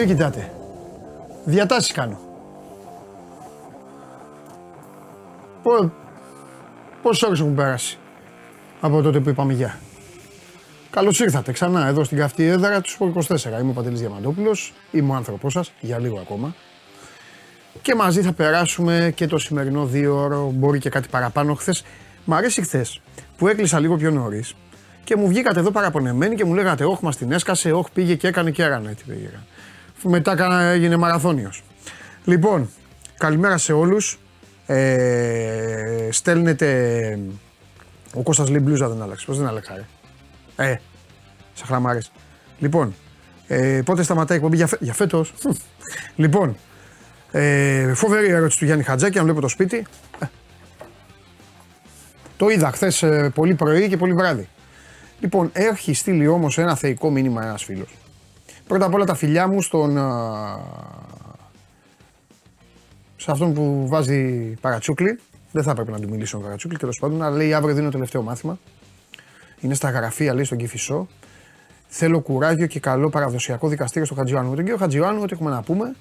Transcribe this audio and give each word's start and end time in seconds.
Τι 0.00 0.06
κοιτάτε. 0.06 0.52
Διατάσεις 1.44 1.92
κάνω. 1.92 2.18
Πο... 5.62 5.92
Πόσες 7.02 7.22
ώρες 7.22 7.40
έχουν 7.40 7.54
πέρασει 7.54 7.98
από 8.80 9.02
τότε 9.02 9.20
που 9.20 9.28
είπαμε 9.28 9.52
γεια. 9.52 9.78
Καλώς 10.90 11.20
ήρθατε 11.20 11.52
ξανά 11.52 11.86
εδώ 11.86 12.04
στην 12.04 12.18
καυτή 12.18 12.44
έδρα 12.44 12.80
του 12.80 12.90
Σπορ 12.90 13.12
24. 13.28 13.60
Είμαι 13.60 13.70
ο 13.70 13.72
Παντελής 13.72 14.00
Διαμαντόπουλος, 14.00 14.72
είμαι 14.90 15.12
ο 15.12 15.14
άνθρωπός 15.14 15.52
σας 15.52 15.72
για 15.80 15.98
λίγο 15.98 16.18
ακόμα. 16.18 16.54
Και 17.82 17.94
μαζί 17.94 18.22
θα 18.22 18.32
περάσουμε 18.32 19.12
και 19.14 19.26
το 19.26 19.38
σημερινό 19.38 19.86
δύο 19.86 20.16
ώρο, 20.16 20.50
μπορεί 20.54 20.78
και 20.78 20.90
κάτι 20.90 21.08
παραπάνω 21.08 21.54
χθες. 21.54 21.84
Μ' 22.24 22.34
αρέσει 22.34 22.62
χθες 22.62 23.00
που 23.36 23.48
έκλεισα 23.48 23.80
λίγο 23.80 23.96
πιο 23.96 24.10
νωρίς 24.10 24.54
και 25.04 25.16
μου 25.16 25.28
βγήκατε 25.28 25.60
εδώ 25.60 25.70
παραπονεμένοι 25.70 26.34
και 26.34 26.44
μου 26.44 26.54
λέγατε: 26.54 26.84
Όχι, 26.84 27.04
μας 27.04 27.16
την 27.16 27.32
έσκασε, 27.32 27.72
όχι, 27.72 27.88
πήγε 27.92 28.14
και 28.14 28.28
έκανε 28.28 28.50
και 28.50 28.62
έκανε. 28.62 28.90
Έτσι 28.90 29.04
πήγε. 29.04 29.30
Μετά 30.02 30.70
έγινε 30.72 30.96
μαραθώνιος. 30.96 31.62
Λοιπόν, 32.24 32.70
καλημέρα 33.18 33.58
σε 33.58 33.72
όλους. 33.72 34.18
Ε, 34.66 36.08
στέλνετε... 36.10 37.18
Ο 38.14 38.22
Κώστας 38.22 38.48
λέει 38.48 38.60
μπλούζα 38.62 38.88
δεν 38.88 39.02
άλλαξε. 39.02 39.26
Πώς 39.26 39.38
δεν 39.38 39.46
άλλαξα, 39.46 39.74
ε. 40.56 40.70
Ε, 40.70 40.80
σαν 41.54 41.66
χλαμάρες. 41.66 42.12
Λοιπόν, 42.58 42.94
ε, 43.46 43.80
πότε 43.84 44.02
σταματάει 44.02 44.36
η 44.36 44.40
εκπομπή; 44.40 44.56
Για, 44.56 44.66
φε... 44.66 44.76
για 44.80 44.94
φέτος. 44.94 45.34
λοιπόν, 46.16 46.56
ε, 47.30 47.94
φοβερή 47.94 48.28
ερώτηση 48.28 48.58
του 48.58 48.64
Γιάννη 48.64 48.84
Χατζάκη, 48.84 49.18
αν 49.18 49.24
βλέπω 49.24 49.40
το 49.40 49.48
σπίτι. 49.48 49.86
Ε. 50.18 50.26
Το 52.36 52.48
είδα 52.48 52.70
χθες 52.70 53.02
ε, 53.02 53.30
πολύ 53.34 53.54
πρωί 53.54 53.88
και 53.88 53.96
πολύ 53.96 54.12
βράδυ. 54.14 54.48
Λοιπόν, 55.20 55.50
έχει 55.52 55.94
στείλει 55.94 56.26
όμως 56.26 56.58
ένα 56.58 56.74
θεϊκό 56.76 57.10
μήνυμα 57.10 57.44
ένας 57.44 57.64
φίλος. 57.64 57.99
Πρώτα 58.70 58.86
απ' 58.86 58.94
όλα 58.94 59.04
τα 59.04 59.14
φιλιά 59.14 59.48
μου 59.48 59.62
στον. 59.62 59.98
σε 63.16 63.30
αυτόν 63.30 63.54
που 63.54 63.86
βάζει 63.88 64.54
παρατσούκλι. 64.60 65.18
Δεν 65.52 65.62
θα 65.62 65.70
έπρεπε 65.70 65.90
να 65.90 65.98
του 66.00 66.08
μιλήσω 66.08 66.36
με 66.36 66.42
παρατσούκλι, 66.44 66.78
τέλος 66.78 66.98
πάντων, 66.98 67.22
αλλά 67.22 67.36
λέει 67.36 67.54
αύριο 67.54 67.74
δίνω 67.74 67.90
τελευταίο 67.90 68.22
μάθημα. 68.22 68.58
Είναι 69.60 69.74
στα 69.74 69.90
γραφεία, 69.90 70.34
λέει 70.34 70.44
στον 70.44 70.58
Κυφισό. 70.58 71.08
Θέλω 71.86 72.20
κουράγιο 72.20 72.66
και 72.66 72.80
καλό 72.80 73.08
παραδοσιακό 73.08 73.68
δικαστήριο 73.68 74.06
στο 74.06 74.14
Χατζιωάννου. 74.14 74.50
Με 74.50 74.56
τον 74.56 74.64
κύριο 74.64 74.78
Χατζιωάννου, 74.80 75.22
ό,τι 75.22 75.32
έχουμε 75.32 75.50
να 75.50 75.62
πούμε, 75.62 75.94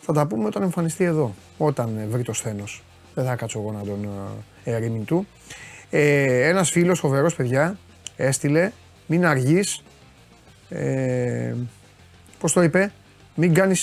θα 0.00 0.12
τα 0.12 0.26
πούμε 0.26 0.46
όταν 0.46 0.62
εμφανιστεί 0.62 1.04
εδώ. 1.04 1.34
Όταν 1.58 2.00
βρει 2.08 2.22
το 2.22 2.32
σθένος. 2.32 2.82
Δεν 3.14 3.24
θα 3.24 3.36
κάτσω 3.36 3.58
εγώ 3.58 3.72
να 3.72 3.82
τον 3.82 4.08
ερήμην 4.64 5.04
του. 5.04 5.26
Ε, 5.90 6.48
Ένας 6.48 6.70
φίλος 6.70 6.98
φοβερός, 6.98 7.34
παιδιά, 7.34 7.78
έστειλε, 8.16 8.72
μην 9.06 9.26
αργείς. 9.26 9.82
Ε, 10.68 11.54
Πώς 12.42 12.52
το 12.52 12.62
είπε, 12.62 12.92
μην 13.34 13.54
κάνει. 13.54 13.74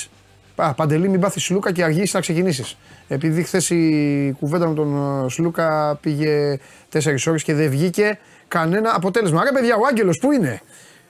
Α, 0.55 0.73
παντελή, 0.73 1.09
μην 1.09 1.19
πάθεις 1.19 1.43
Σλούκα 1.43 1.71
και 1.71 1.83
αργήσει 1.83 2.15
να 2.15 2.21
ξεκινήσεις. 2.21 2.77
Επειδή 3.07 3.43
χθες 3.43 3.69
η 3.69 4.35
κουβέντα 4.39 4.67
με 4.67 4.73
τον 4.73 5.23
ε, 5.25 5.29
Σλούκα 5.29 5.97
πήγε 6.01 6.59
4 6.93 6.99
ώρες 7.27 7.43
και 7.43 7.53
δεν 7.53 7.69
βγήκε 7.69 8.19
κανένα 8.47 8.95
αποτέλεσμα. 8.95 9.43
Ρε 9.43 9.51
παιδιά, 9.51 9.75
ο 9.75 9.85
Άγγελος 9.89 10.17
πού 10.17 10.31
είναι, 10.31 10.61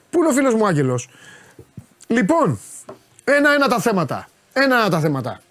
Πού 0.10 0.20
είναι 0.20 0.28
ο 0.28 0.32
φίλος 0.32 0.54
μου 0.54 0.68
Άγγελος; 0.68 1.10
Λοιπόν, 2.08 2.60
ένα-ένα 3.24 3.68
τα 3.68 3.80
θέματα. 3.80 4.28
Ένα-ένα 4.54 4.90
τα 4.90 5.00
θέματα. 5.00 5.42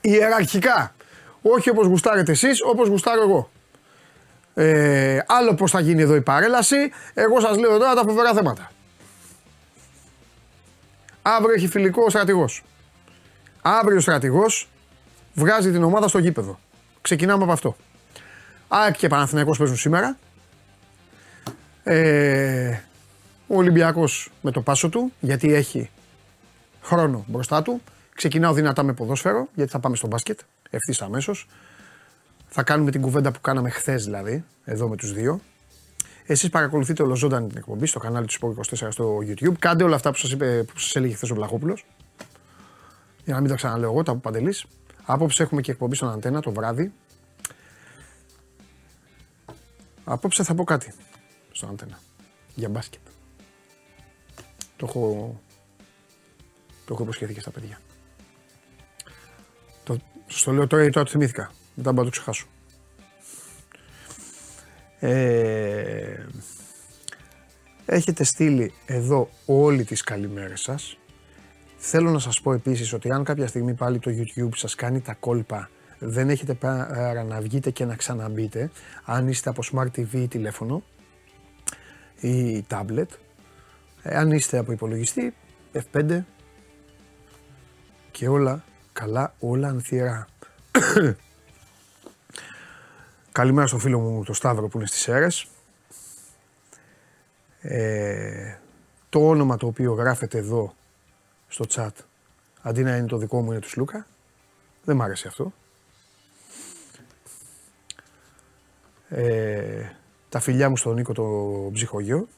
Ιεραρχικά. 0.00 0.94
Όχι 1.42 1.70
όπως 1.70 1.86
γουστάρετε 1.86 2.32
εσείς, 2.32 2.62
όπως 2.62 2.88
γουστάρω 2.88 3.22
εγώ. 3.22 3.50
Ε, 4.54 5.18
άλλο 5.26 5.54
πώς 5.54 5.70
θα 5.70 5.80
γίνει 5.80 6.02
εδώ 6.02 6.14
η 6.14 6.20
παρέλαση. 6.20 6.76
Εγώ 7.14 7.40
σας 7.40 7.58
λέω 7.58 7.78
τώρα 7.78 7.94
τα 7.94 8.02
φοβερά 8.06 8.34
θέματα. 8.34 8.70
Αύριο 11.28 11.54
έχει 11.54 11.68
φιλικό 11.68 12.02
ο 12.02 12.10
στρατηγός. 12.10 12.62
Αύριο 13.62 13.96
ο 13.96 14.00
στρατηγός 14.00 14.68
βγάζει 15.34 15.72
την 15.72 15.82
ομάδα 15.82 16.08
στο 16.08 16.18
γήπεδο. 16.18 16.58
Ξεκινάμε 17.00 17.42
από 17.42 17.52
αυτό. 17.52 17.76
ΑΕΚ 18.68 18.96
και 18.96 19.08
Παναθηναϊκός 19.08 19.58
παίζουν 19.58 19.76
σήμερα. 19.76 20.16
Ε, 21.82 22.78
ο 23.46 23.56
Ολυμπιακός 23.56 24.30
με 24.40 24.50
το 24.50 24.60
πάσο 24.60 24.88
του, 24.88 25.12
γιατί 25.20 25.54
έχει 25.54 25.90
χρόνο 26.82 27.24
μπροστά 27.26 27.62
του. 27.62 27.82
Ξεκινάω 28.14 28.52
δυνατά 28.52 28.82
με 28.82 28.92
ποδόσφαιρο, 28.92 29.48
γιατί 29.54 29.70
θα 29.70 29.78
πάμε 29.78 29.96
στο 29.96 30.06
μπάσκετ 30.06 30.40
ευθύς 30.70 31.02
αμέσως. 31.02 31.46
Θα 32.48 32.62
κάνουμε 32.62 32.90
την 32.90 33.00
κουβέντα 33.00 33.32
που 33.32 33.40
κάναμε 33.40 33.70
χθες 33.70 34.04
δηλαδή, 34.04 34.44
εδώ 34.64 34.88
με 34.88 34.96
τους 34.96 35.12
δύο. 35.12 35.40
Εσείς 36.26 36.48
παρακολουθείτε 36.50 37.02
ολοζώντανη 37.02 37.48
την 37.48 37.56
εκπομπή 37.56 37.86
στο 37.86 37.98
κανάλι 37.98 38.26
του 38.26 38.34
Sport 38.40 38.86
24 38.86 38.88
στο 38.90 39.18
YouTube. 39.18 39.52
Κάντε 39.58 39.84
όλα 39.84 39.94
αυτά 39.94 40.10
που 40.10 40.16
σας 40.16 40.30
είπε, 40.30 40.62
που 40.62 40.78
σας 40.78 40.96
έλεγε 40.96 41.14
χθες 41.14 41.30
ο 41.30 41.34
Βλαχόπουλος. 41.34 41.86
Για 43.24 43.34
να 43.34 43.40
μην 43.40 43.50
τα 43.50 43.56
ξαναλέω 43.56 43.90
εγώ, 43.90 44.02
τα 44.02 44.12
που 44.12 44.20
παντελής. 44.20 44.66
Απόψε 45.04 45.42
έχουμε 45.42 45.60
και 45.60 45.70
εκπομπή 45.70 45.94
στον 45.94 46.10
Αντένα 46.10 46.40
το 46.40 46.52
βράδυ. 46.52 46.92
Απόψε 50.04 50.42
θα 50.42 50.54
πω 50.54 50.64
κάτι 50.64 50.92
στον 51.52 51.68
Αντένα. 51.68 51.98
Για 52.54 52.68
μπάσκετ. 52.68 53.00
Το 54.76 54.86
έχω, 54.88 55.34
το 56.84 56.94
έχω 56.94 57.02
υποσχεθεί 57.02 57.34
και 57.34 57.40
στα 57.40 57.50
παιδιά. 57.50 57.80
Το, 59.84 59.98
στο 60.26 60.52
λέω 60.52 60.66
τώρα 60.66 60.82
γιατί 60.82 60.94
τώρα 60.94 61.06
το 61.06 61.12
θυμήθηκα. 61.12 61.50
Μετά 61.74 61.92
μπορώ 61.92 62.04
να 62.04 62.10
το 62.10 62.16
ξεχάσω. 62.16 62.46
Ε, 64.98 65.75
έχετε 67.86 68.24
στείλει 68.24 68.72
εδώ 68.86 69.28
όλοι 69.46 69.84
τις 69.84 70.02
καλημέρες 70.02 70.60
σας. 70.60 70.98
Θέλω 71.76 72.10
να 72.10 72.18
σας 72.18 72.40
πω 72.40 72.52
επίσης 72.52 72.92
ότι 72.92 73.12
αν 73.12 73.24
κάποια 73.24 73.46
στιγμή 73.46 73.74
πάλι 73.74 73.98
το 73.98 74.10
YouTube 74.10 74.54
σας 74.54 74.74
κάνει 74.74 75.00
τα 75.00 75.14
κόλπα 75.14 75.70
δεν 75.98 76.30
έχετε 76.30 76.54
παρά 76.54 77.24
να 77.24 77.40
βγείτε 77.40 77.70
και 77.70 77.84
να 77.84 77.96
ξαναμπείτε 77.96 78.70
αν 79.04 79.28
είστε 79.28 79.50
από 79.50 79.62
Smart 79.72 79.86
TV 79.96 80.12
ή 80.12 80.28
τηλέφωνο 80.28 80.82
ή 82.20 82.64
tablet 82.70 83.06
ε, 84.02 84.16
αν 84.16 84.30
είστε 84.30 84.58
από 84.58 84.72
υπολογιστή 84.72 85.34
F5 85.72 86.22
και 88.10 88.28
όλα 88.28 88.64
καλά, 88.92 89.34
όλα 89.38 89.68
ανθυρά. 89.68 90.26
Καλημέρα 93.32 93.66
στο 93.66 93.78
φίλο 93.78 93.98
μου 93.98 94.24
το 94.24 94.32
Σταύρο 94.32 94.68
που 94.68 94.78
είναι 94.78 94.86
στις 94.86 95.08
αίρες. 95.08 95.46
Ε, 97.68 98.58
το 99.08 99.28
όνομα 99.28 99.56
το 99.56 99.66
οποίο 99.66 99.92
γράφεται 99.92 100.38
εδώ 100.38 100.74
στο 101.48 101.64
chat 101.68 101.90
αντί 102.62 102.82
να 102.82 102.96
είναι 102.96 103.06
το 103.06 103.16
δικό 103.16 103.42
μου 103.42 103.50
είναι 103.50 103.60
του 103.60 103.68
Σλούκα. 103.68 104.06
Δεν 104.84 104.96
μ' 104.96 105.02
άρεσε 105.02 105.28
αυτό. 105.28 105.52
Ε, 109.08 109.90
τα 110.28 110.40
φιλιά 110.40 110.68
μου 110.68 110.76
στον 110.76 110.94
Νίκο 110.94 111.12
το 111.12 111.24
ψυχογειό. 111.72 112.28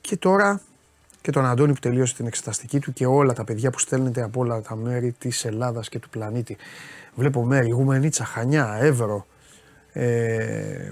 Και 0.00 0.16
τώρα 0.16 0.60
και 1.20 1.30
τον 1.30 1.44
Αντώνη 1.44 1.72
που 1.72 1.80
τελείωσε 1.80 2.14
την 2.14 2.26
εξεταστική 2.26 2.78
του 2.78 2.92
και 2.92 3.06
όλα 3.06 3.32
τα 3.32 3.44
παιδιά 3.44 3.70
που 3.70 3.78
στέλνετε 3.78 4.22
από 4.22 4.40
όλα 4.40 4.60
τα 4.60 4.76
μέρη 4.76 5.12
της 5.12 5.44
Ελλάδας 5.44 5.88
και 5.88 5.98
του 5.98 6.08
πλανήτη. 6.08 6.56
Βλέπω 7.14 7.44
μέρη, 7.44 7.70
Γουμενίτσα, 7.70 8.24
Χανιά, 8.24 8.78
Εύρο, 8.80 9.26
ε, 9.92 10.90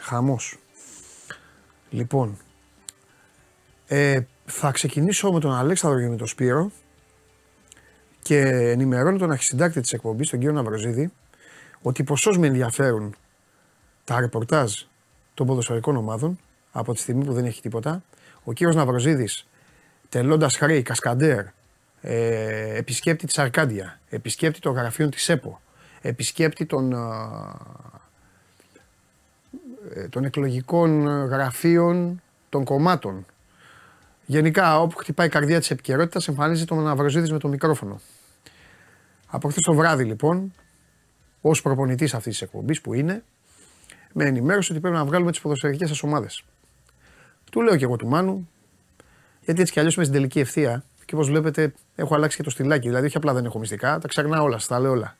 χαμός. 0.00 0.58
Λοιπόν, 1.90 2.38
ε, 3.86 4.20
θα 4.44 4.70
ξεκινήσω 4.70 5.32
με 5.32 5.40
τον 5.40 5.52
Αλέξανδρο 5.52 6.00
και 6.00 6.08
με 6.08 6.16
τον 6.16 6.26
Σπύρο 6.26 6.70
και 8.22 8.38
ενημερώνω 8.48 9.18
τον 9.18 9.30
αρχισυντάκτη 9.30 9.80
της 9.80 9.92
εκπομπής, 9.92 10.30
τον 10.30 10.38
κύριο 10.38 10.54
Ναυροζίδη, 10.54 11.12
ότι 11.82 12.04
ποσός 12.04 12.38
με 12.38 12.46
ενδιαφέρουν 12.46 13.16
τα 14.04 14.20
ρεπορτάζ 14.20 14.72
των 15.34 15.46
ποδοσφαιρικών 15.46 15.96
ομάδων 15.96 16.38
από 16.72 16.92
τη 16.92 17.00
στιγμή 17.00 17.24
που 17.24 17.32
δεν 17.32 17.44
έχει 17.44 17.60
τίποτα. 17.60 18.02
Ο 18.44 18.52
κύριος 18.52 18.76
Ναυροζίδης, 18.76 19.46
τελώντας 20.08 20.56
χρέη, 20.56 20.82
κασκαντέρ, 20.82 21.44
ε, 22.00 22.76
επισκέπτη 22.76 23.26
της 23.26 23.38
Αρκάντια, 23.38 24.00
επισκέπτη 24.08 24.60
των 24.60 24.74
γραφείων 24.74 25.10
της 25.10 25.28
ΕΠΟ, 25.28 25.60
επισκέπτη 26.00 26.66
των 26.66 26.92
ε, 26.92 26.96
των 30.10 30.24
εκλογικών 30.24 31.06
γραφείων 31.06 32.22
των 32.48 32.64
κομμάτων. 32.64 33.26
Γενικά, 34.26 34.80
όπου 34.80 34.96
χτυπάει 34.96 35.26
η 35.26 35.30
καρδιά 35.30 35.58
της 35.58 35.70
επικαιρότητας, 35.70 36.28
εμφανίζεται 36.28 36.74
ο 36.74 36.80
Ναυροζίδης 36.80 37.32
με 37.32 37.38
το 37.38 37.48
μικρόφωνο. 37.48 38.00
Από 39.26 39.48
χθες 39.48 39.62
το 39.62 39.74
βράδυ, 39.74 40.04
λοιπόν, 40.04 40.52
ως 41.40 41.62
προπονητής 41.62 42.14
αυτής 42.14 42.32
της 42.32 42.42
εκπομπής 42.42 42.80
που 42.80 42.94
είναι, 42.94 43.24
με 44.12 44.24
ενημέρωσε 44.24 44.72
ότι 44.72 44.80
πρέπει 44.80 44.96
να 44.96 45.04
βγάλουμε 45.04 45.30
τις 45.30 45.40
ποδοσφαιρικές 45.40 45.88
σας 45.88 46.02
ομάδες. 46.02 46.44
Του 47.50 47.62
λέω 47.62 47.76
και 47.76 47.84
εγώ 47.84 47.96
του 47.96 48.06
Μάνου, 48.06 48.48
γιατί 49.44 49.60
έτσι 49.60 49.72
κι 49.72 49.78
αλλιώς 49.78 49.94
είμαι 49.94 50.04
στην 50.04 50.16
τελική 50.16 50.40
ευθεία 50.40 50.84
και 51.04 51.14
όπως 51.14 51.28
βλέπετε 51.28 51.74
έχω 51.94 52.14
αλλάξει 52.14 52.36
και 52.36 52.42
το 52.42 52.50
στυλάκι. 52.50 52.88
Δηλαδή, 52.88 53.06
όχι 53.06 53.16
απλά 53.16 53.32
δεν 53.32 53.44
έχω 53.44 53.58
μυστικά, 53.58 53.98
τα 53.98 54.08
ξεχνάω 54.08 54.44
όλα, 54.44 54.58
στα 54.58 54.80
λέω 54.80 54.90
όλα. 54.90 55.16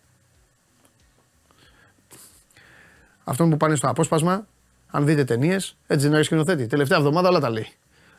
Αυτό 3.24 3.48
που 3.48 3.56
πάνε 3.56 3.74
στο 3.74 3.88
απόσπασμα 3.88 4.46
αν 4.90 5.06
δείτε 5.06 5.24
ταινίες, 5.24 5.76
έτσι 5.86 6.06
δεν 6.06 6.14
έχει 6.16 6.24
σκηνοθέτη. 6.24 6.66
Τελευταία 6.66 6.98
εβδομάδα 6.98 7.28
όλα 7.28 7.40
τα 7.40 7.50
λέει. 7.50 7.68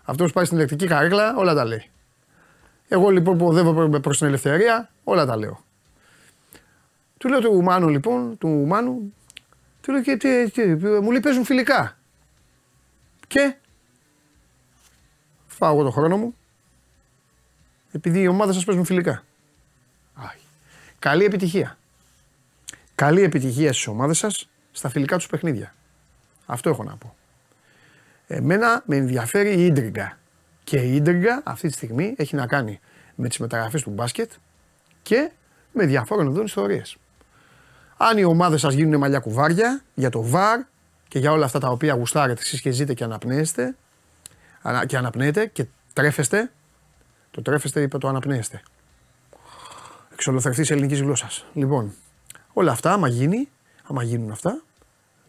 Αυτός 0.03 0.27
που 0.27 0.33
πάει 0.33 0.45
στην 0.45 0.57
ηλεκτρική 0.57 0.87
καρέκλα 0.87 1.35
όλα 1.35 1.53
τα 1.53 1.65
λέει. 1.65 1.89
Εγώ 2.87 3.09
λοιπόν 3.09 3.37
που 3.37 3.47
οδεύω 3.47 3.99
προ 3.99 4.11
την 4.11 4.27
ελευθερία, 4.27 4.89
όλα 5.03 5.25
τα 5.25 5.37
λέω. 5.37 5.65
Του 7.17 7.29
λέω 7.29 7.39
του 7.39 7.63
Μάνου 7.63 7.89
λοιπόν, 7.89 8.37
του 8.37 8.47
Μάνου, 8.47 9.13
του 9.81 9.91
λέω 9.91 10.01
και 10.01 10.17
τι, 10.17 10.51
τι, 10.51 10.65
μου 10.75 11.11
λέει 11.11 11.19
παίζουν 11.19 11.45
φιλικά. 11.45 11.97
Και 13.27 13.55
φάω 15.47 15.73
εγώ 15.73 15.83
το 15.83 15.91
χρόνο 15.91 16.17
μου, 16.17 16.35
επειδή 17.91 18.19
οι 18.21 18.27
ομάδες 18.27 18.55
σας 18.55 18.63
παίζουν 18.63 18.85
φιλικά. 18.85 19.23
Άχι. 20.13 20.45
Καλή 20.99 21.23
επιτυχία. 21.23 21.77
Καλή 22.95 23.21
επιτυχία 23.21 23.73
στις 23.73 23.87
ομάδες 23.87 24.17
σας 24.17 24.49
στα 24.71 24.89
φιλικά 24.89 25.17
τους 25.17 25.27
παιχνίδια. 25.27 25.75
Αυτό 26.47 26.69
έχω 26.69 26.83
να 26.83 26.95
πω. 26.95 27.15
Εμένα 28.27 28.83
με 28.85 28.95
ενδιαφέρει 28.95 29.53
η 29.53 29.65
ίντριγκα. 29.65 30.17
Και 30.63 30.77
η 30.77 30.95
ίντριγκα 30.95 31.41
αυτή 31.45 31.67
τη 31.67 31.73
στιγμή 31.73 32.15
έχει 32.17 32.35
να 32.35 32.47
κάνει 32.47 32.79
με 33.15 33.27
τις 33.27 33.37
μεταγραφές 33.37 33.81
του 33.81 33.89
μπάσκετ 33.89 34.31
και 35.01 35.31
με 35.71 35.85
διαφόρων 35.85 36.29
ειδών 36.29 36.45
ιστορίες. 36.45 36.97
Αν 37.97 38.17
οι 38.17 38.23
ομάδες 38.23 38.59
σας 38.61 38.73
γίνουν 38.73 38.99
μαλλιά 38.99 39.19
κουβάρια 39.19 39.81
για 39.93 40.09
το 40.09 40.21
βαρ 40.21 40.59
και 41.07 41.19
για 41.19 41.31
όλα 41.31 41.45
αυτά 41.45 41.59
τα 41.59 41.69
οποία 41.69 41.93
γουστάρετε 41.93 42.41
εσείς 42.41 42.61
και 42.61 42.71
ζείτε 42.71 42.93
και 42.93 43.03
αναπνέεστε 43.03 43.75
και 44.85 44.97
αναπνέετε 44.97 45.45
και 45.45 45.65
τρέφεστε, 45.93 46.51
το 47.31 47.41
τρέφεστε 47.41 47.81
είπε 47.81 47.97
το 47.97 48.07
αναπνέεστε. 48.07 48.61
Εξολοθρευτής 50.13 50.71
ελληνικής 50.71 51.01
γλώσσας. 51.01 51.45
Λοιπόν, 51.53 51.93
όλα 52.53 52.71
αυτά 52.71 52.93
άμα 52.93 53.07
γίνει, 53.07 53.49
άμα 53.83 54.03
γίνουν 54.03 54.31
αυτά, 54.31 54.61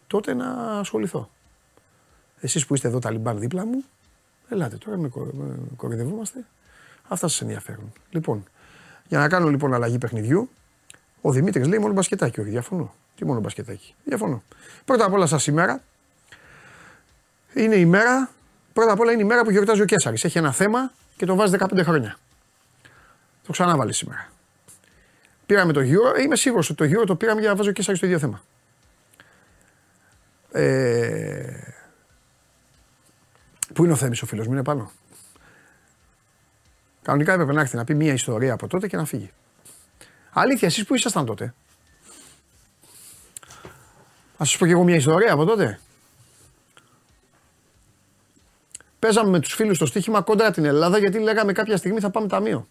τότε 0.09 0.33
να 0.33 0.79
ασχοληθώ. 0.79 1.29
Εσείς 2.39 2.65
που 2.65 2.73
είστε 2.73 2.87
εδώ 2.87 2.99
τα 2.99 3.11
λιμπάν 3.11 3.39
δίπλα 3.39 3.65
μου, 3.65 3.83
ελάτε 4.49 4.77
τώρα, 4.77 4.97
με, 4.97 5.09
κορυδευόμαστε. 5.75 6.45
Αυτά 7.07 7.27
σας 7.27 7.41
ενδιαφέρουν. 7.41 7.93
Λοιπόν, 8.09 8.43
για 9.07 9.19
να 9.19 9.27
κάνω 9.29 9.47
λοιπόν 9.49 9.73
αλλαγή 9.73 9.97
παιχνιδιού, 9.97 10.49
ο 11.21 11.31
Δημήτρης 11.31 11.67
λέει 11.67 11.79
μόνο 11.79 11.93
μπασκετάκι. 11.93 12.39
Όχι, 12.39 12.49
διαφωνώ. 12.49 12.93
Τι 13.15 13.25
μόνο 13.25 13.39
μπασκετάκι. 13.39 13.95
Διαφωνώ. 14.03 14.43
Πρώτα 14.85 15.05
απ' 15.05 15.13
όλα 15.13 15.25
σας 15.25 15.43
σήμερα 15.43 15.81
είναι 17.53 17.75
η 17.75 17.85
μέρα, 17.85 18.29
πρώτα 18.73 18.91
απ' 18.91 18.99
όλα 18.99 19.11
είναι 19.11 19.21
η 19.21 19.25
μέρα 19.25 19.43
που 19.43 19.51
γιορτάζει 19.51 19.81
ο 19.81 19.85
Κέσσαρη. 19.85 20.17
Έχει 20.23 20.37
ένα 20.37 20.51
θέμα 20.51 20.91
και 21.17 21.25
το 21.25 21.35
βάζει 21.35 21.57
15 21.59 21.83
χρόνια. 21.83 22.17
Το 23.45 23.51
ξανάβαλε 23.51 23.93
σήμερα. 23.93 24.29
Πήραμε 25.45 25.73
το 25.73 25.81
γύρο, 25.81 26.15
είμαι 26.23 26.35
σίγουρος 26.35 26.69
ότι 26.69 26.77
το 26.77 26.83
γύρο 26.83 27.05
το 27.05 27.15
πήραμε 27.15 27.39
για 27.39 27.49
να 27.49 27.55
βάζει 27.55 27.69
ο 27.69 27.71
Κέσσαρη 27.71 27.97
στο 27.97 28.05
ίδιο 28.05 28.19
θέμα. 28.19 28.41
Ε... 30.59 31.73
Πού 33.73 33.83
είναι 33.83 33.93
ο 33.93 33.95
Θέμης 33.95 34.21
ο 34.21 34.25
φίλος 34.25 34.47
μου, 34.47 34.53
είναι 34.53 34.63
πάνω. 34.63 34.91
Κανονικά 37.01 37.33
έπρεπε 37.33 37.53
να 37.53 37.61
έρθει 37.61 37.75
να 37.75 37.83
πει 37.83 37.95
μια 37.95 38.13
ιστορία 38.13 38.53
από 38.53 38.67
τότε 38.67 38.87
και 38.87 38.97
να 38.97 39.05
φύγει. 39.05 39.31
Αλήθεια, 40.29 40.67
εσείς 40.67 40.85
που 40.85 40.95
ήσασταν 40.95 41.25
τότε; 41.25 41.53
Α 44.37 44.45
σας 44.45 44.57
πω 44.57 44.65
και 44.65 44.71
εγώ 44.71 44.83
μια 44.83 44.95
ιστορία 44.95 45.33
από 45.33 45.45
τότε. 45.45 45.79
Παίζαμε 48.99 49.29
με 49.29 49.39
τους 49.39 49.53
φίλους 49.53 49.75
στο 49.75 49.85
στοίχημα 49.85 50.21
κόντρα 50.21 50.51
την 50.51 50.65
Ελλάδα 50.65 50.97
γιατί 50.97 51.19
λέγαμε 51.19 51.51
κάποια 51.51 51.77
στιγμή 51.77 51.99
θα 51.99 52.09
πάμε 52.09 52.27
ταμείο. 52.27 52.67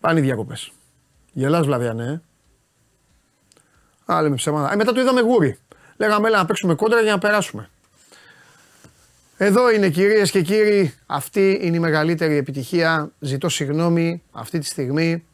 Πάνε 0.00 0.18
οι 0.18 0.22
διακοπές. 0.22 0.72
Γελάς 1.32 1.66
βλαβιά, 1.66 1.94
ναι. 1.94 2.20
Α, 4.12 4.22
λέμε 4.22 4.34
ψέματα. 4.34 4.72
Ε, 4.72 4.76
μετά 4.76 4.92
το 4.92 5.00
είδαμε 5.00 5.20
γούρι. 5.20 5.58
Λέγαμε 5.96 6.28
έλα 6.28 6.38
να 6.38 6.44
παίξουμε 6.44 6.74
κόντρα 6.74 7.00
για 7.00 7.12
να 7.12 7.18
περάσουμε. 7.18 7.68
Εδώ 9.36 9.70
είναι 9.70 9.88
κυρίες 9.88 10.30
και 10.30 10.42
κύριοι, 10.42 10.94
αυτή 11.06 11.58
είναι 11.62 11.76
η 11.76 11.78
μεγαλύτερη 11.78 12.36
επιτυχία. 12.36 13.10
Ζητώ 13.18 13.48
συγγνώμη 13.48 14.22
αυτή 14.32 14.58
τη 14.58 14.66
στιγμή 14.66 15.24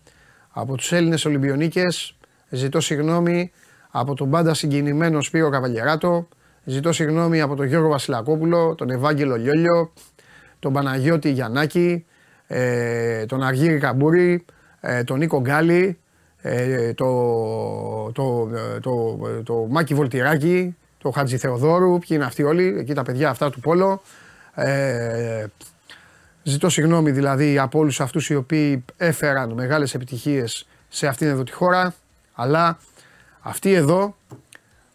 από 0.50 0.76
τους 0.76 0.92
Έλληνες 0.92 1.24
Ολυμπιονίκες. 1.24 2.16
Ζητώ 2.48 2.80
συγγνώμη 2.80 3.52
από 3.90 4.14
τον 4.14 4.30
πάντα 4.30 4.54
συγκινημένο 4.54 5.22
Σπύρο 5.22 5.48
Καβαλιεράτο. 5.50 6.28
Ζητώ 6.64 6.92
συγγνώμη 6.92 7.40
από 7.40 7.54
τον 7.54 7.66
Γιώργο 7.66 7.88
Βασιλακόπουλο, 7.88 8.74
τον 8.74 8.90
Ευάγγελο 8.90 9.36
Λιόλιο, 9.36 9.92
τον 10.58 10.72
Παναγιώτη 10.72 11.30
Γιαννάκη, 11.30 12.06
ε, 12.46 13.26
τον 13.26 13.42
Αργύρη 13.42 13.78
Καμπούρη, 13.78 14.44
ε, 14.80 15.04
τον 15.04 15.18
Νίκο 15.18 15.40
Γκάλη, 15.40 15.98
ε, 16.42 16.94
το, 16.94 18.12
το, 18.12 18.48
το, 18.80 19.18
το, 19.44 19.66
Μάκη 19.70 19.94
Βολτιράκη, 19.94 20.76
το 20.98 21.10
Χατζη 21.10 21.36
Θεοδόρου, 21.36 21.98
ποιοι 21.98 22.08
είναι 22.10 22.24
αυτοί 22.24 22.42
όλοι, 22.42 22.76
εκεί 22.78 22.94
τα 22.94 23.02
παιδιά 23.02 23.30
αυτά 23.30 23.50
του 23.50 23.60
Πόλο. 23.60 24.02
Ε, 24.54 25.44
Ζητώ 26.44 26.68
συγγνώμη 26.68 27.10
δηλαδή 27.10 27.58
από 27.58 27.78
όλους 27.78 28.00
αυτούς 28.00 28.30
οι 28.30 28.34
οποίοι 28.34 28.84
έφεραν 28.96 29.52
μεγάλες 29.52 29.94
επιτυχίες 29.94 30.66
σε 30.88 31.06
αυτήν 31.06 31.26
εδώ 31.26 31.42
τη 31.42 31.52
χώρα, 31.52 31.94
αλλά 32.32 32.78
αυτοί 33.40 33.72
εδώ, 33.72 34.16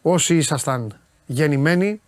όσοι 0.01 0.35
ήσασταν 0.35 0.99
γεννημένοι 1.25 2.01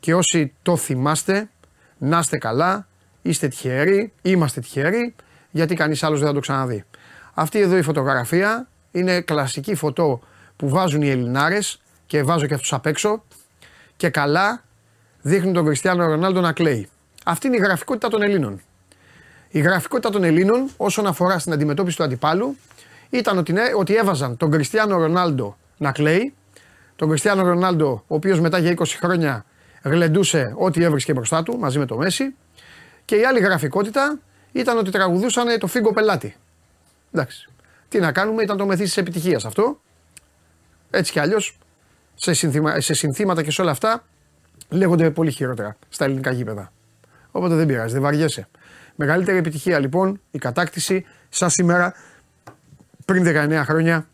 και 0.00 0.14
όσοι 0.14 0.52
το 0.62 0.76
θυμάστε, 0.76 1.50
να 1.98 2.18
είστε 2.18 2.38
καλά, 2.38 2.86
είστε 3.22 3.48
τυχεροί, 3.48 4.12
είμαστε 4.22 4.60
τυχεροί, 4.60 5.14
γιατί 5.50 5.74
κανείς 5.74 6.02
άλλος 6.02 6.18
δεν 6.18 6.28
θα 6.28 6.34
το 6.34 6.40
ξαναδεί. 6.40 6.84
Αυτή 7.40 7.58
εδώ 7.58 7.76
η 7.76 7.82
φωτογραφία 7.82 8.68
είναι 8.90 9.20
κλασική 9.20 9.74
φωτό 9.74 10.20
που 10.56 10.68
βάζουν 10.68 11.02
οι 11.02 11.08
Ελληνάρες 11.08 11.80
και 12.06 12.22
βάζω 12.22 12.46
και 12.46 12.54
αυτούς 12.54 12.72
απ' 12.72 12.86
έξω 12.86 13.24
και 13.96 14.08
καλά 14.08 14.64
δείχνουν 15.20 15.52
τον 15.52 15.64
Κριστιανό 15.64 16.06
Ρονάλντο 16.06 16.40
να 16.40 16.52
κλαίει. 16.52 16.88
Αυτή 17.24 17.46
είναι 17.46 17.56
η 17.56 17.60
γραφικότητα 17.60 18.08
των 18.08 18.22
Ελλήνων. 18.22 18.60
Η 19.48 19.60
γραφικότητα 19.60 20.10
των 20.10 20.24
Ελλήνων 20.24 20.70
όσον 20.76 21.06
αφορά 21.06 21.38
στην 21.38 21.52
αντιμετώπιση 21.52 21.96
του 21.96 22.02
αντιπάλου 22.02 22.56
ήταν 23.10 23.38
ότι, 23.38 23.52
ναι, 23.52 23.62
ότι 23.76 23.94
έβαζαν 23.94 24.36
τον 24.36 24.50
Κριστιανό 24.50 24.96
Ρονάλντο 24.96 25.56
να 25.76 25.92
κλαίει, 25.92 26.34
τον 26.96 27.08
Κριστιανό 27.08 27.42
Ρονάλντο 27.42 28.04
ο 28.06 28.14
οποίος 28.14 28.40
μετά 28.40 28.58
για 28.58 28.74
20 28.78 28.84
χρόνια 28.86 29.44
γλεντούσε 29.82 30.54
ό,τι 30.56 30.84
έβρισκε 30.84 31.12
μπροστά 31.12 31.42
του 31.42 31.58
μαζί 31.58 31.78
με 31.78 31.86
το 31.86 31.96
Μέση 31.96 32.34
και 33.04 33.16
η 33.16 33.24
άλλη 33.24 33.40
γραφικότητα 33.40 34.18
ήταν 34.52 34.78
ότι 34.78 34.90
τραγουδούσαν 34.90 35.58
το 35.58 35.66
φίγκο 35.66 35.92
πελάτη. 35.92 36.36
Εντάξει. 37.12 37.48
Τι 37.88 37.98
να 37.98 38.12
κάνουμε, 38.12 38.42
ήταν 38.42 38.56
το 38.56 38.66
μεθύσι 38.66 38.86
της 38.86 38.96
επιτυχίας 38.96 39.44
αυτό. 39.44 39.80
Έτσι 40.90 41.12
κι 41.12 41.18
αλλιώς 41.18 41.58
σε, 42.14 42.32
σε 42.80 42.94
συνθήματα 42.94 43.42
και 43.42 43.50
σε 43.50 43.62
όλα 43.62 43.70
αυτά 43.70 44.04
λέγονται 44.68 45.10
πολύ 45.10 45.30
χειρότερα 45.30 45.76
στα 45.88 46.04
ελληνικά 46.04 46.30
γήπεδα. 46.32 46.72
Οπότε 47.30 47.54
δεν 47.54 47.66
πειράζει, 47.66 47.92
δεν 47.92 48.02
βαριέσαι. 48.02 48.48
Μεγαλύτερη 48.96 49.38
επιτυχία 49.38 49.78
λοιπόν 49.78 50.20
η 50.30 50.38
κατάκτηση 50.38 51.04
σαν 51.28 51.50
σήμερα 51.50 51.94
πριν 53.04 53.24
19 53.26 53.62
χρόνια 53.64 54.08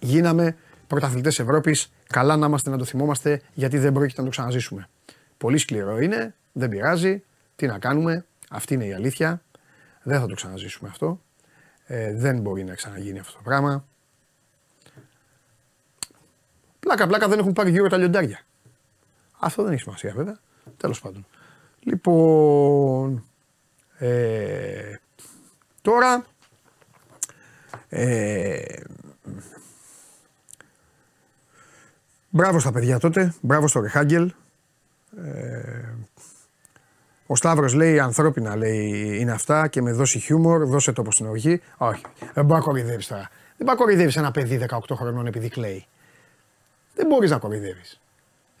γίναμε 0.00 0.56
πρωταθλητές 0.86 1.38
Ευρώπης. 1.38 1.92
Καλά 2.06 2.36
να 2.36 2.46
είμαστε 2.46 2.70
να 2.70 2.78
το 2.78 2.84
θυμόμαστε 2.84 3.42
γιατί 3.54 3.78
δεν 3.78 3.92
πρόκειται 3.92 4.20
να 4.20 4.24
το 4.24 4.30
ξαναζήσουμε. 4.30 4.88
Πολύ 5.36 5.58
σκληρό 5.58 5.98
είναι, 5.98 6.34
δεν 6.52 6.68
πειράζει. 6.68 7.22
Τι 7.56 7.66
να 7.66 7.78
κάνουμε, 7.78 8.24
αυτή 8.50 8.74
είναι 8.74 8.84
η 8.84 8.92
αλήθεια. 8.92 9.42
Δεν 10.02 10.20
θα 10.20 10.26
το 10.26 10.34
ξαναζήσουμε 10.34 10.88
αυτό. 10.88 11.20
Ε, 11.92 12.14
δεν 12.14 12.40
μπορεί 12.40 12.64
να 12.64 12.74
ξαναγίνει 12.74 13.18
αυτό 13.18 13.32
το 13.32 13.40
πράγμα. 13.42 13.84
Πλάκα 16.80 17.06
πλάκα 17.06 17.28
δεν 17.28 17.38
έχουν 17.38 17.52
πάρει 17.52 17.70
γύρω 17.70 17.88
τα 17.88 17.96
λιοντάρια. 17.96 18.40
Αυτό 19.38 19.62
δεν 19.62 19.72
έχει 19.72 19.82
σημασία 19.82 20.12
βέβαια. 20.12 20.38
Τέλος 20.76 21.00
πάντων. 21.00 21.26
Λοιπόν, 21.80 23.24
ε, 23.98 24.94
τώρα, 25.82 26.24
ε, 27.88 28.82
μπράβο 32.28 32.58
στα 32.58 32.72
παιδιά 32.72 32.98
τότε, 32.98 33.34
μπράβο 33.40 33.68
στο 33.68 33.80
Ρεχάγκελ. 33.80 34.32
Ε, 35.16 35.94
ο 37.32 37.36
Σταύρος 37.36 37.74
λέει 37.74 37.98
ανθρώπινα 37.98 38.56
λέει 38.56 39.16
είναι 39.20 39.32
αυτά 39.32 39.68
και 39.68 39.82
με 39.82 39.92
δώσει 39.92 40.18
χιούμορ, 40.18 40.64
δώσε 40.64 40.92
το 40.92 41.04
στην 41.10 41.26
οργή. 41.26 41.60
Όχι, 41.76 42.02
δεν 42.34 42.44
μπορεί 42.44 42.58
να 42.60 42.66
κορυδεύει 42.66 43.06
τώρα. 43.06 43.30
Δεν 43.56 43.66
μπορεί 43.66 43.78
να 43.78 43.84
κορυδεύει 43.84 44.18
ένα 44.18 44.30
παιδί 44.30 44.66
18 44.70 44.78
χρονών 44.94 45.26
επειδή 45.26 45.48
κλαίει. 45.48 45.86
Δεν 46.94 47.06
μπορείς 47.06 47.30
να 47.30 47.38
κορυδεύει. 47.38 47.82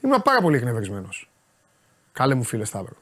Ήμουν 0.00 0.22
πάρα 0.22 0.40
πολύ 0.40 0.56
εκνευρισμένος. 0.56 1.30
Κάλε 2.12 2.34
μου 2.34 2.42
φίλε 2.42 2.64
Σταύρο. 2.64 2.96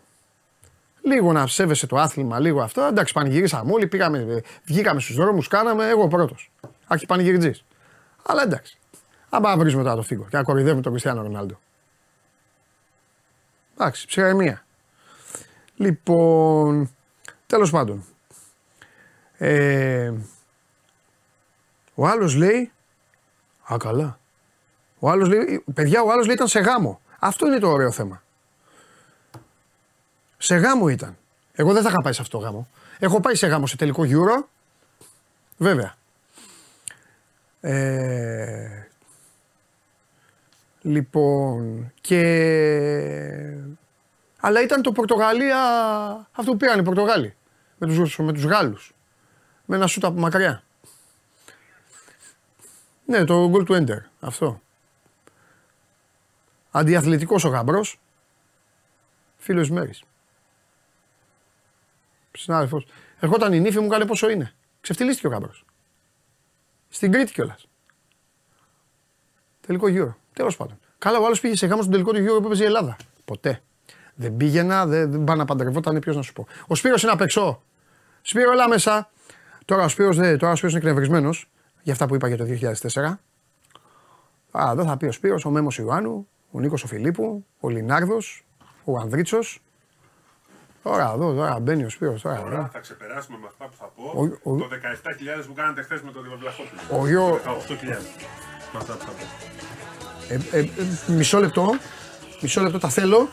Λίγο 1.02 1.32
να 1.32 1.46
σέβεσαι 1.46 1.86
το 1.86 1.96
άθλημα, 1.96 2.40
λίγο 2.40 2.62
αυτό. 2.62 2.82
Εντάξει, 2.82 3.12
πανηγυρίσαμε 3.12 3.72
όλοι, 3.72 3.86
πήγαμε, 3.86 4.42
βγήκαμε 4.64 5.00
στους 5.00 5.16
δρόμους, 5.16 5.48
κάναμε 5.48 5.88
εγώ 5.88 6.08
πρώτος. 6.08 6.50
Άρχι 6.86 7.06
πανηγυριτζή. 7.06 7.52
Αλλά 8.22 8.42
εντάξει. 8.42 8.78
Αν 9.30 9.42
πάμε 9.42 9.62
βρίζουμε 9.62 9.82
τώρα 9.82 9.96
το 9.96 10.02
φίγκο 10.02 10.26
και 10.30 10.36
να 10.36 10.42
κορυδεύουμε 10.42 10.82
τον 10.82 10.90
Κριστιανό 10.90 11.22
Ρονάλντο. 11.22 11.58
Εντάξει, 13.74 14.06
ψυχραιμία. 14.06 14.62
Λοιπόν, 15.78 16.90
τέλος 17.46 17.70
πάντων. 17.70 18.04
Ε, 19.36 20.12
ο 21.94 22.06
άλλος 22.06 22.34
λέει. 22.34 22.72
Α, 23.72 23.76
καλά. 23.78 24.18
Ο 24.98 25.10
άλλος 25.10 25.28
λέει. 25.28 25.64
Παιδιά, 25.74 26.02
ο 26.02 26.10
άλλος 26.10 26.26
λέει 26.26 26.34
ήταν 26.34 26.48
σε 26.48 26.60
γάμο. 26.60 27.00
Αυτό 27.18 27.46
είναι 27.46 27.58
το 27.58 27.68
ωραίο 27.68 27.90
θέμα. 27.90 28.22
Σε 30.38 30.56
γάμο 30.56 30.88
ήταν. 30.88 31.16
Εγώ 31.52 31.72
δεν 31.72 31.82
θα 31.82 31.88
είχα 31.88 32.02
πάει 32.02 32.12
σε 32.12 32.22
αυτό 32.22 32.38
το 32.38 32.44
γάμο. 32.44 32.68
Έχω 32.98 33.20
πάει 33.20 33.34
σε 33.34 33.46
γάμο 33.46 33.66
σε 33.66 33.76
τελικό 33.76 34.02
Euro. 34.06 34.44
Βέβαια. 35.56 35.96
Ε, 37.60 38.88
λοιπόν, 40.82 41.92
και... 42.00 42.18
Αλλά 44.40 44.62
ήταν 44.62 44.82
το 44.82 44.92
Πορτογαλία, 44.92 45.58
αυτό 46.32 46.50
που 46.50 46.56
πήραν 46.56 46.78
οι 46.78 46.82
Πορτογάλοι, 46.82 47.36
με 47.78 47.86
τους, 47.86 48.18
με 48.18 48.32
τους 48.32 48.44
Γάλλους. 48.44 48.94
Με 49.64 49.76
ένα 49.76 49.86
σούτ 49.86 50.04
από 50.04 50.20
μακριά. 50.20 50.62
Ναι, 53.04 53.24
το 53.24 53.52
goal 53.52 53.64
του 53.64 53.74
Enter, 53.74 53.98
αυτό. 54.20 54.60
Αντιαθλητικός 56.70 57.44
ο 57.44 57.48
γαμπρός, 57.48 58.00
φίλος 59.36 59.70
μέρης. 59.70 60.02
Συνάδελφος. 62.32 62.86
Ερχόταν 63.20 63.52
η 63.52 63.60
νύφη 63.60 63.80
μου, 63.80 63.88
κάνε 63.88 64.06
πόσο 64.06 64.28
είναι. 64.28 64.52
Ξεφτυλίστηκε 64.80 65.26
ο 65.26 65.30
γαμπρός. 65.30 65.64
Στην 66.88 67.12
Κρήτη 67.12 67.32
κιόλας. 67.32 67.68
Τελικό 69.66 69.88
γύρο. 69.88 70.16
Τέλος 70.32 70.56
πάντων. 70.56 70.78
Καλά, 70.98 71.18
ο 71.18 71.24
άλλος 71.24 71.40
πήγε 71.40 71.56
σε 71.56 71.66
γάμο 71.66 71.80
στον 71.80 71.92
τελικό 71.92 72.12
του 72.12 72.20
γύρο 72.20 72.40
που 72.40 72.46
έπαιζε 72.46 72.62
η 72.62 72.66
Ελλάδα. 72.66 72.96
Ποτέ. 73.24 73.62
Δεν 74.20 74.36
πήγαινα, 74.36 74.86
δεν, 74.86 75.10
δεν 75.10 75.24
πάνε 75.24 75.38
να 75.38 75.44
παντρευόταν, 75.44 75.98
ποιος 75.98 76.16
να 76.16 76.22
σου 76.22 76.32
πω. 76.32 76.46
Ο 76.66 76.74
Σπύρος 76.74 77.02
είναι 77.02 77.12
απ' 77.12 77.20
έξω. 77.20 77.62
Σπύρο, 78.22 78.52
έλα 78.52 78.68
μέσα. 78.68 79.10
Τώρα 79.64 79.84
ο 79.84 79.88
Σπύρος, 79.88 80.16
τώρα 80.16 80.52
ο 80.52 80.56
Σπύρος 80.56 80.72
είναι 80.72 80.78
εκνευρισμένος 80.78 81.50
για 81.82 81.92
αυτά 81.92 82.06
που 82.06 82.14
είπα 82.14 82.28
για 82.28 82.36
το 82.36 82.44
2004. 82.44 83.18
Α, 84.50 84.70
εδώ 84.70 84.84
θα 84.84 84.96
πει 84.96 85.06
ο 85.06 85.12
Σπύρος, 85.12 85.44
ο 85.44 85.50
Μέμος 85.50 85.78
Ιωάννου, 85.78 86.28
ο 86.50 86.60
Νίκος 86.60 86.82
ο 86.82 86.86
Φιλίππου, 86.86 87.46
ο 87.60 87.68
Λινάρδος, 87.68 88.44
ο 88.84 88.98
Ανδρίτσος, 88.98 89.62
Τώρα 90.82 91.12
εδώ, 91.14 91.34
τώρα 91.34 91.58
μπαίνει 91.60 91.84
ο 91.84 91.88
Σπύρος. 91.88 92.22
Τώρα, 92.22 92.42
τώρα 92.42 92.70
θα 92.72 92.78
ξεπεράσουμε 92.78 93.38
με 93.38 93.46
αυτά 93.46 93.64
που 93.64 93.76
θα 93.78 93.92
πω 93.96 94.02
ο, 94.02 94.52
ο, 94.52 94.56
το 94.56 94.68
17.000 95.40 95.44
που 95.46 95.52
κάνατε 95.52 95.82
χθες 95.82 96.02
με 96.02 96.10
τον 96.10 96.22
Διβαβλαχόπουλο. 96.22 97.00
Ο 97.00 97.06
γιο... 97.06 97.40
18.000 97.44 97.84
με 98.72 98.78
αυτά 98.78 98.92
που 98.92 99.04
θα 99.04 99.10
πω. 99.10 99.24
Ε, 100.34 100.60
ε, 100.60 100.68
μισό 101.06 101.38
λεπτό, 101.38 101.74
μισό 102.40 102.60
λεπτό 102.60 102.78
τα 102.78 102.88
θέλω. 102.88 103.28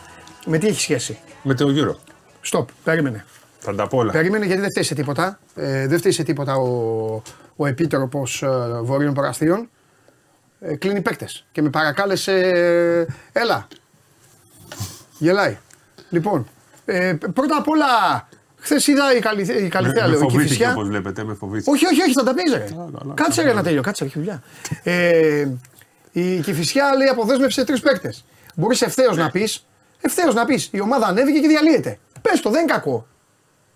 Με 0.48 0.58
τι 0.58 0.66
έχει 0.66 0.80
σχέση; 0.80 1.18
Με 1.42 1.54
το 1.54 1.70
γύρο. 1.70 1.98
Στοπ, 2.40 2.68
περίμενε. 2.84 3.24
Θα 3.58 3.74
τα 3.74 3.86
πω 3.86 3.96
όλα. 3.96 4.12
Περίμενε 4.12 4.46
γιατί 4.46 4.60
δεν 4.60 4.70
φταίει 4.70 4.82
σε 4.82 4.94
τίποτα. 4.94 5.38
Ε, 5.54 5.86
δεν 5.86 5.98
φταίει 5.98 6.12
σε 6.12 6.22
τίποτα 6.22 6.54
ο, 6.54 7.22
ο 7.56 7.66
επίτροπος 7.66 8.42
ε, 8.42 8.80
Βορείων 8.82 9.14
Παραστήριων. 9.14 9.68
Ε, 10.60 10.76
κλείνει 10.76 11.00
παίκτες. 11.00 11.46
Και 11.52 11.62
με 11.62 11.70
παρακάλεσε. 11.70 12.32
Ε, 12.32 13.40
έλα. 13.40 13.68
Γελάει. 15.18 15.58
Λοιπόν, 16.10 16.46
ε, 16.84 17.16
πρώτα 17.34 17.56
απ' 17.56 17.68
όλα, 17.68 17.86
χθες 18.56 18.86
είδα 18.86 19.16
η, 19.16 19.20
καλυθέα, 19.20 19.56
η 19.56 19.68
καλυθέα, 19.68 20.06
λέω, 20.06 20.20
η 20.22 20.26
Κηφισιά. 20.26 20.72
Όπως 20.72 20.88
βλέπετε, 20.88 21.24
με 21.24 21.34
φοβήθηκε. 21.34 21.70
Όχι, 21.70 21.86
όχι, 21.86 22.02
όχι, 22.02 22.12
θα 22.12 22.22
τα 22.22 22.34
πει, 22.34 22.50
ρε. 22.50 22.66
Κάτσε 23.14 23.42
ρε 23.42 23.52
να 23.52 23.62
τέλειο, 23.62 23.82
κάτσε, 23.82 24.04
έχει 24.04 24.18
δουλειά. 24.18 24.42
Ε, 24.82 25.48
η 26.12 26.40
Κηφισιά 26.40 26.94
λέει 26.96 27.08
αποδέσμευσε 27.08 27.64
τρεις 27.64 27.80
παίκτες. 27.80 28.24
Μπορείς 28.54 28.82
ευθέως 28.82 29.16
να 29.16 29.30
πεις, 29.30 29.66
ευθέως 30.06 30.34
να 30.34 30.44
πεις, 30.44 30.68
η 30.72 30.80
ομάδα 30.80 31.06
ανέβηκε 31.06 31.38
και 31.38 31.48
διαλύεται. 31.48 31.98
Πες 32.22 32.40
το, 32.40 32.50
δεν 32.50 32.62
είναι 32.62 32.72
κακό. 32.72 33.06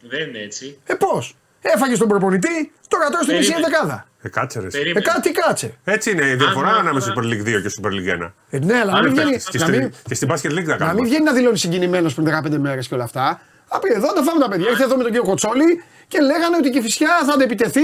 Δεν 0.00 0.28
είναι 0.28 0.38
έτσι. 0.38 0.78
Ε, 0.86 0.94
πώς; 0.94 1.36
Έφαγες 1.60 1.98
τον 1.98 2.08
προπονητή, 2.08 2.72
τώρα 2.88 3.08
τώρα 3.08 3.22
στην 3.22 3.36
μισή 3.36 3.54
δεκάδα. 3.64 4.06
Ε, 4.22 4.28
κάτσε 4.28 4.60
ρε. 4.60 4.66
Ε, 4.94 5.00
κάτι 5.00 5.30
κάτσε. 5.30 5.78
Έτσι 5.84 6.10
είναι 6.10 6.26
η 6.26 6.34
διαφορά 6.34 6.68
ανάμεσα 6.68 7.14
Super 7.14 7.22
League 7.22 7.42
2 7.42 7.44
και 7.44 7.72
Super 7.80 7.88
League 7.88 8.24
1. 8.24 8.30
Ε, 8.50 8.58
ναι, 8.58 8.78
αλλά 8.78 8.92
να 8.92 9.02
μην 9.02 9.12
βγαίνει. 9.12 9.30
Και, 9.50 9.58
στην, 9.58 9.92
και 10.08 10.14
στην 10.14 10.28
Basket 10.32 10.58
League 10.58 10.64
θα 10.64 10.76
Να 10.78 10.92
μην 10.92 11.04
βγαίνει 11.04 11.24
να 11.24 11.32
δηλώνει 11.32 11.58
συγκινημένος 11.58 12.14
πριν 12.14 12.28
15 12.46 12.56
μέρες 12.58 12.88
και 12.88 12.94
όλα 12.94 13.04
αυτά. 13.04 13.40
Απ' 13.68 13.84
εδώ 13.84 14.12
τα 14.12 14.22
φάμε 14.22 14.40
τα 14.40 14.48
παιδιά. 14.48 14.70
Ήρθε 14.70 14.82
εδώ 14.82 14.96
με 14.96 15.02
τον 15.02 15.12
κύριο 15.12 15.26
Κοτσόλη 15.26 15.82
και 16.10 16.20
λέγανε 16.20 16.56
ότι 16.56 16.78
η 16.78 16.80
φυσιά 16.80 17.22
θα 17.26 17.32
αντεπιτεθεί 17.32 17.80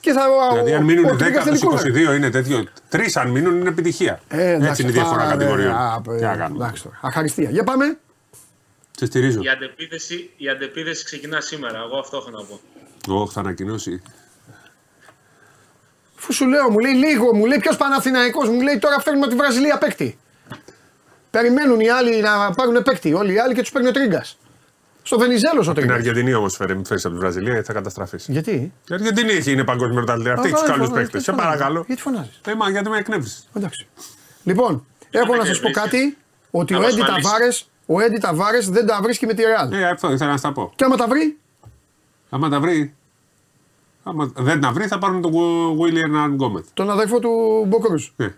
και 0.00 0.12
θα. 0.12 0.22
Δηλαδή, 0.52 0.72
αν 0.72 0.84
μείνουν 0.84 1.18
10 1.18 1.22
από 1.22 1.76
22 2.12 2.16
είναι 2.16 2.30
τέτοιο. 2.30 2.64
Τρεις 2.88 3.16
αν 3.16 3.30
μείνουν 3.30 3.60
είναι 3.60 3.68
επιτυχία. 3.68 4.20
Ε, 4.28 4.52
Έτσι 4.52 4.82
είναι 4.82 4.90
η 4.90 4.94
διαφορά 4.94 5.26
κατηγοριών. 5.28 5.74
Αχαριστία. 7.00 7.50
Για 7.50 7.64
πάμε. 7.64 7.98
Σε 8.96 9.06
στηρίζω. 9.06 9.40
Η 9.42 9.48
αντεπίθεση, 9.48 10.30
η 10.36 10.48
αντεπίθεση 10.48 11.04
ξεκινά 11.04 11.40
σήμερα. 11.40 11.78
Εγώ 11.78 11.98
αυτό 11.98 12.16
έχω 12.16 12.30
να 12.30 12.44
πω. 12.44 12.60
Εγώ 13.08 13.28
θα 13.28 13.40
ανακοινώσει. 13.40 14.02
Φου 16.14 16.32
σου 16.32 16.46
λέω, 16.46 16.70
μου 16.70 16.78
λέει 16.78 16.92
λίγο, 16.92 17.34
μου 17.34 17.44
λέει 17.46 17.58
ποιος 17.58 17.76
Παναθηναϊκός, 17.76 18.48
μου 18.48 18.60
λέει 18.60 18.78
τώρα 18.78 19.00
φέρνουμε 19.00 19.28
τη 19.28 19.34
Βραζιλία 19.34 19.78
παίκτη. 19.78 20.18
Περιμένουν 21.30 21.80
οι 21.80 21.88
άλλοι 21.88 22.20
να 22.20 22.50
πάρουν 22.50 22.82
παίκτη, 22.82 23.12
όλοι 23.14 23.32
οι 23.32 23.38
άλλοι 23.38 23.54
και 23.54 23.60
τους 23.60 23.70
παίρνει 23.70 23.88
ο 23.88 23.92
Τρίγκας. 23.92 24.38
Στο 25.02 25.18
Βενιζέλο 25.18 25.60
ο 25.60 25.72
Τρίγκα. 25.72 25.80
Την 25.80 25.92
Αργεντινή 25.92 26.34
όμως 26.34 26.56
φέρει, 26.56 26.80
φέρεις 26.86 27.04
από 27.04 27.14
τη 27.14 27.20
Βραζιλία 27.20 27.52
γιατί 27.52 27.66
θα 27.66 27.72
καταστραφείς. 27.72 28.26
Γιατί; 28.28 28.72
Η 28.90 28.94
Αργεντινή 28.94 29.32
έχει, 29.32 29.52
είναι 29.52 29.64
παγκόσμιο 29.64 30.00
μεταλλητή. 30.00 30.30
Αυτή 30.30 30.48
έχει 30.48 30.56
τους 30.56 30.66
καλούς 30.66 30.90
παίκτες. 30.90 31.22
Σε 31.22 31.32
παρακαλώ. 31.32 31.84
Γιατί 31.86 32.02
φωνάζεις; 32.02 32.40
Ε, 32.46 32.54
μα 32.54 32.70
γιατί 32.70 32.88
με 32.88 32.98
εκνεύσει. 32.98 33.42
Εντάξει. 33.52 33.86
Λοιπόν, 34.42 34.84
έχω 35.10 35.36
να 35.36 35.44
σας 35.44 35.60
πω 35.60 35.70
κάτι 35.70 36.16
ότι 36.50 36.74
ο 36.74 36.82
Έντι 36.82 37.00
Ταβάρες 37.00 37.68
ο 37.86 38.00
Έντι 38.00 38.18
Ταβάρες 38.18 38.68
δεν 38.68 38.86
τα 38.86 39.00
βρίσκει 39.02 39.26
με 39.26 39.34
τη 39.34 39.42
Ρεάλ. 39.42 39.72
Ε, 39.72 39.88
αυτό 39.88 40.12
ήθελα 40.12 40.30
να 40.30 40.36
στα 40.36 40.52
πω. 40.52 40.72
Και 40.76 40.84
άμα 40.84 40.96
τα 40.96 41.06
βρει; 41.08 41.38
Άμα 42.30 42.48
τα 42.48 42.60
βρει. 42.60 42.94
Άμα 44.02 44.32
δεν 44.36 44.60
τα 44.60 44.72
βρει, 44.72 44.86
θα 44.86 44.98
πάρουν 44.98 45.22
τον 45.22 45.32
Βίλιαν 45.82 46.32
Γκόμετ. 46.34 46.64
Τον 46.74 46.90
αδερφό 46.90 47.18
του 47.18 47.64
Μποκρούζ. 47.68 48.08
Ναι. 48.16 48.34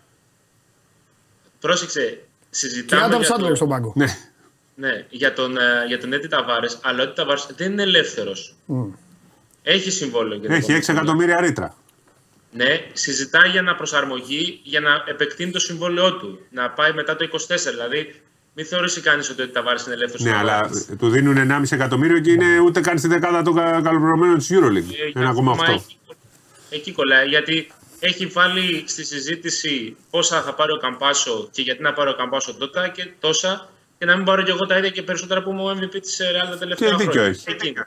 Πρόσεξε. 1.61 2.25
Συζητάμε. 2.51 3.03
Και 3.03 3.07
Άνταμ 3.07 3.23
Σάντλερ 3.23 3.57
στον 3.57 3.69
πάγκο. 3.69 3.93
Ναι. 3.97 4.07
Ναι, 4.75 5.07
για 5.09 5.33
τον, 5.33 5.57
ε, 5.57 5.85
για 5.89 6.01
τον 6.01 6.13
Έντι 6.13 6.29
Ταβάρες, 6.29 6.79
αλλά 6.83 7.01
ο 7.01 7.03
Έντι 7.03 7.13
Ταβάρες 7.15 7.49
δεν 7.57 7.73
είναι 7.73 7.83
ελεύθερος. 7.83 8.55
Mm. 8.69 8.87
Έχει 9.63 9.91
συμβόλαιο. 9.91 10.39
Για 10.39 10.55
Έχει 10.55 10.73
6 10.73 10.89
εκατομμύρια 10.89 11.41
ρήτρα. 11.41 11.77
Ναι, 12.51 12.81
συζητάει 12.93 13.51
για 13.51 13.63
να 13.63 13.75
προσαρμογεί 13.75 14.61
για 14.63 14.81
να 14.81 14.91
επεκτείνει 15.07 15.51
το 15.51 15.59
συμβόλαιό 15.59 16.17
του. 16.17 16.47
Να 16.51 16.71
πάει 16.71 16.93
μετά 16.93 17.17
το 17.17 17.25
24. 17.25 17.71
Δηλαδή 17.71 18.15
μην 18.55 18.67
θεωρήσει 18.67 19.01
κανείς 19.01 19.31
ότι 19.31 19.49
τα 19.49 19.63
βάρη 19.63 19.79
είναι 19.87 19.95
ελεύθερος. 19.95 20.27
Ναι, 20.27 20.37
αλλά 20.37 20.71
του 20.99 21.09
δίνουν 21.09 21.37
1,5 21.37 21.63
εκατομμύριο 21.71 22.21
και 22.21 22.31
είναι 22.31 22.59
ούτε 22.59 22.81
καν 22.81 22.99
στη 22.99 23.09
δεκάδα 23.09 23.43
των 23.43 23.55
καλοπληρωμένων 23.55 24.39
της 24.39 24.51
Euroleague. 24.53 25.19
1,8. 25.19 25.69
Ε, 25.69 25.73
εκεί, 25.73 25.99
εκεί 26.71 26.93
κολλάει. 26.93 27.29
Γιατί 27.29 27.73
έχει 28.01 28.27
βάλει 28.27 28.85
στη 28.87 29.05
συζήτηση 29.05 29.97
πόσα 30.11 30.43
θα 30.43 30.55
πάρει 30.55 30.73
ο 30.73 30.77
Καμπάσο 30.77 31.49
και 31.51 31.63
γιατί 31.63 31.83
να 31.83 31.93
πάρει 31.93 32.11
ο 32.11 32.15
Καμπάσο 32.15 32.55
τότε 32.55 32.93
και 32.95 33.11
τόσα 33.21 33.72
και 34.03 34.09
να 34.09 34.17
μην 34.17 34.25
πάρω 34.25 34.43
και 34.43 34.51
εγώ 34.51 34.67
τα 34.67 34.77
ίδια 34.79 34.91
και 34.91 35.03
περισσότερα 35.03 35.43
που 35.43 35.51
είμαι 35.51 35.63
ο 35.63 35.71
MVP 35.71 36.01
της 36.01 36.21
Real 36.21 36.49
τα 36.51 36.59
τελευταία 36.59 36.89
και 36.91 37.03
χρόνια. 37.03 37.23
Έχεις. 37.23 37.87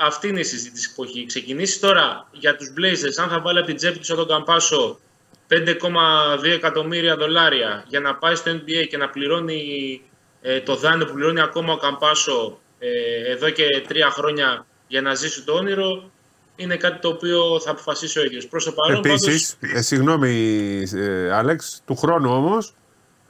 αυτή 0.00 0.28
είναι 0.28 0.40
η 0.40 0.44
συζήτηση 0.44 0.94
που 0.94 1.04
έχει 1.04 1.26
ξεκινήσει. 1.26 1.80
Τώρα 1.80 2.28
για 2.32 2.56
τους 2.56 2.72
Blazers, 2.78 3.22
αν 3.22 3.28
θα 3.28 3.40
βάλει 3.40 3.58
από 3.58 3.66
την 3.66 3.76
τσέπη 3.76 3.98
τους 3.98 4.06
τον 4.06 4.28
Καμπάσο 4.28 5.00
5,2 5.48 6.44
εκατομμύρια 6.44 7.16
δολάρια 7.16 7.84
για 7.88 8.00
να 8.00 8.14
πάει 8.14 8.34
στο 8.34 8.50
NBA 8.50 8.86
και 8.88 8.96
να 8.96 9.08
πληρώνει 9.08 10.02
ε, 10.42 10.60
το 10.60 10.76
δάνειο 10.76 11.06
που 11.06 11.12
πληρώνει 11.12 11.40
ακόμα 11.40 11.72
ο 11.72 11.76
Καμπάσο 11.76 12.60
ε, 12.78 12.88
εδώ 13.30 13.50
και 13.50 13.64
τρία 13.88 14.10
χρόνια 14.10 14.66
για 14.86 15.00
να 15.00 15.14
ζήσει 15.14 15.44
το 15.44 15.52
όνειρο 15.52 16.10
είναι 16.56 16.76
κάτι 16.76 17.00
το 17.00 17.08
οποίο 17.08 17.60
θα 17.60 17.70
αποφασίσει 17.70 18.18
ο 18.18 18.22
ίδιος. 18.22 18.46
Προς 18.46 18.64
το 18.64 18.72
παρόν, 18.72 19.04
Επίσης, 19.04 19.56
πάντως... 19.60 19.76
ε, 19.76 19.82
συγγνώμη 19.82 20.82
ε, 20.94 21.32
Άλεξ, 21.32 21.82
του 21.86 21.96
χρόνου 21.96 22.30
όμως 22.30 22.74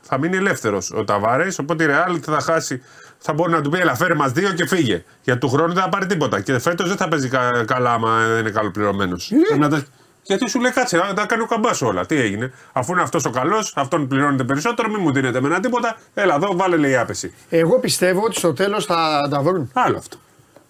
θα 0.04 0.18
μείνει 0.18 0.36
ελεύθερος 0.36 0.90
ο 0.90 1.04
Ταβάρες. 1.04 1.58
Οπότε 1.58 1.82
η 1.84 1.86
Ρεάλ 1.86 2.20
θα 2.22 2.40
χάσει. 2.40 2.82
Θα 3.18 3.32
μπορεί 3.32 3.52
να 3.52 3.60
του 3.60 3.70
πει: 3.70 3.78
Ελά, 3.78 3.94
φέρει 3.94 4.16
μας 4.16 4.32
δύο 4.32 4.52
και 4.52 4.66
φύγε. 4.66 5.04
Για 5.22 5.38
του 5.38 5.48
χρόνου 5.48 5.72
δεν 5.72 5.82
θα 5.82 5.88
πάρει 5.88 6.06
τίποτα. 6.06 6.40
Και 6.40 6.58
φέτος 6.58 6.88
δεν 6.88 6.96
θα 6.96 7.08
παίζει 7.08 7.28
καλά 7.66 7.92
άμα 7.92 8.18
δεν 8.26 8.38
είναι 8.38 8.50
καλοπληρωμένος. 8.50 9.32
Mm. 9.32 9.82
Γιατί 10.26 10.48
σου 10.48 10.60
λέει 10.60 10.70
κάτσε, 10.70 10.96
να 10.96 11.14
τα 11.14 11.26
κάνει 11.26 11.42
ο 11.42 11.46
καμπάς 11.46 11.82
όλα. 11.82 12.06
Τι 12.06 12.20
έγινε. 12.20 12.52
Αφού 12.72 12.92
είναι 12.92 13.02
αυτός 13.02 13.24
ο 13.24 13.30
καλός, 13.30 13.72
αυτόν 13.76 14.08
πληρώνεται 14.08 14.44
περισσότερο, 14.44 14.88
μην 14.88 15.00
μου 15.00 15.12
δίνετε 15.12 15.40
με 15.40 15.46
ένα 15.46 15.60
τίποτα. 15.60 15.96
Έλα 16.14 16.34
εδώ, 16.34 16.56
βάλε 16.56 16.76
λέει 16.76 16.96
άπεση. 16.96 17.34
Εγώ 17.48 17.78
πιστεύω 17.78 18.22
ότι 18.24 18.36
στο 18.36 18.52
τέλος 18.52 18.84
θα 18.84 19.28
τα 19.30 19.40
βρουν. 19.40 19.70
Άλλο 19.72 19.96
αυτό. 19.96 20.16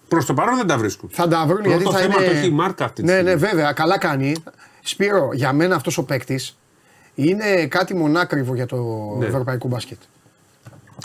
Προς 0.07 0.25
το 0.25 0.33
παρόν 0.33 0.55
δεν 0.55 0.67
τα 0.67 0.77
βρίσκουν. 0.77 1.09
Θα 1.13 1.27
τα 1.27 1.45
βρουν 1.47 1.65
γιατί 1.65 1.83
το 1.83 1.91
θα 1.91 1.97
θέμα 1.97 2.15
είναι. 2.17 2.25
Το 2.25 2.31
έχει 2.31 2.47
η 2.47 2.51
μάρκα 2.51 2.85
αυτή 2.85 3.03
ναι, 3.03 3.21
ναι, 3.21 3.35
βέβαια, 3.35 3.71
καλά 3.71 3.97
κάνει. 3.97 4.35
Σπύρο, 4.83 5.29
για 5.33 5.53
μένα 5.53 5.75
αυτός 5.75 5.97
ο 5.97 6.03
παίκτης 6.03 6.57
είναι 7.15 7.67
κάτι 7.67 7.95
μονάκριβο 7.95 8.55
για 8.55 8.65
το 8.65 8.77
ναι. 9.19 9.25
ευρωπαϊκό 9.25 9.67
μπάσκετ. 9.67 9.97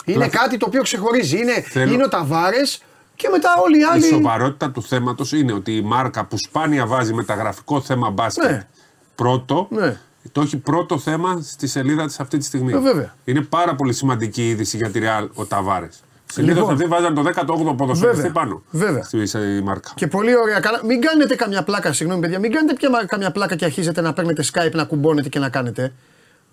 Είναι 0.05 0.27
κάτι 0.27 0.57
το 0.57 0.65
οποίο 0.67 0.81
ξεχωρίζει. 0.81 1.37
Είναι, 1.37 1.61
Θέλω... 1.61 1.93
είναι 1.93 2.03
ο 2.03 2.07
Ταβάρες 2.07 2.81
και 3.15 3.29
μετά 3.29 3.49
όλοι 3.65 3.79
οι 3.79 3.83
άλλοι. 3.83 4.05
Η 4.05 4.07
σοβαρότητα 4.07 4.71
του 4.71 4.83
θέματος 4.83 5.31
είναι 5.31 5.53
ότι 5.53 5.75
η 5.75 5.81
μάρκα 5.81 6.25
που 6.25 6.37
σπάνια 6.37 6.85
βάζει 6.85 7.13
μεταγραφικό 7.13 7.81
θέμα 7.81 8.09
μπάσκετ 8.09 8.49
ναι. 8.49 8.67
πρώτο, 9.15 9.67
ναι. 9.69 9.99
το 10.31 10.41
έχει 10.41 10.57
πρώτο 10.57 10.97
θέμα 10.97 11.41
στη 11.41 11.67
σελίδα 11.67 12.05
της 12.05 12.19
αυτή 12.19 12.37
τη 12.37 12.45
στιγμή. 12.45 12.73
Ε, 12.73 12.79
βέβαια. 12.79 13.15
Είναι 13.23 13.41
πάρα 13.41 13.75
πολύ 13.75 13.93
σημαντική 13.93 14.49
είδηση 14.49 14.77
για 14.77 14.91
τη 14.91 14.99
Real 15.03 15.27
ο 15.33 15.45
Ταβάρες. 15.45 16.03
Σελίδα 16.31 16.53
λοιπόν, 16.53 16.73
αυτή 16.73 16.85
βάζαν 16.85 17.13
το 17.13 17.23
18ο 17.35 17.77
ποδοσφαιριστή 17.77 18.29
πάνω. 18.29 18.63
Βέβαια. 18.71 19.03
Στη 19.03 19.61
μάρκα. 19.63 19.91
Και 19.95 20.07
πολύ 20.07 20.35
ωραία. 20.35 20.61
Μην 20.85 21.01
κάνετε 21.01 21.35
καμιά 21.35 21.63
πλάκα, 21.63 21.93
συγγνώμη 21.93 22.21
παιδιά, 22.21 22.39
μην 22.39 22.51
κάνετε 22.51 22.73
πια 22.73 23.03
καμιά 23.05 23.31
πλάκα 23.31 23.55
και 23.55 23.65
αρχίζετε 23.65 24.01
να 24.01 24.13
παίρνετε 24.13 24.43
Skype 24.53 24.71
να 24.71 24.83
κουμπώνετε 24.83 25.29
και 25.29 25.39
να 25.39 25.49
κάνετε. 25.49 25.93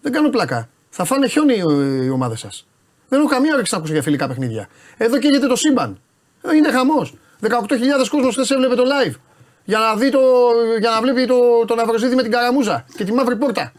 Δεν 0.03 0.13
κάνω 0.13 0.29
πλάκα. 0.29 0.69
Θα 0.89 1.05
φάνε 1.05 1.27
χιόνι 1.29 1.55
οι 2.05 2.11
ομάδες 2.11 2.41
σας. 2.41 2.67
Δεν 3.09 3.19
έχω 3.19 3.29
καμία 3.29 3.53
όρεξη 3.53 3.73
να 3.73 3.79
ακούσω 3.79 3.93
για 3.93 4.03
φιλικά 4.03 4.29
παιχνίδια. 4.29 4.69
Εδώ 4.97 5.19
καίγεται 5.19 5.47
το 5.47 5.57
σύμπαν. 5.57 6.01
Ε, 6.43 6.57
Είναι 6.57 6.71
χαμός. 6.71 7.15
18.000 7.41 8.09
κόσμος 8.11 8.35
χθες 8.35 8.51
έβλεπε 8.51 8.75
το 8.75 8.83
live. 8.83 9.15
Για 9.65 9.79
να, 9.79 9.95
δει 9.97 10.11
το, 10.11 10.21
για 10.79 10.91
να 10.91 11.01
βλέπει 11.01 11.27
το, 11.27 11.65
τον 11.67 11.79
Ναυροζίδη 11.79 12.15
με 12.15 12.23
την 12.23 12.31
καραμούζα 12.31 12.85
και 12.97 13.05
τη 13.05 13.13
μαύρη 13.13 13.37
πόρτα. 13.37 13.73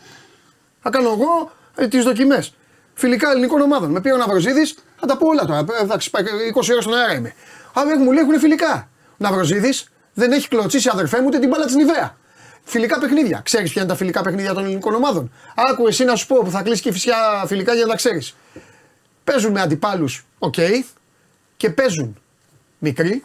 Θα 0.82 0.90
κάνω 0.90 1.10
εγώ 1.10 1.52
ε, 1.76 1.88
τις 1.88 2.04
δοκιμές. 2.04 2.54
Φιλικά 3.00 3.30
ελληνικών 3.30 3.62
ομάδων. 3.62 3.92
Με 3.92 4.02
πήρε 4.02 4.14
ο 4.14 4.18
Ναυροζίδης, 4.18 4.76
θα 5.00 5.08
τα 5.08 5.18
πω 5.18 5.28
όλα 5.28 5.46
τώρα. 5.46 5.60
Ε, 5.60 5.84
Εντάξει, 5.84 6.10
πάει 6.10 6.24
20 6.56 6.70
ώρες 6.72 6.84
στον 6.84 6.96
αέρα 6.96 7.14
είμαι. 7.14 7.34
Αλλά 7.74 8.00
μου 8.00 8.12
λέει 8.12 8.24
έχουν 8.24 8.40
φιλικά. 8.40 8.90
Ο 9.12 9.16
Ναυροζίδης 9.18 9.90
δεν 10.14 10.32
έχει 10.32 10.48
κλωτσίσει 10.48 10.90
αδερφέ 10.92 11.20
μου 11.20 11.26
ούτε 11.28 11.40
την 11.40 11.50
μπάλα 11.50 11.66
της 11.66 11.76
Nivea. 11.76 12.18
Φιλικά 12.64 13.00
παιχνίδια. 13.00 13.42
Ξέρεις 13.44 13.72
ποια 13.72 13.82
είναι 13.82 13.92
τα 13.92 13.98
φιλικά 13.98 14.22
παιχνίδια 14.22 14.54
των 14.54 14.64
ελληνικών 14.64 14.94
ομάδων; 14.94 15.32
Άκου 15.56 15.88
εσύ 15.88 16.04
να 16.04 16.16
σου 16.16 16.28
πω 16.28 16.36
που 16.44 16.52
θα 16.52 16.62
κλείσει 16.62 16.82
και 16.82 16.92
φυσικά 16.92 17.16
φιλικά 17.48 17.74
για 17.74 17.84
να 17.84 17.90
τα 17.90 17.96
ξέρεις. 17.96 18.36
Παίζουν 19.24 19.52
με 19.52 19.62
αντιπάλους, 19.62 20.26
οκ. 20.40 20.56
και 21.58 21.70
παίζουν 21.70 22.18
μικροί, 22.78 23.24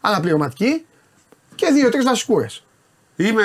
αναπληρωματικοί 0.00 0.86
και 1.54 1.70
δύο-τρεις 1.72 2.04
βασικούρε. 2.04 2.46
Είμαι 3.16 3.42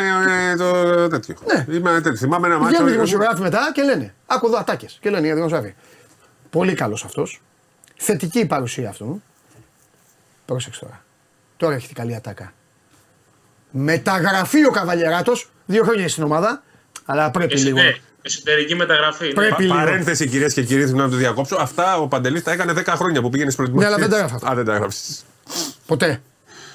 ε, 0.52 0.56
το 0.56 1.08
τέτοιο. 1.08 1.36
Ναι. 1.46 1.76
Είμαι 1.76 1.92
τέτοιο. 1.94 2.16
Θυμάμαι 2.16 2.48
ένα 2.48 2.56
μάτσο. 2.58 2.70
Βγαίνουν 2.70 2.88
οι 2.88 2.92
δημοσιογράφοι 2.92 3.42
μετά 3.42 3.72
και 3.74 3.82
λένε: 3.82 4.14
Άκου 4.26 4.48
εδώ 4.48 4.58
ατάκες. 4.58 4.98
Και 5.02 5.10
λένε 5.10 5.28
οι 5.28 5.34
δημοσιογράφοι. 5.34 5.74
Πολύ 6.50 6.74
καλός 6.74 7.04
αυτός. 7.06 7.42
Θετική 7.96 8.40
η 8.40 8.46
παρουσία 8.46 8.90
αυτού. 8.90 9.22
Πρόσεξε 10.46 10.80
τώρα. 10.80 11.04
Τώρα 11.58 11.76
έχει 11.76 11.88
την 11.88 11.96
καλή 11.96 12.16
ατάκα. 12.16 12.54
Μεταγραφεί 13.72 14.66
ο 14.66 14.72
Καβαλιεράτος. 14.72 15.50
Δύο 15.66 15.84
χρόνια 15.84 16.00
είναι 16.02 16.10
στην 16.10 16.24
ομάδα. 16.24 16.64
Αλλά 17.06 17.32
πρέπει 17.32 17.58
λίγο. 17.60 17.78
Εσωτερική, 17.78 18.02
εσωτερική 18.22 18.76
μεταγραφή. 18.76 19.26
ναι. 19.26 19.34
Πρέπει 19.34 19.62
λίγο. 19.64 19.74
Παρένθεση 19.76 20.28
κυρίες 20.28 20.54
και 20.54 20.64
κύριοι, 20.64 20.82
συγγνώμη 20.82 21.06
να 21.06 21.12
το 21.12 21.18
διακόψω. 21.18 21.56
Αυτά 21.60 21.98
ο 21.98 22.08
Παντελής 22.08 22.44
τα 22.44 22.52
έκανε 22.52 22.74
10 22.76 22.84
χρόνια 22.88 23.22
που 23.22 23.30
πήγαινε 23.30 23.50
στι 23.52 23.58
προετοιμασίε. 23.64 23.90
Ναι, 23.90 23.96
αλλά 23.96 24.08
δεν 24.08 24.18
τα 24.20 24.26
έγραφα. 24.26 24.52
Α, 24.52 24.56
δεν 24.56 24.66
τα 24.66 24.74
έγραψες. 24.74 25.24
Ποτέ. 25.86 26.22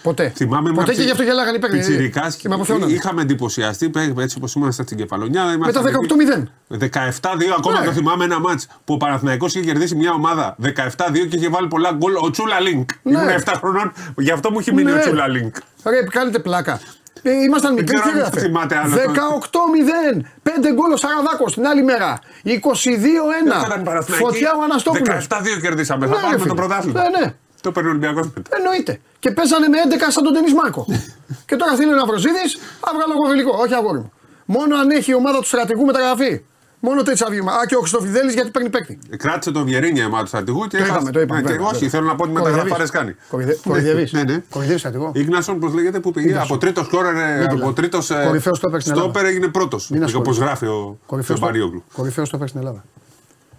Ποτέ. 0.02 0.32
Θυμάμαι 0.37 0.68
ήμουν 0.68 0.75
Ποτέ 0.75 0.85
και 0.87 0.92
ψι- 0.92 1.04
γι' 1.04 1.11
αυτό 1.11 1.23
γελάγανε 1.23 1.56
οι 1.56 1.61
παίκτες. 1.61 1.87
πιτσιρικάς 1.87 2.37
Και 2.37 2.49
με 2.49 2.54
αποθεώνανε. 2.54 2.92
Είχαμε 2.92 3.23
εντυπωσιαστεί 3.23 3.88
πέ- 3.88 4.18
έτσι 4.18 4.37
όπως 4.38 4.54
ήμασταν 4.54 4.85
στην 4.87 4.97
Κεφαλονιά. 4.99 5.44
Με 5.44 5.52
ήμασταν 5.52 5.82
τα 5.82 5.88
εκεί. 5.88 5.99
18-0. 5.99 6.49
17-2 6.68 7.54
ακόμα 7.59 7.78
Ναι. 7.80 7.85
το 7.87 7.92
θυμάμαι 7.92 8.25
ένα 8.25 8.40
μάτς 8.40 8.66
που 8.85 8.94
ο 8.94 8.97
Παναθηναϊκός 8.97 9.54
είχε 9.54 9.64
κερδίσει 9.64 9.94
μια 9.94 10.12
ομάδα 10.12 10.56
17-2 10.61 11.26
και 11.28 11.37
είχε 11.37 11.49
βάλει 11.49 11.68
πολλά 11.68 11.90
γκολ 11.92 12.12
ο 12.16 12.30
Τσούλα 12.30 12.61
Λίνκ. 12.61 12.90
Ναι. 13.02 13.18
Ήμουν 13.18 13.28
7 13.28 13.52
χρονών, 13.56 13.92
γι' 14.16 14.30
αυτό 14.30 14.50
μου 14.50 14.59
έχει 14.59 14.75
μείνει 14.75 14.90
Ναι. 14.92 14.97
ο 14.99 15.00
Τσούλα 15.00 15.28
Λίνκ. 15.28 15.56
Ρε, 15.85 16.02
κάνετε 16.11 16.38
πλάκα. 16.38 16.80
Ε, 17.25 17.30
ήμασταν 17.32 17.75
μικροί 17.75 17.87
ξέρω 17.97 18.02
και 18.02 18.11
αν 18.11 18.16
έγραφε. 18.26 18.40
θυμάται 18.40 18.76
άλλο. 18.76 18.94
18-0. 18.97 20.25
5 20.42 20.73
γκολ 20.75 20.92
ο 20.92 20.97
Σαραδάκος 20.97 21.54
την 21.54 21.66
άλλη 21.66 21.82
μέρα. 21.82 22.18
22-1. 22.42 23.64
Ήταν 23.66 23.82
Παναθηναϊκοί. 23.82 24.25
Φωτιά 24.25 24.50
ο 24.59 24.62
Αναστόπουλος. 24.62 25.26
17-2 25.28 25.61
κερδίσαμε. 25.61 26.06
Θα 26.06 26.14
πάρουμε 26.21 26.47
το 26.47 26.54
πρωτάθλημα. 26.54 27.00
Ναι, 27.00 27.18
ναι. 27.18 27.35
Το 27.62 27.73
παίρνει 27.73 27.88
ο 27.88 27.92
Ολυμπιακός 27.95 28.26
μετά. 28.35 28.50
Εννοείται. 28.59 29.00
Και 29.19 29.31
παίζανε 29.31 29.69
με 29.69 29.76
11 29.88 30.11
σαν 30.14 30.23
τον 30.25 30.33
Τενή 30.35 30.52
Μάρκο. 30.61 30.83
και 31.49 31.57
τώρα 31.57 31.73
θέλει 31.76 31.90
ένα 31.90 32.07
Βροζίδη, 32.07 32.45
άβγαλε 32.88 33.13
εγώ 33.41 33.52
Όχι 33.63 33.75
αγόρι 33.75 33.99
μου. 33.99 34.13
Μόνο 34.47 34.76
αν 34.76 34.91
έχει 34.91 35.10
η 35.10 35.15
ομάδα 35.15 35.39
του 35.39 35.47
στρατηγού 35.47 35.84
μεταγραφή. 35.84 36.45
Μόνο 36.84 37.02
τέτοια 37.02 37.26
βήμα. 37.30 37.52
Α, 37.52 37.67
και 37.67 37.76
ο 37.76 37.78
Χρυστοφιδέλη 37.78 38.32
γιατί 38.32 38.50
παίρνει 38.50 38.71
παίκτη. 38.71 38.99
Κράτησε 39.17 39.50
τον 39.50 39.65
Βιερίνια 39.65 40.02
η 40.02 40.06
ομάδα 40.06 40.23
του 40.23 40.28
στρατηγού 40.28 40.60
και 40.67 40.76
Το 40.76 40.82
έχασε. 40.82 40.93
είπαμε, 40.93 41.10
το 41.10 41.21
είπαμε, 41.21 41.41
Ναι, 41.41 41.47
και 41.47 41.52
βέβαια, 41.52 41.67
όχι, 41.67 41.75
βέβαια. 41.75 41.91
θέλω 41.91 42.06
να 42.06 42.15
πω 42.15 42.23
ότι 42.25 42.32
μεταγραφάρε 42.32 42.84
κάνει. 42.89 43.17
Κορυδεύει. 43.65 44.08
Ναι, 44.10 44.23
ναι. 44.23 44.43
Κορυδεύει 44.50 44.78
στρατηγό. 44.78 45.13
Ίγνασον, 45.15 45.58
πώ 45.60 45.69
λέγεται, 45.69 46.00
που 46.00 46.10
πήγε. 46.10 46.26
Ίγνασον. 46.28 46.50
Από 46.50 46.58
τρίτο 46.58 46.84
σκόρερ, 46.84 47.15
Μην 47.15 47.45
από 47.45 47.54
πουλάς. 47.56 47.75
τρίτο 47.75 47.99
Κορυφαίος 48.26 48.56
στόπερ 48.56 48.80
στην 48.80 48.93
Ελλάδα. 48.93 49.10
στόπερ 49.10 49.30
έγινε 49.30 49.49
πρώτος. 49.49 49.91
Μην 49.91 50.02
Όπω 50.04 50.19
ασχολείσαι. 50.19 50.45
γράφει 50.45 50.67
ο 50.67 50.99
Κορυφαίος 51.06 51.39
Μπαριόγλου. 51.41 51.84
Κορυφαίος 51.93 52.30
το 52.30 52.47
στην 52.47 52.60
Ελλάδα. 52.60 52.84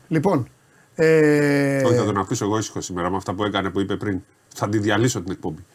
Λοιπόν. 0.07 0.47
Ε, 0.95 1.83
Όχι, 1.85 1.95
θα 1.95 2.03
τον 2.05 2.17
αφήσω 2.17 2.45
εγώ 2.45 2.57
ήσυχο 2.57 2.81
σήμερα 2.81 3.09
με 3.09 3.15
αυτά 3.17 3.33
που 3.33 3.43
έκανε 3.43 3.69
που 3.69 3.79
είπε 3.79 3.95
πριν. 3.95 4.19
Θα 4.55 4.69
τη 4.69 4.77
διαλύσω 4.77 5.21
την 5.21 5.31
εκπομπή. 5.31 5.65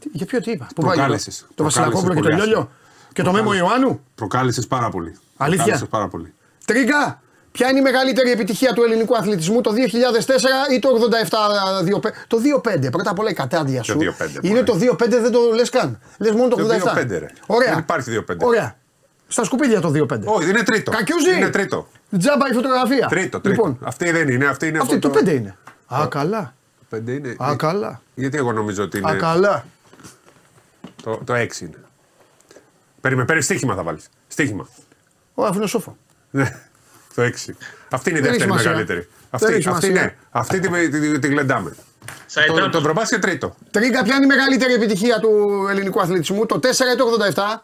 τι- 0.00 0.08
για 0.12 0.26
ποιο 0.26 0.40
τι 0.40 0.50
είπα. 0.50 0.66
Πού 0.74 0.82
Προκάλεσες. 0.82 1.40
πάει, 1.40 1.50
Το 1.54 1.62
Βασιλακόπουλο 1.64 2.02
και 2.02 2.14
το 2.14 2.20
Προκάλεσες 2.20 2.46
Λιόλιο. 2.48 2.70
Και 3.12 3.22
το 3.22 3.32
Μέμο 3.32 3.54
Ιωάννου; 3.54 4.00
Προκάλεσες 4.14 4.66
πάρα 4.66 4.88
πολύ. 4.90 5.16
Αλήθεια; 5.36 5.56
Προκάλεσες 5.64 5.88
πάρα 5.88 6.08
πολύ. 6.08 6.32
Τρίγκα. 6.64 7.20
Ποια 7.52 7.68
είναι 7.70 7.78
η 7.78 7.82
μεγαλύτερη 7.82 8.30
επιτυχία 8.30 8.72
του 8.72 8.82
ελληνικού 8.82 9.16
αθλητισμού 9.16 9.60
το 9.60 9.72
2004 9.72 10.72
ή 10.74 10.78
το 10.78 10.88
87-25. 10.88 12.12
Το 12.26 12.38
2-5. 12.40 12.90
Πρώτα 12.90 13.10
απ' 13.10 13.18
όλα 13.18 13.30
η 13.30 13.32
κατάδια 13.34 13.78
Το 13.78 13.84
σου. 13.84 13.98
2-5, 13.98 14.38
είναι 14.42 14.62
το 14.62 14.74
2-5 14.74 15.20
δεν 15.20 15.32
το 15.32 15.40
λες 15.54 15.70
καν. 15.70 15.98
Λες 16.18 16.30
μόνο 16.34 16.48
το 16.48 16.56
Το 16.56 16.62
87. 16.62 16.94
2-5, 16.94 17.18
ρε. 17.18 17.26
Ωραία. 17.46 17.70
Δεν 17.70 17.78
υπάρχει 17.78 18.10
2-5. 18.10 18.46
Ωραία. 18.46 18.76
Στα 19.28 19.44
σκουπίδια 19.44 19.80
το 19.80 19.88
2-5. 19.88 20.20
Όχι, 20.24 20.48
είναι 20.48 20.62
τρίτο. 20.62 20.90
Κακιούζη. 20.90 21.36
Είναι 21.36 21.50
τρίτο. 21.50 21.88
Τζάμπα 22.18 22.48
η 22.50 22.52
φωτογραφία. 22.52 23.06
Τρίτο, 23.06 23.40
τρίτο. 23.40 23.48
Λοιπόν, 23.66 23.78
Αυτή 23.82 24.10
δεν 24.10 24.28
είναι. 24.28 24.46
Αυτή 24.46 24.66
είναι 24.66 24.78
αυτή 24.78 24.94
από 24.94 25.08
το 25.08 25.18
5 25.24 25.28
είναι. 25.34 25.56
Α, 25.94 26.06
καλά. 26.10 26.54
Πέντε 26.88 27.12
είναι. 27.12 27.36
Α, 27.42 27.54
καλά. 27.56 28.00
Γιατί 28.14 28.36
εγώ 28.36 28.52
νομίζω 28.52 28.82
ότι 28.82 28.96
Α, 28.96 29.00
είναι. 29.00 29.12
καλά. 29.18 29.64
Το, 31.02 31.20
το 31.24 31.34
6 31.34 31.60
είναι. 31.60 31.76
Περίμενε, 33.00 33.26
παίρνει 33.26 33.42
στοίχημα 33.42 33.74
θα 33.74 33.82
βάλεις. 33.82 34.08
Στοίχημα. 34.28 34.68
Ω, 35.34 35.44
αφού 35.44 35.56
είναι 35.58 35.66
σόφο. 35.66 35.96
Ναι, 36.30 36.60
το 37.14 37.22
6. 37.22 37.26
Αυτή 37.90 38.10
είναι 38.10 38.18
η 38.18 38.22
Δεν 38.22 38.30
έχει 38.32 38.38
δεύτερη 38.38 38.40
σημασία. 38.40 38.70
μεγαλύτερη. 38.70 38.98
Δεν 39.00 39.08
Αυτή, 39.30 39.52
έχει 39.54 39.68
αυτή, 39.68 39.86
σημασία. 39.86 40.02
ναι, 40.04 40.16
αυτή 40.30 40.60
τη, 40.60 40.68
τη, 40.90 41.00
τη, 41.00 41.18
τη 41.18 41.28
γλεντάμε. 41.28 41.70
Το, 41.70 42.12
Σαϊντάν. 42.26 42.70
το 42.70 42.80
προπάσκετ 42.80 43.20
τρίτο. 43.20 43.54
Τρίγκα, 43.70 44.02
ποια 44.02 44.14
είναι 44.16 44.24
η 44.24 44.28
μεγαλύτερη 44.28 44.72
επιτυχία 44.72 45.18
του 45.20 45.66
ελληνικού 45.70 46.00
αθλητισμού, 46.00 46.46
το 46.46 46.60
4 46.62 46.66
ή 46.68 46.96
το 46.96 47.04
87. 47.34 47.62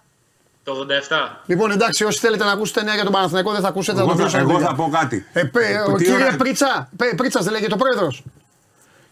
Το 0.65 0.87
87. 1.11 1.43
Λοιπόν, 1.47 1.71
εντάξει, 1.71 2.05
όσοι 2.05 2.19
θέλετε 2.19 2.45
να 2.45 2.51
ακούσετε 2.53 2.83
νέα 2.83 2.95
για 2.95 3.03
τον 3.05 3.13
Παναθηναϊκό 3.13 3.53
δεν 3.53 3.61
θα 3.61 3.69
ακούσετε. 3.69 3.97
θα 3.97 4.03
Εγώ, 4.03 4.11
το 4.13 4.17
θα, 4.19 4.23
αφήσω 4.25 4.39
εγώ 4.39 4.49
στην 4.51 4.67
θα 4.67 4.75
δουλειά. 4.75 4.91
πω 4.91 4.99
κάτι. 4.99 5.27
Ε, 5.33 5.43
πε, 5.45 5.61
Ε, 5.67 5.79
ο 5.79 5.93
τι 5.97 6.05
κύριε 6.05 6.25
ώρα- 6.25 6.37
Πρίτσα, 6.37 6.89
πε, 6.97 7.05
Πρίτσας 7.17 7.45
δεν 7.45 7.53
λέγεται 7.53 7.75
ο 7.75 7.77
πρόεδρος. 7.77 8.23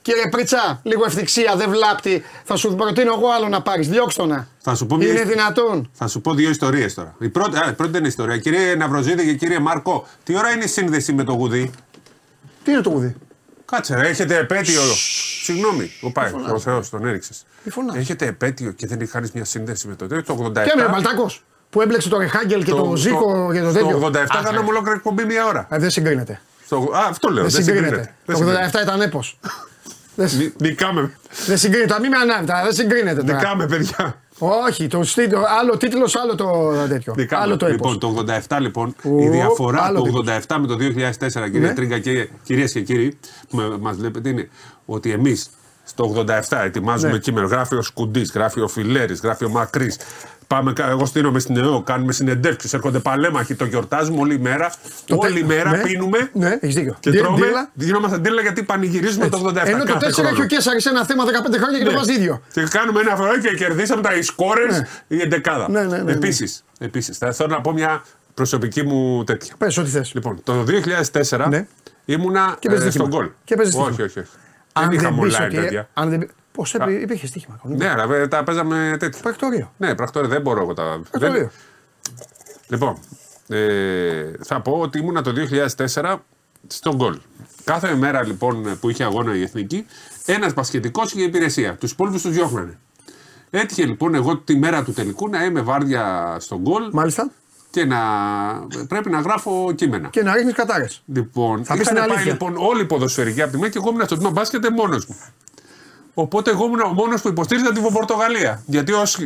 Κύριε 0.02 0.28
Πρίτσα, 0.30 0.80
λίγο 0.82 1.04
ευθυξία, 1.06 1.54
δεν 1.56 1.70
βλάπτει. 1.70 2.22
Θα 2.44 2.56
σου 2.56 2.74
προτείνω 2.74 3.12
εγώ 3.12 3.28
άλλο 3.30 3.48
να 3.48 3.62
πάρεις, 3.62 3.88
διώξτε 3.88 4.20
το 4.22 4.26
να. 4.28 4.46
Θα 4.60 4.74
σου 4.74 4.86
πω 4.86 4.96
μια 4.96 5.06
Είναι 5.06 5.14
ιστορία. 5.18 5.36
δυνατόν. 5.36 5.90
Θα 5.92 6.06
σου 6.08 6.20
πω 6.20 6.34
δύο 6.34 6.50
ιστορίες 6.50 6.94
τώρα. 6.94 7.14
Η 7.18 7.28
πρώτη, 7.28 7.56
α, 7.56 7.66
η 7.68 7.72
πρώτη 7.72 7.98
είναι 7.98 8.08
ιστορία. 8.08 8.38
Κύριε 8.38 8.74
Ναυροζίδη 8.74 9.24
και 9.24 9.34
κύριε 9.34 9.58
Μάρκο, 9.58 10.06
τι 10.24 10.36
ώρα 10.36 10.50
είναι 10.50 10.64
η 10.64 10.68
σύνδεση 10.68 11.12
με 11.12 11.24
το 11.24 11.32
γουδί; 11.32 11.70
Τι 12.64 12.70
είναι 12.72 12.80
το 12.80 12.90
γουδί; 12.90 13.16
Κάτσε, 13.64 13.94
ρε, 13.96 14.08
έχετε 14.08 14.36
επέτειο. 14.38 14.80
Συγγνώμη, 15.42 15.90
ο 16.00 16.12
Πάης, 16.12 16.32
ο 16.54 16.58
Θεός, 16.58 16.90
τον 16.90 17.06
έριξες. 17.06 17.44
Μη 17.64 17.70
φωνάζεις. 17.72 18.00
Έχετε 18.02 18.26
επέτειο 18.26 18.70
και 18.70 18.86
δεν 18.86 19.00
είχαν 19.00 19.30
μια 19.34 19.44
σύνδεση 19.44 19.88
με 19.88 19.94
το 19.94 20.06
τέτοιο. 20.06 20.34
Το 20.36 20.44
87. 20.44 20.52
Και 20.52 20.72
με 20.76 20.88
Μπαλτάκος 20.90 21.44
που 21.70 21.80
έμπλεξε 21.80 22.08
το 22.08 22.18
Ρεχάγκελ 22.18 22.64
και 22.64 22.70
το, 22.70 22.96
Ζήκο 22.96 23.50
και 23.52 23.60
το 23.60 23.72
τέτοιο. 23.72 23.98
Το 23.98 24.06
87 24.06 24.16
Αχ, 24.28 24.42
κάναμε 24.44 24.68
ολόκληρη 24.68 24.96
εκπομπή 24.96 25.24
μία 25.24 25.46
ώρα. 25.46 25.66
ε, 25.70 25.78
δεν 25.78 25.90
συγκρίνεται. 25.90 26.40
Στο- 26.64 26.76
Α, 26.94 27.06
αυτό 27.08 27.28
λέω. 27.28 27.42
Δεν 27.42 27.64
συγκρίνεται. 27.64 27.96
Δεν 27.96 28.06
Το 28.26 28.34
συγκρίνεται. 28.36 28.70
87 28.78 28.82
ήταν 28.82 29.00
έπος. 29.00 29.38
Δεν 30.16 30.28
σ- 30.28 30.36
Νι- 30.38 30.60
Νικάμε. 30.60 31.18
Δεν 31.46 31.58
συγκρίνεται. 31.58 31.96
Μην 32.00 32.10
με 32.10 32.16
ανάβει, 32.16 32.44
δεν 32.64 32.72
συγκρίνεται 32.74 33.20
τώρα. 33.22 33.34
Νικάμε, 33.38 33.66
παιδιά. 33.66 34.20
Όχι, 34.38 34.86
το 34.86 35.02
στήλο, 35.04 35.42
άλλο 35.60 35.76
τίτλος, 35.76 36.16
άλλο 36.16 36.34
το 36.34 36.72
τέτοιο. 36.88 37.14
Νικάμε. 37.16 37.42
Άλλο 37.42 37.56
το 37.56 37.66
έπος. 37.66 37.92
λοιπόν, 37.92 37.98
το 37.98 38.24
87 38.48 38.60
λοιπόν, 38.60 38.94
Ου, 39.02 39.18
η 39.20 39.28
διαφορά 39.28 39.82
άλλο 39.82 39.98
του 39.98 40.04
τύπος. 40.04 40.20
87 40.48 40.56
με 40.60 40.66
το 40.66 40.76
2004, 40.76 41.50
κύριε 41.50 41.66
Ναι. 41.68 41.74
Τρίγκα 41.74 41.98
και 41.98 42.28
κυρίες 42.42 42.72
και 42.72 42.80
κύριοι, 42.80 43.18
που 43.48 43.76
μας 43.80 43.96
βλέπετε, 43.96 44.28
είναι 44.28 44.48
ότι 44.86 45.10
εμείς 45.10 45.50
στο 46.08 46.24
87 46.50 46.56
ετοιμάζουμε 46.64 47.12
Ναι. 47.12 47.18
κείμενο. 47.18 47.46
Γράφει 47.46 47.74
ο 47.74 47.82
Σκουντής, 47.82 48.30
γράφει 48.34 48.60
ο 48.60 48.68
Φιλέρης, 48.68 49.20
γράφει 49.20 49.44
ο 49.44 49.48
Μακρύς. 49.48 49.96
Πάμε, 50.46 50.72
κα- 50.72 50.88
εγώ 50.88 51.06
στείνομαι 51.06 51.38
στην 51.38 51.56
ΕΟ, 51.56 51.82
κάνουμε 51.82 52.12
συνεντεύξεις, 52.12 52.72
έρχονται 52.72 52.98
παλέμαχοι, 52.98 53.54
το 53.54 53.64
γιορτάζουμε 53.64 54.20
όλη 54.20 54.38
μέρα. 54.40 54.72
Το 55.06 55.16
τε- 55.16 55.30
όλη 55.30 55.44
μέρα 55.44 55.70
ναι, 55.70 55.82
πίνουμε 55.82 56.30
Ναι, 56.32 56.56
έχεις 56.60 56.74
δίκιο. 56.74 56.96
και 57.00 57.10
Ντι- 57.10 57.18
τρώμε. 57.18 57.36
ντύλα. 57.46 57.70
Γινόμαστε 57.74 58.18
ντύλα 58.18 58.40
γιατί 58.40 58.62
πανηγυρίζουμε 58.62 59.28
το 59.28 59.36
87. 59.36 59.68
Ενώ 59.68 59.78
το 59.84 59.92
κάθε 59.92 59.98
4 60.06 60.08
έχει 60.08 60.20
χρόνο. 60.26 60.42
ο 60.42 60.46
Κέσσαρη 60.46 60.78
ένα 60.88 61.04
θέμα 61.04 61.24
15 61.24 61.56
χρόνια 61.58 61.78
και 61.78 61.84
το 61.84 61.90
Ναι. 61.90 61.96
βάζει 61.96 62.12
ίδιο. 62.12 62.42
Και 62.52 62.62
κάνουμε 62.70 63.00
ένα 63.00 63.16
φορά 63.16 63.40
και 63.40 63.48
κερδίσαμε 63.56 64.02
τα 64.02 64.10
σκόρε 64.22 64.66
Ναι. 64.66 64.86
η 65.08 65.20
εντεκάδα. 65.20 65.70
Ναι, 65.70 65.80
ναι, 65.80 65.86
ναι, 65.96 66.02
ναι. 66.02 66.12
Επίσης, 66.12 66.64
επίσης, 66.78 67.18
θα 67.18 67.32
θέλω 67.32 67.48
να 67.54 67.60
πω 67.60 67.72
μια 67.72 68.02
προσωπική 68.34 68.82
μου 68.82 69.24
τέτοια. 69.24 69.54
Πες 69.58 69.76
ό,τι 69.78 69.90
θες. 69.90 70.10
Λοιπόν, 70.14 70.40
το 70.44 70.64
2004 70.64 71.48
Ναι. 71.48 71.66
ήμουνα 72.04 72.56
Και 72.58 72.68
παίζεις 72.68 72.86
ε, 72.86 72.90
στον 72.90 73.04
στοίχημα. 73.06 73.08
γκολ. 73.24 73.30
Και 73.44 73.54
παίζεις 73.56 73.74
όχι, 73.74 73.84
στοίχημα. 73.84 74.06
όχι, 74.06 74.18
όχι. 74.18 74.28
Δεν 74.88 74.92
είχα 74.98 75.08
πεις 75.20 75.34
online 75.36 75.44
ότι- 75.44 75.56
τέτοια. 75.56 75.88
αν 75.94 76.08
δεν 76.10 76.18
πει- 76.18 76.30
Πώς 76.52 76.74
έπαι- 76.74 77.02
υπήρχε 77.02 77.26
στοίχημα. 77.26 77.58
κανονικά. 77.62 77.94
Ναι, 77.94 78.02
αλλά 78.02 78.14
ε, 78.16 78.28
τα 78.28 78.42
παίζαμε 78.44 78.96
τέτοια. 78.98 79.20
Πρακτορείο. 79.22 79.72
Ναι, 79.76 79.94
πρακτόρια 79.94 80.28
δεν 80.28 80.40
μπορώ 80.40 80.60
εγώ 80.62 80.74
τα. 80.74 81.00
Πρακτορείο. 81.10 81.32
δεν- 81.32 81.50
Λοιπόν, 82.68 82.96
ε, 83.48 84.30
θα 84.44 84.60
πω 84.60 84.72
ότι 84.72 84.98
ήμουνα 84.98 85.22
το 85.22 85.32
2004 85.32 86.24
στον 86.66 86.96
γκολ. 86.96 87.18
Κάθε 87.64 87.94
μέρα 87.94 88.24
λοιπόν 88.26 88.78
που 88.80 88.90
είχε 88.90 89.04
αγώνα 89.04 89.34
η 89.36 89.42
εθνική, 89.42 89.86
ένας 90.26 90.54
πασχετικό 90.54 91.02
είχε 91.04 91.22
υπηρεσία. 91.22 91.74
Τους 91.76 91.90
υπόλοιπους 91.90 92.22
τους 92.22 92.32
διώχνανε. 92.32 92.78
Έτυχε 93.50 93.84
λοιπόν 93.86 94.14
εγώ 94.14 94.36
τη 94.36 94.56
μέρα 94.56 94.84
του 94.84 94.92
τελικού 94.92 95.28
να 95.28 95.44
είμαι 95.44 95.60
βάρδια 95.60 96.36
στον 96.40 96.58
γκολ 96.58 96.88
Μάλιστα. 96.92 97.30
Και 97.70 97.84
να 97.84 97.98
πρέπει 98.88 99.10
να 99.10 99.20
γράφω 99.20 99.72
κείμενα. 99.74 100.08
Και 100.08 100.22
να 100.22 100.34
ρίχνεις 100.34 100.54
κατάρες. 100.54 101.02
Λοιπόν, 101.14 101.64
Θα 101.64 101.72
πεις 101.72 101.82
είχαν 101.82 101.94
την 101.94 102.02
πάει 102.04 102.12
αλήθεια. 102.12 102.32
λοιπόν 102.32 102.54
όλοι 102.56 102.80
οι 102.80 102.84
ποδοσφαιρικοί 102.84 103.42
από 103.42 103.50
τη 103.52 103.58
μέρα 103.58 103.70
και 103.70 103.78
εγώ 103.78 103.88
ήμουν 103.90 104.04
στο 104.04 104.14
τμήμα 104.14 104.30
μπάσκετ 104.30 104.68
μόνος 104.68 105.06
μου. 105.06 105.16
Οπότε 106.14 106.50
εγώ 106.50 106.64
ήμουν 106.64 106.80
ο 106.80 106.88
μόνος 106.92 107.20
που 107.22 107.28
υποστήριζα 107.28 107.72
την 107.72 107.82
Πορτογαλία. 107.82 108.62
Γιατί 108.66 108.92
ως 108.92 109.18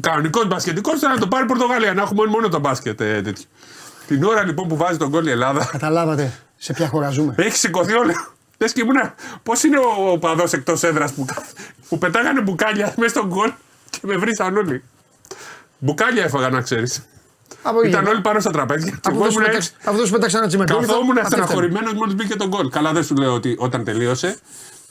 κανονικός 0.00 0.46
μπασκετικός 0.46 0.96
ήταν 0.96 1.12
να 1.12 1.18
το 1.18 1.26
πάρει 1.28 1.44
η 1.44 1.46
Πορτογαλία, 1.46 1.94
να 1.94 2.02
έχουμε 2.02 2.26
μόνο 2.26 2.48
το 2.48 2.58
μπάσκετ 2.58 3.00
ε, 3.00 3.22
τέτοιο. 3.22 3.44
Την 4.06 4.24
ώρα 4.24 4.44
λοιπόν 4.44 4.68
που 4.68 4.76
βάζει 4.76 4.98
τον 4.98 5.08
γκολ 5.08 5.26
η 5.26 5.30
Ελλάδα, 5.30 5.68
Καταλάβατε 5.72 6.32
σε 6.56 6.72
ποια 6.72 6.88
χώρα 6.88 7.10
ζούμε. 7.10 7.34
έχει 7.36 7.56
σηκωθεί 7.56 7.92
όλη, 7.92 8.14
Λες 8.58 8.72
και 8.72 8.80
ήμουνα, 8.80 9.14
πώς 9.42 9.62
είναι 9.62 9.76
ο 10.12 10.18
παδός 10.18 10.52
εκτός 10.52 10.82
έδρας 10.82 11.12
που, 11.12 11.24
που 11.88 11.98
πετάγανε 11.98 12.40
μπουκάλια 12.40 12.94
μέσα 12.98 13.08
στον 13.08 13.26
γκολ 13.28 13.52
και 13.90 14.00
με 14.02 14.16
βρήσαν 14.16 14.56
όλοι. 14.56 14.82
Μπουκάλια 15.78 16.24
έφαγα 16.24 16.48
να 16.48 16.60
ξέρεις. 16.60 17.06
Από 17.62 17.82
Ήταν 17.82 18.00
εκεί. 18.02 18.10
όλοι 18.12 18.20
πάνω 18.20 18.40
στα 18.40 18.50
τραπέζια. 18.50 18.90
Και 18.90 18.96
Από 19.04 19.10
εγώ 19.14 19.18
αυτό 19.18 19.30
σου 19.32 19.38
ήμουν 19.38 19.50
πέταξε- 19.50 19.74
έτσι. 19.76 19.88
αυτό 19.90 20.06
σου 20.06 20.12
πέταξε 20.12 20.36
ένα 20.36 20.46
τσιμεντόλιδο. 20.46 20.86
Καθόμουν 20.92 21.18
αυτή 21.18 21.34
ήταν. 21.34 21.46
στεναχωρημένος 21.46 21.92
μόλις 21.92 22.14
μπήκε 22.14 22.36
τον 22.36 22.48
γκολ. 22.48 22.68
Καλά, 22.70 22.92
δεν 22.92 23.04
σου 23.04 23.14
λέω 23.14 23.32
ότι 23.34 23.54
όταν 23.58 23.84
τελείωσε 23.84 24.36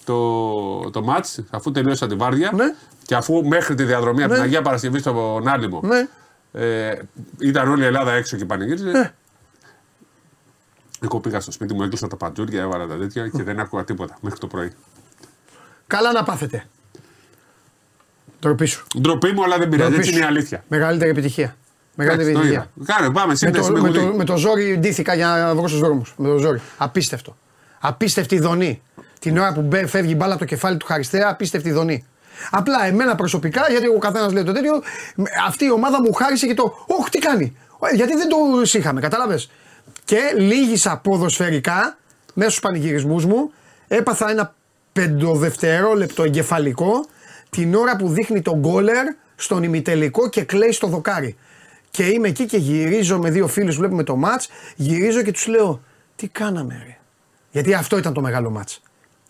το, 0.04 0.90
το 0.90 1.06
match, 1.10 1.44
αφού 1.50 1.72
τελείωσα 1.72 2.08
τη 2.08 2.16
βάρδια 2.16 2.52
Ναι. 2.56 2.74
και 3.06 3.16
αφού 3.16 3.46
μέχρι 3.48 3.76
τη 3.76 3.84
διαδρομή 3.84 4.20
από 4.24 4.32
Ναι. 4.32 4.38
την 4.38 4.44
Αγία 4.48 4.62
Παρασκευή 4.62 5.00
στον 5.00 5.48
Άλυμο 5.48 5.82
Ναι. 5.84 6.08
ε, 6.62 7.00
ήταν 7.40 7.70
όλη 7.72 7.84
η 7.84 7.86
Ελλάδα 7.86 8.12
έξω 8.12 8.38
και 8.38 8.46
πανηγύριζε. 8.46 8.92
Ναι. 8.92 9.14
Εγώ 11.00 11.20
πήγα 11.20 11.40
στο 11.40 11.52
σπίτι 11.52 11.74
μου, 11.74 11.84
έκλεισα 11.84 12.08
τα 12.08 12.16
παντζούρια, 12.16 12.62
έβαλα 12.62 12.88
τα 12.88 12.96
τέτοια 12.98 13.28
και 13.28 13.44
δεν 13.44 13.60
άκουγα 13.60 13.84
τίποτα 13.84 14.18
μέχρι 14.22 14.40
το 14.40 14.48
πρωί. 14.48 14.72
Καλά 15.88 16.12
να 16.12 16.24
πάθετε. 16.24 16.66
Ντροπή 18.42 18.66
σου. 18.66 18.86
Ντροπή 19.00 19.32
μου, 19.32 19.44
αλλά 19.44 19.58
δεν 19.58 19.70
πειράζει. 19.70 19.90
Ντροπή 19.90 20.02
Έτσι 20.08 20.12
σου. 20.12 20.18
είναι 20.18 20.26
η 20.26 20.30
αλήθεια. 20.30 20.64
Μεγαλύτερη 20.68 21.10
επιτυχία. 21.10 21.56
Μεγαλύτερη 21.96 22.30
Εντάξει, 22.30 22.48
το 22.50 22.54
επιτυχία. 22.56 22.72
είδα. 22.86 22.94
Κάνε, 23.00 23.14
πάμε, 23.14 23.28
Με 23.28 23.36
σύνδεση 23.36 23.68
το, 23.68 23.74
με 23.74 23.80
με, 23.82 23.88
γουδί. 23.88 24.00
το, 24.00 24.14
με 24.18 24.24
το 24.24 24.38
ζόρι 24.38 24.78
ντύθηκα 24.78 25.14
για 25.14 25.28
να 25.28 25.56
βγω 25.56 25.68
στους 25.68 25.80
δρόμους. 25.80 26.14
Με 26.18 26.28
το 26.28 26.38
ζόρι. 26.38 26.62
Απίστευτο. 26.78 27.36
Απίστευτη 27.80 28.40
δονή. 28.40 28.82
Την 29.20 29.38
ώρα 29.38 29.54
που 29.54 29.62
μπε, 29.62 29.88
φεύγει 29.88 30.12
η 30.12 30.16
μπάλα 30.18 30.32
από 30.32 30.42
το 30.42 30.48
κεφάλι 30.48 30.78
του 30.78 30.86
Χαριστέα, 30.86 31.30
απίστευτη 31.30 31.72
δονή. 31.72 32.06
Απλά 32.52 32.86
εμένα 32.86 33.16
προσωπικά, 33.16 33.66
γιατί 33.70 33.88
ο 33.88 33.98
καθένας 33.98 34.34
λέει 34.34 34.44
το 34.44 34.52
τέτοιο, 34.52 34.82
με- 35.16 35.30
αυτή 35.48 35.66
η 35.66 35.72
ομάδα 35.72 36.02
μου 36.02 36.14
χάρισε 36.14 36.48
και 36.48 36.54
το. 36.54 36.86
Όχι, 36.88 37.10
τι 37.10 37.20
κάνει. 37.20 37.58
Ε, 37.92 37.96
Γιατί 37.96 38.16
δεν 38.16 38.28
το 38.30 38.38
είχαμε, 38.78 39.02
κατάλαβες. 39.02 39.50
Και 40.06 40.20
λίγησα 40.38 40.98
ποδοσφαιρικά 41.04 41.98
μέσα 42.34 42.50
στους 42.50 42.62
πανηγυρισμούς 42.62 43.26
μου. 43.26 43.52
Έπαθα 43.88 44.30
ένα 44.30 44.54
πεντοδευτερόλεπτο 44.94 46.24
εγκεφαλικό 46.24 47.06
την 47.50 47.76
ώρα 47.76 47.96
που 47.96 48.08
δείχνει 48.10 48.42
τον 48.42 48.60
γκόλερ 48.60 49.06
στον 49.36 49.64
ημιτελικό 49.64 50.30
και 50.30 50.44
κλαίει 50.44 50.72
στο 50.72 50.88
δοκάρι. 50.88 51.38
Και 51.96 52.04
είμαι 52.06 52.28
εκεί 52.28 52.46
και 52.46 52.58
γυρίζω 52.58 53.20
με 53.20 53.30
δύο 53.30 53.48
φίλους, 53.48 53.76
βλέπουμε 53.78 54.04
το 54.04 54.16
μάτς, 54.16 54.50
γυρίζω 54.76 55.22
και 55.22 55.32
τους 55.32 55.48
λέω 55.48 55.82
τι 56.16 56.28
κάναμε 56.28 56.84
ρε. 56.86 56.98
Γιατί 57.52 57.74
αυτό 57.74 57.98
ήταν 57.98 58.14
το 58.14 58.22
μεγάλο 58.22 58.50
μάτς. 58.50 58.82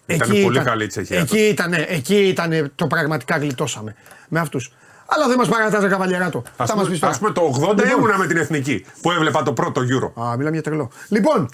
Ήτανε 0.06 0.42
πολύ 0.44 0.60
καλή 0.60 0.84
η 0.84 0.88
Τσεχία 0.88 1.20
Εκεί 1.20 1.40
ήταν, 1.40 1.74
εκεί 1.74 2.16
ήταν 2.28 2.72
το 2.76 2.88
πραγματικά 2.88 3.38
γλιτώσαμε 3.38 3.96
με 4.30 4.40
αυτούς. 4.40 4.72
Αλλά 5.06 5.28
δεν 5.28 5.38
μας 5.38 5.48
παρατάζει 5.48 5.88
καβαλιαράτο. 5.88 6.44
Ας 6.58 6.70
Θα 6.70 6.76
μας 6.76 6.88
πεις 6.90 7.00
πούμε, 7.00 7.00
τώρα. 7.00 7.12
ας 7.12 7.18
πούμε 7.20 7.32
το 7.32 7.42
80 7.70 7.84
Λοιπόν. 7.84 7.98
ήμουνα 7.98 8.18
με 8.18 8.28
την 8.28 8.38
εθνική 8.38 8.86
που 9.02 9.12
έβλεπα 9.12 9.44
το 9.44 9.54
πρώτο 9.54 9.82
Euro. 9.82 10.22
Α, 10.24 10.36
μιλάμε 10.38 10.54
για 10.56 10.62
τρελό. 10.62 10.92
Λοιπόν, 11.10 11.50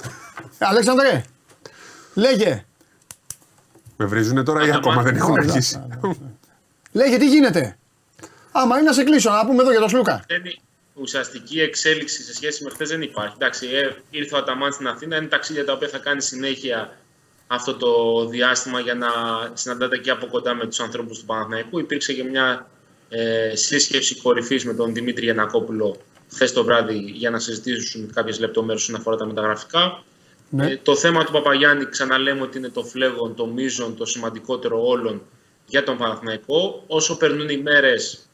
Αλέξανδρε, 0.60 1.22
λέγε, 2.14 2.66
Με 3.98 4.06
βρίζουνε 4.06 4.44
τώρα 4.44 4.66
ή 4.66 4.70
Α, 4.70 4.76
ακόμα 4.76 4.96
μα- 4.96 5.04
δεν 5.04 5.16
έχουν 5.16 5.32
Α, 5.38 5.42
αρχίσει; 5.44 5.82
λέγε 6.92 7.18
τι 7.18 7.28
γίνεται; 7.30 7.78
Άμα 8.52 8.76
είναι 8.78 8.86
να 8.88 8.94
σε 8.94 9.04
κλείσω, 9.04 9.30
να 9.32 9.46
πούμε 9.46 9.62
εδώ 9.62 9.72
για 9.72 9.80
τον 9.80 9.90
Σλούκα. 9.90 10.24
Δεν 11.00 11.18
είναι- 11.18 11.24
ουσιαστική 11.24 11.62
εξέλιξη 11.62 12.24
σε 12.24 12.34
σχέση 12.34 12.64
με 12.64 12.70
χθες 12.70 12.90
δεν 12.90 13.02
υπάρχει. 13.02 13.34
Εντάξει, 13.36 13.68
ε, 13.68 13.96
ήρθε 14.10 14.36
ο 14.36 14.38
Αταμάν 14.38 14.72
στην 14.72 14.88
Αθήνα, 14.88 15.18
είναι 15.18 15.28
ταξίδια 15.28 15.66
τα 15.66 15.74
οποία 15.74 15.88
θα 15.88 15.98
κάνει 15.98 16.22
συνέχεια 16.22 16.98
αυτό 17.48 17.74
το 17.76 18.26
διάστημα 18.26 18.80
για 18.80 18.96
να 18.96 19.08
συναντάτε 19.54 19.98
και 19.98 20.10
από 20.10 20.26
κοντά 20.28 20.56
με 20.56 20.66
τους 20.66 20.80
ανθρώπους 20.80 21.20
του 21.20 21.26
Παναθηναϊκού. 21.26 21.80
Υπήρξε 21.80 22.14
και 22.14 22.24
μια 22.24 22.70
ε, 23.10 23.56
σύσκεψη 23.56 24.16
κορυφής 24.16 24.66
με 24.66 24.74
τον 24.74 24.94
Δημήτρη 24.94 25.24
Γιανακόπουλο 25.24 25.98
χθες 26.32 26.54
το 26.54 26.64
βράδυ 26.64 27.12
για 27.16 27.30
να 27.30 27.40
συζητήσουν 27.40 28.12
κάποιες 28.14 28.40
λεπτομέρειες 28.40 28.82
όσον 28.82 28.96
αφορά 28.96 29.16
τα 29.16 29.26
μεταγραφικά. 29.26 30.04
Ναι. 30.50 30.72
Ε, 30.72 30.80
το 30.84 30.96
θέμα 30.96 31.24
του 31.24 31.32
Παπαγιάννη 31.32 31.86
ξαναλέμε 31.86 32.42
ότι 32.42 32.58
είναι 32.58 32.70
το 32.70 32.84
φλέγον, 32.84 33.36
το 33.36 33.46
μείζον, 33.46 33.96
το 33.98 34.06
σημαντικότερο 34.06 34.88
όλων 34.88 35.22
για 35.66 35.84
τον 35.84 35.98
Παναθηναϊκό. 35.98 36.84
Όσο 36.88 37.18
περνούν 37.18 37.50
οι 37.50 37.58
μέρες 37.58 38.30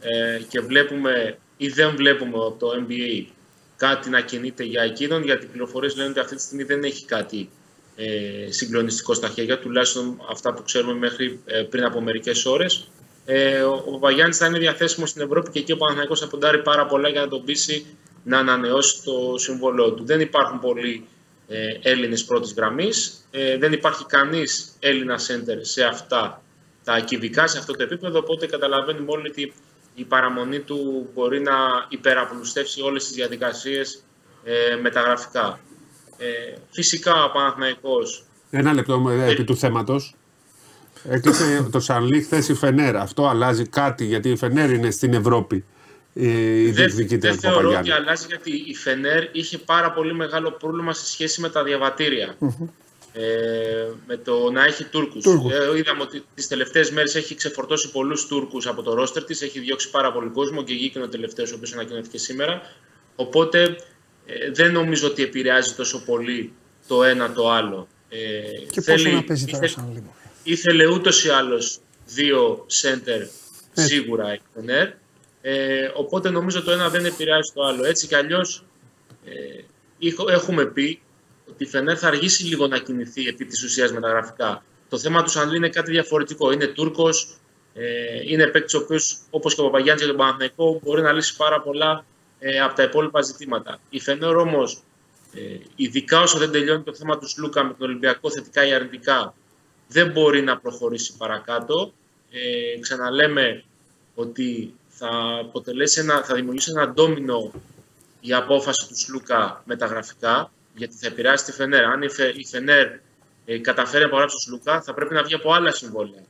ε, 0.00 0.40
και 0.48 0.60
βλέπουμε 0.60 1.38
ή 1.56 1.68
δεν 1.68 1.96
βλέπουμε 1.96 2.36
από 2.36 2.56
το 2.58 2.86
NBA 2.88 3.24
κάτι 3.76 4.10
να 4.10 4.20
κινείται 4.20 4.64
για 4.64 4.82
εκείνον, 4.82 5.24
γιατί 5.24 5.44
οι 5.44 5.48
πληροφορίες 5.48 5.96
λένε 5.96 6.08
ότι 6.08 6.18
αυτή 6.18 6.36
τη 6.36 6.42
στιγμή 6.42 6.62
δεν 6.62 6.84
έχει 6.84 7.04
κάτι 7.04 7.48
ε, 7.96 8.50
συγκλονιστικό 8.50 9.14
στα 9.14 9.28
χέρια, 9.28 9.58
τουλάχιστον 9.58 10.20
αυτά 10.30 10.54
που 10.54 10.62
ξέρουμε 10.62 10.94
μέχρι 10.94 11.40
ε, 11.44 11.62
πριν 11.62 11.84
από 11.84 12.00
μερικές 12.00 12.44
ώρες. 12.44 12.88
Ε, 13.24 13.60
ο 13.60 13.84
ο 13.86 13.90
Παπαγιάννης 13.90 14.36
θα 14.36 14.46
είναι 14.46 14.58
διαθέσιμος 14.58 15.10
στην 15.10 15.22
Ευρώπη 15.22 15.50
και 15.50 15.58
εκεί 15.58 15.72
ο 15.72 15.76
Παναθηναϊκός 15.76 16.20
θα 16.20 16.28
ποντάρει 16.28 16.62
πάρα 16.62 16.86
πολλά 16.86 17.08
για 17.08 17.20
να 17.20 17.28
τον 17.28 17.44
πείσει 17.44 17.86
να 18.24 18.38
ανανεώσει 18.38 19.02
το 19.02 19.38
συμβόλαιό 19.38 19.92
του. 19.92 20.04
Δεν 20.04 20.20
υπάρχουν 20.20 20.60
πολλοί 20.60 21.06
ε, 21.48 21.78
Έλληνες 21.82 22.24
πρώτης 22.24 22.52
γραμμής. 22.52 23.26
Ε, 23.30 23.58
δεν 23.58 23.72
υπάρχει 23.72 24.04
κανείς 24.04 24.76
Έλληνα 24.80 25.18
center 25.18 25.58
σε 25.60 25.84
αυτά 25.84 26.42
τα 26.84 27.00
κυβικά, 27.00 27.46
σε 27.46 27.58
αυτό 27.58 27.72
το 27.72 27.82
επίπεδο, 27.82 28.18
οπότε 28.18 28.46
καταλαβαίνουμε 28.46 29.10
όλοι 29.10 29.28
ότι 29.28 29.52
η 29.94 30.04
παραμονή 30.04 30.60
του 30.60 31.08
μπορεί 31.14 31.40
να 31.40 31.52
υπεραπλουστεύσει 31.88 32.80
όλες 32.82 33.04
τις 33.04 33.14
διαδικασίες 33.14 34.04
ε, 34.44 34.76
μεταγραφικά. 34.82 35.60
Ε, 36.18 36.26
φυσικά 36.70 37.24
ο 37.24 37.30
Παναθηναϊκός 37.30 38.24
Ένα 38.50 38.72
λεπτό 38.72 39.06
ε, 39.10 39.30
επί 39.30 39.44
του 39.44 39.56
θέματος. 39.56 40.14
Έκλεισε 41.08 41.68
το 41.72 41.80
Σανλή 41.80 42.22
χθες 42.22 42.48
η 42.48 42.54
Φενέρ. 42.54 42.96
Αυτό 42.96 43.26
αλλάζει 43.26 43.68
κάτι 43.68 44.04
γιατί 44.04 44.30
η 44.30 44.36
Φενέρ 44.36 44.70
είναι 44.70 44.90
στην 44.90 45.14
Ευρώπη. 45.14 45.64
ε, 46.14 46.22
Η 46.28 46.64
Δεν, 46.64 46.74
διεκδικήτρια 46.74 47.30
δεν 47.30 47.40
του 47.40 47.40
θεωρώ 47.40 47.58
ότι 47.58 47.66
Παπαγιάννη. 47.68 48.04
αλλάζει 48.04 48.26
γιατί 48.28 48.50
η 48.66 48.74
Φενέρ 48.74 49.24
είχε 49.32 49.58
πάρα 49.58 49.92
πολύ 49.92 50.14
μεγάλο 50.14 50.50
πρόβλημα 50.50 50.92
σε 50.92 51.06
σχέση 51.06 51.40
με 51.40 51.48
τα 51.48 51.62
διαβατήρια. 51.62 52.36
Ε, 53.16 53.86
με 54.06 54.16
το 54.16 54.50
να 54.50 54.64
έχει 54.64 54.84
Τούρκους. 54.84 55.22
Τούρκους. 55.22 55.52
Ε, 55.52 55.76
είδαμε 55.76 56.02
ότι 56.02 56.24
τις 56.34 56.48
τελευταίες 56.48 56.90
μέρες 56.90 57.14
έχει 57.14 57.34
ξεφορτώσει 57.34 57.90
πολλούς 57.90 58.26
Τούρκους 58.26 58.66
από 58.66 58.82
το 58.82 58.94
ρόστερ 58.94 59.24
της, 59.24 59.42
έχει 59.42 59.58
διώξει 59.60 59.90
πάρα 59.90 60.12
πολύ 60.12 60.28
κόσμο 60.28 60.62
και 60.64 60.74
βγήκε 60.74 60.98
ο 61.00 61.08
τελευταίος, 61.08 61.52
ο 61.52 61.54
οποίος 61.54 61.72
ανακοινώθηκε 61.72 62.18
σήμερα. 62.18 62.60
Οπότε 63.16 63.76
ε, 64.26 64.50
δεν 64.50 64.72
νομίζω 64.72 65.06
ότι 65.06 65.22
επηρεάζει 65.22 65.74
τόσο 65.74 66.04
πολύ 66.04 66.52
το 66.88 67.02
ένα 67.04 67.32
το 67.32 67.50
άλλο. 67.50 67.88
Ε, 68.08 68.18
Και 68.70 68.80
θέλει- 68.80 69.02
πόσο 69.04 69.14
να 69.16 69.22
παίζει 69.24 69.44
τώρα 69.44 69.64
ήθε- 69.64 69.76
σαν 69.76 69.90
λίγο. 69.94 70.14
Ήθελε 70.42 70.86
ούτως 70.86 71.24
ή 71.24 71.28
άλλως 71.28 71.78
δύο 72.06 72.66
center 72.82 73.26
σίγουρα 73.72 74.34
η 74.34 74.40
Φενέρ. 74.54 74.88
Ε, 75.40 75.90
οπότε 75.94 76.30
νομίζω 76.30 76.62
το 76.62 76.70
ένα 76.70 76.88
δεν 76.88 77.04
επηρεάζει 77.04 77.52
το 77.54 77.62
άλλο. 77.62 77.84
Έτσι 77.84 78.06
κι 78.06 78.14
αλλιώς 78.14 78.64
ε, 79.24 79.62
είχο- 79.98 80.30
έχουμε 80.30 80.64
πει 80.66 81.00
ότι 81.48 81.64
η 81.64 81.66
Φενέρ 81.66 81.96
θα 81.98 82.06
αργήσει 82.06 82.44
λίγο 82.44 82.66
να 82.66 82.78
κινηθεί 82.78 83.28
επί 83.28 83.44
της 83.44 83.62
ουσίας 83.62 83.92
μεταγραφικά. 83.92 84.64
Το 84.88 84.98
θέμα 84.98 85.22
τους 85.22 85.32
Σανλή 85.32 85.56
είναι 85.56 85.68
κάτι 85.68 85.90
διαφορετικό. 85.90 86.52
Είναι 86.52 86.66
Τούρκος, 86.66 87.36
ε, 87.74 87.84
είναι 88.24 88.46
παίκτης 88.46 88.74
ο 88.74 88.78
οποίος 88.78 89.18
όπως 89.30 89.54
και 89.54 89.60
ο 89.60 89.64
Παπαγιάννης 89.64 90.04
για 90.04 90.12
τον 90.12 90.20
Παναθηναϊκό 90.20 90.80
μπορεί 90.82 91.02
να 91.02 91.12
λύσει 91.12 91.36
πάρα 91.36 91.60
πολλά 91.60 92.04
ε, 92.38 92.60
από 92.60 92.74
τα 92.74 92.82
υπόλοιπα 92.82 93.22
ζητήματα. 93.22 93.78
Η 93.90 94.00
Φενέρ 94.00 94.36
όμως, 94.36 94.82
ε, 95.34 95.40
ειδικά 95.76 96.20
όσο 96.20 96.38
δεν 96.38 96.50
τελειώνει 96.50 96.82
το 96.82 96.94
θέμα 96.94 97.18
τους 97.18 97.30
Σλούκα 97.30 97.64
με 97.64 97.74
τον 97.78 97.88
Ολυμπιακό 97.88 98.30
θετικά 98.30 98.66
ή 98.66 98.72
αρνητικά, 98.72 99.34
δεν 99.88 100.10
μπορεί 100.10 100.42
να 100.42 100.58
προχωρήσει 100.58 101.16
παρακάτω. 101.16 101.92
Ε, 102.30 102.80
ξαναλέμε 102.80 103.64
ότι 104.14 104.74
θα, 104.88 105.38
αποτελέσει 105.40 106.00
ένα, 106.00 106.22
θα 106.24 106.34
δημιουργήσει 106.34 106.70
ένα 106.70 106.88
ντόμινο 106.88 107.52
η 108.20 108.32
απόφαση 108.32 108.88
τους 108.88 109.00
Σλούκα 109.00 109.62
με 109.66 109.76
τα 109.76 109.86
γραφικά, 109.86 110.52
γιατί 110.74 110.96
θα 110.96 111.06
επηρεάσει 111.06 111.44
τη 111.44 111.52
Φενέρ. 111.52 111.84
Αν 111.84 112.02
η, 112.02 112.10
Φε, 112.10 112.32
η 112.36 112.44
Φενέρ 112.44 112.88
ε, 113.44 113.58
καταφέρει 113.58 114.02
να 114.02 114.06
απογράψει 114.06 114.36
τον 114.36 114.44
Σλούκα, 114.44 114.82
θα 114.82 114.94
πρέπει 114.94 115.14
να 115.14 115.22
βγει 115.22 115.34
από 115.34 115.52
άλλα 115.52 115.72
συμβόλαια. 115.72 116.22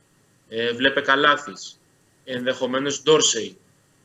Ε, 0.49 0.71
βλέπε 0.71 1.01
Καλάθης, 1.01 1.79
ενδεχομένως 2.23 3.03
Ντόρσεϊ. 3.03 3.57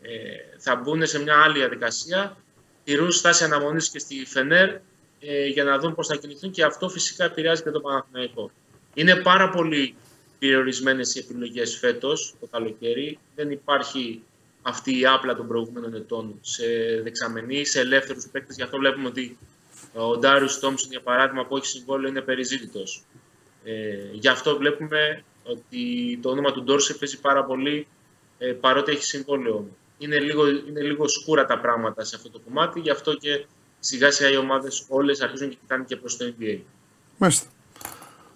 Ε, 0.02 0.10
θα 0.58 0.76
μπουν 0.76 1.06
σε 1.06 1.22
μια 1.22 1.42
άλλη 1.42 1.58
διαδικασία, 1.58 2.36
τηρούν 2.84 3.10
στάση 3.10 3.44
αναμονής 3.44 3.88
και 3.88 3.98
στη 3.98 4.24
Φενέρ 4.26 4.68
ε, 5.20 5.46
για 5.46 5.64
να 5.64 5.78
δουν 5.78 5.94
πώς 5.94 6.06
θα 6.06 6.16
κινηθούν 6.16 6.50
και 6.50 6.64
αυτό 6.64 6.88
φυσικά 6.88 7.24
επηρεάζει 7.24 7.62
και 7.62 7.70
το 7.70 7.80
Παναθηναϊκό. 7.80 8.50
Είναι 8.94 9.16
πάρα 9.16 9.50
πολύ 9.50 9.94
περιορισμένες 10.38 11.14
οι 11.14 11.18
επιλογές 11.18 11.78
φέτος 11.78 12.34
το 12.40 12.46
καλοκαίρι. 12.46 13.18
Δεν 13.34 13.50
υπάρχει 13.50 14.22
αυτή 14.62 14.98
η 14.98 15.06
άπλα 15.06 15.36
των 15.36 15.48
προηγούμενων 15.48 15.94
ετών 15.94 16.38
σε 16.40 16.64
δεξαμενή, 17.02 17.64
σε 17.64 17.80
ελεύθερους 17.80 18.28
παίκτες. 18.32 18.56
Γι' 18.56 18.62
αυτό 18.62 18.78
βλέπουμε 18.78 19.08
ότι 19.08 19.38
ο 19.94 20.16
Ντάριους 20.18 20.58
Τόμψον, 20.58 20.90
για 20.90 21.00
παράδειγμα, 21.00 21.46
που 21.46 21.56
έχει 21.56 21.66
συμβόλαιο, 21.66 22.08
είναι 22.08 22.20
περιζήτητος. 22.20 23.02
Ε, 23.64 23.72
γι' 24.12 24.28
αυτό 24.28 24.56
βλέπουμε 24.56 25.24
ότι 25.42 26.18
το 26.22 26.30
όνομα 26.30 26.52
του 26.52 26.62
Ντόρσε 26.62 26.94
παίζει 26.94 27.20
πάρα 27.20 27.44
πολύ 27.44 27.86
ε, 28.38 28.52
παρότι 28.52 28.92
έχει 28.92 29.04
συμβόλαιο. 29.04 29.68
Είναι 29.98 30.18
λίγο, 30.18 30.48
είναι 30.48 30.80
λίγο 30.80 31.08
σκούρα 31.08 31.44
τα 31.46 31.58
πράγματα 31.58 32.04
σε 32.04 32.16
αυτό 32.16 32.30
το 32.30 32.38
κομμάτι, 32.38 32.80
γι' 32.80 32.90
αυτό 32.90 33.14
και 33.14 33.44
σιγά 33.80 34.10
σιγά 34.10 34.30
οι 34.30 34.36
ομάδες 34.36 34.84
όλες 34.88 35.20
αρχίζουν 35.20 35.48
και 35.48 35.56
κοιτάνε 35.60 35.84
και 35.84 35.96
προς 35.96 36.16
το 36.16 36.34
NBA. 36.38 36.58
Μάλιστα. 37.16 37.46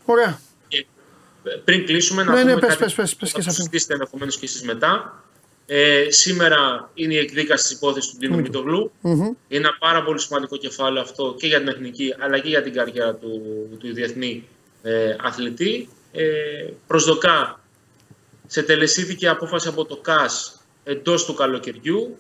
Ωραία. 0.05 0.41
Και 0.69 0.87
πριν 1.65 1.87
κλείσουμε, 1.87 2.23
να 2.25 2.33
Ναι, 2.35 2.41
πούμε 2.41 2.55
ναι, 2.55 2.61
πες, 2.61 2.69
κάτι 2.69 2.85
πες, 2.85 2.95
πες, 2.95 3.17
πες 3.17 3.31
που 3.31 3.37
και 3.37 3.43
θα 3.43 3.43
σε 3.43 3.49
αυτήν. 3.49 3.55
συζητήσετε 3.55 3.93
ενδεχομένως 3.93 4.37
και 4.39 4.45
εσείς 4.45 4.63
μετά. 4.63 5.24
Ε, 5.67 6.07
σήμερα 6.09 6.91
είναι 6.95 7.15
η 7.15 7.19
εκδίκαση 7.19 7.63
της 7.63 7.77
υπόθεσης 7.77 8.11
του 8.11 8.17
Ντίνου 8.17 8.41
Μητογλου. 8.41 8.93
Μμμ. 9.01 9.23
Είναι 9.23 9.37
ένα 9.49 9.77
πάρα 9.79 10.03
πολύ 10.03 10.21
σημαντικό 10.21 10.57
κεφάλαιο 10.57 11.03
αυτό 11.03 11.35
και 11.39 11.47
για 11.47 11.59
την 11.59 11.69
εθνική 11.69 12.15
αλλά 12.19 12.39
και 12.39 12.49
για 12.49 12.63
την 12.63 12.73
καριέρα 12.73 13.15
του, 13.15 13.43
του 13.79 13.95
διεθνή 13.95 14.49
ε, 14.83 15.17
αθλητή. 15.21 15.89
Ε, 16.13 16.25
προσδοκά 16.87 17.61
σε 18.47 18.63
τελεσίδικη 18.63 19.27
απόφαση 19.29 19.69
από 19.69 19.85
το 19.85 19.97
ΚΑΣ 19.97 20.61
εντός 20.85 21.25
του 21.25 21.35
καλοκαιριού 21.35 22.17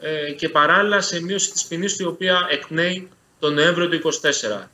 ε, 0.00 0.32
και 0.32 0.48
παράλληλα 0.48 1.00
σε 1.00 1.22
μείωση 1.22 1.52
της 1.52 1.64
ποινής 1.64 1.98
η 1.98 2.04
οποία 2.04 2.46
εκπνέει 2.50 3.08
τον 3.38 3.54
Νοέμβριο 3.54 3.88
του 3.88 4.12
2024. 4.20 4.66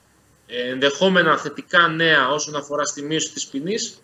Ε, 0.47 0.71
ενδεχόμενα 0.71 1.37
θετικά 1.39 1.89
νέα 1.89 2.29
όσον 2.29 2.57
αφορά 2.57 2.85
στη 2.85 3.03
μείωση 3.03 3.33
της 3.33 3.47
ποινής 3.47 4.03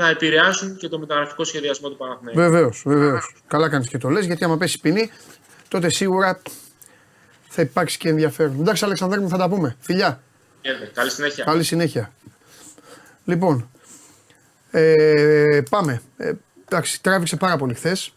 θα 0.00 0.08
επηρεάσουν 0.08 0.76
και 0.76 0.88
το 0.88 0.98
μεταγραφικό 0.98 1.44
σχεδιασμό 1.44 1.88
του 1.88 1.96
Παναθηναϊκού. 1.96 2.40
Βεβαίως, 2.40 2.82
βεβαίως. 2.86 3.34
Καλά 3.46 3.68
κάνεις 3.68 3.88
και 3.88 3.98
το 3.98 4.08
λες, 4.08 4.26
γιατί 4.26 4.44
άμα 4.44 4.56
πέσει 4.56 4.80
ποινή, 4.80 5.10
τότε 5.68 5.88
σίγουρα 5.88 6.40
θα 7.48 7.62
υπάρξει 7.62 7.98
και 7.98 8.08
ενδιαφέρον. 8.08 8.60
Εντάξει, 8.60 8.84
Αλεξανδράκη 8.84 9.22
μου, 9.22 9.28
θα 9.28 9.36
τα 9.36 9.48
πούμε. 9.48 9.76
Φιλιά. 9.80 10.20
Ε, 10.62 10.70
καλή 10.94 11.10
συνέχεια. 11.10 11.44
Καλή 11.44 11.62
συνέχεια. 11.64 12.12
Λοιπόν, 13.24 13.70
ε, 14.70 15.60
πάμε. 15.70 16.02
Ε, 16.16 16.32
εντάξει, 16.68 17.02
τράβηξε 17.02 17.36
πάρα 17.36 17.56
πολύ 17.56 17.74
χθες. 17.74 18.14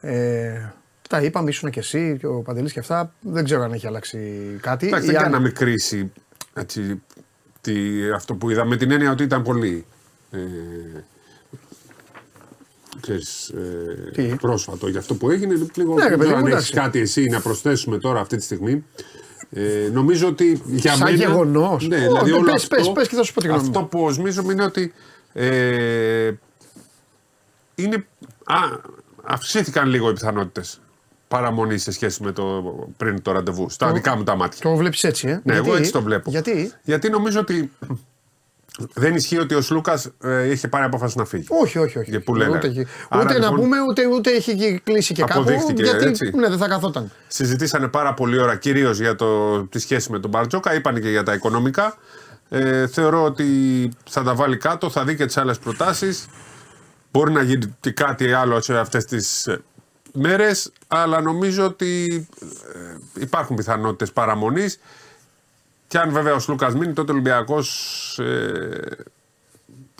Ε, 0.00 0.68
τα 1.08 1.22
είπαμε, 1.22 1.50
ήσουν 1.50 1.70
και 1.70 1.78
εσύ 1.80 2.16
και 2.20 2.26
ο 2.26 2.42
Παντελής 2.42 2.72
και 2.72 2.78
αυτά. 2.80 3.12
Δεν 3.20 3.44
ξέρω 3.44 3.62
αν 3.62 3.72
έχει 3.72 3.86
αλλάξει 3.86 4.18
κάτι. 4.60 4.86
Εντάξει, 4.86 5.04
Η 5.04 5.10
δεν 5.10 5.16
Άννα- 5.16 5.30
κάναμε 5.30 5.50
κρίση 5.50 6.12
έτσι, 6.54 7.02
τι, 7.60 7.74
αυτό 8.14 8.34
που 8.34 8.50
είδαμε, 8.50 8.68
με 8.70 8.76
την 8.76 8.90
έννοια 8.90 9.10
ότι 9.10 9.22
ήταν 9.22 9.42
πολύ. 9.42 9.86
Ε, 10.32 10.38
ξέρεις, 13.00 13.48
ε, 13.48 14.10
Τι; 14.12 14.22
πρόσφατο 14.22 14.88
για 14.88 15.00
αυτό 15.00 15.14
που 15.14 15.30
έγινε. 15.30 15.66
Λίγο, 15.74 15.94
Ναι, 15.94 16.02
ρε 16.02 16.08
δεν 16.08 16.18
παιδί 16.18 16.24
ξέρω 16.30 16.38
μου, 16.40 16.44
αν 16.46 16.50
εντάξει. 16.52 16.70
έχει 16.72 16.80
κάτι 16.82 16.98
εσύ 17.00 17.24
να 17.24 17.40
προσθέσουμε 17.40 17.98
τώρα 17.98 18.20
αυτή 18.20 18.36
τη 18.36 18.42
στιγμή. 18.42 18.84
Ε, 19.50 19.88
νομίζω 19.92 20.26
ότι 20.28 20.62
για 20.66 20.94
Σαν 20.94 21.02
μένα. 21.12 21.16
γεγονός. 21.16 21.88
Ναι, 21.88 21.96
Ω, 21.96 22.00
δηλαδή 22.00 22.30
πες, 22.30 22.32
όλο 22.38 22.44
πες, 22.68 22.78
αυτό, 22.80 22.92
πες 22.92 23.08
και 23.08 23.14
θα 23.16 23.22
σου 23.22 23.32
πω 23.32 23.40
τη 23.40 23.46
γνώμη 23.46 23.62
μου. 23.62 23.68
Αυτό 23.68 23.82
που 23.84 24.04
οσμίζομαι 24.04 24.52
είναι 24.52 24.64
ότι 24.64 24.92
ε, 25.32 26.32
είναι, 27.74 28.06
α, 28.44 28.56
αυξήθηκαν 29.22 29.88
λίγο 29.88 30.10
οι 30.10 30.12
πιθανότητες 30.12 30.80
παραμονής 31.28 31.82
σε 31.82 31.92
σχέση 31.92 32.22
με 32.22 32.32
το 32.32 32.44
πριν 32.96 33.22
το 33.22 33.32
ραντεβού. 33.32 33.70
Στα 33.70 33.92
δικά 33.92 34.16
μου 34.16 34.22
τα 34.24 34.36
μάτια. 34.36 34.60
Το 34.70 34.76
βλέπεις 34.76 35.04
έτσι, 35.04 35.28
ε; 35.28 35.30
Ναι, 35.44 35.52
γιατί, 35.52 35.68
εγώ 35.68 35.76
έτσι 35.76 35.92
το 35.92 36.02
βλέπω. 36.02 36.30
Γιατί, 36.30 36.72
Γιατί 36.82 37.10
νομίζω 37.10 37.40
ότι 37.40 37.70
δεν 38.94 39.14
ισχύει 39.14 39.38
ότι 39.38 39.54
ο 39.54 39.60
Σλούκας 39.60 40.10
ε, 40.22 40.50
είχε 40.50 40.68
πάρει 40.68 40.84
απόφαση 40.84 41.18
να 41.18 41.24
φύγει. 41.24 41.46
όχι, 41.48 41.78
όχι, 41.78 41.98
όχι. 41.98 42.10
Και 42.10 42.20
που 42.20 42.34
λένε. 42.34 42.56
Ούτε, 42.56 42.68
ούτε 42.68 42.86
Άρα, 43.08 43.24
να 43.24 43.34
λοιπόν, 43.34 43.54
πούμε, 43.54 43.76
ούτε, 43.88 44.06
ούτε 44.06 44.30
έχει 44.30 44.80
κλείσει 44.84 45.14
και 45.14 45.22
κάπου. 45.22 45.40
Αποδείχτηκε, 45.40 45.82
Γιατί 45.82 46.04
έτσι. 46.04 46.30
ναι, 46.34 46.48
δεν 46.48 46.58
θα 46.58 46.68
καθόταν. 46.68 47.10
Συζητήσανε 47.28 47.88
πάρα 47.88 48.14
πολλή 48.14 48.38
ώρα 48.38 48.56
κυρίως 48.56 48.98
για 48.98 49.14
το, 49.14 49.60
τη 49.62 49.78
σχέση 49.78 50.10
με 50.10 50.18
τον 50.18 50.30
Μπαρτζόκα. 50.30 50.74
Είπαν 50.74 51.00
και 51.00 51.10
για 51.10 51.22
τα 51.22 51.32
οικονομικά. 51.32 51.96
Ε, 52.48 52.86
θεωρώ 52.86 53.24
ότι 53.24 53.46
θα 54.10 54.22
τα 54.22 54.34
βάλει 54.34 54.56
κάτω, 54.56 54.90
θα 54.90 55.04
δει 55.04 55.16
και 55.16 55.26
τις 55.26 55.36
άλλες 55.36 55.58
προτάσεις. 55.58 56.26
Μπορεί 57.10 57.32
να 57.32 57.42
γίνει 57.42 57.76
και 57.80 57.90
κάτι 57.90 58.32
άλλο 58.32 58.60
σε 58.60 58.78
αυτές 58.78 59.04
τις 59.04 59.48
μέρες, 60.12 60.72
αλλά 60.88 61.20
νομίζω 61.20 61.64
ότι 61.64 62.26
ε, 63.14 63.20
υπάρχουν 63.20 63.56
πιθανότητες 63.56 64.12
παραμονής. 64.12 64.80
Και 65.92 65.98
αν 65.98 66.10
βέβαια 66.10 66.34
ο 66.34 66.38
Σλούκας 66.38 66.74
μείνει, 66.74 66.92
τότε 66.92 67.10
ο 67.10 67.14
Ολυμπιακός 67.14 68.18
ε, 68.18 68.80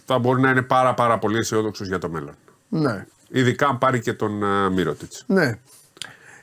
θα 0.05 0.19
μπορεί 0.19 0.41
να 0.41 0.51
είναι 0.51 0.63
πάρα, 0.63 0.95
πάρα 0.95 1.19
πολύ 1.19 1.39
αισιόδοξος 1.39 1.87
για 1.89 1.99
το 1.99 2.09
μέλλον. 2.09 2.35
Ναι. 2.69 3.07
Ειδικά 3.29 3.67
αν 3.67 3.79
πάρει 3.79 4.01
και 4.01 4.13
τον 4.13 4.41
uh, 4.43 4.71
Μύρωτιτς. 4.73 5.25
Ναι. 5.27 5.59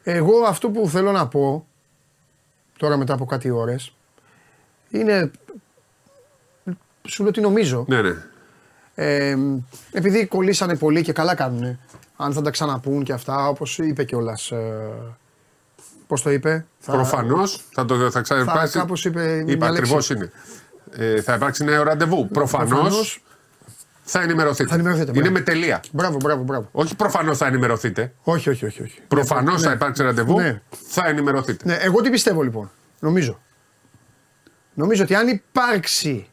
Εγώ 0.04 0.44
αυτό 0.48 0.70
που 0.70 0.90
θέλω 0.90 1.12
να 1.12 1.28
πω 1.28 1.68
τώρα 2.78 2.98
μετά 2.98 3.14
από 3.14 3.26
κάτι 3.26 3.50
ώρες 3.50 3.94
είναι 4.90 5.32
σου 7.08 7.24
λέω 7.24 7.32
τι 7.32 7.42
νομίζω 7.42 7.86
Ναι, 7.88 8.02
ναι. 8.02 8.16
ε, 8.96 9.38
επειδή 9.92 10.26
κολλήσανε 10.28 10.78
πολύ 10.78 11.02
και 11.02 11.14
καλά 11.14 11.36
κάνουνε 11.36 11.80
αν 12.16 12.34
θα 12.34 12.42
τα 12.42 12.50
ξαναπούν 12.50 13.04
και 13.04 13.14
αυτά 13.14 13.48
όπως 13.48 13.78
είπε 13.78 14.04
κιόλας. 14.04 14.52
Ε, 16.10 16.16
πώς 16.16 16.22
το 16.22 16.30
είπε; 16.32 16.66
Θα- 16.80 16.92
Προφανώς 16.92 17.62
θα 17.72 17.86
το 17.86 17.96
θα 17.98 18.12
θα, 18.12 18.22
ξαναυπάρξει. 18.22 18.78
κάπως 18.78 19.06
είπε 19.06 19.20
μια 19.44 19.54
Είπα 19.54 19.66
λέξη. 19.66 19.82
ακριβώς 19.82 20.10
είναι. 20.10 20.32
Ε, 20.92 21.22
θα 21.22 21.34
υπάρξει 21.34 21.64
νέο 21.64 21.84
ραντεβού. 21.84 22.28
Προφανώς 22.28 22.70
Προφανώς. 22.70 23.24
θα 24.02 24.22
ενημερωθείτε. 24.22 24.70
Θα 24.70 24.76
ενημερωθείτε, 24.76 25.12
Είναι 25.12 25.20
μπράβο. 25.20 25.34
με 25.38 25.40
τελεία. 25.42 25.80
Μπράβο, 25.92 26.18
μπράβο, 26.18 26.44
μπράβο. 26.44 26.70
Όχι 26.72 26.96
προφανώς 26.96 27.38
θα 27.38 27.46
ενημερωθείτε. 27.46 28.14
Όχι, 28.24 28.50
όχι, 28.50 28.66
όχι. 28.66 28.82
όχι. 28.84 29.02
Προφανώς 29.08 29.62
Ναι. 29.62 29.68
θα 29.68 29.74
υπάρξει 29.74 30.04
ραντεβού. 30.04 30.40
Ναι. 30.40 30.62
Θα 30.88 31.08
ενημερωθείτε. 31.08 31.66
Ναι, 31.66 31.74
εγώ 31.74 32.02
τι 32.02 32.10
πιστεύω 32.10 32.42
λοιπόν. 32.42 32.72
Νομίζω. 33.00 33.40
Νομίζω 34.74 35.04
ότι 35.04 35.16
αν 35.16 35.28
υπάρξει 35.28 36.28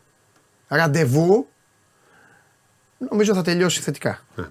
ραντεβού, 0.69 1.49
νομίζω 2.99 3.35
θα 3.35 3.43
τελειώσει 3.43 3.81
θετικά. 3.81 4.19
Ναι. 4.35 4.45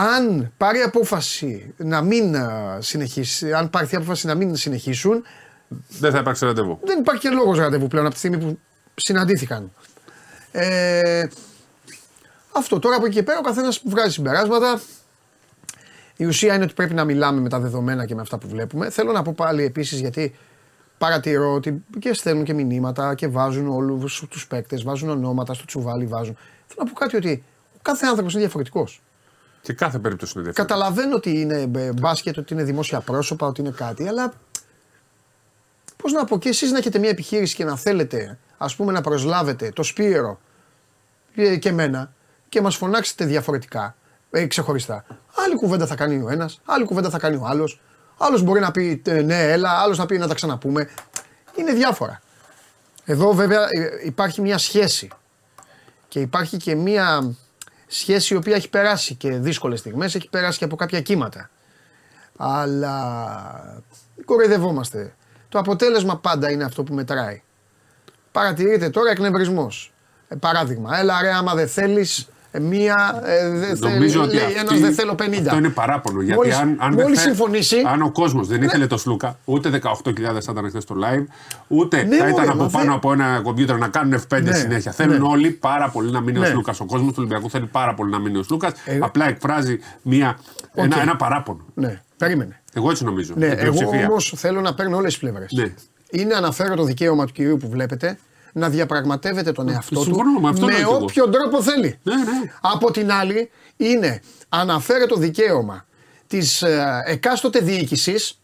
Αν 0.00 0.52
πάρει 0.56 0.80
απόφαση 0.80 1.74
να 1.76 2.02
μην 2.02 2.36
α, 2.36 2.78
συνεχίσει, 2.80 3.52
αν 3.52 3.70
πάρει 3.70 3.88
απόφαση 3.92 4.26
να 4.26 4.34
μην 4.34 4.56
συνεχίσουν, 4.56 5.24
Δεν 5.98 6.12
θα 6.12 6.18
υπάρξει 6.18 6.44
ραντεβού. 6.44 6.78
δεν 6.84 6.98
υπάρχει 6.98 7.20
και 7.20 7.30
λόγος 7.30 7.58
ραντεβού 7.58 7.86
πλέον 7.88 8.04
από 8.04 8.14
τη 8.14 8.20
στιγμή 8.20 8.38
που 8.38 8.58
συναντήθηκαν. 8.94 9.72
Ε, 10.52 11.26
αυτό 12.52 12.78
τώρα 12.78 12.96
από 12.96 13.06
εκεί 13.06 13.14
και 13.14 13.22
πέρα 13.22 13.38
ο 13.38 13.42
καθένας 13.42 13.82
βγάζει 13.84 14.12
συμπεράσματα. 14.12 14.80
Η 16.16 16.24
ουσία 16.24 16.54
είναι 16.54 16.64
ότι 16.64 16.74
πρέπει 16.74 16.94
να 16.94 17.04
μιλάμε 17.04 17.40
με 17.40 17.48
τα 17.48 17.58
δεδομένα 17.58 18.06
και 18.06 18.14
με 18.14 18.20
αυτά 18.20 18.38
που 18.38 18.48
βλέπουμε. 18.48 18.90
Θέλω 18.90 19.12
να 19.12 19.22
πω 19.22 19.32
πάλι 19.36 19.64
επίσης 19.64 20.00
γιατί 20.00 20.34
παρατηρώ 20.98 21.52
ότι 21.54 21.84
και 21.98 22.12
στέλνουν 22.12 22.44
και 22.44 22.52
μηνύματα 22.54 23.14
και 23.14 23.28
βάζουν 23.28 23.68
όλους 23.68 24.26
τους 24.30 24.46
παίκτες, 24.46 24.82
βάζουν 24.82 25.08
ονόματα 25.08 25.54
στο 25.54 25.64
τσουβάλι, 25.64 26.06
βάζουν. 26.06 26.36
Θέλω 26.66 26.82
να 26.84 26.92
πω 26.92 26.98
κάτι 26.98 27.16
ότι 27.16 27.44
ο 27.76 27.78
κάθε 27.82 28.06
άνθρωπος 28.06 28.32
είναι 28.32 28.42
διαφορετικός. 28.42 29.02
Και 29.68 29.74
κάθε 29.74 29.98
περίπτωση 29.98 30.32
είναι 30.36 30.42
διαφορετική. 30.42 30.76
Καταλαβαίνω 30.76 31.16
ότι 31.16 31.40
είναι 31.40 31.70
ε, 31.80 31.92
μπάσκετ, 31.92 32.38
ότι 32.38 32.52
είναι 32.52 32.62
δημόσια 32.62 33.00
πρόσωπα, 33.00 33.46
ότι 33.46 33.60
είναι 33.60 33.70
κάτι, 33.70 34.08
αλλά 34.08 34.32
πώς 35.96 36.12
να 36.12 36.24
πω, 36.24 36.38
και 36.38 36.48
εσείς 36.48 36.70
να 36.70 36.78
έχετε 36.78 36.98
μια 36.98 37.08
επιχείρηση 37.08 37.54
και 37.54 37.64
να 37.64 37.76
θέλετε, 37.76 38.38
ας 38.58 38.76
πούμε, 38.76 38.92
να 38.92 39.00
προσλάβετε 39.00 39.70
το 39.70 39.82
Σπύρο 39.82 40.40
ε, 41.34 41.56
και 41.56 41.68
εμένα 41.68 42.12
και 42.48 42.60
μας 42.60 42.76
φωνάξετε 42.76 43.24
διαφορετικά, 43.24 43.96
ε, 44.30 44.46
ξεχωριστά. 44.46 45.04
Άλλη 45.44 45.54
κουβέντα 45.54 45.86
θα 45.86 45.94
κάνει 45.94 46.22
ο 46.22 46.30
ένας, 46.30 46.60
άλλη 46.64 46.84
κουβέντα 46.84 47.10
θα 47.10 47.18
κάνει 47.18 47.36
ο 47.36 47.46
άλλος. 47.46 47.80
Άλλος 48.18 48.42
μπορεί 48.42 48.60
να 48.60 48.70
πει 48.70 49.02
ε, 49.06 49.22
ναι, 49.22 49.52
έλα, 49.52 49.70
άλλος 49.70 49.98
να 49.98 50.06
πει 50.06 50.18
να 50.18 50.28
τα 50.28 50.34
ξαναπούμε. 50.34 50.88
Είναι 51.56 51.72
διάφορα. 51.72 52.20
Εδώ 53.04 53.32
βέβαια 53.32 53.60
ε, 53.60 53.90
υπάρχει 54.04 54.40
μια 54.40 54.58
σχέση 54.58 55.08
και 56.08 56.20
υπάρχει 56.20 56.56
και 56.56 56.74
μια 56.74 57.34
σχέση 57.88 58.34
η 58.34 58.36
οποία 58.36 58.56
έχει 58.56 58.68
περάσει 58.68 59.14
και 59.14 59.30
δύσκολες 59.30 59.78
στιγμές, 59.78 60.14
έχει 60.14 60.28
περάσει 60.28 60.58
και 60.58 60.64
από 60.64 60.76
κάποια 60.76 61.00
κύματα. 61.00 61.50
Αλλά 62.36 63.82
κοροϊδευόμαστε. 64.24 65.14
Το 65.48 65.58
αποτέλεσμα 65.58 66.18
πάντα 66.18 66.50
είναι 66.50 66.64
αυτό 66.64 66.82
που 66.82 66.94
μετράει. 66.94 67.42
Παρατηρείτε 68.32 68.90
τώρα 68.90 69.10
εκνευρισμός. 69.10 69.92
Ε, 70.28 70.34
παράδειγμα, 70.34 70.98
έλα 70.98 71.22
ρε 71.22 71.32
άμα 71.32 71.54
δεν 71.54 71.68
θέλεις 71.68 72.18
ε, 72.18 72.32
μία, 72.60 73.22
ε, 73.24 73.48
δεν 73.48 73.78
Νομίζω 73.80 74.12
θέλει, 74.12 74.22
ότι 74.24 74.34
λέει, 74.34 74.44
αυτή- 74.44 74.58
ένας 74.58 74.80
δεν 74.80 74.92
θέλω 74.92 75.14
50. 75.14 75.46
Αυτό 75.46 75.56
είναι 75.56 75.68
παράπονο. 75.68 76.20
Γιατί 76.20 76.38
Μόλις- 76.40 76.56
αν, 76.56 76.76
αν, 76.80 76.94
δεν 76.94 77.02
μόλις 77.04 77.18
θε- 77.22 77.28
συμφωνήσει- 77.28 77.82
Ναι. 77.82 77.90
αν 77.90 78.02
ο 78.02 78.10
κόσμος 78.12 78.46
δεν 78.48 78.62
ήθελε 78.62 78.86
το 78.86 78.96
Σλούκα, 78.96 79.38
ούτε 79.44 79.68
18.000 79.68 80.40
θα 80.44 80.52
ήταν 80.52 80.68
χθες 80.68 80.82
στο 80.82 80.94
live, 81.04 81.24
ούτε 81.68 81.96
Ναι, 82.02 82.16
θα 82.16 82.24
μωρέ, 82.28 82.30
ήταν 82.30 82.44
μα 82.46 82.52
από 82.52 82.62
δεν- 82.62 82.70
πάνω 82.70 82.94
από 82.94 83.12
ένα 83.12 83.40
κομπιούτερ 83.42 83.76
να 83.78 83.88
κάνουν 83.88 84.14
F5 84.28 84.40
Ναι, 84.42 84.52
συνέχεια. 84.54 84.92
Θέλουν 84.92 85.20
ναι. 85.20 85.28
όλοι 85.28 85.50
πάρα 85.50 85.88
πολύ 85.88 86.10
να 86.10 86.20
μείνει 86.20 86.38
Ναι. 86.38 86.46
ο 86.46 86.48
Σλούκας. 86.50 86.80
Ο 86.80 86.84
κόσμος 86.84 87.08
του 87.08 87.16
Ολυμπιακού 87.18 87.50
θέλει 87.50 87.66
πάρα 87.66 87.94
πολύ 87.94 88.10
να 88.10 88.18
μείνει 88.18 88.38
ο 88.38 88.42
Σλούκας. 88.42 88.72
Ε, 88.84 88.98
Απλά 89.00 89.28
εκφράζει 89.28 89.78
μια, 90.02 90.38
ένα, 90.74 90.96
Οκ. 90.96 91.02
ένα 91.02 91.16
παράπονο. 91.16 91.64
Ναι, 91.74 92.00
περίμενε. 92.16 92.60
Εγώ 92.72 92.90
έτσι 92.90 93.04
νομίζω. 93.04 93.32
Ναι, 93.36 93.46
η 93.46 93.48
εγώ 93.48 93.56
πλειοψηφία. 93.58 94.06
όμως 94.08 94.32
θέλω 94.36 94.60
να 94.60 94.74
παίρνω 94.74 94.96
όλες 94.96 95.12
τις 95.12 95.18
πλευρές. 95.18 95.52
Ναι. 95.52 95.72
Είναι 96.10 96.34
αναφαίρετο 96.34 96.82
δικαίωμα 96.84 97.26
του 97.26 97.32
κυρίου 97.32 97.56
που 97.56 97.68
βλέπετε 97.68 98.18
να 98.52 98.68
διαπραγματεύεται 98.68 99.52
τον 99.52 99.68
εαυτό 99.68 100.00
συμφωνώ, 100.00 100.34
του 100.34 100.40
με 100.40 100.48
αυτό 100.48 100.66
λέω 100.66 100.76
κι 100.76 100.82
εγώ. 100.82 100.96
όποιο 100.96 101.28
τρόπο 101.28 101.62
θέλει. 101.62 101.98
Ναι, 102.02 102.14
ναι. 102.14 102.52
Από 102.60 102.90
την 102.90 103.12
άλλη, 103.12 103.50
είναι 103.76 104.22
αναφαίρετο 104.48 105.16
δικαίωμα 105.16 105.86
της 106.26 106.64
εκάστοτε 107.04 107.58
διοίκησης 107.58 108.40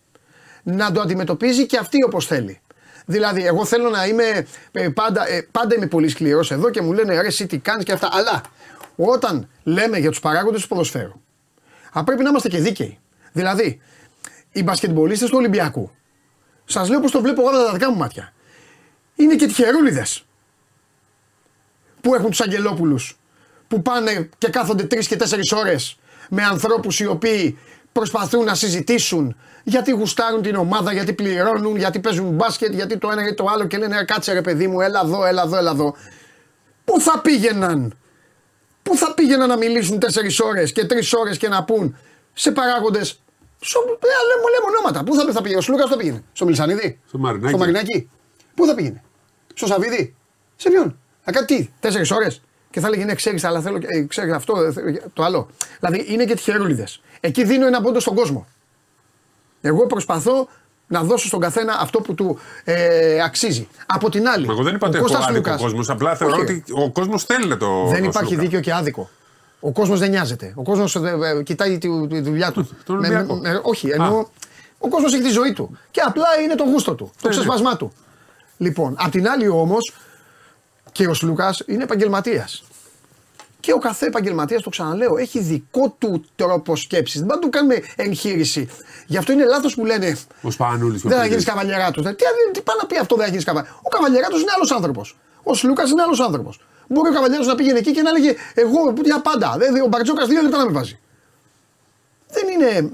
να 0.63 0.93
το 0.93 1.01
αντιμετωπίζει 1.01 1.67
και 1.67 1.79
αυτή 1.79 2.05
όπως 2.05 2.27
θέλει. 2.27 2.61
Δηλαδή, 3.07 3.47
εγώ 3.47 3.65
θέλω 3.65 3.91
να 3.91 4.07
είμαι 4.07 4.47
ε, 4.73 4.89
πάντα, 4.89 5.29
ε, 5.29 5.49
πάντα 5.51 5.75
είμαι 5.75 5.87
πολύ 5.87 6.09
σκληρός 6.09 6.51
εδώ 6.51 6.71
και 6.71 6.83
μου 6.83 6.93
λένε 6.93 7.21
ρε, 7.21 7.27
εσύ 7.27 7.47
τι 7.47 7.59
κάνεις 7.59 7.85
και 7.85 7.93
αυτά. 7.93 8.09
Αλλά 8.13 8.41
όταν 8.97 9.49
λέμε 9.63 9.99
για 9.99 10.11
τους 10.11 10.21
παράγοντες 10.21 10.63
του 10.63 10.69
ποδοσφαίρου, 10.69 11.23
Α, 11.93 12.05
πρέπει 12.05 12.23
να 12.23 12.29
είμαστε 12.29 12.49
και 12.49 12.59
δίκαιοι. 12.59 12.99
Δηλαδή, 13.33 13.81
οι 14.53 14.63
μπασκετμπολίστες 14.63 15.29
του 15.29 15.37
Ολυμπιακού, 15.39 15.91
σας 16.65 16.89
λέω 16.89 17.01
πώ 17.01 17.11
το 17.11 17.21
βλέπω 17.21 17.41
εγώ 17.41 17.51
με 17.51 17.65
τα 17.65 17.73
δικά 17.73 17.91
μου 17.91 17.97
μάτια, 17.97 18.33
είναι 19.17 19.35
και 19.37 19.47
τυχερούλιδες 19.47 20.25
που 22.01 22.15
έχουν 22.15 22.31
τους 22.31 22.41
Αγγελόπουλους, 22.41 23.19
που 23.69 23.83
πάνε 23.83 24.29
και 24.39 24.49
κάθονται 24.49 24.83
τρεις 24.85 25.09
και 25.09 25.17
τέσσερις 25.17 25.53
ώρες 25.53 25.97
με 26.31 26.43
ανθρώπους 26.43 27.01
οι 27.01 27.07
οποίοι 27.07 27.59
προσπαθούν 27.93 28.45
να 28.45 28.55
συζητήσουν 28.55 29.37
γιατί 29.65 29.91
γουστάρουν 29.91 30.43
την 30.43 30.55
ομάδα, 30.57 30.93
γιατί 30.93 31.13
πληρώνουν, 31.13 31.77
γιατί 31.77 32.01
παίζουν 32.01 32.29
μπάσκετ, 32.31 32.75
γιατί 32.75 32.99
το 32.99 33.11
ένα 33.11 33.29
ή 33.29 33.35
το 33.35 33.47
άλλο 33.49 33.67
και 33.67 33.79
λένε 33.79 33.99
«Ε, 33.99 34.05
κάτσε 34.05 34.33
ρε 34.33 34.41
παιδί 34.43 34.67
μου, 34.67 34.81
έλα 34.81 35.01
εδώ, 35.05 35.25
έλα 35.25 35.43
εδώ, 35.43 35.57
έλα 35.57 35.71
εδώ. 35.71 35.95
Πού 36.85 37.01
θα 37.01 37.21
πήγαιναν, 37.21 37.97
πού 38.83 38.97
θα 38.97 39.15
πήγαιναν 39.15 39.49
να 39.49 39.57
μιλήσουν 39.57 39.99
4 39.99 40.45
ώρες 40.45 40.73
και 40.73 40.87
3 40.87 41.19
ώρες 41.19 41.39
και 41.39 41.49
να 41.49 41.65
πούν 41.65 41.97
σε 42.33 42.51
παράγοντες. 42.51 43.21
Στο, 43.61 43.81
ε, 43.81 44.07
λέμε, 44.29 44.51
λέμε 44.51 44.77
ονόματα. 44.77 45.05
Πού 45.05 45.15
θα, 45.15 45.33
θα 45.33 45.41
πήγαινε, 45.43 45.59
ο 45.59 45.63
Σλούκας 45.63 45.89
θα 45.91 45.97
πήγαινε. 45.97 46.25
Στο 46.33 46.45
Μιλσανίδη, 46.45 47.01
Στο 47.09 47.19
Μαρινάκι. 47.19 47.49
στο 47.49 47.59
Μαρινάκι. 47.59 48.11
Πού 48.55 48.67
θα 48.67 48.75
πήγαινε, 48.75 49.03
στο 49.55 49.67
Σαββίδι, 49.67 50.15
σε 50.57 50.71
ποιον; 50.71 50.99
Θα 51.25 51.33
κάνει 51.33 51.47
τι, 51.47 51.69
4 51.81 51.89
ώρες. 52.15 52.41
Και 52.71 52.81
θα 52.81 52.87
έλεγε 52.87 53.05
ναι, 53.05 53.15
ξέρεις, 53.15 53.45
αλλά 53.45 53.61
θέλω, 53.61 53.79
ε, 53.87 54.01
ξέρεις 54.03 54.33
αυτό, 54.35 54.61
ε, 54.61 54.73
το 55.13 55.23
άλλο. 55.23 55.49
Δηλαδή 55.81 56.05
είναι 56.13 56.25
και 56.25 56.35
τυχερούλιδες. 56.35 57.01
Εκεί 57.21 57.45
δίνω 57.45 57.67
ένα 57.67 57.81
πόντο 57.81 58.01
στον 58.01 58.15
κόσμο. 58.15 58.47
Εγώ 59.61 59.87
προσπαθώ 59.87 60.49
να 60.87 61.03
δώσω 61.03 61.27
στον 61.27 61.41
καθένα 61.41 61.77
αυτό 61.81 62.01
που 62.01 62.15
του 62.15 62.39
ε, 62.65 63.23
αξίζει. 63.23 63.69
Από 63.87 64.11
την 64.11 64.29
άλλη. 64.29 64.47
Μα 64.47 64.53
Εγώ 64.53 64.63
δεν 64.63 64.75
είπα 64.75 64.87
ότι 64.87 64.97
ο 64.97 64.99
έχω 64.99 65.07
Κώστας 65.09 65.25
άδικο 65.29 65.39
Λούκας- 65.49 65.61
κόσμος. 65.63 65.91
Απλά 65.91 66.15
θεωρώ 66.17 66.35
Όχι. 66.35 66.43
ότι 66.43 66.65
ο 66.73 66.91
κόσμος 66.91 67.25
θέλει 67.25 67.57
το. 67.57 67.87
Δεν 67.87 68.03
το 68.03 68.05
υπάρχει 68.09 68.29
Σλούκα. 68.29 68.43
δίκαιο 68.43 68.61
και 68.61 68.73
άδικο. 68.73 69.11
Ο 69.61 69.73
κόσμος 69.73 69.99
δεν 69.99 70.11
νοιάζεται. 70.11 70.53
Ο 70.57 70.63
κόσμος 70.63 70.99
κοιτάει 71.45 71.79
τη, 71.79 72.07
τη 72.09 72.21
δουλειά 72.21 72.53
του. 72.53 72.69
Τον 72.85 72.97
Με- 72.99 73.07
Ολυμπιακό. 73.09 73.35
με- 73.35 73.61
όχι, 73.63 73.89
εννοώ. 73.89 74.27
Ο 74.79 74.89
κόσμος 74.89 75.13
έχει 75.15 75.23
τη 75.23 75.31
ζωή 75.31 75.53
του. 75.53 75.79
Και 75.91 76.01
απλά 76.01 76.27
είναι 76.45 76.55
το 76.55 76.65
γούστο 76.65 76.95
του, 76.95 77.05
το 77.05 77.11
Ναι, 77.29 77.35
ναι. 77.35 77.41
ξεσπασμά 77.41 77.77
του. 77.77 77.93
Λοιπόν, 78.57 78.95
απ' 78.99 79.11
την 79.11 79.29
άλλη 79.29 79.49
όμως, 79.49 79.93
και 80.93 81.07
ο 81.07 81.15
Σλούκα 81.15 81.55
είναι 81.67 81.83
επαγγελματίας. 81.83 82.65
Και 83.61 83.73
ο 83.73 83.79
κάθε 83.79 84.07
επαγγελματίας, 84.07 84.63
το 84.63 84.71
ξαναλέω, 84.71 85.17
έχει 85.17 85.39
δικό 85.41 85.95
του 85.99 86.25
τρόπο 86.37 86.77
σκέψης. 86.77 87.19
Δεν 87.19 87.29
πάντα 87.29 87.41
του 87.41 87.51
κάνουμε 87.51 87.83
εγχείρηση. 87.97 88.69
Γι' 89.07 89.17
αυτό 89.17 89.33
είναι 89.33 89.45
λάθος 89.45 89.75
που 89.75 89.85
λένε 89.85 90.17
Ο 90.43 90.51
Σπανούλης. 90.51 91.03
δεν 91.03 91.19
θα 91.19 91.27
γίνεις 91.27 91.45
καβαλιαράτο. 91.45 92.03
Τι, 92.03 92.15
τι 92.53 92.61
πάει 92.61 92.77
να 92.81 92.87
πει 92.87 92.99
αυτό, 92.99 93.15
δεν 93.15 93.25
θα 93.25 93.31
γίνεις 93.31 93.45
καβαλιαράτο. 93.45 93.81
Ο 93.85 93.89
καβαλιαράτο 93.89 94.39
είναι 94.39 94.51
άλλος 94.55 94.71
άνθρωπος. 94.73 95.17
Ο 95.43 95.55
Σλούκα 95.55 95.83
είναι 95.83 96.03
άλλος 96.03 96.21
άνθρωπος. 96.21 96.61
Μπορεί 96.89 97.09
ο 97.09 97.13
καβαλιαράτο 97.13 97.49
να 97.49 97.55
πήγαινε 97.55 97.79
εκεί 97.79 97.93
και 97.93 98.03
να 98.03 98.11
έλεγε 98.11 98.35
Εγώ 98.55 98.95
για 99.05 99.21
πάντα. 99.21 99.55
Δεν, 99.59 99.83
ο 99.83 99.87
Μπαρτζόκας 99.87 100.29
δύο 100.29 100.43
λεπτά 100.43 100.57
να 100.59 100.65
με 100.65 100.73
βάζει. 100.73 100.99
Δεν 102.29 102.45
είναι. 102.49 102.91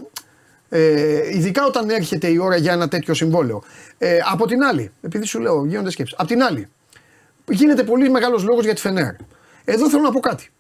Ε, 0.73 1.37
ειδικά 1.37 1.67
όταν 1.67 1.91
έρχεται 1.91 2.29
η 2.29 2.39
ώρα 2.39 2.57
για 2.57 2.73
ένα 2.73 2.89
τέτοιο 2.89 3.15
συμβόλαιο. 3.15 3.63
Ε, 3.99 4.19
από 4.31 4.47
την 4.47 4.63
άλλη, 4.63 4.93
επειδή 5.03 5.27
σου 5.27 5.41
λέω, 5.41 5.65
γίνονται 5.65 5.91
σκέψεις. 5.91 6.17
Από 6.19 6.29
την 6.29 6.43
άλλη, 6.43 6.69
γίνεται 7.49 7.83
πολύ 7.83 8.11
μεγάλος 8.11 8.43
λόγος 8.43 8.65
για 8.65 8.75
τη 8.75 8.81
Φενέρ. 8.81 9.15
Εδώ 9.65 9.91
θέλω 9.91 10.03
να 10.03 10.11
πω 10.11 10.21
κάτι 10.21 10.51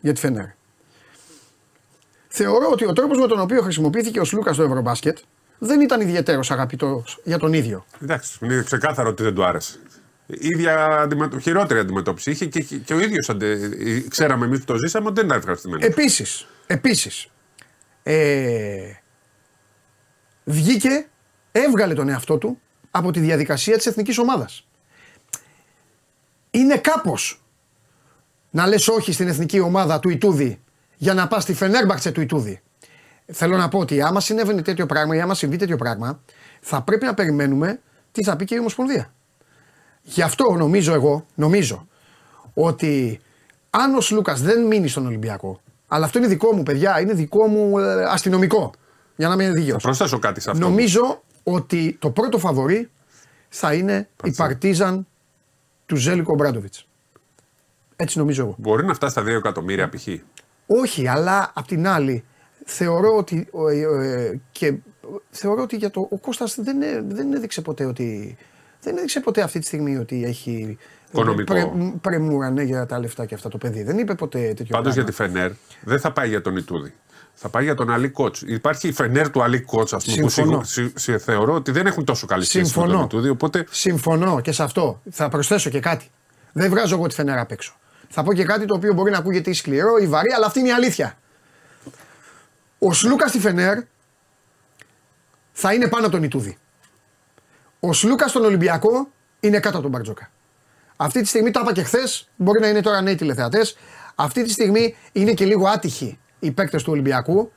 για 0.00 0.12
τη 0.12 0.20
Φενέρ. 0.20 0.46
Θεωρώ 2.28 2.68
ότι 2.70 2.86
ο 2.86 2.92
τρόπος 2.92 3.18
με 3.18 3.26
τον 3.26 3.40
οποίο 3.40 3.62
χρησιμοποιήθηκε 3.62 4.20
ο 4.20 4.24
Σλούκα 4.24 4.52
στο 4.52 4.62
Ευρωμπάσκετ 4.62 5.18
δεν 5.58 5.80
ήταν 5.80 6.00
ιδιαίτερος 6.00 6.50
αγαπητός 6.50 7.20
για 7.24 7.38
τον 7.38 7.52
ίδιο. 7.52 7.84
Εντάξει, 8.02 8.38
είναι 8.42 8.62
ξεκάθαρο 8.62 9.08
ότι 9.08 9.22
δεν 9.22 9.34
του 9.34 9.44
άρεσε. 9.44 9.78
Η 10.26 10.48
ίδια 10.48 10.86
αντιμετω... 10.86 11.38
χειρότερη 11.38 11.80
αντιμετώπιση 11.80 12.30
είχε 12.30 12.46
και, 12.46 12.60
και, 12.60 12.76
και 12.76 12.94
ο 12.94 13.00
ίδιος 13.00 13.30
αντε... 13.30 13.58
ξέραμε 14.08 14.46
εμείς 14.46 14.58
που 14.58 14.64
το 14.64 14.76
ζήσαμε 14.76 15.06
ότι 15.06 15.14
δεν 15.14 15.24
ήταν 15.24 15.38
ευχαριστημένο. 15.38 15.86
Επίσης, 15.86 16.46
επίσης, 16.66 17.26
ε, 18.02 18.99
βγήκε, 20.44 21.08
έβγαλε 21.52 21.94
τον 21.94 22.08
εαυτό 22.08 22.38
του 22.38 22.60
από 22.90 23.10
τη 23.10 23.20
διαδικασία 23.20 23.76
της 23.76 23.86
εθνικής 23.86 24.18
ομάδας. 24.18 24.66
Είναι 26.50 26.76
κάπως 26.76 27.42
να 28.50 28.66
λες 28.66 28.88
όχι 28.88 29.12
στην 29.12 29.28
εθνική 29.28 29.60
ομάδα 29.60 30.00
του 30.00 30.08
Ιτούδη 30.08 30.60
για 30.96 31.14
να 31.14 31.28
πας 31.28 31.42
στη 31.42 31.54
Φενέρμπαχτσε 31.54 32.10
του 32.12 32.20
Ιτούδη. 32.20 32.60
Θέλω 33.32 33.56
να 33.56 33.68
πω 33.68 33.78
ότι 33.78 34.02
άμα 34.02 34.20
συνέβαινε 34.20 34.62
τέτοιο 34.62 34.86
πράγμα 34.86 35.16
ή 35.16 35.20
άμα 35.20 35.34
συμβεί 35.34 35.56
τέτοιο 35.56 35.76
πράγμα, 35.76 36.20
θα 36.60 36.82
πρέπει 36.82 37.04
να 37.04 37.14
περιμένουμε 37.14 37.80
τι 38.12 38.24
θα 38.24 38.36
πει 38.36 38.44
και 38.44 38.54
η 38.54 38.58
Ομοσπονδία. 38.58 39.12
Γι' 40.02 40.22
αυτό 40.22 40.52
νομίζω 40.52 40.94
εγώ, 40.94 41.26
νομίζω, 41.34 41.88
ότι 42.54 43.20
αν 43.70 43.94
ο 43.94 44.00
Σλούκας 44.00 44.40
δεν 44.40 44.66
μείνει 44.66 44.88
στον 44.88 45.06
Ολυμπιακό, 45.06 45.60
αλλά 45.88 46.04
αυτό 46.04 46.18
είναι 46.18 46.26
δικό 46.26 46.54
μου, 46.54 46.62
παιδιά, 46.62 47.00
είναι 47.00 47.12
δικό 47.12 47.46
μου 47.46 47.78
ε, 47.78 48.04
αστυνομικό. 48.04 48.72
Για 49.20 49.28
να 49.28 49.34
είμαι 49.34 49.52
δίκαιος. 49.52 49.82
Θα 49.82 49.88
προσθέσω 49.88 50.18
κάτι 50.18 50.40
σε 50.40 50.50
αυτό. 50.50 50.68
Νομίζω 50.68 51.22
ότι 51.42 51.96
το 52.00 52.10
πρώτο 52.10 52.38
φαβορή 52.38 52.90
θα 53.48 53.74
είναι 53.74 54.08
η 54.24 54.32
Παρτίζαν 54.36 55.06
του 55.86 55.96
Ζέλικο 55.96 56.34
Μπράντοβιτ. 56.34 56.74
Έτσι 57.96 58.18
νομίζω 58.18 58.42
εγώ. 58.42 58.54
Μπορεί 58.58 58.84
να 58.84 58.94
φτάσει 58.94 59.12
στα 59.12 59.22
2 59.22 59.26
εκατομμύρια 59.26 59.88
π.χ. 59.88 60.06
Όχι, 60.66 61.06
αλλά 61.06 61.50
απ' 61.54 61.66
την 61.66 61.86
άλλη 61.86 62.24
θεωρώ 62.64 63.16
ότι. 63.16 63.48
ε, 63.70 63.80
ε, 63.80 64.40
και 64.52 64.74
θεωρώ 65.30 65.62
ότι 65.62 65.76
για 65.76 65.90
το. 65.90 66.08
Ο 66.10 66.18
Κώστας 66.18 66.54
δεν, 66.60 66.82
ε- 66.82 67.04
δεν 67.08 67.32
έδειξε 67.32 67.60
ποτέ 67.60 67.84
ότι. 67.84 68.36
Δεν 68.82 68.96
έδειξε 68.96 69.20
ποτέ 69.20 69.42
αυτή 69.42 69.58
τη 69.58 69.66
στιγμή 69.66 69.96
ότι 69.96 70.24
έχει. 70.24 70.78
Οικονομικό. 71.10 71.52
Πρε, 71.52 71.70
πρεμούρα 72.00 72.50
ναι, 72.50 72.62
για 72.62 72.86
τα 72.86 72.98
λεφτά 72.98 73.26
και 73.26 73.34
αυτά 73.34 73.48
το 73.48 73.58
παιδί. 73.58 73.82
Δεν 73.82 73.98
είπε 73.98 74.14
ποτέ 74.14 74.38
τέτοιο 74.38 74.66
Πάντως 74.76 74.94
για 74.94 75.04
πράγμα. 75.04 75.26
τη 75.26 75.32
Φενέρ 75.32 75.50
δεν 75.84 76.00
θα 76.00 76.12
πάει 76.12 76.28
για 76.28 76.40
τον 76.40 76.56
Ιτούδη. 76.56 76.92
Θα 77.34 77.48
πάει 77.48 77.64
για 77.64 77.74
τον 77.74 77.90
Αλή 77.90 78.08
Κότ. 78.08 78.36
Υπάρχει 78.46 78.88
η 78.88 78.92
Φενέρ 78.92 79.30
του 79.30 79.42
Αλή 79.42 79.60
Κότ, 79.60 79.94
ας 79.94 80.04
πούμε, 80.04 80.16
που 80.20 80.28
Συμφωνώ. 80.28 80.62
σιγου- 80.64 80.90
συ- 80.98 80.98
συ- 80.98 81.18
θεωρώ 81.24 81.54
ότι 81.54 81.70
δεν 81.70 81.86
έχουν 81.86 82.04
τόσο 82.04 82.26
καλή 82.26 82.44
σχέση 82.44 82.58
με 82.58 82.64
Συμφωνώ. 82.64 82.92
τον 82.92 83.04
Ιτούδη. 83.04 83.28
Οπότε 83.28 83.66
Συμφωνώ 83.70 84.40
και 84.40 84.52
σε 84.52 84.62
αυτό. 84.62 85.02
Θα 85.10 85.28
προσθέσω 85.28 85.70
και 85.70 85.80
κάτι. 85.80 86.10
Δεν 86.52 86.70
βγάζω 86.70 86.94
εγώ 86.94 87.06
τη 87.06 87.14
φενέρα 87.14 87.40
απ' 87.40 87.50
έξω. 87.52 87.72
Θα 88.08 88.22
πω 88.22 88.32
και 88.32 88.44
κάτι 88.44 88.64
το 88.66 88.74
οποίο 88.74 88.92
μπορεί 88.94 89.10
να 89.10 89.18
ακούγεται 89.18 89.50
ή 89.50 89.52
σκληρό 89.52 89.96
ή 89.96 90.06
βαρύ, 90.06 90.32
αλλά 90.32 90.46
αυτή 90.46 90.58
είναι 90.58 90.68
η 90.68 90.72
αλήθεια. 90.72 91.18
Ο 92.78 92.92
Σλούκα 92.92 93.28
στη 93.28 93.38
Φενέρ 93.40 93.78
θα 95.52 95.72
είναι 95.74 95.88
πάνω 95.88 96.02
από 96.06 96.14
τον 96.14 96.22
Ιτούδη. 96.24 96.58
Ο 97.80 97.92
Σλούκα 97.92 98.28
στον 98.28 98.44
Ολυμπιακό 98.44 99.08
είναι 99.40 99.56
κάτω 99.60 99.74
από 99.74 99.82
τον 99.82 99.90
Μπαρτζόκα. 99.90 100.30
Αυτή 100.96 101.20
τη 101.20 101.26
στιγμή, 101.28 101.50
τα 101.50 101.60
είπα 101.62 101.72
και 101.72 101.82
χθες, 101.82 102.28
μπορεί 102.36 102.60
να 102.60 102.68
είναι 102.68 102.80
τώρα 102.80 103.00
νέοι 103.00 103.14
τηλεθεατές. 103.14 103.76
Αυτή 104.14 104.42
τη 104.42 104.50
στιγμή 104.50 104.96
είναι 105.12 105.32
και 105.32 105.44
λίγο 105.44 105.66
άτυχοι 105.68 106.18
οι 106.40 106.50
παίκτες 106.50 106.82
του 106.82 106.92
Ολυμπιακού. 106.92 107.52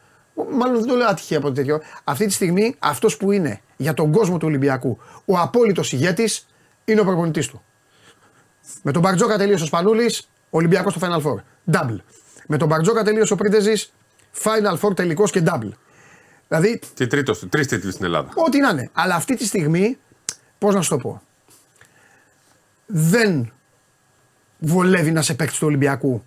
Μάλλον 0.52 0.80
δεν 0.80 0.88
το 0.88 0.96
λέω 0.96 1.08
άτυχοι 1.08 1.36
από 1.36 1.48
το 1.48 1.54
τέτοιο. 1.54 1.82
Αυτή 2.04 2.26
τη 2.26 2.34
στιγμή 2.34 2.76
αυτός 2.80 3.18
που 3.18 3.32
είναι 3.32 3.62
για 3.78 3.94
τον 3.94 4.12
κόσμο 4.12 4.38
του 4.38 4.48
Ολυμπιακού 4.48 4.98
ο 5.26 5.38
απόλυτος 5.38 5.92
ηγέτης 5.92 6.48
είναι 6.86 7.02
ο 7.02 7.04
προπονητής 7.04 7.48
του. 7.48 7.62
Με 8.82 8.92
τον 8.92 9.02
Μπαρτζόκα 9.02 9.38
τελείωσε 9.38 9.64
ο 9.64 9.66
Σπανούλης, 9.66 10.30
Ολυμπιακός 10.50 10.94
στο 10.94 11.08
Final 11.08 11.22
Four. 11.22 11.44
Double. 11.72 11.98
Με 12.48 12.58
τον 12.58 12.68
Μπαρτζόκα 12.68 13.04
τελείωσε 13.04 13.34
ο 13.34 13.36
Πρίντεζη, 13.36 13.74
Final 14.44 14.78
Four 14.80 14.96
τελικός 14.96 15.32
και 15.32 15.44
double. 15.46 15.72
Δηλαδή, 16.48 16.82
και 16.94 17.08
τρίτος, 17.08 17.46
τρεις 17.50 17.68
τίτλοι 17.68 17.92
στην 17.92 18.06
Ελλάδα. 18.06 18.30
ό,τι 18.36 18.60
να 18.60 18.70
είναι. 18.70 18.90
Αλλά 18.94 19.16
αυτή 19.16 19.36
τη 19.36 19.46
στιγμή, 19.46 19.98
πώς 20.58 20.74
να 20.74 20.82
σου 20.82 20.90
το 20.90 20.98
πω, 20.98 21.22
δεν 22.86 23.52
βολεύει 24.60 25.12
να 25.12 25.22
σε 25.22 25.34
παίξει 25.34 25.60
του 25.60 25.68
Ολυμπιακού 25.68 26.24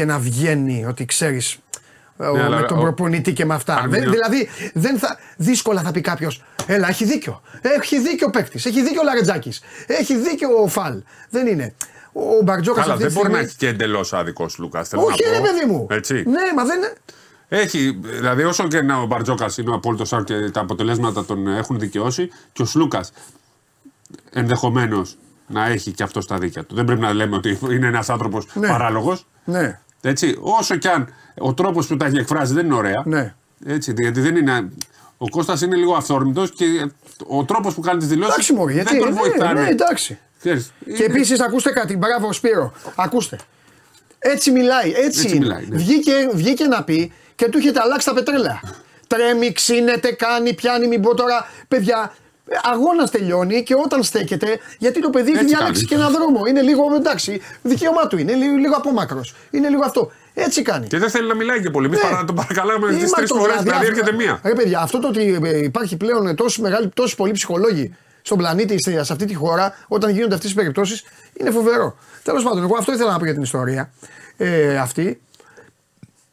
και 0.00 0.06
να 0.06 0.18
βγαίνει 0.18 0.84
ότι 0.88 1.04
ξέρεις. 1.04 1.58
Ναι, 2.16 2.26
αλλά 2.26 2.56
με 2.60 2.62
τον 2.66 2.78
ο- 2.78 2.80
προπονητή 2.80 3.32
και 3.32 3.44
με 3.44 3.54
αυτά. 3.54 3.74
αν 3.76 3.90
Δεν- 3.90 4.00
μην- 4.00 4.10
δηλαδή, 4.10 4.48
δεν 4.74 4.98
θα, 4.98 5.18
δύσκολα 5.36 5.82
θα 5.82 5.90
πει 5.90 6.00
κάποιος: 6.00 6.42
Έλα, 6.66 6.88
έχει 6.88 7.04
δίκιο. 7.04 7.40
Έχει 7.60 8.00
δίκιο 8.00 8.26
ο 8.26 8.30
παίκτης. 8.30 8.64
Έχει 8.66 8.82
δίκιο 8.82 9.00
ο 9.00 9.04
Λαρετζάκης. 9.04 9.60
Έχει 9.86 10.16
δίκιο 10.16 10.48
ο 10.62 10.66
Φαλ. 10.68 11.02
Δεν 11.30 11.46
είναι. 11.46 11.74
Ο 12.12 12.42
Μπαρτζόκας 12.44 12.82
Καλά, 12.82 12.92
αυτή 12.94 13.04
δεν 13.04 13.12
τη 13.12 13.18
μπορεί 13.18 13.32
να 13.32 13.38
στιγμή. 13.38 13.48
έχει 13.50 13.56
και 13.56 13.68
εντελώς 13.84 14.12
άδικος 14.12 14.58
Λούκας. 14.58 14.90
Όχι, 14.92 15.22
ρε 15.32 15.40
παιδί 15.40 15.64
μου. 15.72 15.86
Έτσι. 15.90 16.14
Ναι, 16.14 16.40
μα 16.56 16.64
δεν. 16.64 16.78
Έχει, 17.48 17.98
δηλαδή 18.02 18.42
όσο 18.44 18.68
και 18.68 18.82
να 18.82 18.96
ο 18.96 19.06
Μπαρτζόκας 19.06 19.58
είναι 19.58 19.70
ο 19.70 19.74
απόλυτος 19.74 20.12
άκου 20.12 20.24
και 20.24 20.50
τα 20.50 20.60
αποτελέσματα 20.60 21.24
τον 21.24 21.46
έχουν 21.48 21.78
δικαιώσει, 21.78 22.28
και 22.52 22.62
ο 22.62 22.64
Σλούκας 22.64 23.12
ενδεχομένως 24.32 25.16
να 25.46 25.66
έχει 25.66 25.90
και 25.92 26.02
αυτό 26.02 26.20
στα 26.20 26.38
δίκια 26.38 26.64
του. 26.64 26.74
Δεν 26.74 26.84
πρέπει 26.84 27.00
να 27.00 27.12
λέμε 27.12 27.36
ότι 27.36 27.58
είναι 27.70 27.86
ένας 27.86 28.08
άνθρωπος 28.10 28.46
Ναι. 28.54 28.68
παράλογος. 28.68 29.26
Ναι, 29.44 29.80
Έτσι, 30.00 30.36
όσο 30.40 30.76
κι 30.76 30.88
αν 30.88 31.14
ο 31.38 31.54
τρόπος 31.54 31.86
που 31.86 31.96
τα 31.96 32.06
έχει 32.06 32.16
εκφράσει 32.16 32.52
δεν 32.52 32.64
είναι 32.66 32.74
ωραία. 32.74 33.02
ναι. 33.06 33.34
Έτσι, 33.66 33.94
γιατί 33.98 34.20
δεν 34.20 34.36
είναι. 34.36 34.68
Ο 35.18 35.28
Κώστας 35.28 35.60
είναι 35.62 35.76
λίγο 35.76 35.94
αυθόρμητος 35.94 36.50
και 36.50 36.64
ο 37.26 37.44
τρόπος 37.44 37.74
που 37.74 37.80
κάνει 37.80 37.98
τις 37.98 38.08
δηλώσεις. 38.08 38.32
Εντάξει, 38.32 38.52
Μωρή, 38.52 38.72
γιατί. 38.72 38.92
δεν 38.92 39.00
τον 39.02 39.12
ναι, 39.12 39.18
βοηθάνε. 39.20 39.60
ναι, 39.62 39.68
εντάξει. 39.68 40.18
Ξέρεις, 40.38 40.72
Και 40.84 40.90
είναι- 40.90 41.04
επίσης, 41.04 41.40
ακούστε 41.40 41.70
κάτι, 41.70 41.96
μπράβο 41.96 42.32
Σπύρο. 42.32 42.72
Ακούστε. 42.96 43.38
Έτσι 44.18 44.50
μιλάει, 44.50 44.88
έτσι, 44.90 45.04
Έτσι 45.04 45.28
είναι. 45.28 45.38
μιλάει, 45.38 45.66
ναι. 45.68 45.76
βγήκε, 45.76 46.12
βγήκε 46.34 46.66
να 46.66 46.82
πει 46.84 47.12
και 47.34 47.48
του 47.48 47.58
έχετε 47.58 47.80
αλλάξει 47.80 48.06
τα 48.06 48.14
πετρέλαια. 48.14 48.60
Τρέμει, 49.06 49.52
ξύνεται, 49.52 50.12
κάνει, 50.12 50.54
πιάνει, 50.54 50.86
μην 50.86 51.00
πω 51.02 51.14
τώρα. 51.14 51.46
Παιδιά, 51.68 52.12
αγώνας 52.72 53.10
τελειώνει 53.10 53.62
και 53.62 53.74
όταν 53.84 54.02
στέκεται, 54.02 54.58
γιατί 54.78 55.00
το 55.00 55.10
παιδί 55.10 55.30
έχει 55.30 55.40
Έτσι 55.40 55.54
διάλεξει 55.56 55.84
και 55.84 55.94
κάνει. 55.94 56.06
ένα 56.06 56.18
δρόμο. 56.18 56.46
Είναι 56.46 56.60
λίγο 56.62 56.82
εντάξει, 56.96 57.40
δικαίωμά 57.62 58.06
του 58.06 58.18
είναι, 58.18 58.32
λίγο, 58.32 58.56
λίγο 58.56 58.74
απόμακρος. 58.76 59.34
Είναι 59.50 59.68
λίγο 59.68 59.84
αυτό. 59.84 60.10
Έτσι 60.34 60.62
κάνει. 60.62 60.86
Και 60.86 60.98
δεν 60.98 61.10
θέλει 61.10 61.28
να 61.28 61.34
μιλάει 61.34 61.60
και 61.62 61.70
πολύ. 61.70 61.86
Εμείς 61.86 62.02
Ναι. 62.02 62.08
παρα, 62.10 62.24
τον 62.24 62.34
παρακαλάμε 62.34 62.86
τις 62.88 62.96
Είμαστε 62.96 63.16
τρεις 63.16 63.28
το 63.30 63.34
φορές, 63.36 63.52
βράδυ, 63.54 63.68
δηλαδή 63.68 63.86
αυτό- 63.86 63.98
έρχεται 64.00 64.16
μία. 64.24 64.40
Ρε 64.44 64.52
παιδιά, 64.52 64.80
αυτό 64.80 64.98
το 64.98 65.08
ότι 65.08 65.38
ε, 65.42 65.58
υπάρχει 65.64 65.96
πλέον 65.96 66.34
τόσοι, 66.36 66.60
μεγάλοι, 66.60 66.88
τόσοι 66.88 67.16
πολλοί 67.16 67.32
ψυχολόγοι 67.32 67.94
στον 68.22 68.38
πλανήτη, 68.38 68.82
σε 68.82 69.04
σε 69.04 69.12
αυτή 69.12 69.24
τη 69.24 69.34
χώρα, 69.34 69.74
όταν 69.88 70.10
γίνονται 70.10 70.34
αυτές 70.34 70.46
τις 70.50 70.58
περιπτώσεις, 70.58 71.04
είναι 71.32 71.50
φοβερό. 71.50 71.96
Τέλος 72.22 72.42
πάντων, 72.42 72.62
εγώ 72.62 72.76
αυτό 72.78 72.92
ήθελα 72.92 73.10
να 73.12 73.18
πω 73.18 73.24
για 73.24 73.34
την 73.34 73.42
ιστορία 73.42 73.90
ε, 74.36 74.78
αυτή. 74.78 75.20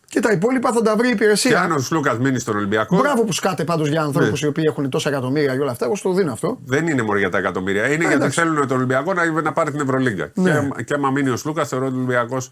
Και 0.09 0.19
τα 0.19 0.31
υπόλοιπα 0.31 0.71
θα 0.71 0.81
τα 0.81 0.95
βρει 0.95 1.07
η 1.07 1.09
Και 1.09 1.15
υπηρεσία. 1.15 1.61
αν 1.61 1.71
ο 1.71 1.79
Σλούκας 1.79 2.17
μείνει 2.17 2.39
στον 2.39 2.55
Ολυμπιακό. 2.55 2.97
Μπράβο 2.97 3.23
που 3.23 3.31
σκάτε 3.33 3.63
πάντως 3.63 3.87
για 3.89 4.01
ανθρώπους 4.01 4.41
Ναι. 4.41 4.47
οι 4.47 4.49
οποίοι 4.49 4.63
έχουν 4.67 4.89
τόσα 4.89 5.09
εκατομμύρια 5.09 5.55
και 5.55 5.61
όλα 5.61 5.71
αυτά. 5.71 5.85
Εγώ 5.85 5.95
στο 5.95 6.13
δίνω 6.13 6.31
αυτό. 6.31 6.57
Δεν 6.65 6.87
είναι 6.87 7.01
μόνο 7.01 7.19
για 7.19 7.29
τα 7.29 7.37
εκατομμύρια. 7.37 7.85
Είναι 7.85 7.95
γιατί 7.95 8.13
εντάξει. 8.13 8.39
θέλουν 8.39 8.67
τον 8.67 8.77
Ολυμπιακό 8.77 9.13
να, 9.13 9.41
να 9.41 9.53
πάρει 9.53 9.71
την 9.71 9.79
Ευρωλίγκα. 9.79 10.31
Ναι. 10.33 10.67
Και, 10.75 10.83
και 10.83 10.93
άμα 10.93 11.09
μείνει 11.11 11.29
ο 11.29 11.35
Σλούκας, 11.37 11.67
θεωρώ 11.67 11.85
ότι 11.85 11.93
ο 11.93 11.97
Ολυμπιακός 11.97 12.51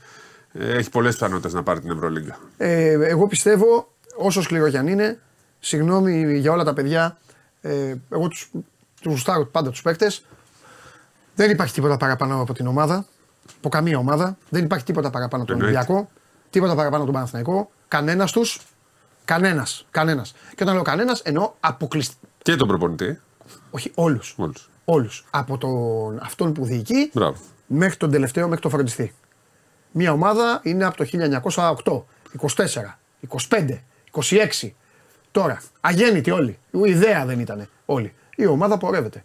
έχει 0.54 0.90
πολλές 0.90 1.14
πιθανότητες 1.14 1.54
να 1.54 1.64
πάρει 1.64 1.80
την 1.80 1.92
Ευρωλίγκα. 1.92 2.38
Ε, 2.58 2.92
εγώ 2.92 3.28
πιστεύω, 3.28 3.92
όσο 4.16 4.42
σκληρό 4.42 4.70
κι 4.70 4.78
αν 4.78 4.88
είναι, 4.88 5.20
συγγνώμη 5.60 6.38
για 6.40 6.52
όλα 6.52 6.64
τα 6.64 6.74
παιδιά, 6.74 7.18
ε, 7.62 7.94
εγώ 8.10 8.28
τους, 8.28 8.50
τους 9.02 9.12
γουστάρω 9.12 9.46
πάντα 9.46 9.70
τους 9.70 9.82
παίκτες. 9.82 10.26
Δεν 11.36 11.50
υπάρχει 11.52 11.74
τίποτα 11.74 11.98
παραπάνω 11.98 12.42
από 12.42 12.54
την 12.54 12.68
ομάδα, 12.68 13.06
από 13.58 13.70
καμία 13.70 13.98
ομάδα. 13.98 14.38
Δεν 14.50 14.64
υπάρχει 14.64 14.86
τίποτα 14.86 15.10
παραπάνω 15.10 15.44
από 15.44 15.52
τον 15.52 15.62
Εννοείται. 15.62 15.80
Ολυμπιακό, 15.90 16.10
τίποτα 16.56 16.76
παραπάνω 16.76 17.04
από 17.04 17.12
τον 17.12 17.14
Παναθηναϊκό. 17.14 17.70
Κανένας 17.88 18.32
τους, 18.32 18.60
κανένας, 19.26 19.86
κανένας. 19.92 20.34
Και 20.56 20.64
όταν 20.64 20.74
λέω 20.74 20.84
κανένας, 20.84 21.20
εννοώ 21.20 21.54
αποκλειστικά. 21.60 22.28
Και 22.42 22.56
τον 22.56 22.68
προπονητή. 22.68 23.20
Όχι 23.72 23.92
όλους. 23.96 24.36
Όλους. 24.38 24.70
Όλους. 24.86 25.26
Από 25.30 25.58
τον, 25.58 26.20
αυτόν 26.22 26.54
που 26.54 26.66
διοικεί 26.66 27.10
Μπράβο. 27.14 27.38
μέχρι 27.68 27.98
τον 27.98 28.12
τελευταίο, 28.12 28.48
μέχρι 28.48 28.62
το 28.62 28.70
φροντιστή. 28.70 29.14
Μια 29.92 30.12
ομάδα 30.12 30.60
είναι 30.64 30.86
από 30.86 30.98
το 30.98 31.04
1908, 31.04 32.06
24, 32.32 33.00
25, 33.50 33.82
26. 34.12 34.76
Τώρα, 35.32 35.62
αγέννητοι 35.82 36.32
όλοι. 36.32 36.60
Η 36.72 36.80
ιδέα 36.90 37.26
δεν 37.26 37.40
ήταν 37.40 37.68
όλοι. 37.86 38.14
Η 38.36 38.46
ομάδα 38.46 38.78
πορεύεται. 38.78 39.24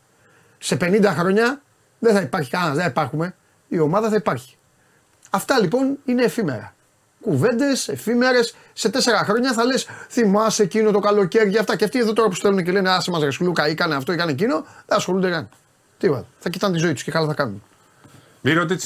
Σε 0.59 0.77
50 0.81 1.05
χρόνια 1.05 1.63
δεν 1.99 2.15
θα 2.15 2.21
υπάρχει 2.21 2.51
κανένας, 2.51 2.75
δεν 2.75 2.85
θα 2.85 2.91
υπάρχουμε. 2.91 3.35
Η 3.69 3.79
ομάδα 3.79 4.09
θα 4.09 4.17
υπάρχει. 4.17 4.57
Αυτά 5.31 5.61
λοιπόν 5.61 5.99
είναι 6.05 6.23
εφήμερα. 6.23 6.75
Κουβέντες, 7.21 7.89
εφήμερες. 7.89 8.55
Σε 8.73 8.89
τέσσερα 8.89 9.19
χρόνια 9.19 9.53
θα 9.53 9.65
λες: 9.65 9.87
Θυμάσαι 10.09 10.63
εκείνο 10.63 10.91
το 10.91 10.99
καλοκαίρι 10.99 11.51
και 11.51 11.59
αυτά. 11.59 11.77
Και 11.77 11.85
αυτοί 11.85 11.99
εδώ 11.99 12.13
τώρα 12.13 12.29
που 12.29 12.35
στέλνουν 12.35 12.65
και 12.65 12.73
λένε 12.73 12.91
Άσε 12.91 13.11
μας 13.11 13.23
ρε 13.23 13.31
Σλούκα, 13.31 13.67
έκανε 13.67 13.95
αυτό, 13.95 14.13
έκανε 14.13 14.31
εκείνο. 14.31 14.55
Δεν 14.87 14.97
ασχολούνται 14.99 15.31
καν. 15.31 15.49
Τίποτα. 15.99 16.27
Θα 16.39 16.49
κοιτάνε 16.49 16.75
τη 16.75 16.81
ζωή 16.81 16.93
τους 16.93 17.03
και 17.03 17.11
καλά 17.11 17.27
θα 17.27 17.35
κάνουν. 17.35 17.63
Μύρωτιτ. 18.41 18.83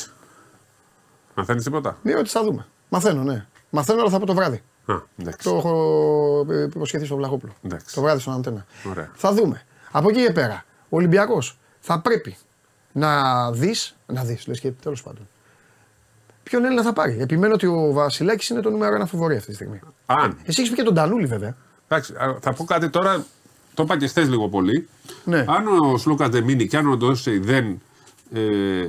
Μαθαίνεις 1.34 1.64
τίποτα; 1.64 1.98
Μία 2.02 2.18
ότι 2.18 2.28
θα 2.28 2.42
δούμε. 2.42 2.66
Μαθαίνω, 2.88 3.22
ναι. 3.22 3.46
Μαθαίνω, 3.70 4.00
αλλά 4.00 4.10
θα 4.10 4.18
πω 4.18 4.26
το 4.26 4.34
βράδυ. 4.34 4.62
Α, 4.86 4.94
εντάξει. 5.16 5.48
Το 5.48 5.56
έχω 5.56 6.46
ε, 6.50 6.62
υποσχεθεί 6.62 7.04
στον 7.04 7.16
Βλαχόπουλο. 7.16 7.52
Εντάξει. 7.62 7.94
Το 7.94 8.00
βράδυ 8.00 8.20
στον 8.20 8.34
Αντένα. 8.34 8.66
Ωραία. 8.90 9.10
Θα 9.14 9.32
δούμε. 9.32 9.62
Από 9.90 10.08
εκεί 10.08 10.26
και 10.26 10.32
πέρα, 10.32 10.64
ο 10.88 10.96
Ολυμπιακός 10.96 11.58
θα 11.80 12.00
πρέπει 12.00 12.36
να 12.92 13.50
δεις. 13.52 13.96
Να 14.06 14.24
δεις, 14.24 14.46
λες 14.46 14.60
και 14.60 14.70
τέλος 14.70 15.02
πάντων. 15.02 15.28
Ποιον 16.44 16.64
Έλληνα 16.64 16.82
θα 16.82 16.92
πάρει. 16.92 17.16
Επιμένω 17.20 17.54
ότι 17.54 17.66
ο 17.66 17.92
Βασιλάκης 17.92 18.48
είναι 18.48 18.60
το 18.60 18.70
νούμερο 18.70 18.94
ένα 18.94 19.06
φοβορή 19.06 19.36
αυτή 19.36 19.48
τη 19.48 19.54
στιγμή. 19.54 19.80
Αν. 20.06 20.36
Εσύ 20.44 20.60
έχεις 20.60 20.70
πει 20.70 20.76
και 20.76 20.82
τον 20.82 20.94
Τανούλη 20.94 21.26
βέβαια. 21.26 21.56
Εντάξει, 21.88 22.14
α, 22.14 22.38
θα 22.40 22.52
πω 22.52 22.64
κάτι 22.64 22.90
τώρα. 22.90 23.24
Το 23.74 23.82
είπα 23.82 23.96
και 23.98 24.06
χθες 24.06 24.28
λίγο 24.28 24.48
πολύ. 24.48 24.88
Ναι. 25.24 25.44
Αν 25.48 25.66
ο 25.66 25.96
Σλούκα 25.98 26.28
δεν 26.28 26.44
μείνει 26.44 26.66
και 26.66 26.76
αν 26.76 26.88
ο 26.90 26.96
Ντόση 26.96 27.38
δεν 27.38 27.80
ε, 28.32 28.86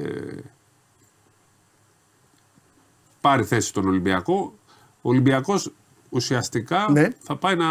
πάρει 3.22 3.44
θέση 3.44 3.68
στον 3.68 3.88
Ολυμπιακό, 3.88 4.54
ο 5.02 5.10
Ολυμπιακός 5.10 5.72
ουσιαστικά 6.10 6.88
Ναι. 6.92 7.08
θα 7.20 7.36
πάει 7.36 7.56
να. 7.56 7.66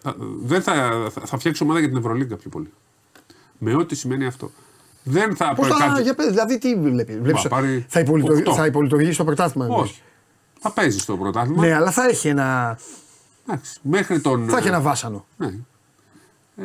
Θα, 0.00 0.14
δεν 0.42 0.62
θα, 0.62 0.74
θα, 1.10 1.20
θα 1.26 1.38
φτιάξει 1.38 1.62
ομάδα 1.62 1.78
για 1.78 1.88
την 1.88 1.96
Ευρωλίγκα 1.96 2.36
πιο 2.36 2.50
πολύ. 2.50 2.72
Με 3.58 3.74
ό,τι 3.74 3.94
σημαίνει 3.94 4.26
αυτό. 4.26 4.50
Δεν 5.02 5.36
θα 5.36 5.54
Πώς 5.54 5.68
θα. 5.68 5.74
προκάτσει- 5.76 6.02
Για 6.04 6.14
πες, 6.14 6.26
δηλαδή 6.26 6.58
τι 6.58 6.74
βλέπεις; 6.76 7.18
Βλέπεις, 7.18 7.48
πάρει 7.48 7.86
θα, 7.88 8.00
υπολειτουργεί, 8.00 8.40
οκτώ. 8.40 8.54
θα 8.54 8.66
υπολειτουργήσει 8.66 9.16
το 9.16 9.24
πρωτάθλημα. 9.24 9.64
εννοείς; 9.66 9.82
Όχι. 9.90 10.00
Θα 10.60 10.70
παίζεις 10.72 11.02
στο 11.02 11.16
πρωτάθλημα. 11.16 11.66
Ναι, 11.66 11.74
αλλά 11.74 11.90
θα 11.90 12.04
έχει 12.08 12.28
ένα, 12.28 12.78
Εντάξει, 13.48 13.78
μέχρι 13.82 14.20
τον. 14.20 14.48
θα 14.48 14.56
έχει 14.58 14.68
ένα 14.68 14.80
βάσανο. 14.80 15.26
Ναι. 15.36 15.46
Ε, 16.56 16.64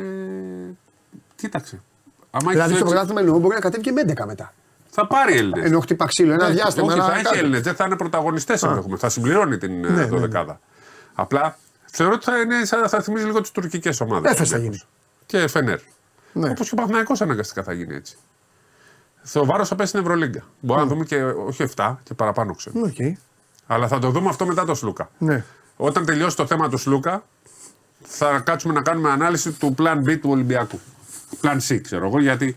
κοίταξε. 1.34 1.82
Άμα 2.30 2.50
Δηλαδή 2.50 2.58
έχεις 2.58 2.64
στο 2.64 2.72
έτσι- 2.74 2.84
πρωτάθλημα 2.84 3.20
εννοώ 3.20 3.38
μπορεί 3.38 3.54
να 3.54 3.60
κατέβει 3.60 3.82
και 3.82 3.92
με 3.92 4.00
11 4.00 4.26
μετά. 4.26 4.52
Θα 4.90 5.06
πάρει 5.06 5.36
Έλληνες. 5.36 5.64
Ενώ 5.64 5.80
χτυπά 5.80 6.06
ξύλο, 6.06 6.32
ένα 6.32 6.48
διάστημα. 6.50 6.86
Όχι, 6.86 6.94
ένα 6.96 7.04
θα 7.06 7.14
έχει 7.14 7.22
κάτι. 7.22 7.38
Έλληνες. 7.38 7.60
Δεν 7.60 7.74
θα 7.74 7.84
είναι 7.84 7.96
πρωταγωνιστές 7.96 8.62
ενδεχομένω. 8.62 8.98
Θα 8.98 9.08
συμπληρώνει 9.08 9.58
την 9.58 9.80
Ναι, 9.80 9.88
ναι, 9.88 10.00
ε, 10.02 10.04
δωδεκάδα. 10.04 10.60
Απλά 11.14 11.58
θεωρώ 11.84 12.12
ότι 12.14 12.24
θα, 12.24 12.40
είναι, 12.40 12.64
σαν- 12.64 12.88
θα 12.88 13.00
θυμίζει 13.02 13.24
λίγο 13.24 13.40
τις 13.40 13.50
τουρκικές 13.50 14.00
ομάδες. 14.00 14.32
Έφες 14.32 14.48
θα 14.48 14.58
γίνει. 14.58 14.80
Και 15.26 15.46
Φενέρ. 15.48 15.78
Ναι. 16.36 16.50
Όπως 16.50 16.68
και 16.68 16.74
ο 16.74 16.76
Παθηναϊκό 16.76 17.14
αναγκαστικά 17.18 17.62
θα 17.62 17.72
γίνει 17.72 17.94
έτσι. 17.94 18.16
Το 19.32 19.44
βάρος 19.44 19.64
θα 19.64 19.74
πέσει 19.74 19.88
στην 19.88 20.00
Ευρωλίγκα. 20.00 20.42
Μπορεί 20.60 20.80
να 20.80 20.86
δούμε 20.86 21.04
και 21.04 21.24
όχι 21.24 21.64
7 21.76 21.96
και 22.02 22.14
παραπάνω 22.14 22.54
ξέρω. 22.54 22.80
Οκ. 22.80 23.16
Αλλά 23.66 23.88
θα 23.88 23.98
το 23.98 24.10
δούμε 24.10 24.28
αυτό 24.28 24.46
μετά 24.46 24.64
το 24.64 24.74
Σλούκα. 24.74 25.10
Ναι. 25.18 25.44
Όταν 25.76 26.04
τελειώσει 26.04 26.36
το 26.36 26.46
θέμα 26.46 26.68
του 26.68 26.76
Σλούκα, 26.76 27.24
θα 28.02 28.38
κάτσουμε 28.38 28.74
να 28.74 28.82
κάνουμε 28.82 29.10
ανάλυση 29.10 29.52
του 29.52 29.74
Plan 29.78 29.96
B 29.96 30.18
του 30.20 30.30
Ολυμπιακού. 30.30 30.80
Plan 31.40 31.56
C, 31.68 31.80
ξέρω 31.82 32.06
εγώ, 32.06 32.20
γιατί 32.20 32.56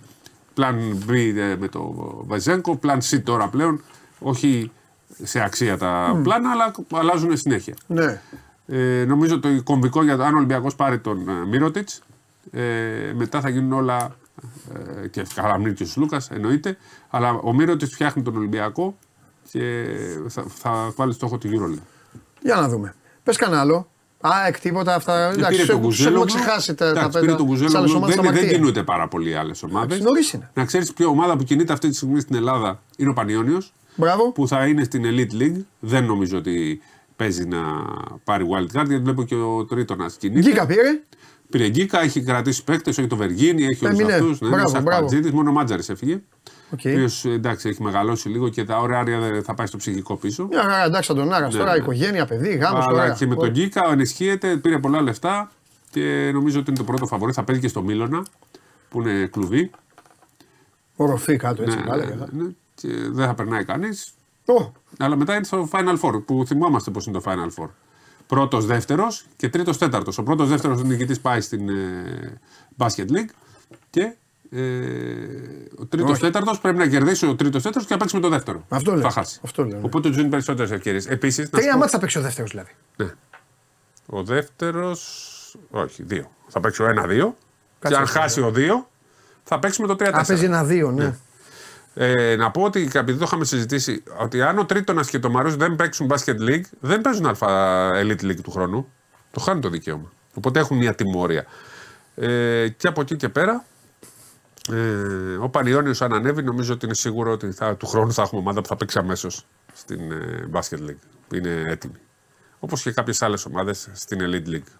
Plan 0.55 0.75
B 1.09 1.33
ε, 1.35 1.55
με 1.59 1.67
το 1.67 1.93
Βεζένκο, 2.27 2.79
Plan 2.83 2.97
C 2.97 3.21
τώρα 3.23 3.47
πλέον, 3.47 3.81
όχι 4.19 4.71
σε 5.23 5.41
αξία 5.43 5.77
τα 5.77 6.19
πλάνα, 6.23 6.51
αλλά 6.51 6.71
αλλάζουν 6.91 7.37
συνέχεια. 7.37 7.75
Ναι. 7.87 8.21
Ε, 8.67 9.05
νομίζω 9.07 9.39
το 9.39 9.63
κομβικό 9.63 10.03
για 10.03 10.17
το 10.17 10.23
αν 10.23 10.33
ο 10.33 10.37
Ολυμπιακός 10.37 10.75
πάρει 10.75 10.99
τον 10.99 11.29
ε, 11.29 11.45
Μίροτιτς, 11.45 12.01
ε, 12.51 12.61
μετά 13.15 13.41
θα 13.41 13.49
γίνουν 13.49 13.73
όλα 13.73 14.15
ε, 15.03 15.07
και 15.07 15.25
καλά 15.35 15.71
και 15.71 15.83
ο 15.83 15.87
Λούκας 15.95 16.29
εννοείται, 16.31 16.77
αλλά 17.09 17.29
ο 17.31 17.53
Μύρωτιτς 17.53 17.93
φτιάχνει 17.93 18.23
τον 18.23 18.35
Ολυμπιακό 18.37 18.97
και 19.51 19.85
θα, 20.27 20.43
θα 20.47 20.93
βάλει 20.95 21.13
στόχο 21.13 21.37
τη 21.37 21.49
EuroLeague. 21.51 21.81
Για 22.41 22.55
να 22.55 22.69
δούμε. 22.69 22.95
Πες 23.23 23.37
κανένα 23.37 23.61
άλλο. 23.61 23.87
Α, 24.21 24.29
εκ 24.47 24.59
τίποτα 24.59 24.95
αυτά. 24.95 25.19
Ε, 25.19 25.33
Εντάξει, 25.33 25.49
πήρε 25.49 25.61
σου 25.61 25.67
τον 25.67 25.75
έχουμε- 25.77 25.93
σου 25.93 26.01
έχουμε 26.03 26.19
Κουζέλογλου. 26.19 26.43
ξεχάσει 26.43 26.73
τα, 26.75 26.85
τα 26.85 26.89
Εντάξει, 26.91 27.09
πέντε. 27.11 27.25
πήρε 27.25 27.37
τον 27.37 27.47
τις 27.47 27.55
άλλες 27.55 27.61
Κουζέλογλου. 27.71 27.95
ομάδες 27.95 28.15
Δεν, 28.15 28.23
στα 28.23 28.23
δεν 28.23 28.33
μαρτύρια. 28.41 28.57
κινούνται 28.57 28.83
πάρα 28.83 29.07
πολλοί 29.07 29.35
άλλες 29.35 29.63
ομάδες. 29.63 29.83
Εντάξει, 29.85 30.03
νωρίς 30.03 30.31
είναι. 30.33 30.49
Να 30.53 30.65
ξέρεις 30.65 30.93
ποια 30.93 31.07
ομάδα 31.07 31.37
που 31.37 31.43
κινείται 31.43 31.73
αυτή 31.73 31.89
τη 31.89 31.95
στιγμή 31.95 32.19
στην 32.19 32.35
Ελλάδα 32.35 32.81
είναι 32.97 33.09
ο 33.09 33.13
Πανιόνιος, 33.13 33.73
Μπράβο. 33.95 34.31
που 34.31 34.47
θα 34.47 34.67
είναι 34.67 34.83
στην 34.83 35.03
Elite 35.05 35.41
League. 35.41 35.61
Δεν 35.79 36.05
νομίζω 36.05 36.37
ότι 36.37 36.81
παίζει 37.15 37.45
να 37.45 37.59
πάρει 38.23 38.45
wild 38.49 38.77
card, 38.79 38.85
γιατί 38.87 38.97
βλέπω 38.99 39.23
και 39.23 39.35
ο 39.35 39.65
τρίτο 39.65 39.95
να 39.95 40.05
κινείται. 40.19 40.49
Γκίκα 40.49 40.65
πήρε. 40.65 40.99
Πήρε 41.49 41.69
Γκίκα, 41.69 42.01
έχει 42.01 42.21
κρατήσει 42.21 42.63
παίκτες, 42.63 42.97
έχει 42.97 43.07
το 43.07 43.15
Βεργίνη, 43.15 43.63
έχει 43.65 43.85
όλους 43.85 43.99
Έμεινε. 43.99 44.13
αυτούς. 44.15 44.41
Ναι, 44.41 44.49
Μπράβο, 44.49 44.69
είναι 44.69 44.79
μπράβο. 44.81 44.97
Σαφπατζήτης, 45.01 45.31
μόνο 45.31 45.49
ο 45.49 45.53
Μάτζαρης 45.53 45.89
έφυγε. 45.89 46.13
Οκ. 46.73 46.79
Ο 46.85 46.89
οποίος, 46.89 47.25
εντάξει, 47.25 47.69
έχει 47.69 47.83
μεγαλώσει 47.83 48.29
λίγο 48.29 48.49
και 48.49 48.63
τα 48.63 48.77
ωραία 48.77 48.99
άρια 48.99 49.41
θα 49.43 49.53
πάει 49.53 49.67
στο 49.67 49.77
ψυχικό 49.77 50.15
πίσω. 50.15 50.47
Μια 50.49 50.61
χαρά, 50.61 50.83
εντάξει, 50.83 51.09
θα 51.09 51.15
τον 51.15 51.33
άρας 51.33 51.55
τώρα, 51.55 51.71
ναι. 51.71 51.77
οικογένεια, 51.77 52.25
παιδί, 52.25 52.49
γάμος 52.55 52.85
Αλλά 52.87 53.01
τώρα. 53.01 53.13
και 53.13 53.25
με 53.27 53.35
τον 53.35 53.49
Γκίκα 53.49 53.91
ενισχύεται, 53.91 54.57
πήρε 54.57 54.77
πολλά 54.79 55.01
λεφτά 55.01 55.51
και 55.91 56.31
νομίζω 56.33 56.59
ότι 56.59 56.69
είναι 56.69 56.79
το 56.79 56.85
πρώτο 56.85 57.05
φαβορή. 57.05 57.33
Θα 57.33 57.43
παίζει 57.43 57.61
και 57.61 57.67
στο 57.67 57.81
Μίλωνα 57.81 58.25
που 58.89 59.01
είναι 59.01 59.25
κλουβί. 59.25 59.71
Οροφή 60.95 61.35
κάτω, 61.37 61.61
έτσι. 61.63 61.77
Ναι, 61.77 61.83
πάλι, 61.83 62.05
ναι, 62.05 62.11
ε. 62.11 62.27
ναι, 62.31 62.49
και 62.75 62.87
δεν 63.11 63.25
θα 63.25 63.33
περνάει 63.33 63.65
κανείς. 63.65 64.07
Ω, 64.45 64.71
Αλλά 64.97 65.15
μετά 65.15 65.35
είναι 65.35 65.43
στο 65.43 65.69
Final 65.71 65.99
Four 66.01 66.23
που 66.25 66.43
θυμόμαστε 66.47 66.91
πώς 66.91 67.05
είναι 67.05 67.19
το 67.19 67.23
Final 67.31 67.63
Four. 67.63 67.67
Πρώτος, 68.29 68.65
δεύτερος 68.65 69.25
και 69.35 69.49
τρίτος, 69.49 69.77
τέταρτος. 69.77 70.17
Ο 70.17 70.23
πρώτος, 70.23 70.49
δεύτερος 70.49 70.83
νικητής 70.83 71.19
πάει 71.19 71.41
στην 71.41 71.69
ε, 71.69 72.39
Basket 72.77 73.05
League 73.11 73.29
και 73.89 74.13
ε, 74.51 74.59
ο 75.77 75.85
τρίτος, 75.85 76.11
Όχι. 76.11 76.21
τέταρτος 76.21 76.59
πρέπει 76.59 76.77
να 76.77 76.87
κερδίσει 76.87 77.25
ο 77.27 77.35
τρίτος, 77.35 77.61
τέταρτος 77.63 77.85
και 77.87 77.93
να 77.93 77.99
παίξει 77.99 78.15
με 78.15 78.21
το 78.21 78.29
δεύτερο. 78.29 78.65
Αυτό 78.69 78.91
λέω. 78.91 79.01
Θα 79.01 79.09
χάσει. 79.09 79.39
Αυτό 79.43 79.65
λέω, 79.65 79.79
ναι. 79.79 79.85
Οπότε 79.85 80.09
του 80.09 80.15
δίνει 80.15 80.29
περισσότερε 80.29 80.75
ευκαιρίες. 80.75 81.05
Επίσης, 81.07 81.49
Τρία 81.49 81.73
μάτια 81.73 81.89
θα 81.89 81.99
παίξει 81.99 82.17
ο 82.17 82.21
δεύτερος 82.21 82.49
δηλαδή. 82.49 82.71
ναι. 82.95 83.09
Ο 84.05 84.23
δεύτερο. 84.23 84.95
Όχι, 85.69 86.03
δύο. 86.03 86.31
Θα 86.47 86.59
παίξει 86.59 86.81
ο 86.81 86.85
ένα-δύο. 86.85 87.25
Και 87.27 87.75
Κάτσε 87.79 87.97
αν 87.97 88.03
αυτό, 88.03 88.19
χάσει 88.19 88.41
ο 88.41 88.51
δύο, 88.51 88.89
θα 89.43 89.59
παίξει 89.59 89.81
με 89.81 89.87
το 89.87 89.95
3-4. 89.99 90.03
Α, 90.13 90.23
παίζει 90.25 90.45
ένα-δύο, 90.45 90.91
ναι. 90.91 91.15
Ε, 91.93 92.35
να 92.35 92.51
πω 92.51 92.61
ότι 92.61 92.89
επειδή 92.93 93.17
το 93.17 93.23
είχαμε 93.27 93.45
συζητήσει, 93.45 94.03
ότι 94.19 94.41
αν 94.41 94.57
ο 94.57 94.65
Τρίτονας 94.65 95.09
και 95.09 95.19
το 95.19 95.29
Μαρούς 95.29 95.55
δεν 95.55 95.75
παίξουν 95.75 96.11
Basket 96.11 96.49
League, 96.49 96.63
δεν 96.79 97.01
παίζουν 97.01 97.25
Α 97.25 97.35
Elite 98.01 98.21
League 98.21 98.41
του 98.43 98.51
χρόνου. 98.51 98.91
Το 99.31 99.39
χάνουν 99.39 99.61
το 99.61 99.69
δικαίωμα. 99.69 100.11
Οπότε 100.33 100.59
έχουν 100.59 100.77
μια 100.77 100.95
τιμωρία. 100.95 101.45
Ε, 102.15 102.67
και 102.69 102.87
από 102.87 103.01
εκεί 103.01 103.15
και 103.15 103.29
πέρα, 103.29 103.65
ε, 104.71 105.35
ο 105.35 105.49
Πανιόνιος 105.49 106.01
αν 106.01 106.13
ανέβει, 106.13 106.43
νομίζω 106.43 106.73
ότι 106.73 106.85
είναι 106.85 106.95
σίγουρο 106.95 107.31
ότι 107.31 107.51
θα, 107.51 107.75
του 107.75 107.87
χρόνου 107.87 108.13
θα 108.13 108.21
έχουμε 108.21 108.41
ομάδα 108.41 108.61
που 108.61 108.67
θα 108.67 108.75
παίξει 108.75 108.97
αμέσως 108.97 109.45
στην 109.73 110.11
ε, 110.11 110.49
Basket 110.51 110.89
League. 110.89 111.33
Είναι 111.33 111.63
έτοιμη. 111.67 111.99
Όπως 112.59 112.81
και 112.81 112.91
κάποιες 112.91 113.21
άλλες 113.21 113.45
ομάδες 113.45 113.89
στην 113.93 114.19
Elite 114.21 114.49
League. 114.49 114.71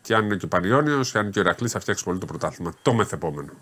Και 0.00 0.14
αν 0.14 0.24
είναι 0.24 0.36
και 0.36 0.44
ο 0.44 0.48
Πανιόνιος, 0.48 1.10
και 1.10 1.18
αν 1.18 1.22
είναι 1.24 1.32
και 1.32 1.38
ο 1.38 1.42
Ηρακλής, 1.42 1.72
θα 1.72 1.80
φτιάξει 1.80 2.04
πολύ 2.04 2.18
το 2.18 2.26
πρωτάθλημα. 2.26 2.74
Το 2.82 2.94
μεθεπόμενο. 2.94 3.52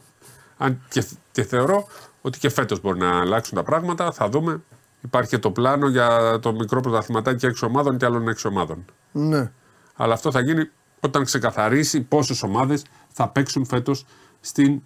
Αν 0.57 0.83
και, 0.89 1.05
και 1.33 1.43
θεωρώ 1.43 1.89
ότι 2.21 2.39
και 2.39 2.49
φέτος 2.49 2.81
μπορεί 2.81 2.99
να 2.99 3.21
αλλάξουν 3.21 3.57
τα 3.57 3.63
πράγματα. 3.63 4.13
Θα 4.13 4.29
δούμε. 4.29 4.63
Υπάρχει 5.01 5.29
και 5.31 5.39
το 5.39 5.51
πλάνο 5.51 5.89
για 5.89 6.39
το 6.43 6.53
μικρό 6.53 6.81
πρωταθληματάκι 6.81 7.47
6 7.61 7.69
ομάδων 7.69 7.97
και 7.97 8.05
άλλων 8.05 8.29
6 8.29 8.35
ομάδων. 8.45 8.85
ναι. 9.13 9.53
Αλλά 9.95 10.13
αυτό 10.13 10.31
θα 10.31 10.41
γίνει 10.41 10.71
όταν 11.01 11.25
ξεκαθαρίσει 11.25 12.01
πόσες 12.01 12.43
ομάδες 12.43 12.85
θα 13.09 13.29
παίξουν 13.29 13.65
φέτος 13.67 14.07
στην 14.41 14.83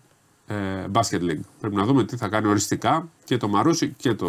ε, 0.46 0.54
Basket 0.92 1.20
League. 1.20 1.40
Πρέπει 1.60 1.74
να 1.76 1.84
δούμε 1.84 2.04
τι 2.04 2.16
θα 2.16 2.28
κάνει 2.28 2.46
οριστικά 2.48 3.08
και 3.24 3.36
το 3.36 3.48
Μαρούσι 3.48 3.88
και 3.96 4.14
το 4.14 4.26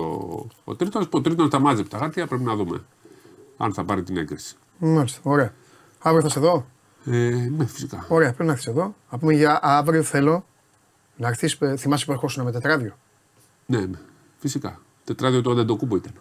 ο 0.64 0.76
τρίτος. 0.76 1.08
Ο 1.12 1.22
τρίτος 1.22 1.50
τα 1.50 1.60
μάζεψε 1.60 1.92
τα 1.92 1.98
χάρτια, 1.98 2.28
πρέπει 2.28 2.44
να 2.44 2.56
δούμε. 2.56 2.84
Αν 3.58 3.74
θα 3.74 3.84
πάρει 3.84 4.04
την 4.04 4.18
έγκριση. 4.18 4.56
Μάλιστα, 4.78 5.20
ωραία. 5.24 5.54
Αύριο 6.00 6.22
θα 6.22 6.30
σε 6.30 6.40
δω. 6.40 6.66
Ε, 7.06 7.12
ναι, 7.58 7.66
φυσικά. 7.66 8.06
Ωραία, 8.08 8.28
πρέπει 8.28 8.44
να 8.44 8.52
έρθεις 8.52 8.68
εδώ. 8.68 8.96
Να 9.12 9.18
πούμε 9.18 9.34
για 9.34 9.60
αύριο 9.62 10.04
θέλω 10.04 10.46
να 11.18 11.28
έρθει. 11.28 11.48
Θυμάσαι 11.78 12.06
που 12.06 12.12
ερχόσουν 12.12 12.44
με 12.44 12.52
τετράδιο; 12.52 12.98
Ναι, 13.66 13.80
ναι, 13.80 13.98
φυσικά. 14.38 14.80
Τετράδιο 15.04 15.42
του 15.42 15.52
Αντεντοκούμπο 15.52 15.96
ήταν. 15.96 16.12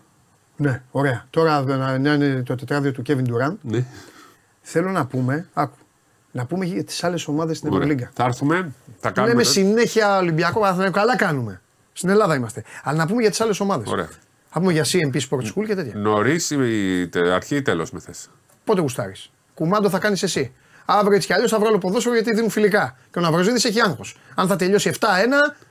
Ναι, 0.57 0.83
ωραία. 0.91 1.27
Τώρα 1.31 1.63
να 1.63 1.99
να 1.99 2.13
είναι 2.13 2.43
το 2.43 2.55
τετράδιο 2.55 2.93
του 2.93 3.03
Kevin 3.07 3.25
Durant. 3.27 3.57
Ναι. 3.63 3.85
Θέλω 4.61 4.91
να 4.91 5.07
πούμε, 5.07 5.49
άκου, 5.53 5.77
να 6.31 6.47
πούμε 6.47 6.65
για 6.65 6.85
τις 6.85 7.05
άλλες 7.05 7.27
ομάδες 7.29 7.57
στην 7.57 7.69
Ωραία. 7.69 7.83
Ευρωλίγκα. 7.83 8.11
Θα 8.15 8.25
έρθουμε, 8.25 8.73
θα 8.99 9.11
κάνουμε. 9.11 9.33
Λέμε 9.33 9.45
το- 9.45 9.51
συνέχεια 9.51 10.19
Ολυμπιακό 10.19 10.61
Παναθηναϊκό, 10.61 10.99
καλά 10.99 11.17
κάνουμε. 11.17 11.61
Στην 11.93 12.09
Ελλάδα 12.09 12.35
είμαστε. 12.35 12.63
Αλλά 12.83 12.99
να 12.99 13.07
πούμε 13.07 13.21
για 13.21 13.31
τις 13.31 13.41
άλλες 13.41 13.61
ομάδες. 13.61 13.91
Ωραία. 13.91 14.09
Θα 14.51 14.61
πούμε 14.61 14.73
για 14.73 14.85
CMP 14.85 15.17
Sport 15.29 15.43
School 15.43 15.65
και 15.67 15.75
τέτοια. 15.75 15.95
Νωρίς 15.99 16.51
ή 16.51 17.09
τε- 17.09 17.29
αρχή 17.29 17.57
ή 17.57 17.63
τέλος 17.63 17.91
με 17.91 18.01
θες. 18.01 18.31
Πότε 18.65 18.81
γουστάρεις. 18.81 19.31
Κουμάντο 19.55 19.89
θα 19.91 19.99
κάνεις 19.99 20.23
εσύ. 20.23 20.53
Αύριο 20.85 21.15
έτσι 21.15 21.27
κι 21.27 21.33
αλλιώς 21.33 21.51
θα 21.51 21.59
βγάλω 21.59 21.79
ποδόσφαιρο 21.79 22.15
γιατί 22.15 22.35
δίνουν 22.35 22.51
φιλικά. 22.51 22.97
Και 23.11 23.19
ο 23.19 23.23
Ναυροζίδη 23.23 23.69
έχει 23.69 23.81
άγχος. 23.81 24.17
Αν 24.35 24.49
θα 24.49 24.57
τελειώσει 24.57 24.93
7-1 25.01 25.07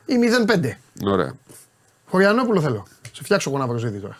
ή 0.05 0.15
0-5. 0.47 0.71
Ωραία. 1.05 1.33
Χωριανόπουλο 2.05 2.61
θέλω. 2.61 2.85
Σε 3.11 3.23
φτιάξω 3.23 3.49
εγώ 3.49 3.59
Ναυροζίδη 3.59 3.99
τώρα. 3.99 4.17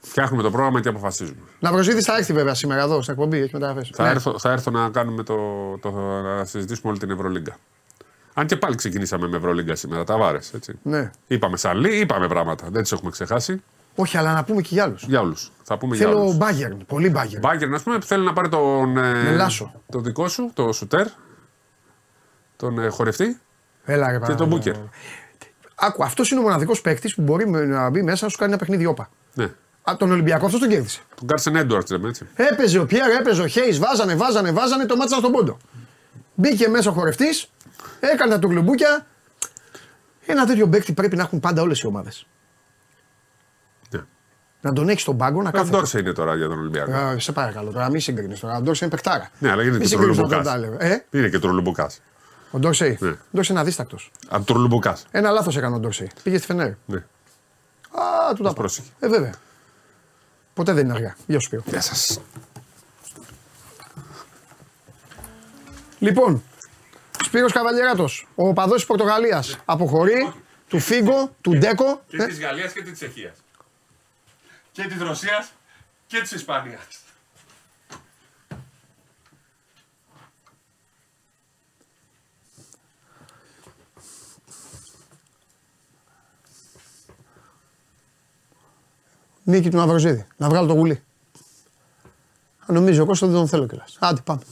Φτιάχνουμε 0.00 0.42
το 0.42 0.50
πρόγραμμα 0.50 0.80
και 0.80 0.88
αποφασίζουμε. 0.88 1.40
Ναυροζίδη 1.60 2.02
θα 2.02 2.16
έρθει 2.16 2.32
βέβαια 2.32 2.54
σήμερα 2.54 2.82
εδώ 2.82 3.02
στην 3.02 3.14
εκπομπή. 3.14 3.38
Έχει 3.38 3.50
μεταγραφές. 3.52 3.90
Θα, 3.94 4.08
έρθω, 4.08 4.38
θα 4.38 4.50
έρθω 4.50 4.70
να 4.70 4.88
κάνουμε 4.88 5.22
το, 5.22 5.36
το, 5.78 5.90
να 6.22 6.44
συζητήσουμε 6.44 6.90
όλη 6.90 6.98
την 6.98 7.10
Ευρωλίγκα. 7.10 7.56
Αν 8.34 8.46
και 8.46 8.56
πάλι 8.56 8.74
ξεκινήσαμε 8.74 9.28
με 9.28 9.36
Ευρωλίγκα 9.36 9.74
σήμερα, 9.74 10.04
τα 10.04 10.18
βάρες. 10.18 10.52
Ναι. 10.82 11.10
Είπαμε 11.26 11.56
Σαλή, 11.56 11.96
είπαμε 11.98 12.28
πράγματα. 12.28 12.66
Δεν 12.70 12.82
τις 12.82 12.92
έχουμε 12.92 13.10
ξεχάσει. 13.10 13.62
Όχι, 13.94 14.16
αλλά 14.16 14.32
να 14.34 14.44
πούμε 14.44 14.60
και 14.62 14.68
για 14.72 14.82
άλλους. 14.82 15.04
Για 15.08 15.20
όλους. 15.20 15.50
Θα 15.62 15.78
πούμε 15.78 15.96
για 15.96 16.06
Θέλω 16.06 16.20
όλου. 16.20 16.38
Bayern. 16.40 16.76
Πολύ 16.86 17.12
Bayern. 17.16 17.38
Μπάγκερ, 17.40 17.74
ας 17.74 17.82
πούμε, 17.82 17.98
που 17.98 18.06
θέλει 18.06 18.24
να 18.24 18.32
πάρει 18.32 18.48
τον. 18.48 18.96
ε, 18.96 19.12
Με 19.22 19.30
Λάσο. 19.36 19.72
Το 19.90 20.00
δικό 20.00 20.28
σου, 20.28 20.50
το 20.54 20.72
σουτέρ. 20.72 21.06
Τον 22.56 22.78
ε, 22.78 22.88
χορευτή 22.88 23.40
Έλα, 23.84 24.06
ρε, 24.06 24.12
και 24.12 24.18
παρά- 24.18 24.34
τον 24.34 24.48
Μπούκερ. 24.48 24.74
Άκου, 25.74 26.04
αυτός 26.04 26.30
είναι 26.30 26.40
ο 26.40 26.42
μοναδικός 26.42 26.80
παίκτης 26.80 27.14
που 27.14 27.22
μπορεί 27.22 27.48
με- 27.48 27.64
να 27.64 27.90
μπει 27.90 28.02
μέσα 28.02 28.24
να 28.24 28.30
σου 28.30 28.36
κάνει 28.38 28.50
ένα 28.50 28.60
παιχνίδι 28.60 28.86
όπα. 28.86 29.10
Ναι. 29.34 29.44
Α, 29.82 29.96
τον 29.98 30.10
Ολυμπιακό 30.10 30.44
αυτός 30.46 30.60
τον 30.60 30.68
κέρδισε. 30.68 31.00
Τον 31.14 31.26
Κάρσεν 31.26 31.56
Έντουαρτ, 31.56 31.90
λέμε 31.90 32.08
έτσι. 32.08 32.26
Έπαιζε 32.34 32.78
ο 32.78 32.86
Πιέρ, 32.86 33.10
έπαιζε 33.10 33.42
ο 33.42 33.46
Χέι, 33.46 33.70
βάζανε, 33.72 34.14
βάζανε, 34.14 34.52
βάζανε, 34.52 34.86
το 34.86 34.96
μάτσαν 34.96 35.18
στον 35.18 35.32
πόντο. 35.32 35.56
Μπήκε 36.34 36.68
μέσα 36.68 36.90
ο 36.90 36.92
χορευτής, 36.92 37.50
έκανε 38.00 38.32
τα 38.32 38.38
του 38.38 38.48
γλουμπούκια. 38.48 39.06
Ένα 40.26 40.46
τέτοιο 40.46 40.68
παίκτη 40.68 40.92
πρέπει 40.92 41.16
να 41.16 41.22
έχουν 41.22 41.40
πάντα 41.40 41.62
όλες 41.62 41.80
οι 41.80 41.86
ομάδες. 41.86 42.26
Ναι. 44.64 44.70
Να 44.70 44.72
τον 44.76 44.88
έχεις 44.88 45.02
στον 45.02 45.16
πάγκο 45.16 45.42
να 45.42 45.48
Ο 45.48 45.52
κάθεται. 45.52 45.76
Ντόρσε 45.76 45.98
είναι 45.98 46.12
τώρα 46.12 46.34
για 46.36 46.48
τον 46.48 46.58
Ολυμπιακό. 46.58 46.92
Α, 46.92 47.18
σε 47.18 47.32
παρακαλώ 47.32 47.70
τώρα, 47.70 47.90
μην 47.90 48.00
συγκρίνεις 48.00 48.40
τώρα. 48.40 48.56
Ο 48.56 48.60
Ντόρσεϊ 48.60 48.88
είναι 48.88 49.00
παιχτάρα. 49.02 49.30
Ναι, 49.38 49.50
αλλά 49.50 49.62
είναι 49.62 49.72
Μη 49.72 49.78
και 49.78 49.86
συγκρίνεις 49.86 50.16
με 50.18 50.22
τρολουμπουκά. 50.28 50.52
τον 50.60 50.62
Τάλερ. 50.78 50.92
Ε, 50.92 51.04
Είναι 51.10 51.28
και 51.28 51.38
τρολουμπουκάς. 51.38 52.00
ο 52.50 52.58
Ντόρσεϊ. 52.58 52.98
Ναι. 53.00 53.08
Ο 53.08 53.16
Ντόρσεϊ 53.32 53.50
είναι 53.50 53.60
αδίστακτος. 53.60 54.10
Από 54.28 54.44
τρολουμπουκάς. 54.44 55.04
Ένα 55.10 55.30
λάθος 55.30 55.56
έκανε 55.56 55.74
ο 55.74 55.78
Ντόρσεϊ. 55.78 56.10
Πήγε 56.22 56.36
στη 56.36 56.46
Φενέρ. 56.46 56.70
Ναι. 56.86 56.96
Α, 56.98 58.34
του 58.34 58.42
τα 58.42 58.48
πω. 58.48 58.54
πρόσεχε. 58.54 58.88
Ε, 59.00 59.08
βέβαια. 59.08 59.32
Ποτέ 60.54 60.72
δεν 60.72 60.84
είναι 60.84 60.92
αργά. 60.94 61.16
Γεια 61.26 61.38
σου 61.38 61.46
Σπύρο. 61.46 61.62
Γεια 61.66 61.80
σας. 61.80 62.20
Λοιπόν, 65.98 66.42
Σπύρος 67.24 67.52
Καβαλιεράτος, 67.52 68.28
ο 68.34 68.48
οπαδός 68.48 68.74
της 68.76 68.86
Πορτογαλίας, 68.86 69.58
αποχωρεί, 69.64 70.32
του 70.68 70.78
Φίγκο, 70.78 71.30
του 71.40 71.50
Ντέκο. 71.56 72.02
Ε, 72.10 72.24
Γαλλίας 72.40 72.72
και 72.72 72.82
της 72.82 72.92
Τσεχίας. 72.92 73.34
Και 74.72 74.82
της 74.82 75.00
Ρωσίας 75.00 75.52
και 76.06 76.20
της 76.20 76.32
Ισπανίας. 76.32 77.00
Νίκη 89.44 89.70
του 89.70 89.76
Ναυροζίδη. 89.76 90.26
Να 90.36 90.48
βγάλω 90.48 90.66
το 90.66 90.72
γουλί. 90.72 91.02
Αν 92.66 92.74
νομίζει 92.74 93.00
ο 93.00 93.06
Κώστας 93.06 93.28
δεν 93.28 93.38
τον 93.38 93.48
θέλω 93.48 93.66
κιόλας. 93.66 93.96
Άντε 94.00 94.20
πάμε. 94.20 94.42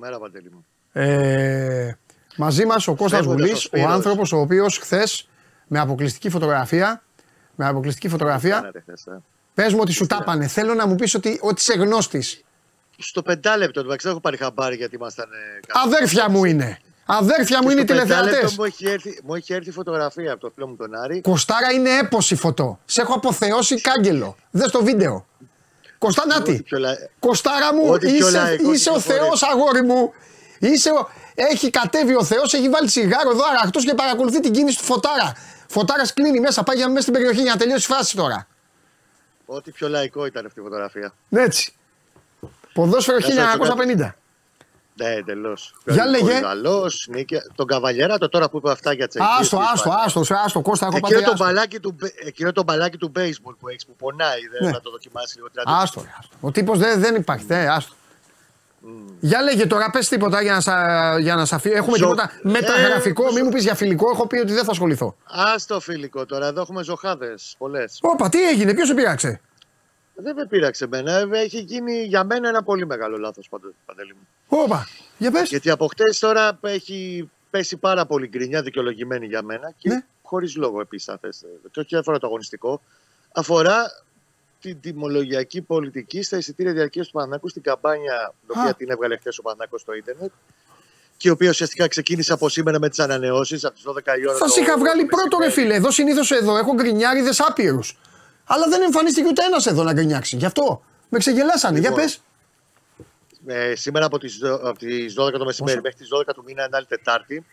Καλημέρα, 0.00 0.18
Παντελή 0.18 0.50
μου. 0.52 0.66
Ε, 0.92 1.92
μαζί 2.36 2.64
μας 2.64 2.88
ο 2.88 2.94
Κώστας 2.94 3.18
Φεύγοντας 3.20 3.40
ο 3.40 3.44
Γουλής, 3.44 3.58
ο 3.58 3.66
Σπύρος. 3.66 3.90
άνθρωπος 3.90 4.32
ο 4.32 4.36
οποίος 4.38 4.78
χθες 4.78 5.28
με 5.66 5.78
αποκλειστική 5.78 6.30
φωτογραφία, 6.30 7.02
με 7.54 7.66
αποκλειστική 7.66 8.08
φωτογραφία, 8.08 8.54
Κάνατε 8.54 8.80
χθες, 8.80 9.06
ε; 9.06 9.22
πες 9.54 9.72
μου 9.72 9.78
ότι 9.82 9.92
σου 9.92 10.06
τάπανε. 10.06 10.46
Θέλω 10.46 10.74
να 10.74 10.86
μου 10.86 10.94
πεις 10.94 11.14
ότι, 11.14 11.38
ότι 11.42 11.60
είσαι 11.60 11.74
γνώστης. 11.74 12.42
Στο 12.98 13.22
πεντάλεπτο, 13.22 13.80
εντάξει, 13.80 13.98
δεν 14.02 14.10
έχω 14.10 14.20
πάρει 14.20 14.36
χαμπάρι 14.36 14.76
γιατί 14.76 14.94
ήμασταν. 14.94 15.26
ε, 15.32 15.60
κάτω. 15.66 15.86
Αδέρφια 15.88 16.30
μου 16.30 16.44
είναι. 16.44 16.78
Αδέρφια 17.06 17.62
μου 17.62 17.66
Και 17.66 17.72
είναι 17.72 17.82
οι 17.82 17.86
στο 17.86 17.94
πεντάλεπτο 17.94 18.24
τηλεθεατές. 18.24 18.56
Μου 18.58 18.64
έχει, 18.64 18.86
έρθει, 18.88 19.20
μου 19.24 19.34
έχει 19.34 19.52
έρθει 19.52 19.70
φωτογραφία 19.70 20.32
από 20.32 20.40
το 20.40 20.50
φίλο 20.54 20.66
μου 20.68 20.76
τον 20.76 20.94
Άρη. 20.94 21.20
Κοστάρα 21.20 21.72
είναι 21.72 21.90
έποση 21.90 22.34
φωτό. 22.34 22.78
Σε 22.84 23.00
έχω 23.00 23.14
αποθεώσει 23.14 23.80
κάγκελο. 23.80 24.36
Δες 24.50 24.70
το 24.70 24.84
βίντεο. 24.84 25.26
Κωστά 26.06 26.22
Ό,τι 26.22 26.50
Νάτι. 26.50 26.62
πιο 26.62 26.78
λα- 26.78 26.96
Κοστάρα 27.18 27.74
μου, 27.74 27.82
Ό,τι 27.90 28.06
πιο 28.06 28.28
είσαι, 28.28 28.38
λαϊκό 28.38 28.72
είσαι 28.72 28.90
ο 28.90 28.92
κυκλοφορεί. 28.94 29.18
Θεός 29.18 29.42
αγόρι 29.42 29.82
μου. 29.82 30.12
Είσαι 30.58 30.90
ο... 30.90 31.08
Έχει 31.34 31.70
κατέβει 31.70 32.14
ο 32.14 32.24
Θεός, 32.24 32.54
έχει 32.54 32.68
βάλει 32.68 32.86
τσιγάρο 32.86 33.30
εδώ 33.30 33.42
αραχτός 33.58 33.84
και 33.84 33.94
παρακολουθεί 33.94 34.40
την 34.40 34.52
κίνηση 34.52 34.78
του 34.78 34.84
Φωτάρα. 34.84 35.32
Φωτάρας 35.68 36.12
κλείνει 36.12 36.40
μέσα, 36.40 36.62
πάει 36.62 36.76
για 36.76 36.88
μέσα 36.88 37.00
στην 37.00 37.12
περιοχή 37.12 37.40
για 37.42 37.50
να 37.52 37.56
τελειώσει 37.58 37.92
η 37.92 37.94
φάση 37.94 38.16
τώρα. 38.16 38.46
Ό,τι 39.46 39.70
πιο 39.70 39.88
λαϊκό 39.88 40.26
ήταν 40.26 40.46
αυτή 40.46 40.60
η 40.60 40.62
φωτογραφία. 40.62 41.12
Ναι, 41.28 41.42
έτσι. 41.42 41.72
Ποδόσφαιρο 42.72 43.18
Να 43.18 43.24
σας 43.24 43.34
1950. 43.34 44.14
Ναι, 44.98 45.12
εντελώς. 45.14 45.74
Για 45.86 46.06
λέγε. 46.06 46.40
Καλό, 46.40 46.90
Τον 47.54 47.66
Καβαλιέρα, 47.66 48.18
το 48.18 48.28
τώρα 48.28 48.48
που 48.50 48.56
είπε 48.56 48.70
αυτά 48.70 48.92
για 48.92 49.08
τσεκίδε. 49.08 49.30
Άστο, 49.40 49.58
άστο, 49.72 49.90
άστο, 50.04 50.34
άστο, 50.44 50.60
Κώστα, 50.60 50.86
έχω 50.86 50.96
Εκείνο 50.96 51.12
πάει 51.18 51.24
το, 51.24 51.32
άστο. 51.32 51.44
μπαλάκι 51.44 51.80
του, 51.80 51.94
μπε- 51.98 52.26
εκείνο 52.26 52.52
το 52.52 52.62
μπαλάκι 52.62 52.96
του 52.96 53.12
baseball 53.16 53.54
που 53.60 53.68
έχεις 53.68 53.86
που 53.86 53.96
πονάει, 53.96 54.40
δεν 54.52 54.64
Ναι. 54.66 54.72
θα 54.72 54.80
το 54.80 54.90
δοκιμάσεις 54.90 55.36
λίγο. 55.36 55.48
δηλαδή. 55.52 55.82
Άστο, 55.82 56.00
ρε, 56.00 56.08
άστο. 56.18 56.36
Ο 56.40 56.50
τύπος 56.50 56.78
δεν, 56.78 57.00
δεν 57.00 57.14
υπάρχει, 57.14 57.44
δε, 57.46 57.66
άστο. 57.68 57.94
Για 59.20 59.42
λέγε 59.42 59.66
τώρα, 59.66 59.90
πες 59.90 60.08
τίποτα 60.08 60.42
για 60.42 60.52
να, 60.52 60.60
σα, 60.60 61.18
για 61.18 61.34
να 61.34 61.44
σ' 61.44 61.52
αφή- 61.52 61.72
Έχουμε 61.74 61.96
Ζω- 61.96 62.08
τίποτα 62.10 62.30
μεταγραφικό, 62.42 63.26
Ε, 63.28 63.32
μην 63.32 63.44
μου 63.44 63.50
πεις 63.50 63.62
για 63.62 63.74
φιλικό, 63.74 64.10
έχω 64.10 64.26
πει 64.26 64.38
ότι 64.38 64.52
δεν 64.52 64.64
θα 64.64 64.70
ασχοληθώ. 64.70 65.16
Άστο 65.54 65.80
φιλικό 65.80 66.26
τώρα, 66.26 66.46
εδώ 66.46 66.60
έχουμε 66.60 66.82
ζωχάδε 66.82 67.34
πολλές. 67.58 67.98
Όπα, 68.02 68.28
τι 68.28 68.48
έγινε, 68.48 68.74
ποιος 68.74 68.88
σε 68.88 68.94
πειράξε. 68.94 69.40
Δεν 70.14 70.34
με 70.34 70.46
πείραξε 70.46 70.84
εμένα. 70.84 71.12
ε, 71.12 71.26
Έχει 71.32 71.60
γίνει 71.60 72.02
για 72.02 72.24
μένα 72.24 72.48
ένα 72.48 72.62
πολύ 72.62 72.86
μεγάλο 72.86 73.16
λάθος, 73.18 73.48
Παντελή 73.86 74.12
μου. 74.14 74.26
Όπα, 74.48 74.88
για 75.18 75.30
πες. 75.30 75.48
Γιατί 75.48 75.70
από 75.70 75.86
χτες 75.86 76.18
τώρα 76.18 76.58
έχει 76.60 77.30
πέσει 77.50 77.76
πάρα 77.76 78.06
πολύ 78.06 78.26
γκρινιά, 78.28 78.62
δικαιολογημένη 78.62 79.26
για 79.26 79.42
μένα 79.42 79.72
και 79.78 79.88
Ναι. 79.88 80.04
χωρίς 80.22 80.56
λόγο 80.56 80.80
επίσης, 80.80 81.08
αν 81.08 81.18
θες. 81.20 81.44
Και 81.70 81.80
όχι 81.80 81.96
αφορά 81.96 82.18
το 82.18 82.26
αγωνιστικό. 82.26 82.80
Αφορά 83.32 84.04
την 84.60 84.80
τιμολογιακή 84.80 85.60
πολιτική 85.60 86.22
στα 86.22 86.36
εισιτήρια 86.36 86.72
διαρκείας 86.72 87.06
του 87.06 87.12
Παναθηναϊκού 87.12 87.48
στην 87.48 87.62
καμπάνια, 87.62 88.32
την 88.46 88.58
Α. 88.58 88.60
οποία 88.62 88.74
την 88.74 88.90
έβγαλε 88.90 89.16
χθες 89.16 89.38
ο 89.38 89.42
Παναθηναϊκός 89.42 89.80
στο 89.80 89.94
ίντερνετ. 89.94 90.30
Και 91.16 91.28
η 91.28 91.30
οποία 91.30 91.48
ουσιαστικά 91.48 91.88
ξεκίνησε 91.88 92.32
από 92.32 92.48
σήμερα 92.48 92.78
με 92.78 92.88
τις 92.88 92.98
ανανεώσεις 92.98 93.64
από 93.64 93.74
τις 93.74 93.82
12 93.82 94.16
η 94.18 94.26
ώρα. 94.28 94.36
Θα 94.38 94.44
το- 94.46 94.52
σε 94.52 94.60
είχα 94.60 94.78
βγάλει 94.78 95.00
το 95.00 95.06
πρώτο, 95.16 95.36
ρε 95.38 95.44
μεσημέρι. 95.44 95.68
φίλε. 95.70 95.74
Εδώ 95.78 95.90
συνήθως 95.90 96.30
εδώ 96.30 96.56
έχω 96.56 96.74
γκρινιάριδες 96.74 97.40
άπειρους. 97.40 97.98
Αλλά 98.44 98.68
δεν 98.68 98.82
εμφανίστηκε 98.82 99.28
ούτε 99.28 99.44
ένας 99.44 99.66
εδώ 99.66 99.82
να 99.82 99.92
γκρινιάξει. 99.92 100.36
Γι' 100.36 100.44
αυτό 100.46 100.82
με 101.08 101.18
ξεγελάσανε. 101.18 101.78
Για 101.78 101.88
Λοιπόν, 101.88 102.04
πες. 102.04 102.20
Ε, 103.46 103.74
σήμερα 103.74 104.06
από 104.06 104.18
τις, 104.18 104.36
δο- 104.36 104.54
από 104.68 104.78
τις 104.78 105.14
12 105.18 105.38
το 105.38 105.44
μεσημέρι 105.44 105.80
Πόσο; 105.80 105.80
μέχρι 105.82 105.98
τις 105.98 106.08
12 106.12 106.34
του 106.34 106.42
μήνα, 106.46 106.64
είναι 106.64 106.76
άλλη 106.76 106.86
Τετάρτη, 106.86 107.44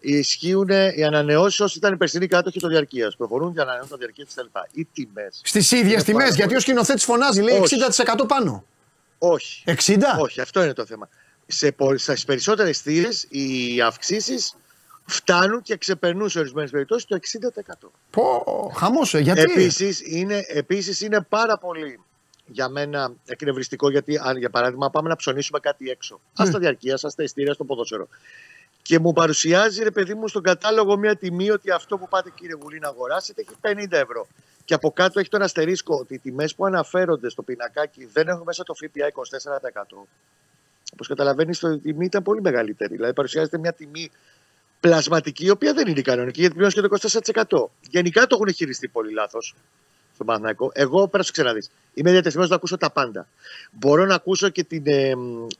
ισχύουν 0.00 0.68
οι 0.94 1.04
ανανεώσεις 1.04 1.60
όσοι 1.60 1.78
ήταν 1.78 1.92
οι 1.92 1.96
περσινοί 1.96 2.26
κάτοχοι 2.26 2.60
το 2.60 2.68
διαρκείας. 2.68 3.16
Προχωρούν 3.16 3.54
και 3.54 3.60
ανανεώνουν 3.60 3.88
το 3.88 3.96
διαρκείας 3.96 4.28
κτλ. 4.34 4.46
Οι 4.72 4.84
τιμές. 4.92 5.40
Στις 5.44 5.70
ίδιες 5.70 5.92
Είναι 5.92 6.02
τιμές, 6.02 6.22
πάρα 6.22 6.26
γιατί 6.34 6.42
πολύ. 6.44 6.56
ο 6.56 6.60
σκηνοθέτης 6.60 7.04
φωνάζει, 7.04 7.40
λέει 7.42 7.58
Όχι. 7.58 7.74
60% 7.74 8.26
πάνω. 8.28 8.64
Όχι. 9.18 9.62
60? 9.66 10.18
Όχι, 10.18 10.40
αυτό 10.40 10.62
είναι 10.62 10.72
το 10.72 10.86
θέμα. 10.86 11.08
Σε, 11.46 11.72
πο- 11.72 11.98
στις 11.98 12.24
περισσότερες 12.24 12.78
θύρε 12.80 13.08
οι 13.28 13.80
αυξήσεις 13.80 14.54
φτάνουν 15.04 15.62
και 15.62 15.76
ξεπερνούν 15.76 16.28
σε 16.28 16.38
ορισμένες 16.38 16.70
περιπτώσεις 16.70 17.04
το 17.04 17.14
60%. 17.14 17.92
Πω, 18.10 18.44
χαμός, 18.76 19.14
ε, 19.14 19.18
γιατί; 19.18 19.40
Επίσης 19.40 20.00
είναι, 20.04 20.44
επίσης 20.48 21.00
είναι 21.00 21.20
πάρα 21.28 21.58
πολύ 21.58 22.00
για 22.46 22.68
μένα 22.68 23.12
εκνευριστικό 23.26 23.90
γιατί 23.90 24.18
αν 24.22 24.36
για 24.36 24.50
παράδειγμα 24.50 24.90
πάμε 24.90 25.08
να 25.08 25.16
ψωνίσουμε 25.16 25.58
κάτι 25.58 25.90
έξω. 25.90 26.20
Ναι. 26.38 26.48
Α 26.48 26.52
τα 26.52 26.58
διαρκεία, 26.58 26.98
ας 27.02 27.14
τα 27.14 27.22
ειστήρια 27.22 27.52
στο 27.52 27.64
ποδόσφαιρο. 27.64 28.08
Και 28.82 28.98
μου 28.98 29.12
παρουσιάζει 29.12 29.82
ρε 29.82 29.90
παιδί 29.90 30.14
μου 30.14 30.28
στον 30.28 30.42
κατάλογο 30.42 30.96
μια 30.96 31.16
τιμή 31.16 31.50
ότι 31.50 31.70
αυτό 31.70 31.98
που 31.98 32.08
πάτε 32.08 32.30
κύριε 32.34 32.56
Βουλή 32.56 32.78
να 32.78 32.88
αγοράσετε 32.88 33.44
έχει 33.46 33.84
50 33.84 33.92
ευρώ. 33.92 34.26
Και 34.64 34.74
από 34.74 34.90
κάτω 34.90 35.20
έχει 35.20 35.28
τον 35.28 35.42
αστερίσκο 35.42 35.96
ότι 35.96 36.14
οι 36.14 36.18
τιμές 36.18 36.54
που 36.54 36.66
αναφέρονται 36.66 37.28
στο 37.28 37.42
πινακάκι 37.42 38.08
δεν 38.12 38.28
έχουν 38.28 38.42
μέσα 38.46 38.62
το 38.62 38.74
ΦΠΑ 38.74 39.12
24%. 39.92 39.96
Όπως 40.92 41.08
καταλαβαίνεις, 41.08 41.62
η 41.62 41.78
τιμή 41.78 42.04
ήταν 42.04 42.22
πολύ 42.22 42.40
μεγαλύτερη. 42.40 42.94
Δηλαδή 42.94 43.12
παρουσιάζεται 43.12 43.58
μια 43.58 43.72
τιμή 43.72 44.10
πλασματική, 44.80 45.44
η 45.44 45.50
οποία 45.50 45.72
δεν 45.72 45.86
είναι 45.86 46.00
κανονική, 46.00 46.40
γιατί 46.40 46.54
πλέον 46.54 46.70
και 46.70 46.80
το 46.80 46.88
24%. 47.80 47.88
Γενικά 47.90 48.26
το 48.26 48.34
έχουν 48.40 48.54
χειριστεί 48.54 48.88
πολύ 48.88 49.12
λάθος 49.12 49.54
στον 50.16 50.26
Παναθηναϊκό. 50.26 50.70
Εγώ 50.74 51.08
πρέπει 51.08 51.24
να 51.24 51.32
ξαναδείς. 51.32 51.70
Είμαι 51.94 52.10
διατεθειμένος 52.10 52.50
να 52.50 52.56
ακούσω 52.56 52.76
τα 52.76 52.90
πάντα. 52.90 53.28
Μπορώ 53.70 54.04
να 54.06 54.14
ακούσω 54.14 54.48
και 54.48 54.64
την 54.64 54.82
ε, 54.86 55.12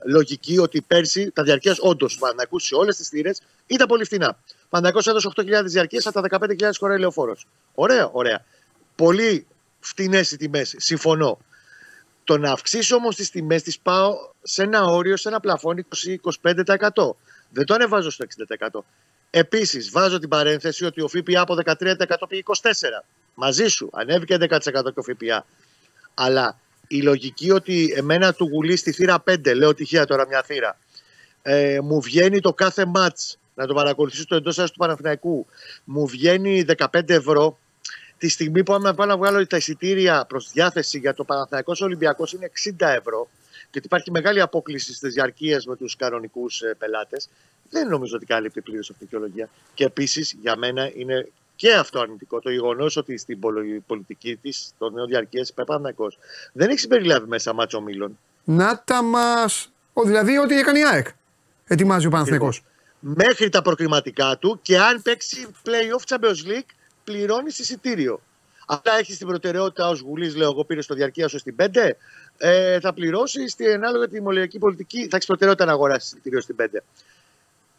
λογική 0.05 0.59
ότι 0.59 0.81
πέρσι 0.81 1.31
τα 1.31 1.43
διαρκεία 1.43 1.77
όντως 1.79 2.13
του 2.13 2.19
Παναθηναϊκού 2.19 2.59
σε 2.59 2.75
όλες 2.75 2.97
τις 2.97 3.09
θύρες 3.09 3.43
ήταν 3.67 3.87
πολύ 3.87 4.05
φθηνά. 4.05 4.29
Ο 4.29 4.69
Παναθηναϊκός 4.69 5.07
έδωσε 5.07 5.29
8.000 5.61 5.65
διαρκεία 5.65 6.03
από 6.05 6.29
τα 6.29 6.39
15.000 6.41 6.71
χωράει 6.79 6.99
λεωφόρο. 6.99 7.37
Ωραία, 7.75 8.09
ωραία. 8.13 8.45
Πολύ 8.95 9.47
φτηνέ 9.81 10.19
οι 10.19 10.37
τιμές. 10.37 10.75
Συμφωνώ. 10.77 11.39
Το 12.25 12.39
να 12.39 12.53
αυξήσω 12.53 12.97
όμως 12.97 13.17
τις 13.17 13.31
τιμές 13.31 13.63
τις 13.63 13.79
πάω 13.79 14.15
σε 14.43 14.63
ένα 14.63 14.85
όριο, 14.85 15.17
σε 15.17 15.29
ένα 15.29 15.41
πλαφόν 15.41 15.87
20-25%. 16.55 17.17
Δεν 17.51 17.65
το 17.65 17.75
ανεβάζω 17.75 18.11
στο 18.11 18.25
60%. 18.71 18.85
Επίσης, 19.31 19.91
βάζω 19.91 20.19
την 20.19 20.29
παρένθεση 20.29 20.85
ότι 20.85 21.01
ο 21.01 21.09
ΦΠΑ 21.09 21.41
από 21.41 21.57
13% 21.65 22.29
πήγε 22.29 22.43
24%. 22.45 23.05
Μαζί 23.39 23.67
σου, 23.67 23.91
ανέβηκε 23.93 24.37
10% 24.41 24.59
και 24.61 25.01
ο 25.01 25.03
ΦΠΑ. 25.03 25.47
Αλλά 26.15 26.59
η 26.89 27.03
λογική 27.03 27.51
ότι 27.51 27.95
εμένα 27.97 28.33
του 28.33 28.49
γουλή 28.53 28.77
στη 28.77 28.93
θύρα 28.93 29.23
5, 29.31 29.55
λέω 29.57 29.75
τυχαία 29.75 30.05
τώρα 30.05 30.27
μια 30.27 30.43
θύρα, 30.43 30.79
ε, 31.43 31.79
μου 31.83 32.01
βγαίνει 32.01 32.41
το 32.41 32.53
κάθε 32.53 32.85
μάτς 32.85 33.39
να 33.55 33.67
το 33.67 33.75
παρακολουθήσω 33.75 34.23
στο 34.23 34.35
εντός 34.35 34.57
του 34.57 34.79
Παναθηναϊκού, 34.79 35.47
μου 35.85 36.07
βγαίνει 36.07 36.65
15 36.93 37.11
ευρώ. 37.11 37.59
Τη 38.19 38.29
στιγμή 38.29 38.63
που 38.63 38.73
άμα 38.73 38.95
πάω 38.95 39.07
να 39.07 39.17
βγάλω 39.17 39.47
τα 39.47 39.57
εισιτήρια 39.57 40.25
προς 40.29 40.51
διάθεση 40.53 40.99
για 40.99 41.15
το 41.15 41.25
Παναθηναϊκός 41.25 41.81
Ολυμπιακός 41.81 42.33
είναι 42.33 42.51
60 42.79 42.87
ευρώ 42.87 43.29
και 43.71 43.79
ότι 43.79 43.87
υπάρχει 43.87 44.11
μεγάλη 44.11 44.41
απόκληση 44.41 44.95
στις 44.95 45.15
διαρκείες 45.15 45.67
με 45.67 45.77
τους 45.77 45.97
κανονικούς 45.97 46.61
ε, 46.61 46.75
πελάτες, 46.79 47.29
δεν 47.71 47.89
νομίζω 47.89 48.17
ότι 48.17 48.27
καλύπτει 48.27 48.61
πλήρως 48.61 48.91
αυτή 48.91 49.03
η 49.03 49.07
δικαιολογία. 49.07 49.49
Και 49.75 49.85
επίσης 49.85 50.37
για 50.41 50.57
μένα 50.57 50.91
είναι 50.95 51.29
και 51.57 51.75
αυτό 51.75 52.01
αρνητικό. 52.01 52.41
Το 52.41 52.51
γεγονός 52.51 52.97
ότι 52.97 53.17
στην 53.17 53.39
πολιτική 53.87 54.37
της, 54.37 54.73
το 54.79 54.91
νέο 54.91 55.07
διαρκεία 55.07 55.47
Πεπανακό, 55.55 56.13
δεν 56.53 56.69
έχει 56.69 56.79
συμπεριλάβει 56.79 57.29
μέσα 57.29 57.53
μάτσο 57.53 57.81
μήλων. 57.81 58.19
Να 58.45 58.83
τα 58.85 59.03
μα. 59.03 59.45
Δηλαδή, 60.05 60.39
ό,τι 60.39 60.59
έκανε 60.59 60.79
η 60.79 60.85
ΑΕΚ. 60.85 61.07
Ετοιμάζει 61.67 62.07
ο 62.07 62.11
Παναθηναϊκός. 62.11 62.63
Μέχρι 63.01 63.49
τα 63.49 63.63
προκριματικά 63.63 64.39
του 64.39 64.59
και 64.63 64.79
αν 64.79 65.03
παίξει 65.03 65.47
playoff 65.65 66.17
Champions 66.17 66.49
League, 66.49 66.71
πληρώνει 67.05 67.49
εισιτήριο. 67.49 68.21
Απλά 68.67 68.99
έχει 68.99 69.17
την 69.17 69.27
προτεραιότητα 69.27 69.89
ως 69.89 70.01
Γουλής, 70.01 70.37
λέω 70.37 70.51
εγώ, 70.51 70.65
πήρε 70.65 70.81
στο 70.81 70.95
διαρκεία 70.95 71.29
σου 71.29 71.39
στην 71.39 71.57
5, 71.57 71.97
ε, 72.39 72.81
θα 72.81 72.93
πληρώσει 72.93 73.49
στην 73.49 73.67
ανάλογα 73.67 74.09
τη 74.09 74.23
μολυακή 74.23 74.59
πολιτική. 74.59 75.09
Θα 75.11 75.17
έχει 75.17 75.27
προτεραιότητα 75.27 75.67
να 75.67 75.73
αγοράσει 75.73 76.07
εισιτήριο 76.07 76.41
στην 76.41 76.57
5. 76.57 76.83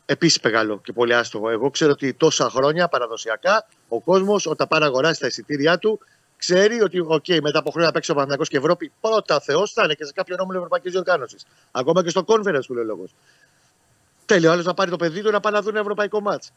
Επίσης 0.09 0.39
μεγάλο 0.43 0.81
και 0.83 0.93
πολύ 0.93 1.13
άστοχο. 1.13 1.49
Εγώ 1.49 1.69
ξέρω 1.69 1.91
ότι 1.91 2.13
τόσα 2.13 2.49
χρόνια 2.49 2.87
παραδοσιακά 2.87 3.67
ο 3.87 4.01
κόσμος 4.01 4.45
όταν 4.45 4.67
πάει 4.67 4.79
να 4.79 4.85
αγοράσει 4.85 5.19
τα 5.19 5.27
εισιτήριά 5.27 5.77
του 5.77 5.99
ξέρει 6.37 6.81
ότι 6.81 7.05
okay, 7.09 7.41
μετά 7.41 7.59
από 7.59 7.71
χρόνια 7.71 7.91
παίξει 7.91 8.11
ο 8.11 8.15
Παναγιώ 8.15 8.45
και 8.45 8.57
Ευρώπη 8.57 8.91
πρώτα 9.01 9.39
Θεός 9.39 9.71
θα 9.71 9.83
είναι 9.83 9.93
και 9.93 10.05
σε 10.05 10.11
κάποιο 10.13 10.35
νόμο 10.35 10.51
Ευρωπαϊκής 10.55 10.91
Διοργάνωσης. 10.91 11.45
Ακόμα 11.71 12.03
και 12.03 12.09
στο 12.09 12.23
conference 12.27 12.65
που 12.67 12.73
λέει 12.73 12.83
ο 12.83 12.85
λόγος. 12.85 13.15
Τέλειο, 14.25 14.51
άλλος 14.51 14.65
να 14.65 14.73
πάρει 14.73 14.89
το 14.89 14.95
παιδί 14.95 15.21
του 15.21 15.31
να 15.31 15.39
πάει 15.39 15.53
να 15.53 15.61
δουν 15.61 15.71
ένα 15.71 15.79
ευρωπαϊκό 15.79 16.21
μάτς. 16.21 16.51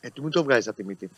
Ε, 0.00 0.10
του 0.10 0.22
μην 0.22 0.30
το 0.30 0.42
βγάζεις 0.42 0.68
από 0.68 0.76
τη 0.76 0.84
μύτη. 0.84 1.10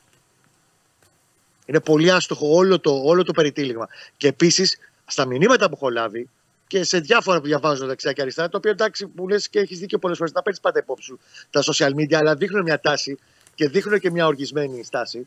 Είναι 1.67 1.81
πολύ 1.81 2.11
άστοχο 2.11 2.55
όλο 2.55 2.81
το, 2.81 3.01
όλο 3.05 3.25
το 3.25 3.33
περιτύλιγμα. 3.33 3.89
Και 4.17 4.29
επίσης 4.29 4.79
στα 5.07 5.25
μηνύματα 5.25 5.69
που 5.69 5.75
έχω 5.75 5.91
λάβει, 5.91 6.29
και 6.69 6.85
σε 6.85 6.99
διάφορα 6.99 7.41
που 7.41 7.47
διαβάζω 7.47 7.87
δεξιά 7.87 8.13
και 8.13 8.23
αριστερά, 8.23 8.49
το 8.49 8.57
οποίο 8.57 8.71
εντάξει 8.71 9.07
που 9.07 9.29
λες 9.29 9.49
και 9.49 9.59
έχεις 9.59 9.79
δίκιο 9.79 9.99
πολλές 9.99 10.19
φορές, 10.19 10.33
να 10.33 10.43
παίρνεις 10.43 10.61
πάντα 10.61 10.79
υπόψη 10.79 11.05
σου 11.05 11.19
τα 11.51 11.63
social 11.63 11.91
media, 11.91 12.15
αλλά 12.15 12.35
δείχνουν 12.35 12.63
μια 12.63 12.81
τάση 12.81 13.19
και 13.55 13.69
δείχνουν 13.69 13.99
και 13.99 14.11
μια 14.11 14.27
οργισμένη 14.27 14.85
στάση. 14.85 15.27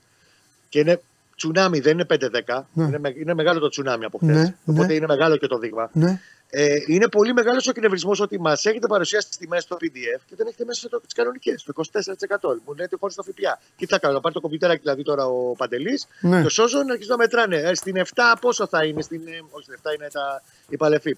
Και 0.69 0.79
είναι 0.79 1.01
τσουνάμι, 1.35 1.79
δεν 1.79 1.93
είναι 1.93 2.05
5-10. 2.09 2.61
Ναι. 2.73 2.85
Είναι, 2.85 3.13
είναι 3.17 3.33
μεγάλο 3.33 3.59
το 3.59 3.69
τσουνάμι 3.69 4.05
από 4.05 4.17
χθες. 4.17 4.35
Ναι, 4.35 4.55
Οπότε 4.65 4.87
ναι. 4.87 4.93
είναι 4.93 5.07
μεγάλο 5.07 5.37
και 5.37 5.47
το 5.47 5.57
δείγμα. 5.57 5.89
Ναι. 6.53 6.63
Ε, 6.63 6.83
είναι 6.87 7.07
πολύ 7.07 7.33
μεγάλος 7.33 7.67
ο 7.67 7.71
κνευρισμό 7.71 8.15
ότι 8.19 8.39
μας 8.39 8.65
έχετε 8.65 8.87
παρουσιάσει 8.87 9.27
τις 9.27 9.37
τιμές 9.37 9.63
στο 9.63 9.77
PDF 9.81 10.19
και 10.25 10.35
δεν 10.35 10.47
έχετε 10.47 10.65
μέσα 10.65 10.89
τις 11.01 11.13
κανονικές, 11.13 11.63
το 11.63 11.73
24%. 11.75 12.61
Μου 12.65 12.73
λέτε 12.73 12.95
χωρίς 12.99 13.15
το 13.15 13.23
ΦΠΑ. 13.23 13.59
Τι 13.77 13.85
θα 13.85 13.99
κάνω, 13.99 14.13
να 14.13 14.19
πάρει 14.19 14.33
το 14.33 14.41
κομπιούτεράκι 14.41 14.81
δηλαδή 14.81 15.03
τώρα 15.03 15.25
ο 15.25 15.53
Παντελής; 15.57 16.07
Ναι. 16.21 16.39
και 16.39 16.45
ο 16.45 16.49
Σόζο 16.49 16.83
να 16.83 16.91
αρχίσει 16.91 17.09
να 17.09 17.17
μετράνε. 17.17 17.57
Ε, 17.57 17.73
στην 17.73 17.95
7 17.97 18.33
πόσο 18.41 18.67
θα 18.67 18.85
είναι, 18.85 19.01
στην, 19.01 19.27
ε, 19.27 19.41
όχι 19.49 19.63
στην 19.63 19.79
7 19.83 19.93
είναι 19.95 20.07
τα, 20.11 20.43
η 20.69 20.77
παλεφή. 20.77 21.17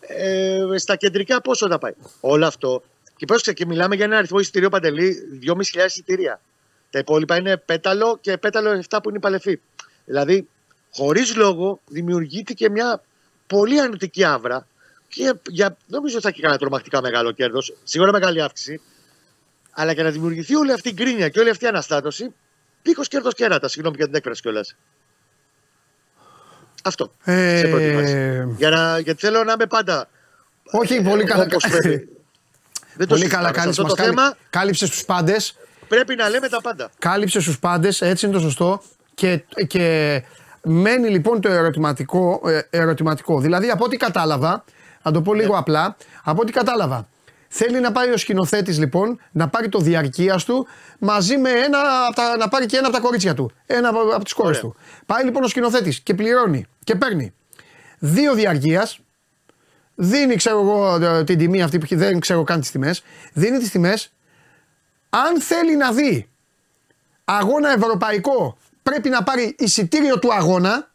Ε, 0.00 0.64
στα 0.76 0.96
κεντρικά 0.96 1.40
πόσο 1.40 1.68
θα 1.68 1.78
πάει; 1.78 1.92
Όλο 2.20 2.46
αυτό. 2.46 2.82
Και 3.16 3.24
πρόσεξε 3.26 3.52
και 3.52 3.66
μιλάμε 3.66 3.94
για 3.94 4.04
ένα 4.04 4.16
αριθμό 4.16 4.38
εισιτήριο 4.38 4.68
Παντελή 4.68 5.40
2.500 5.46 5.84
εισιτήρια. 5.86 6.40
Τα 6.90 6.98
υπόλοιπα 6.98 7.36
είναι 7.36 7.56
πέταλο 7.56 8.18
και 8.20 8.36
πέταλο 8.36 8.84
7 8.88 8.98
που 9.02 9.08
είναι 9.08 9.18
η 9.18 9.20
παλεφή. 9.20 9.60
Δηλαδή, 10.04 10.48
χωρίς 10.92 11.36
λόγο 11.36 11.80
δημιουργείται 11.86 12.52
και 12.52 12.70
μια 12.70 13.02
πολύ 13.48 13.80
αρνητική 13.80 14.24
άβρα 14.24 14.66
και 15.08 15.34
για, 15.48 15.76
νομίζω 15.86 16.14
ότι 16.14 16.22
θα 16.22 16.28
έχει 16.28 16.40
κανένα 16.40 16.60
τρομακτικά 16.60 17.00
μεγάλο 17.00 17.32
κέρδος. 17.32 17.76
Σίγουρα 17.84 18.12
μεγάλη 18.12 18.42
αύξηση. 18.42 18.80
Αλλά 19.70 19.92
για 19.92 20.02
να 20.02 20.10
δημιουργηθεί 20.10 20.54
όλη 20.54 20.72
αυτή 20.72 20.88
η 20.88 20.92
γκρίνια 20.92 21.28
και 21.28 21.40
όλη 21.40 21.50
αυτή 21.50 21.64
η 21.64 21.68
αναστάτωση, 21.68 22.34
πίκο 22.82 23.02
κέρδος 23.02 23.34
κέρατα. 23.34 23.68
Συγγνώμη 23.68 23.96
για 23.96 24.06
την 24.06 24.14
έκφραση 24.14 24.42
κιόλας. 24.42 24.76
Αυτό. 26.82 27.12
Ε... 27.24 27.58
Σε 27.58 28.48
Για 28.56 28.70
να, 28.70 28.98
γιατί 28.98 29.20
θέλω 29.20 29.44
να 29.44 29.52
είμαι 29.52 29.66
πάντα. 29.66 30.08
Όχι, 30.70 30.94
ε, 30.94 31.00
πολύ 31.00 31.24
καλά. 31.24 31.46
Δεν 32.96 33.06
πολύ 33.06 33.26
καλά 33.26 33.50
κάνει. 33.50 33.74
Το 33.74 33.94
θέμα... 33.96 34.36
Κάλυψες 34.50 34.90
τους 34.90 35.04
πάντες. 35.04 35.54
Πρέπει 35.88 36.14
να 36.14 36.28
λέμε 36.28 36.48
τα 36.48 36.60
πάντα. 36.60 36.90
Κάλυψες 36.98 37.44
τους 37.44 37.58
πάντες, 37.58 38.00
έτσι 38.00 38.26
είναι 38.26 38.34
το 38.34 38.40
σωστό. 38.40 38.82
Και, 39.14 39.44
και 39.66 40.22
μένει 40.68 41.08
λοιπόν 41.08 41.40
το 41.40 41.48
ερωτηματικό, 41.48 42.40
ε, 42.44 42.60
ερωτηματικό. 42.70 43.40
Δηλαδή 43.40 43.70
από 43.70 43.84
ό,τι 43.84 43.96
κατάλαβα, 43.96 44.64
να 45.02 45.12
το 45.12 45.22
πω 45.22 45.34
λίγο 45.34 45.52
ναι. 45.52 45.58
απλά, 45.58 45.96
από 46.22 46.40
ό,τι 46.42 46.52
κατάλαβα, 46.52 47.08
Θέλει 47.48 47.80
να 47.80 47.92
πάει 47.92 48.10
ο 48.10 48.16
σκηνοθέτης 48.16 48.78
λοιπόν 48.78 49.20
να 49.32 49.48
πάρει 49.48 49.68
το 49.68 49.78
διαρκείας 49.78 50.44
του 50.44 50.66
μαζί 50.98 51.36
με 51.36 51.50
ένα, 51.50 51.78
να 52.38 52.48
πάρει 52.48 52.66
και 52.66 52.76
ένα 52.76 52.86
από 52.86 52.96
τα 52.96 53.02
κορίτσια 53.02 53.34
του. 53.34 53.50
Ένα 53.66 53.88
από, 53.88 54.00
από 54.00 54.24
τις 54.24 54.32
κόρες 54.32 54.58
του. 54.58 54.76
Πάει 55.06 55.24
λοιπόν 55.24 55.42
ο 55.42 55.46
σκηνοθέτης 55.46 56.00
και 56.00 56.14
πληρώνει 56.14 56.66
και 56.84 56.94
παίρνει 56.94 57.34
δύο 57.98 58.34
διαρκείας. 58.34 59.00
Δίνει, 59.94 60.36
ξέρω 60.36 60.60
εγώ, 60.60 60.98
την 61.24 61.38
τιμή 61.38 61.62
αυτή 61.62 61.78
που 61.78 61.86
δεν 61.90 62.20
ξέρω 62.20 62.42
καν 62.42 62.60
τις 62.60 62.70
τιμές. 62.70 63.02
Δίνει 63.32 63.58
τις 63.58 63.70
τιμές. 63.70 64.12
Αν 65.08 65.40
θέλει 65.40 65.76
να 65.76 65.92
δει 65.92 66.28
αγώνα 67.24 67.72
ευρωπαϊκό, 67.72 68.56
πρέπει 68.88 69.08
να 69.08 69.22
πάρει 69.22 69.54
εισιτήριο 69.58 70.18
του 70.18 70.34
αγώνα. 70.34 70.90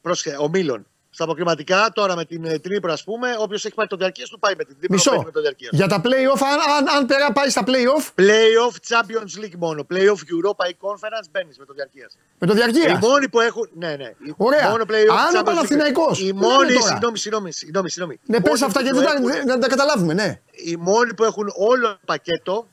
Πρόσχε, 0.00 0.36
ο 0.40 0.48
Μίλων 0.48 0.86
στα 1.10 1.24
αποκριματικά. 1.24 1.90
Τώρα 1.94 2.16
με 2.16 2.24
την 2.24 2.44
ε, 2.44 2.58
Τρίπρα, 2.58 2.92
ας 2.92 3.04
πούμε, 3.04 3.34
όποιος 3.38 3.64
έχει 3.64 3.74
πάρει 3.74 3.88
το 3.88 3.96
διαρκείας 3.96 4.28
του 4.28 4.38
πάει 4.38 4.54
με 4.58 4.64
την 4.64 4.76
Τρίπρα. 4.78 4.96
Μισό. 4.96 5.22
Με 5.24 5.30
το 5.30 5.40
διαρκείας. 5.40 5.70
Για 5.74 5.86
τα 5.86 6.00
playoff, 6.04 6.40
αν, 6.52 6.58
αν, 6.76 6.96
αν 6.96 7.06
πέρα 7.06 7.32
πάει 7.32 7.50
στα 7.50 7.62
playoff. 7.66 8.04
Playoff 8.20 8.74
Champions 8.88 9.42
League 9.42 9.56
μόνο. 9.58 9.86
Playoff 9.90 10.20
Europa 10.34 10.64
ή 10.70 10.76
Conference 10.80 11.26
μπαίνεις 11.30 11.58
με 11.58 11.64
το 11.64 11.72
διαρκείας. 11.72 12.16
Με 12.38 12.46
το 12.46 12.54
διαρκείας. 12.54 12.92
Οι 12.92 13.06
μόνοι 13.06 13.28
που 13.28 13.40
έχουν. 13.40 13.68
Ναι, 13.72 13.96
ναι. 13.96 14.12
Ωραία. 14.36 14.70
Μόνο 14.70 14.84
αν 15.28 15.36
ο 15.40 15.42
Παναθηναϊκός. 15.42 16.20
Οι 16.20 16.32
μόνοι. 16.32 16.72
Συγγνώμη, 16.72 17.18
συγγνώμη. 17.18 17.52
συγγνώμη. 17.90 18.20
Ναι, 18.26 18.40
πες 18.40 18.62
αυτά 18.62 18.80
γιατί 18.82 18.98
δεν 18.98 19.46
να 19.46 19.58
τα 19.58 19.68
καταλάβουμε, 19.68 20.14
ναι. 20.14 20.40
Οι 20.50 20.76
μόνοι 20.76 21.14
που 21.14 21.24
έχουν 21.24 21.52
όλο 21.56 21.88
το 21.88 21.98
πακέτο, 22.04 22.66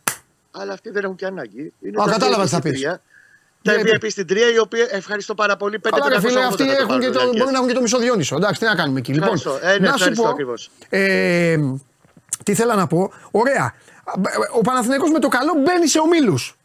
αλλά 0.51 0.73
αυτοί 0.73 0.89
δεν 0.89 1.03
έχουν 1.03 1.15
και 1.15 1.25
ανάγκη. 1.25 1.73
Α, 2.01 2.09
κατάλαβα 2.09 2.43
τι 2.43 2.49
θα 2.49 2.61
πεις. 2.61 2.85
Τα 3.63 3.73
MVP 3.73 4.05
στην 4.09 4.27
τρία, 4.27 4.51
η 4.51 4.57
οποία 4.57 4.87
ευχαριστώ 4.89 5.35
πάρα 5.35 5.57
πολύ. 5.57 5.79
Πέντε 5.79 5.97
Αλλά 6.01 6.19
φίλε, 6.19 6.43
αυτοί 6.43 6.63
έχουν 6.63 6.99
και 6.99 7.09
το, 7.09 7.25
μπορεί 7.25 7.51
να 7.51 7.57
έχουν 7.57 7.67
και 7.67 7.73
το 7.73 7.81
μισό 7.81 7.97
Διόνυσο. 7.97 8.35
Εντάξει, 8.35 8.59
τι 8.59 8.65
να 8.65 8.75
κάνουμε 8.75 8.99
εκεί. 8.99 9.13
Λοιπόν, 9.13 9.41
ε, 9.61 9.79
ναι, 9.79 9.89
να 9.89 9.97
σου 9.97 10.11
πω. 10.11 10.33
Ε, 10.89 11.57
τι 12.43 12.53
θέλω 12.55 12.73
να 12.73 12.87
πω. 12.87 13.13
Ωραία. 13.31 13.73
Ο 14.57 14.61
Παναθηναϊκός 14.61 15.11
με 15.11 15.19
το 15.19 15.27
καλό 15.27 15.53
μπαίνει 15.63 15.87
σε 15.87 15.99
ομίλους. 15.99 16.55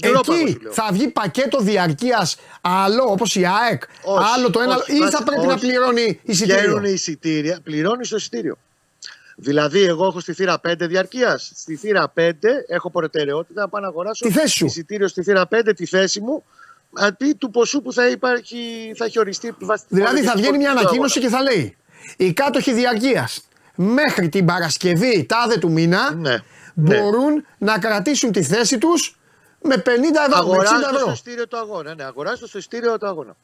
Εκεί 0.00 0.58
θα 0.70 0.88
βγει 0.92 1.08
πακέτο 1.08 1.58
διαρκείας 1.60 2.36
άλλο 2.60 3.04
όπως 3.10 3.34
η 3.34 3.46
ΑΕΚ, 3.46 3.82
άλλο 4.34 4.50
το 4.50 4.60
ένα, 4.60 4.76
ή 4.86 5.10
θα 5.10 5.22
πρέπει 5.22 5.46
να 5.46 5.58
πληρώνει 5.58 6.20
εισιτήριο. 6.22 7.58
Πληρώνει 7.62 8.06
το 8.08 8.16
εισιτήριο. 8.16 8.58
Δηλαδή, 9.40 9.82
εγώ 9.82 10.06
έχω 10.06 10.20
στη 10.20 10.32
θύρα 10.32 10.60
5 10.68 10.74
διαρκείας. 10.78 11.52
Στη 11.54 11.76
θύρα 11.76 12.12
5 12.16 12.30
έχω 12.68 12.90
προτεραιότητα 12.90 13.60
να 13.60 13.68
πάω 13.68 13.80
να 13.80 13.86
αγοράσω 13.88 14.24
τη 14.24 14.32
θέση 14.32 14.56
σου. 14.56 14.64
εισιτήριο 14.64 15.08
στη 15.08 15.22
θύρα 15.22 15.48
5, 15.50 15.72
τη 15.76 15.86
θέση 15.86 16.20
μου, 16.20 16.44
αντί 16.92 17.32
του 17.32 17.50
ποσού 17.50 17.82
που 17.82 17.92
θα, 17.92 18.08
υπάρχει, 18.08 18.92
θα 18.96 19.04
έχει 19.04 19.18
οριστεί. 19.18 19.54
Δηλαδή, 19.88 20.22
θα 20.22 20.32
βγαίνει 20.36 20.56
μια 20.56 20.70
ανακοίνωση 20.70 21.20
και 21.20 21.28
θα 21.28 21.42
λέει 21.42 21.76
Οι 22.16 22.32
κάτοχοι 22.32 22.72
διαρκείας 22.72 23.48
μέχρι 23.74 24.28
την 24.28 24.44
Παρασκευή 24.44 25.26
τάδε 25.28 25.58
του 25.58 25.70
μήνα 25.70 26.14
ναι. 26.14 26.38
μπορούν 26.74 27.34
ναι. 27.34 27.42
να 27.58 27.78
κρατήσουν 27.78 28.32
τη 28.32 28.42
θέση 28.42 28.78
τους 28.78 29.18
με 29.62 29.74
50 29.76 29.88
ευρώ. 29.88 30.38
Αγοράζω 30.38 31.04
το 31.04 31.10
εισιτήριο 31.10 31.48
του 31.48 31.56
αγώνα. 31.58 31.94
Ναι, 31.94 32.04
αγοράζω 32.04 32.48
το 32.48 32.58
εισιτήριο 32.58 32.98
του 32.98 33.06
αγώνα. 33.06 33.36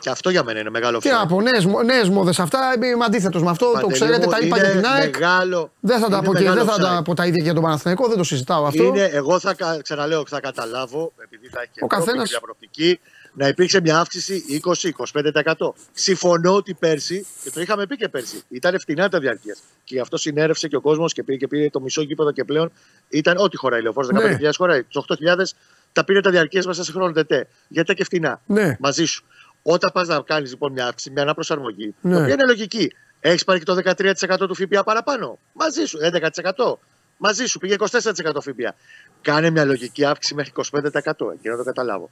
Και 0.00 0.10
αυτό 0.10 0.30
για 0.30 0.44
μένα 0.44 0.60
είναι 0.60 0.70
μεγάλο 0.70 0.98
Τι 0.98 1.08
να 1.08 1.26
πω, 1.26 1.40
νέες 1.84 2.08
μόδες 2.08 2.38
αυτά. 2.38 2.58
Είμαι 2.74 3.04
αντίθετος 3.04 3.42
με 3.42 3.50
αυτό. 3.50 3.66
το 3.66 3.72
Παντελή 3.72 3.92
ξέρετε, 3.92 4.24
μου, 4.24 4.30
τα 4.30 4.38
είπα 4.40 4.56
είναι 4.58 4.66
για 4.66 4.76
την 4.80 4.86
ΑΕΚ. 4.90 5.14
Μεγάλο, 5.18 5.72
Δεν 5.80 5.98
θα 6.00 6.08
τα 6.08 6.16
είναι 6.16 6.26
πω 6.26 6.34
και 6.34 6.40
μεγάλο 6.42 6.64
δεν 6.64 6.74
θα 6.74 6.78
τα 6.80 6.98
offside. 7.00 7.04
πω 7.04 7.14
τα 7.14 7.26
ίδια 7.26 7.42
για 7.42 7.54
τον 7.54 7.62
Παναθηναϊκό, 7.62 8.08
δεν 8.08 8.16
το 8.16 8.24
συζητάω 8.24 8.64
αυτό. 8.66 8.82
Είναι, 8.82 9.02
εγώ 9.04 9.38
θα 9.38 9.54
κα- 9.54 9.78
ξαναλέω, 9.82 10.22
θα 10.26 10.40
καταλάβω, 10.40 11.12
επειδή 11.24 11.48
θα 11.48 11.60
έχει 11.60 11.70
και 11.72 11.80
Ο 11.82 11.86
Ευρώπη, 11.90 12.04
καθένας- 12.06 12.30
μια 12.30 12.40
προοπτική, 12.40 13.00
να 13.32 13.48
υπήρξε 13.48 13.80
μια 13.80 13.98
αύξηση 13.98 14.44
20-25%. 14.48 15.74
Συμφωνώ 15.92 16.54
ότι 16.54 16.74
πέρσι, 16.74 17.26
και 17.42 17.50
το 17.50 17.60
είχαμε 17.60 17.86
πει 17.86 17.96
και 17.96 18.08
πέρσι, 18.08 18.42
ήταν 18.48 18.80
φτηνά 18.80 19.08
τα 19.08 19.18
διαρκείας. 19.18 19.58
Και 19.84 19.94
γι' 19.94 20.00
αυτό 20.00 20.16
συνέρευσε 20.16 20.68
και 20.68 20.76
ο 20.76 20.80
κόσμος 20.80 21.12
και 21.12 21.22
πήρε, 21.22 21.36
και 21.38 21.46
πήρε 21.48 21.70
το 21.70 21.80
μισό 21.80 22.02
γήπεδο 22.02 22.32
και 22.32 22.44
πλέον 22.44 22.72
ήταν 23.08 23.36
ό,τι 23.38 23.56
χωράει 23.56 23.82
λεωφόρο. 23.82 24.06
15.000 24.06 24.40
Ναι. 24.40 24.48
χωράει. 24.56 24.82
Τους 24.82 24.96
8.000 24.96 25.54
τα 25.92 26.04
πήρε 26.04 26.20
τα 26.20 26.30
διαρκεία 26.30 26.62
μέσα 26.66 26.84
σε 26.84 26.92
χρόνο 26.92 27.12
τετέ. 27.12 27.36
Γιατί 27.68 27.80
ήταν 27.92 27.96
και 27.96 28.04
φτηνά. 28.04 28.40
Ναι. 28.46 28.76
Μαζί 28.80 29.04
σου. 29.04 29.24
Όταν 29.68 29.90
πας 29.92 30.08
να 30.08 30.20
κάνεις 30.20 30.50
λοιπόν 30.50 30.72
μια 30.72 30.86
αύξηση, 30.86 31.10
μια 31.10 31.22
αναπροσαρμογή, 31.22 31.94
Ναι. 32.00 32.14
η 32.16 32.20
οποία 32.20 32.32
είναι 32.32 32.44
λογική. 32.46 32.92
Έχεις 33.20 33.44
πάρει 33.44 33.58
και 33.58 33.64
το 33.64 33.74
13% 33.74 34.46
του 34.46 34.54
ΦΠΑ 34.54 34.84
παραπάνω. 34.84 35.38
Μαζί 35.52 35.84
σου. 35.84 35.98
11%. 36.02 36.78
Μαζί 37.16 37.44
σου 37.46 37.58
πήγε 37.58 37.74
24% 37.78 38.40
ΦΠΑ. 38.40 38.74
Κάνε 39.22 39.50
μια 39.50 39.64
λογική 39.64 40.04
αύξηση 40.04 40.34
μέχρι 40.34 40.52
25%. 40.72 41.30
Εκεί 41.32 41.48
να 41.48 41.56
το 41.56 41.62
καταλάβω. 41.64 42.08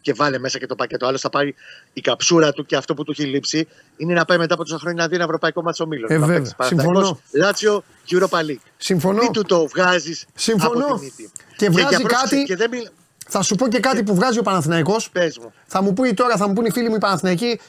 Και 0.00 0.12
βάλε 0.12 0.38
μέσα 0.38 0.58
και 0.58 0.66
το 0.66 0.74
πακέτο. 0.74 1.06
Άλλος 1.06 1.20
θα 1.20 1.30
πάρει 1.30 1.54
η 1.92 2.00
καψούρα 2.00 2.52
του 2.52 2.66
και 2.66 2.76
αυτό 2.76 2.94
που 2.94 3.04
του 3.04 3.10
έχει 3.10 3.24
λείψει 3.24 3.68
είναι 3.96 4.14
να 4.14 4.24
πάει 4.24 4.38
μετά 4.38 4.54
από 4.54 4.62
τόσα 4.64 4.78
χρόνια 4.78 5.02
να 5.02 5.08
δει 5.08 5.14
ένα 5.14 5.24
ευρωπαϊκό 5.24 5.62
μάτσο 5.62 5.84
ομίλων. 5.84 6.10
Ε, 6.10 6.14
Να 6.14 6.20
βέβαια. 6.20 6.36
παίξει 6.36 6.54
Παναθηναϊκός, 6.56 6.94
Συμφωνώ. 7.06 7.20
Λάτσιο 7.32 7.84
και 8.04 8.18
Europa 8.20 8.38
League. 8.38 8.62
Συμφωνώ. 8.76 9.22
Μην 9.22 9.32
του 9.32 9.42
το 9.42 9.66
βγάζεις 9.66 10.26
Συμφωνώ. 10.34 10.84
από 10.86 10.94
τη 10.98 11.04
μύτη. 11.04 11.30
Και 11.56 11.70
βγάζει 11.70 11.88
για 11.88 12.00
πρόσεξε, 12.00 12.34
κάτι- 12.36 12.44
Και 12.44 12.56
δεν 12.56 12.70
μιλ... 12.70 12.88
Θα 13.28 13.42
σου 13.42 13.54
πω 13.54 13.68
και 13.68 13.80
κάτι 13.80 14.02
που 14.02 14.14
βγάζει 14.14 14.38
ο 14.38 14.42
Παναθηναϊκός. 14.42 15.10
Πες 15.10 15.38
μου. 15.38 15.52
Θα 15.66 15.82
μου 15.82 15.92
πει 15.92 16.14
τώρα, 16.14 16.36
θα 16.36 16.48
μου 16.48 16.52
πούνε 16.52 16.68
οι 16.68 16.70
φίλοι 16.70 16.88
μου 16.88 16.94
οι 16.94 16.98
Παναθηναϊκοί, 16.98 17.60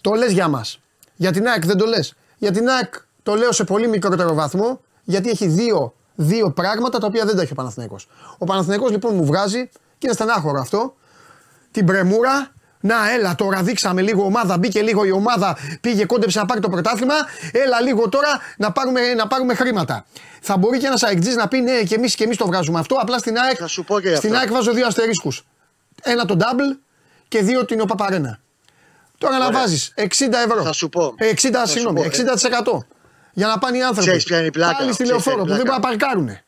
το 0.00 0.12
λες 0.12 0.32
για 0.32 0.48
μας. 0.48 0.80
Για 1.16 1.32
την 1.32 1.46
ΑΕΚ 1.46 1.66
δεν 1.66 1.76
το 1.76 1.86
λες. 1.86 2.14
Για 2.38 2.52
την 2.52 2.68
ΑΕΚ 2.68 2.94
το 3.22 3.34
λέω 3.34 3.52
σε 3.52 3.64
πολύ 3.64 3.88
μικρότερο 3.88 4.34
βαθμό, 4.34 4.80
γιατί 5.04 5.30
έχει 5.30 5.46
δύο, 5.46 5.94
δύο 6.14 6.50
πράγματα 6.50 6.98
τα 6.98 7.06
οποία 7.06 7.24
δεν 7.24 7.36
τα 7.36 7.42
έχει 7.42 7.52
ο 7.52 7.54
Παναθηναϊκός. 7.54 8.08
Ο 8.38 8.44
Παναθηναϊκός 8.44 8.90
λοιπόν 8.90 9.14
μου 9.14 9.24
βγάζει, 9.24 9.68
και 9.98 10.06
είναι 10.06 10.12
στενάχωρο 10.12 10.60
αυτό, 10.60 10.94
την 11.70 11.86
πρεμούρα. 11.86 12.52
Να, 12.80 13.10
έλα 13.10 13.34
τώρα, 13.34 13.62
δείξαμε 13.62 14.02
λίγο 14.02 14.24
ομάδα. 14.24 14.58
Μπήκε 14.58 14.82
λίγο 14.82 15.04
η 15.04 15.10
ομάδα, 15.10 15.56
πήγε 15.80 16.04
κόντεψε 16.04 16.38
να 16.38 16.46
πάρει 16.46 16.60
το 16.60 16.68
πρωτάθλημα. 16.68 17.14
Έλα 17.52 17.80
λίγο 17.80 18.08
τώρα 18.08 18.28
να 18.56 18.72
πάρουμε, 18.72 19.14
να 19.14 19.26
πάρουμε 19.26 19.54
χρήματα. 19.54 20.04
Θα 20.40 20.56
μπορεί 20.56 20.78
και 20.78 20.86
ένας 20.86 21.02
αεκτζής 21.02 21.34
να 21.34 21.48
πει 21.48 21.60
ναι, 21.60 21.82
και 21.82 21.94
εμείς 21.94 22.14
και 22.14 22.24
εμείς 22.24 22.36
το 22.36 22.46
βγάζουμε 22.46 22.78
αυτό. 22.78 22.94
Απλά 22.94 23.18
στην 23.18 23.38
ΑΕΚ, 23.38 23.56
Θα 23.58 23.66
σου 23.66 23.84
πω 23.84 24.00
και 24.00 24.08
γι' 24.08 24.14
στην 24.14 24.28
αυτό. 24.28 24.40
ΑΕΚ 24.40 24.52
βάζω 24.52 24.72
δύο 24.72 24.86
αστερίσκους. 24.86 25.44
Ένα 26.02 26.24
το 26.24 26.36
double 26.40 26.78
και 27.28 27.42
δύο 27.42 27.64
την 27.64 27.80
ΟΠΑΠΑΡΕΝΑ. 27.80 28.38
Τώρα 29.18 29.38
να 29.38 29.46
Ωραία. 29.46 29.60
βάζεις 29.60 29.92
60 29.96 30.04
ευρώ. 30.46 30.62
Θα 30.62 30.72
σου 30.72 30.88
πω. 30.88 31.14
Ε, 31.16 31.28
60, 31.28 31.58
Θα 31.58 31.66
σου 31.66 31.72
συγγνώμη, 31.72 31.98
πω, 31.98 32.04
ε. 32.04 32.08
60% 32.08 32.86
για 33.32 33.46
να 33.46 33.58
πάνε 33.58 33.76
οι 33.76 33.82
άνθρωποι. 33.82 34.06
Ξέρεις 34.06 34.24
ποια 34.24 34.38
είναι 34.38 34.46
η 34.46 34.50
πλάκα, 34.50 34.76
Πάλι 34.76 34.92
στη 34.92 35.02
ξέρεις 35.02 35.22
ποια 35.22 35.32
λεωφόρο 35.32 35.46
που 35.46 35.52
είναι 35.52 35.54
η 35.54 35.56
δεν 35.56 35.66
μπορούν 35.66 35.80
να 35.82 35.88
παρκάρουν. 35.88 36.38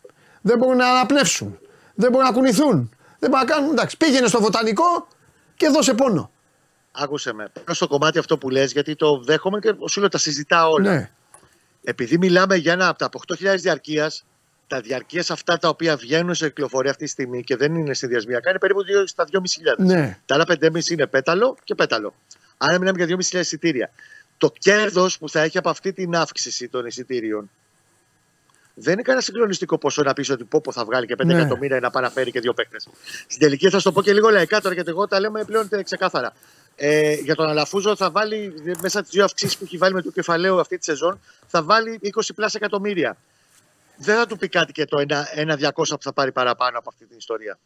Δεν 0.40 0.58
μπορούν 0.58 0.76
να 0.76 0.88
αναπνεύσουν. 0.88 1.58
Δεν 1.94 2.10
μπορούν 2.10 2.26
να 2.26 2.32
κουνηθούν. 2.32 2.90
Δεν 3.18 3.30
μπορούν 3.30 3.46
να 3.46 3.54
κάνουν. 3.54 3.70
Εντάξει, 3.70 3.96
πήγαινε 3.96 4.26
στο 4.26 4.40
βοτανικό 4.40 5.06
και 5.56 5.68
δώσε 5.68 5.94
πόνο. 5.94 6.30
Άκουσε 6.92 7.32
με. 7.32 7.48
Πάνω 7.52 7.74
στο 7.74 7.86
κομμάτι 7.86 8.18
αυτό 8.18 8.38
που 8.38 8.50
λες, 8.50 8.72
γιατί 8.72 8.94
το 8.96 9.22
δέχομαι 9.22 9.58
και 9.58 9.74
σου 9.88 10.00
λέω 10.00 10.08
τα 10.08 10.18
συζητάω 10.18 10.70
όλα. 10.70 10.94
Ναι. 10.94 11.10
Επειδή 11.84 12.18
μιλάμε 12.18 12.56
για 12.56 12.72
ένα 12.72 12.88
από 12.88 12.98
τα 12.98 13.06
από 13.06 13.20
8.000 13.26 13.54
διαρκείας, 13.58 14.24
τα 14.66 14.80
διαρκείας 14.80 15.30
αυτά 15.30 15.58
τα 15.58 15.68
οποία 15.68 15.96
βγαίνουν 15.96 16.34
σε 16.34 16.48
κυκλοφορία 16.48 16.90
αυτή 16.90 17.04
τη 17.04 17.10
στιγμή 17.10 17.42
και 17.42 17.56
δεν 17.56 17.74
είναι 17.74 17.94
συνδυασμιακά 17.94 18.50
είναι 18.50 18.58
περίπου 18.58 18.80
2 18.82 18.84
στα 19.06 19.24
2.500. 19.32 19.38
Ναι. 19.78 20.18
Τα 20.26 20.34
άλλα 20.34 20.44
5.500 20.48 20.88
είναι 20.88 21.06
πέταλο 21.06 21.56
και 21.64 21.74
πέταλο. 21.74 22.14
Άρα 22.56 22.78
μιλάμε 22.78 23.04
για 23.04 23.16
2.500 23.16 23.34
εισιτήρια. 23.34 23.90
Το 24.36 24.52
κέρδος 24.58 25.18
που 25.18 25.28
θα 25.28 25.40
έχει 25.40 25.58
από 25.58 25.70
αυτή 25.70 25.92
την 25.92 26.16
αύξηση 26.16 26.68
των 26.68 26.86
εισιτήριων 26.86 27.50
δεν 28.74 28.92
είναι 28.92 29.02
κανένα 29.02 29.24
συγκλονιστικό 29.24 29.78
ποσό 29.78 30.02
να 30.02 30.12
πεις 30.12 30.30
ότι 30.30 30.44
πόπο 30.44 30.72
θα 30.72 30.84
βγάλει 30.84 31.06
και 31.06 31.14
5 31.22 31.24
Ναι. 31.26 31.34
εκατομμύρια 31.34 31.80
να 31.80 31.90
πάει 31.90 32.02
να 32.02 32.10
φέρει 32.10 32.30
και 32.30 32.40
δύο 32.40 32.54
παίκτες. 32.54 32.88
Στην 33.26 33.38
τελική 33.38 33.70
θα 33.70 33.78
σου 33.78 33.84
το 33.84 33.92
πω 33.92 34.02
και 34.02 34.12
λίγο 34.12 34.28
λαϊκά 34.28 34.60
τώρα 34.60 34.74
γιατί 34.74 34.90
εγώ 34.90 35.08
τα 35.08 35.20
λέμε 35.20 35.44
πλέον 35.44 35.68
ξεκάθαρα. 35.84 36.32
Ε, 36.76 37.14
για 37.14 37.34
τον 37.34 37.48
Αλαφούζο 37.48 37.96
θα 37.96 38.10
βάλει 38.10 38.54
μέσα 38.80 39.00
τις 39.02 39.10
δύο 39.10 39.24
αυξήσεις 39.24 39.56
που 39.56 39.64
έχει 39.64 39.76
βάλει 39.76 39.94
με 39.94 40.02
το 40.02 40.10
κεφαλαίο 40.10 40.58
αυτή 40.60 40.78
τη 40.78 40.84
σεζόν 40.84 41.20
θα 41.46 41.62
βάλει 41.62 42.00
20 42.02 42.08
πλάσια 42.34 42.60
εκατομμύρια. 42.62 43.16
Δεν 43.96 44.16
θα 44.16 44.26
του 44.26 44.36
πει 44.36 44.48
κάτι 44.48 44.72
και 44.72 44.84
το 44.84 44.98
1-200 44.98 45.70
που 45.74 46.02
θα 46.02 46.12
πάρει 46.12 46.32
παραπάνω 46.32 46.78
από 46.78 46.88
αυτή 46.88 47.06
την 47.06 47.16
ιστορία. 47.16 47.58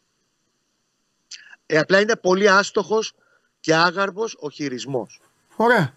Ε, 1.65 1.77
απλά 1.77 1.99
είναι 1.99 2.15
πολύ 2.15 2.49
άστοχος 2.49 3.13
και 3.59 3.75
άγαρμο 3.75 4.23
ο 4.39 4.49
χειρισμός. 4.49 5.21
Ωραία. 5.55 5.93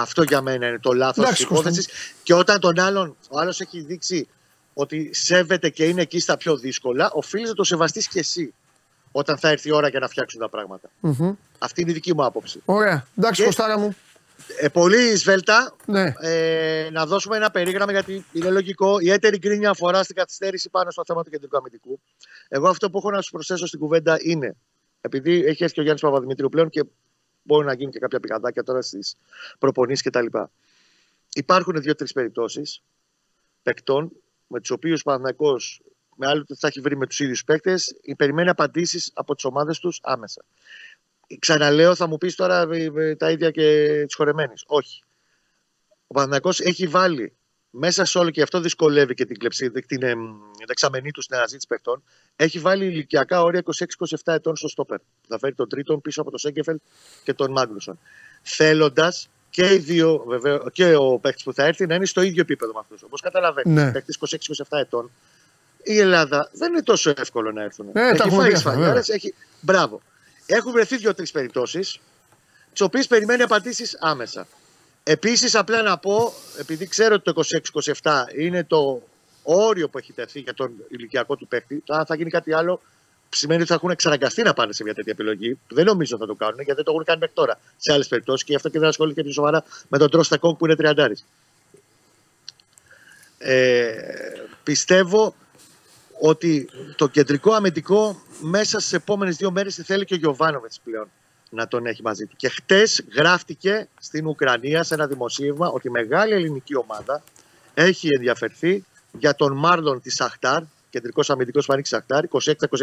Αυτό 0.00 0.22
για 0.22 0.40
μένα 0.40 0.66
είναι 0.66 0.78
το 0.78 0.92
λάθος 0.92 1.14
της 1.14 1.24
Εντάξει, 1.24 1.42
υπόθεσης. 1.42 1.88
Και 2.22 2.34
όταν 2.34 2.60
τον 2.60 2.78
άλλον, 2.78 3.16
ο 3.30 3.38
άλλος 3.38 3.60
έχει 3.60 3.80
δείξει 3.80 4.28
ότι 4.74 5.10
σέβεται 5.14 5.68
και 5.68 5.84
είναι 5.84 6.00
εκεί 6.02 6.20
στα 6.20 6.36
πιο 6.36 6.56
δύσκολα, 6.56 7.10
οφείλει 7.12 7.46
να 7.46 7.54
το 7.54 7.64
σεβαστείς 7.64 8.08
και 8.08 8.18
εσύ 8.18 8.54
όταν 9.12 9.38
θα 9.38 9.48
έρθει 9.48 9.68
η 9.68 9.72
ώρα 9.72 9.88
για 9.88 10.00
να 10.00 10.08
φτιάξουν 10.08 10.40
τα 10.40 10.48
πράγματα. 10.48 10.90
Μμμ. 11.00 11.32
Αυτή 11.58 11.80
είναι 11.80 11.90
η 11.90 11.94
δική 11.94 12.14
μου 12.14 12.24
άποψη. 12.24 12.62
Ωραία. 12.64 13.06
Εντάξει, 13.18 13.40
Και- 13.40 13.46
Κωστάρα 13.46 13.78
μου. 13.78 13.96
Ε, 14.60 14.68
πολύ 14.68 15.16
σβέλτα. 15.16 15.76
Ναι. 15.86 16.12
Ε, 16.20 16.88
να 16.92 17.06
δώσουμε 17.06 17.36
ένα 17.36 17.50
περίγραμμα 17.50 17.92
γιατί 17.92 18.24
είναι 18.32 18.50
λογικό. 18.50 18.98
Η 19.00 19.10
έτερη 19.10 19.38
γκρίνια 19.38 19.70
αφορά 19.70 20.02
στην 20.02 20.16
καθυστέρηση 20.16 20.70
πάνω 20.70 20.90
στο 20.90 21.02
θέμα 21.06 21.22
του 21.22 21.30
κεντρικού 21.30 21.56
αμυντικού. 21.56 22.00
Εγώ 22.48 22.68
αυτό 22.68 22.90
που 22.90 22.98
έχω 22.98 23.10
να 23.10 23.20
σου 23.20 23.30
προσθέσω 23.30 23.66
στην 23.66 23.78
κουβέντα 23.78 24.16
είναι, 24.20 24.54
επειδή 25.00 25.44
έχει 25.44 25.62
έρθει 25.62 25.74
και 25.74 25.80
ο 25.80 25.82
Γιάννης 25.82 26.02
Παπαδημητρίου 26.02 26.48
πλέον 26.48 26.68
και 26.70 26.84
μπορεί 27.48 27.66
να 27.66 27.72
γίνει 27.72 27.90
και 27.90 27.98
κάποια 27.98 28.20
πηγαδάκια 28.20 28.62
τώρα 28.62 28.82
στις 28.82 29.16
προπονήσεις 29.58 30.04
κτλ. 30.04 30.26
Υπάρχουν 31.32 31.80
δύο-τρεις 31.80 32.12
περιπτώσεις 32.12 32.82
παικτών 33.62 34.12
με 34.46 34.60
τους 34.60 34.70
οποίους 34.70 35.00
ο 35.00 35.04
Παναθηναϊκός 35.04 35.82
με 36.16 36.26
άλλο 36.26 36.40
ότι 36.40 36.54
θα 36.54 36.66
έχει 36.66 36.80
βρει 36.80 36.96
με 36.96 37.06
τους 37.06 37.20
ίδιους 37.20 37.44
παίκτες, 37.44 38.00
περιμένει 38.16 38.48
απαντήσεις 38.48 39.10
από 39.14 39.34
τις 39.34 39.44
ομάδες 39.44 39.78
τους 39.78 40.00
άμεσα. 40.02 40.44
Ξαναλέω, 41.38 41.94
θα 41.94 42.06
μου 42.06 42.18
πεις 42.18 42.34
τώρα 42.34 42.68
ε, 42.70 42.90
ε, 42.96 43.16
τα 43.16 43.30
ίδια 43.30 43.50
και 43.50 44.04
τη 44.08 44.14
χορεμένη. 44.14 44.52
Όχι. 44.66 45.02
Ο 46.06 46.14
Παναθηναϊκός 46.14 46.60
έχει 46.60 46.86
βάλει 46.86 47.36
μέσα 47.70 48.04
σε 48.04 48.18
όλο 48.18 48.30
και 48.30 48.42
αυτό 48.42 48.60
δυσκολεύει 48.60 49.14
και 49.14 49.24
την, 49.24 49.38
κλεψίδα, 49.38 49.80
την 49.86 50.02
ε, 50.02 50.14
δεξαμενή 50.66 51.10
του 51.10 51.22
στην 51.22 51.36
αναζήτηση 51.36 51.66
παιχτών. 51.66 52.02
Έχει 52.36 52.58
βάλει 52.58 52.84
ηλικιακά 52.86 53.42
όρια 53.42 53.62
26-27 53.64 54.16
ετών 54.24 54.56
στο 54.56 54.68
στόπερ. 54.68 54.98
Θα 55.28 55.38
φέρει 55.38 55.54
τον 55.54 55.68
τρίτον 55.68 56.00
πίσω 56.00 56.20
από 56.20 56.30
τον 56.30 56.38
Σέγκεφελ 56.38 56.78
και 57.24 57.34
τον 57.34 57.50
Μάγνουσον. 57.50 57.98
Θέλοντας 58.42 59.28
και 59.50 59.74
οι 59.74 59.78
δύο, 59.78 60.24
βεβαίω, 60.26 60.70
και 60.72 60.94
ο 60.94 61.18
παίκτης 61.18 61.42
που 61.42 61.52
θα 61.54 61.64
έρθει 61.64 61.86
να 61.86 61.94
είναι 61.94 62.06
στο 62.06 62.22
ίδιο 62.22 62.40
επίπεδο 62.42 62.72
με 62.72 62.78
αυτούς. 62.78 63.02
Όπως 63.02 63.20
καταλαβαίνεις, 63.20 63.72
Ναι. 63.82 63.92
παίκτης 63.92 64.16
26-27 64.16 64.78
ετών. 64.78 65.10
Η 65.82 65.98
Ελλάδα 65.98 66.50
δεν 66.52 66.72
είναι 66.72 66.82
τόσο 66.82 67.12
εύκολο 67.16 67.52
να 67.52 67.62
έρθουν. 67.62 67.92
τα 67.92 68.00
έχει 68.08 68.16
έχουμε 68.16 68.30
φάει 68.42 68.48
πει 68.50 68.56
αυτά, 68.56 68.70
σφαλιάρες, 68.70 69.06
βέβαια. 69.06 69.14
έχει. 69.14 69.34
Μπράβο. 69.60 70.02
Έχουν 70.46 70.72
βρεθεί 70.72 70.96
δύο-τρεις 70.96 71.30
περιπτώσεις, 71.30 72.00
τις 72.72 72.80
οποίες 72.80 73.06
περιμένει 73.06 73.42
απαντήσεις 73.42 73.96
άμεσα. 74.00 74.46
Επίσης, 75.10 75.54
απλά 75.54 75.82
να 75.82 75.98
πω, 75.98 76.32
επειδή 76.58 76.86
ξέρω 76.86 77.14
ότι 77.14 77.32
το 77.32 77.42
26-27 78.02 78.10
είναι 78.38 78.64
το 78.64 79.02
όριο 79.42 79.88
που 79.88 79.98
έχει 79.98 80.12
τεθεί 80.12 80.40
για 80.40 80.54
τον 80.54 80.72
ηλικιακό 80.88 81.36
του 81.36 81.46
παίκτη, 81.46 81.82
το 81.84 81.94
αν 81.94 82.06
θα 82.06 82.14
γίνει 82.14 82.30
κάτι 82.30 82.52
άλλο 82.52 82.80
σημαίνει 83.28 83.60
ότι 83.60 83.68
θα 83.68 83.74
έχουν 83.74 83.90
εξαναγκαστεί 83.90 84.42
να 84.42 84.52
πάνε 84.52 84.72
σε 84.72 84.82
μια 84.82 84.94
τέτοια 84.94 85.12
επιλογή. 85.12 85.58
Που 85.68 85.74
δεν 85.74 85.84
νομίζω 85.84 86.16
θα 86.16 86.26
το 86.26 86.34
κάνουν, 86.34 86.54
γιατί 86.54 86.74
δεν 86.74 86.84
το 86.84 86.90
έχουν 86.90 87.04
κάνει 87.04 87.18
μέχρι 87.18 87.34
τώρα 87.34 87.60
σε 87.76 87.92
άλλες 87.92 88.08
περιπτώσεις 88.08 88.44
και 88.44 88.50
γι' 88.50 88.56
αυτό 88.56 88.68
και 88.68 88.78
δεν 88.78 88.88
ασχολείται 88.88 89.22
πιο 89.22 89.32
σοβαρά 89.32 89.64
με 89.88 89.98
τον 89.98 90.10
Τρώστα 90.10 90.38
Κόγκ 90.38 90.56
που 90.56 90.64
είναι 90.64 90.76
τριαντάρης. 90.76 91.24
Ε, 93.38 93.92
πιστεύω 94.62 95.34
ότι 96.20 96.68
το 96.96 97.08
κεντρικό 97.08 97.52
αμυντικό 97.52 98.22
μέσα 98.40 98.80
στις 98.80 98.92
επόμενες 98.92 99.36
δύο 99.36 99.50
μέρες 99.50 99.74
θέλει 99.74 100.04
και 100.04 100.14
ο 100.14 100.16
Γιωβάνοβετ 100.16 100.72
πλέον 100.84 101.08
να 101.50 101.68
τον 101.68 101.86
έχει 101.86 102.02
μαζί 102.02 102.26
του. 102.26 102.36
Και 102.36 102.48
χτες 102.48 103.04
γράφτηκε 103.14 103.88
στην 104.00 104.26
Ουκρανία 104.26 104.82
σε 104.82 104.94
ένα 104.94 105.06
δημοσίευμα 105.06 105.68
ότι 105.68 105.88
η 105.88 105.90
μεγάλη 105.90 106.32
ελληνική 106.32 106.76
ομάδα 106.76 107.22
έχει 107.74 108.08
ενδιαφερθεί 108.14 108.84
για 109.12 109.34
τον 109.34 109.56
Μάρλον 109.56 110.00
της 110.00 110.14
Σαχτάρ, 110.14 110.62
κεντρικός 110.90 111.30
αμυντικός 111.30 111.66
που 111.66 111.72
ανήκει 111.72 111.88
Σαχτάρ, 111.88 112.24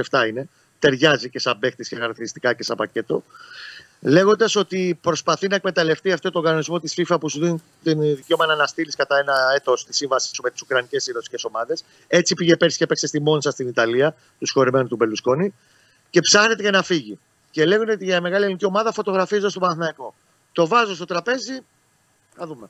26-27 0.10 0.28
είναι, 0.28 0.50
ταιριάζει 0.80 1.30
και 1.30 1.40
σαν 1.40 1.60
παίχτη 1.60 1.84
και 1.84 1.96
χαρακτηριστικά 1.96 2.54
και 2.54 2.64
σαν 2.64 2.78
πακέτο. 2.78 3.24
Λέγοντας 4.00 4.56
ότι 4.56 4.98
προσπαθεί 5.02 5.48
να 5.48 5.56
εκμεταλλευτεί 5.56 6.12
αυτό 6.12 6.32
τον 6.32 6.44
κανονισμό 6.44 6.80
της 6.80 6.94
FIFA 6.98 7.18
που 7.20 7.30
σου 7.30 7.40
δίνει 7.40 7.62
την 7.84 8.02
δικαίωμα 8.16 8.46
να 8.46 8.54
αναστείλεις 8.54 8.96
κατά 8.96 9.18
ένα 9.18 9.36
έτος 9.56 9.86
τη 9.86 9.96
σύμβαση 9.96 10.36
σου 10.36 10.42
με 10.42 10.50
τις 10.50 10.62
Ουκρανικές 10.62 11.08
ή 11.08 11.12
Ρωσικέ 11.12 11.36
ομάδες. 11.48 11.84
Έτσι 12.08 12.34
πήγε 12.34 12.56
πέρσι 12.56 12.78
και 12.78 12.86
παίξε 12.86 13.08
στη 13.08 13.22
Μόνσα 13.22 13.52
στην 13.52 13.68
Ιταλία, 13.68 14.16
τους 14.40 14.52
χωρεμένους 14.52 14.90
του 14.90 14.96
Μπελουσκόνη, 14.96 15.54
και 16.10 16.20
ψάχνεται 16.20 16.62
για 16.62 16.72
να 16.72 16.84
φύγει. 16.84 17.20
Και 17.56 17.66
λέγανε 17.66 17.92
ότι 17.92 18.06
για 18.06 18.22
μεγάλη 18.22 18.44
ελληνική 18.44 18.66
ομάδα 18.66 18.92
φωτογραφίζω 18.94 19.50
στο 19.50 19.60
Παναθηναϊκό. 19.60 20.14
Το 20.52 20.68
βάζω 20.68 20.96
στο 20.96 21.06
τραπέζι, 21.06 21.60
θα 22.36 22.48
δούμε. 22.48 22.68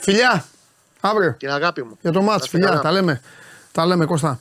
Φιλιά. 0.00 0.44
Αύριο. 1.00 1.34
Την 1.38 1.50
αγάπη 1.50 1.82
μου. 1.82 1.98
Για 2.00 2.12
το 2.12 2.18
Να 2.18 2.24
μάτς, 2.24 2.44
είστε 2.44 2.56
φιλιά, 2.56 2.68
καλά. 2.68 2.80
τα 2.80 2.92
λέμε. 2.92 3.20
Τα 3.72 3.86
λέμε, 3.86 4.04
Κώστα. 4.04 4.40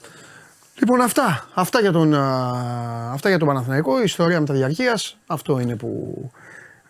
Λοιπόν, 0.75 1.01
αυτά. 1.01 1.47
Αυτά 1.53 1.81
για 1.81 1.91
τον, 1.91 2.13
α, 2.13 3.11
αυτά 3.13 3.29
για 3.29 3.37
τον 3.37 3.47
Παναθηναϊκό. 3.47 3.99
Η 3.99 4.03
ιστορία 4.03 4.39
με 4.39 4.45
τα 4.45 4.53
διαρκείας. 4.53 5.17
Αυτό 5.27 5.59
είναι 5.59 5.75
που 5.75 6.31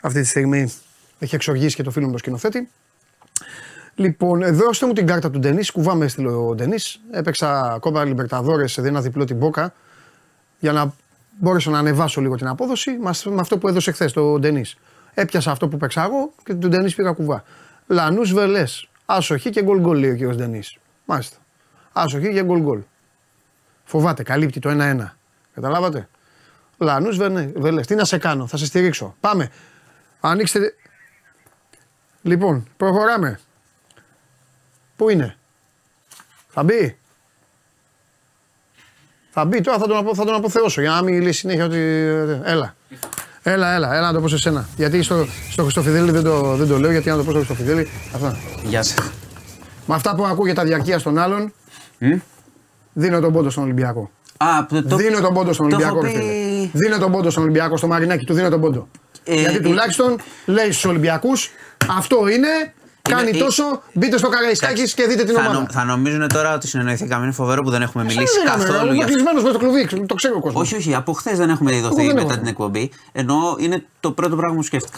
αυτή 0.01 0.21
τη 0.21 0.27
στιγμή. 0.27 0.73
Έχει 1.19 1.35
εξοργήσει 1.35 1.75
και 1.75 1.83
το 1.83 1.91
φίλο 1.91 2.05
μου 2.05 2.11
το 2.11 2.17
σκηνοθέτη. 2.17 2.69
Λοιπόν, 3.95 4.55
δώστε 4.55 4.85
μου 4.85 4.93
την 4.93 5.07
κάρτα 5.07 5.29
του 5.31 5.39
Ντενή. 5.39 5.65
Κουβά 5.73 5.95
με 5.95 6.05
έστειλε 6.05 6.31
ο 6.31 6.55
Ντενή. 6.55 6.77
Έπαιξα 7.11 7.77
κόμπα 7.79 8.05
Λιμπερταδόρες 8.05 8.71
σε 8.71 8.81
ένα 8.81 9.01
διπλό 9.01 9.23
την 9.23 9.37
Μπόκα 9.37 9.73
για 10.59 10.71
να 10.71 10.93
μπορέσω 11.39 11.71
να 11.71 11.79
ανεβάσω 11.79 12.21
λίγο 12.21 12.35
την 12.35 12.47
απόδοση 12.47 12.97
μας- 12.97 13.25
με 13.25 13.41
αυτό 13.41 13.57
που 13.57 13.67
έδωσε 13.67 13.91
χθες 13.91 14.13
το 14.13 14.39
Ντενή. 14.39 14.65
Έπιασα 15.13 15.51
αυτό 15.51 15.67
που 15.67 15.77
παίξα 15.77 16.03
εγώ 16.03 16.33
και 16.43 16.53
του 16.53 16.67
Ντενή 16.67 16.91
πήγα 16.91 17.11
κουβά. 17.11 17.43
Λανούς 17.87 18.33
βελές. 18.33 18.89
Άσοχη 19.05 19.49
και 19.49 19.63
γκολ 19.63 19.79
γκολ 19.79 19.99
λέει 19.99 20.09
ο 20.09 20.15
κύριος 20.15 20.35
Ντενή. 20.35 20.61
Μάλιστα. 21.05 21.37
Άσοχη 21.93 22.33
και 22.33 22.43
γκολ 22.43 22.59
γκολ. 22.59 22.81
Φοβάται, 23.83 24.23
καλύπτει 24.23 24.59
το 24.59 24.69
1-1. 24.69 25.17
Καταλάβατε; 25.53 26.09
Λανούς 26.77 27.17
βελές. 27.55 27.87
Τι 27.87 27.95
να 27.95 28.05
σε 28.05 28.17
κάνω, 28.17 28.47
θα 28.47 28.57
σε 28.57 28.65
στηρίξω. 28.65 29.15
Πάμε. 29.19 29.49
Ανοίξτε. 30.19 30.75
Λοιπόν, 32.21 32.67
προχωράμε. 32.77 33.39
Πού 34.95 35.09
είναι; 35.09 35.37
Θα 36.47 36.63
μπει; 36.63 36.97
Θα 39.37 39.45
μπει 39.45 39.61
τώρα, 39.61 39.77
θα 39.77 39.87
τον, 39.87 39.97
απο- 39.97 40.15
θα 40.15 40.25
τον 40.25 40.35
αποθεώσω 40.35 40.81
για 40.81 40.89
να 40.89 41.03
μην 41.03 41.21
λέει 41.21 41.31
συνέχεια 41.31 41.65
ότι. 41.65 41.77
Έλα. 42.43 42.75
Έλα, 43.43 43.73
έλα, 43.75 43.95
έλα 43.95 44.07
να 44.07 44.13
το 44.13 44.21
πω 44.21 44.27
σε 44.27 44.37
σένα. 44.37 44.67
Γιατί 44.75 45.03
στο, 45.03 45.25
στο 45.51 45.63
Χριστοφιδέλη 45.63 46.11
δεν 46.11 46.23
το, 46.23 46.55
δεν 46.55 46.67
το 46.67 46.79
λέω, 46.79 46.91
γιατί 46.91 47.09
να 47.09 47.15
το 47.15 47.23
πω 47.23 47.29
στο 47.29 47.39
Χριστοφιδέλη. 47.39 47.87
Αυτά. 48.15 48.37
Γεια 48.63 48.83
σα. 48.83 49.01
Με 49.87 49.95
αυτά 49.95 50.15
που 50.15 50.25
ακούγεται 50.25 50.55
τα 50.55 50.63
διαρκεία 50.63 51.01
των 51.01 51.17
άλλων, 51.17 51.53
δίνω 52.93 53.19
τον 53.19 53.33
πόντο 53.33 53.49
στον 53.49 53.63
Ολυμπιακό. 53.63 54.11
Α, 54.37 54.65
το, 54.69 54.83
το, 54.83 54.95
δίνω 54.95 55.19
τον 55.19 55.33
πόντο 55.33 55.53
στον 55.53 55.69
το 55.69 55.75
Ολυμπιακό, 55.75 56.05
έχω 56.05 56.05
ρε 56.05 56.19
φίλε. 56.21 56.31
πει- 56.31 56.69
Δίνω 56.73 56.97
τον 56.97 57.11
πόντο 57.11 57.29
στον 57.29 57.43
Ολυμπιακό, 57.43 57.77
στο 57.77 57.87
Μαρινάκι 57.87 58.25
του 58.25 58.33
δίνω 58.33 58.49
τον 58.49 58.61
πόντο. 58.61 58.87
Ε, 59.23 59.35
Γιατί 59.35 59.55
ε, 59.55 59.59
τουλάχιστον 59.59 60.15
λέει 60.45 60.71
στους 60.71 60.85
Ολυμπιακούς, 60.85 61.49
αυτό 61.97 62.27
είναι, 62.27 62.73
κάνει 63.09 63.31
ε, 63.33 63.37
τόσο, 63.37 63.81
μπείτε 63.93 64.17
στο 64.17 64.29
Καραϊσκάκης 64.29 64.93
και 64.93 65.05
δείτε 65.07 65.23
την 65.23 65.33
θα, 65.35 65.41
ομάδα. 65.41 65.59
νο- 65.59 65.67
θα 65.71 65.83
νομίζουν 65.83 66.27
τώρα 66.27 66.53
ότι 66.53 66.67
συνεννοηθήκαμε. 66.67 67.23
Είναι 67.23 67.33
φοβερό 67.33 67.61
που 67.61 67.69
δεν 67.69 67.81
έχουμε 67.81 68.03
μιλήσει 68.03 68.33
Δεν 68.37 68.45
καθόλου 68.45 68.85
Είμαι 68.85 68.93
για 68.93 69.03
αυτό. 69.03 69.13
κλεισμένος 69.15 69.43
με 69.43 69.51
το 69.51 69.57
κλουβί, 69.57 70.05
το 70.05 70.13
ξέρει 70.15 70.33
ο 70.33 70.39
κόσμος. 70.39 70.61
Όχι, 70.61 70.75
όχι, 70.75 70.95
από 70.95 71.11
χθες 71.13 71.37
δεν 71.37 71.49
έχουμε 71.49 71.71
Εγώ 71.71 71.79
ειδωθεί 71.79 72.05
δεν 72.05 72.15
μετά 72.15 72.27
έχω. 72.27 72.37
την 72.37 72.47
εκπομπή. 72.47 72.91
Ενώ 73.11 73.55
είναι 73.59 73.85
το 73.99 74.11
πρώτο 74.11 74.35
πράγμα 74.35 74.55
που 74.55 74.63
σκέφτηκα. 74.63 74.97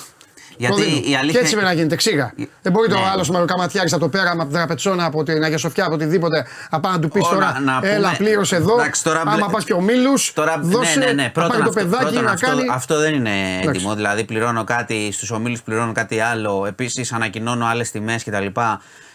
Γιατί 0.57 0.81
η 1.09 1.15
αλήθεια. 1.15 1.31
Και 1.31 1.37
έτσι 1.37 1.51
πρέπει 1.51 1.67
να 1.67 1.73
γίνεται, 1.73 1.95
ξύγα. 1.95 2.33
Δεν 2.61 2.71
μπορεί 2.71 2.87
το 2.89 2.97
Ναι. 2.97 3.05
άλλο 3.11 3.25
με 3.39 3.45
καματιάρι 3.45 3.89
από 3.91 3.99
το 3.99 4.09
πέραμα, 4.09 4.31
από 4.41 4.43
την 4.43 4.51
Τραπετσόνα, 4.53 5.05
από 5.05 5.23
την 5.23 5.43
Αγία 5.43 5.57
Σοφιά, 5.57 5.85
από 5.85 5.93
οτιδήποτε, 5.93 6.45
να 6.71 6.79
πάει 6.79 6.93
να 6.93 6.99
του 6.99 7.09
πεις 7.09 7.25
Ω, 7.25 7.29
τώρα, 7.29 7.59
να- 7.59 7.79
να 7.81 7.87
έλα, 7.87 7.95
πούμε- 8.05 8.17
πλήρωσε 8.17 8.55
εδώ. 8.55 8.73
Εντάξει, 8.73 9.03
τώρα 9.03 9.21
μπλε- 9.23 9.33
άμα 9.33 9.47
πας 9.47 9.63
και 9.63 9.73
ο 9.73 9.81
Μίλους, 9.81 10.33
Τώρα, 10.33 10.59
δώσε, 10.61 10.99
ναι, 10.99 11.05
ναι, 11.05 11.11
ναι. 11.11 11.23
να 11.23 11.29
Πρώτον, 11.31 11.49
πάρει 11.51 11.63
το 11.63 11.69
αυτό, 11.69 11.81
παιδάκι 11.81 12.03
πρώτον 12.03 12.23
να 12.23 12.31
αυτό, 12.31 12.47
κάνει. 12.47 12.61
αυτό 12.71 12.99
δεν 12.99 13.13
είναι 13.13 13.29
έντιμο. 13.29 13.69
Εντάξει. 13.69 13.95
Δηλαδή, 13.95 14.23
πληρώνω 14.23 14.63
κάτι 14.63 15.11
στους 15.11 15.31
ομίλους, 15.31 15.61
πληρώνω 15.61 15.91
κάτι 15.91 16.19
άλλο. 16.19 16.65
Επίσης, 16.67 17.13
ανακοινώνω 17.13 17.65
άλλες 17.65 17.91
τιμές 17.91 18.23
κτλ. 18.23 18.45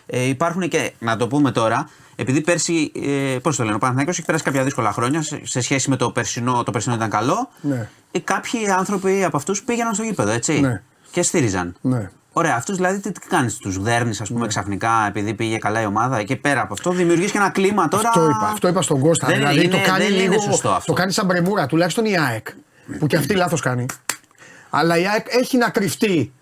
Ε, 0.06 0.22
υπάρχουν 0.22 0.68
και, 0.68 0.92
να 0.98 1.16
το 1.16 1.26
πούμε 1.26 1.50
τώρα, 1.50 1.88
επειδή 2.16 2.40
πέρσι, 2.40 2.92
ε, 3.34 3.38
πώς 3.38 3.56
το 3.56 3.62
λένε, 3.62 3.74
ο 3.74 3.78
Παναθηναϊκός 3.78 4.16
έχει 4.16 4.26
περάσει 4.26 4.44
κάποια 4.44 4.62
δύσκολα 4.64 4.92
χρόνια 4.92 5.22
σε, 5.22 5.40
σε 5.44 5.60
σχέση 5.60 5.90
με 5.90 5.96
το 5.96 6.10
περσινό, 6.10 6.62
το 6.62 6.70
περσινό 6.70 6.94
ήταν 6.94 7.10
καλό. 7.10 7.48
Ναι. 7.60 7.88
Ε, 8.10 8.18
κάποιοι 8.18 8.70
άνθρωποι 8.78 9.24
από 9.24 9.36
αυτούς 9.36 9.62
πήγαιναν 9.62 9.94
στο 9.94 10.02
γήπεδο, 10.02 10.30
έτσι. 10.30 10.60
Ναι. 10.60 10.82
Και 11.12 11.22
στήριζαν. 11.22 11.74
Ναι. 11.80 12.10
Ωραία, 12.32 12.54
αυτούς 12.56 12.76
δηλαδή 12.76 13.00
τι, 13.00 13.12
τι 13.12 13.26
κάνεις, 13.26 13.56
τους 13.56 13.78
δέρνεις, 13.82 14.20
ας 14.20 14.28
πούμε, 14.28 14.46
ξαφνικά 14.46 15.06
επειδή 15.08 15.34
πήγε 15.34 15.58
καλά 15.58 15.80
η 15.80 15.86
ομάδα 15.86 16.22
και 16.22 16.36
πέρα 16.36 16.60
από 16.60 16.72
αυτό 16.72 16.90
δημιουργείς 16.90 17.30
και 17.30 17.38
ένα 17.38 17.50
κλίμα 17.50 17.88
τώρα. 17.88 18.08
Αυτό 18.08 18.24
είπα, 18.24 18.48
αυτό 18.52 18.68
είπα 18.68 18.82
στον 18.82 19.00
Κώστα. 19.00 19.26
Δεν 19.26 19.36
δηλαδή 19.36 19.64
είναι- 19.64 19.68
το 19.76 19.80
κάνει 19.86 20.04
δεν 20.04 20.12
είναι 20.12 20.22
λίγο. 20.22 20.40
σωστό 20.40 20.68
αυτό. 20.70 20.92
Το 20.92 20.98
κάνει 21.00 21.12
σαν 21.12 21.26
μπρεμούρα, 21.26 21.66
τουλάχιστον 21.66 22.04
η 22.04 22.18
ΑΕΚ. 22.18 22.46
Που 22.98 23.06
και 23.06 23.16
αυτή 23.16 23.34
λάθος 23.34 23.60
κάνει. 23.60 23.86
Αλλά 24.70 24.98
η 24.98 25.06
ΑΕΚ 25.08 25.26
έχει 25.28 25.56
να 25.56 25.68
κρυφτεί. 25.70 26.32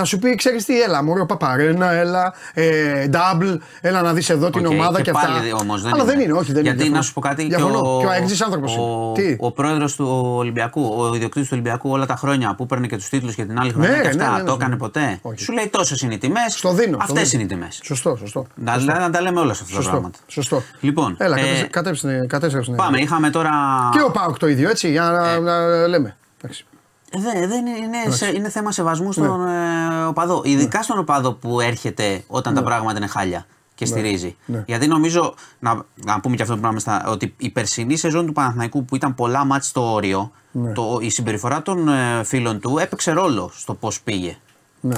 Να 0.00 0.06
σου 0.06 0.18
πει, 0.18 0.34
ξέρεις 0.34 0.64
τι, 0.64 0.80
έλα, 0.82 1.02
Μωρό 1.02 1.26
Παπαρένα, 1.26 1.90
έλα, 1.90 2.34
ε, 2.54 3.06
double, 3.12 3.56
έλα 3.80 4.02
να 4.02 4.12
δεις 4.12 4.30
εδώ 4.30 4.50
την 4.50 4.66
Οκ, 4.66 4.72
ομάδα 4.72 4.96
και, 4.96 5.02
και 5.02 5.10
αυτά. 5.10 5.26
πάλι 5.32 5.52
όμως 5.52 5.82
δεν 5.82 5.92
Αλλά 5.92 6.02
είναι. 6.02 6.12
δεν 6.12 6.20
είναι, 6.20 6.32
όχι, 6.32 6.52
δεν 6.52 6.62
Γιατί 6.62 6.84
είναι. 6.84 6.96
να 6.96 7.00
διαφωνώ. 7.00 7.02
σου 7.02 7.12
πω 7.12 7.20
κάτι, 7.20 7.44
Διαφωνώ. 7.46 7.80
και 7.80 7.88
ο, 7.88 7.98
Και 8.00 8.06
ο 8.06 8.10
αεξής 8.10 8.40
άνθρωπος 8.42 8.76
ο, 8.76 9.14
είναι. 9.18 9.28
Τι; 9.28 9.36
ο 9.40 9.52
πρόεδρος 9.52 9.96
του 9.96 10.32
Ολυμπιακού, 10.36 10.94
ο 10.98 11.14
ιδιοκτήτης 11.14 11.48
του 11.48 11.54
Ολυμπιακού 11.58 11.90
όλα 11.90 12.06
τα 12.06 12.16
χρόνια 12.16 12.54
που 12.54 12.66
παίρνει 12.66 12.88
και 12.88 12.96
τους 12.96 13.08
τίτλους 13.08 13.34
και 13.34 13.44
την 13.44 13.58
άλλη 13.58 13.70
χρονιά 13.72 13.90
Ναι, 13.90 14.00
και 14.00 14.08
αυτά, 14.08 14.24
ναι, 14.24 14.30
ναι, 14.30 14.36
ναι, 14.36 14.42
το 14.44 14.50
ναι. 14.50 14.56
έκανε 14.64 14.76
ποτέ; 14.76 15.18
Όχι. 15.22 15.42
Σου 15.42 15.52
λέει 15.52 15.68
τόσες 15.68 16.00
είναι 16.00 16.14
οι 16.14 16.18
τιμές. 16.18 16.54
Στο 16.54 16.72
δίνω. 16.72 16.96
στο 17.02 17.12
Αυτές 17.12 17.28
δίνω. 17.30 17.42
είναι 17.42 17.52
οι 17.52 17.56
τιμές. 17.56 17.80
Σωστό, 17.82 18.16
σωστό. 18.16 18.46
Να, 18.54 18.76
δηλαδή 18.76 19.00
να 19.00 19.10
τα 19.10 19.20
λέμε 19.20 19.40
όλα 19.40 19.52
σε 19.54 19.60
αυτά 19.62 19.74
τα 19.76 19.80
Σωστό. 19.82 19.90
πράγματα. 19.90 20.18
Σωστό. 20.26 20.62
Λοιπόν, 20.80 21.14
Έλα, 21.18 21.36
ε, 21.36 21.40
κατέστρεψε- 21.40 21.70
κατέστρεψε- 21.70 22.26
κατέστρεψε. 22.28 22.72
Πάμε, 22.72 22.98
είχαμε 22.98 23.30
τώρα. 23.30 23.50
Και 23.92 24.00
ο 24.02 24.10
Πάουκ 24.10 24.38
το 24.38 24.48
ίδιο, 24.48 24.68
έτσι, 24.70 24.90
για 24.90 25.02
να, 25.02 25.38
να 25.40 25.86
λέμε. 25.88 26.16
Εντάξει. 26.42 26.64
Ε, 27.10 27.20
Δεν, 27.20 27.48
δεν 27.48 27.66
είναι, 27.66 27.78
είναι, 27.78 28.10
σε- 28.14 28.32
είναι 28.34 28.48
θέμα 28.48 28.72
σεβασμού 28.72 29.12
στον 29.12 29.44
Ναι. 29.44 30.00
ε, 30.00 30.04
οπαδό. 30.04 30.42
Ειδικά 30.44 30.82
στον 30.82 30.98
οπαδό 30.98 31.32
που 31.32 31.60
έρχεται 31.60 32.24
όταν 32.26 32.54
τα 32.54 32.62
πράγματα 32.62 32.96
είναι 32.98 33.06
χάλια 33.06 33.46
και 33.74 33.86
στηρίζει. 33.86 34.36
Ναι. 34.46 34.64
Γιατί 34.66 34.86
νομίζω, 34.86 35.34
να, 35.58 35.84
να 35.94 36.20
πούμε 36.20 36.36
και 36.36 36.42
αυτό 36.42 36.54
το 36.54 36.60
πράγμα, 36.60 36.78
στα, 36.78 37.04
ότι 37.08 37.34
η 37.36 37.50
περσινή 37.50 37.96
σεζόν 37.96 38.26
του 38.26 38.32
Παναθηναϊκού 38.32 38.84
που 38.84 38.96
ήταν 38.96 39.14
πολλά 39.14 39.44
μάτς 39.44 39.66
στο 39.66 39.92
όριο, 39.92 40.32
Ναι. 40.52 40.72
το, 40.72 40.98
η 41.02 41.10
συμπεριφορά 41.10 41.62
των 41.62 41.88
ε, 41.88 42.22
φίλων 42.24 42.60
του 42.60 42.78
έπαιξε 42.78 43.10
ρόλο 43.12 43.50
στο 43.54 43.74
πώς 43.74 44.00
πήγε. 44.00 44.36
Ναι. 44.80 44.96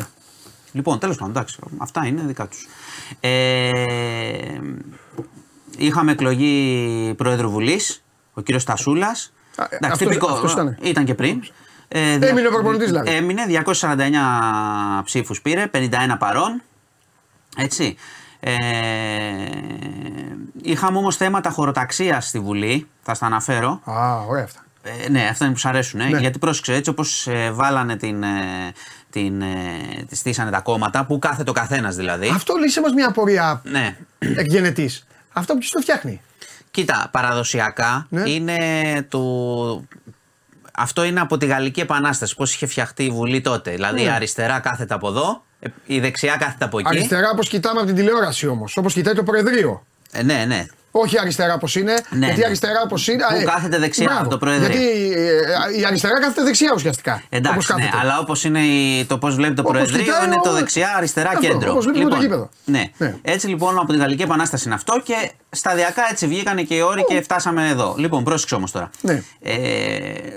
Λοιπόν, 0.73 0.99
τέλος 0.99 1.17
πάντων, 1.17 1.31
εντάξει, 1.37 1.59
αυτά 1.79 2.07
είναι 2.07 2.23
δικά 2.27 2.47
τους. 2.49 2.67
Ε, 3.21 3.71
είχαμε 5.79 6.13
εκλογή 6.13 7.15
Πρόεδρου 7.17 7.51
Βουλής, 7.51 8.03
ο 8.35 8.41
κύριος 8.41 8.63
Στασούλα. 8.63 9.07
Α, 9.57 9.65
ε, 9.71 9.79
αυτός- 9.87 10.17
αυτός 10.31 10.53
ήτανε. 10.53 10.79
ήταν 10.83 11.05
και 11.05 11.15
πριν. 11.15 11.43
Ε, 11.95 12.13
Έμεινε 12.13 12.49
προπονητής, 12.49 12.87
δηλαδή. 12.87 13.11
Έμεινε, 13.11 13.43
249 13.47 15.03
ψήφους 15.05 15.43
πήρε, 15.43 15.71
51 15.75 15.89
παρών. 16.19 16.63
Έτσι. 17.57 17.97
Ε, 18.41 18.53
είχαμε 20.63 20.99
όμως 20.99 21.17
θέματα 21.17 21.51
χωροταξίας 21.51 22.27
στη 22.29 22.39
Βουλή, 22.39 22.89
θα 23.03 23.15
στα 23.15 23.27
αναφέρω. 23.27 23.81
Α, 23.85 24.17
ωραία 24.29 24.45
αυτά. 24.45 24.65
Ε, 24.83 25.09
ναι, 25.09 25.27
αυτά 25.31 25.45
είναι 25.45 25.55
που 25.55 25.61
σου 25.61 25.69
αρέσουν. 25.69 26.01
Ε, 26.01 26.05
Ναι. 26.09 26.19
Γιατί 26.19 26.39
πρόσεξε, 26.39 26.75
έτσι 26.75 26.91
όπως 26.91 27.29
βάλανε 27.53 27.97
την. 27.97 28.23
Ε, 28.23 28.29
την 29.11 29.43
ε, 29.43 29.47
τη 30.09 30.17
στήσανε 30.17 30.51
τα 30.51 30.61
κόμματα, 30.61 31.05
που 31.05 31.19
κάθεται 31.19 31.51
ο 31.51 31.53
καθένας 31.53 31.97
δηλαδή. 31.97 32.29
Αυτό 32.29 32.55
λύσε 32.55 32.81
μας 32.81 32.93
μια 32.93 33.09
απορία 33.09 33.61
Ναι. 33.65 33.97
εκγενετής. 34.19 35.07
Αυτό 35.33 35.55
ποιος 35.57 35.71
το 35.71 35.81
φτιάχνει; 35.81 36.21
Κοίτα, 36.71 37.09
παραδοσιακά 37.11 38.07
Ναι. 38.11 38.31
είναι 38.31 38.57
το. 39.09 39.21
Αυτό 40.73 41.05
είναι 41.05 41.21
από 41.21 41.37
τη 41.37 41.47
Γαλλική 41.47 41.81
Επανάσταση, 41.81 42.35
πώς 42.35 42.55
είχε 42.55 42.67
φτιαχτεί 42.67 43.05
η 43.05 43.11
Βουλή 43.11 43.41
τότε. 43.41 43.71
Δηλαδή, 43.71 44.03
η 44.03 44.09
αριστερά 44.09 44.61
κάθεται 44.61 44.95
από 44.95 45.09
εδώ, 45.09 45.45
ε, 45.61 45.69
η 45.87 46.01
δεξιά 46.01 46.37
κάθεται 46.37 46.65
από 46.65 46.79
εκεί. 46.79 46.89
Αριστερά 46.89 47.31
όπως 47.31 47.49
κοιτάμε 47.49 47.79
από 47.79 47.87
την 47.87 47.97
τηλεόραση 47.97 48.47
όμως. 48.47 48.77
Όπως 48.77 48.93
κοιτάει 48.93 49.15
το 49.15 49.23
Προεδρείο. 49.23 49.87
Ε, 50.13 50.23
ναι, 50.23 50.45
ναι. 50.47 50.67
Όχι 50.95 51.19
αριστερά 51.21 51.55
όπω 51.55 51.67
είναι. 51.77 51.95
Ναι, 52.11 52.25
γιατί 52.27 52.41
ναι. 52.41 52.47
αριστερά 52.47 52.81
όπω 52.85 52.97
είναι. 53.09 53.25
Που 53.29 53.35
ε, 53.41 53.45
κάθεται 53.45 53.79
δεξιά 53.79 54.05
μπράβο. 54.05 54.21
από 54.21 54.31
το 54.31 54.39
Προεδρείο. 54.39 54.69
Γιατί 54.81 55.13
ε, 55.75 55.79
η 55.81 55.85
αριστερά 55.85 56.21
κάθεται 56.21 56.43
δεξιά 56.43 56.73
ουσιαστικά. 56.75 57.23
Εντάξει, 57.29 57.53
όπως 57.59 57.69
ναι, 57.69 57.85
κάθεται. 57.85 57.97
αλλά 58.07 58.19
όπως 58.19 58.45
είναι 58.45 58.61
η- 58.61 59.05
το 59.05 59.19
πώς 59.19 59.35
βλέπει 59.35 59.55
το 59.55 59.61
Όπως 59.61 59.73
Προεδρείο, 59.73 60.03
κοιτάει 60.05 60.25
είναι 60.27 60.35
ο- 60.39 60.43
το 60.43 60.53
δεξιά, 60.53 60.95
αριστερά, 60.97 61.29
Αυτό, 61.29 61.41
κέντρο. 61.41 61.71
όπως 61.73 61.85
βλέπουμε 61.85 62.11
το 62.11 62.17
γήπεδο. 62.17 62.49
ναι. 62.65 62.85
Ναι. 62.97 63.15
Έτσι 63.23 63.47
λοιπόν 63.49 63.79
από 63.79 63.87
την 63.93 64.01
Γαλλική 64.01 64.23
Επανάσταση 64.23 64.63
είναι 64.67 64.75
αυτό 64.75 65.01
και 65.05 65.31
σταδιακά 65.51 66.03
έτσι 66.11 66.27
βγήκανε 66.27 66.63
και 66.63 66.75
οι 66.75 66.81
όροι 66.81 67.05
και 67.05 67.21
φτάσαμε 67.23 67.69
εδώ. 67.69 67.95
Λοιπόν, 67.99 68.25
πρόσεξε 68.25 68.55
όμως 68.55 68.71
τώρα. 68.71 68.91
Ναι. 69.01 69.23
Ε, 69.43 69.55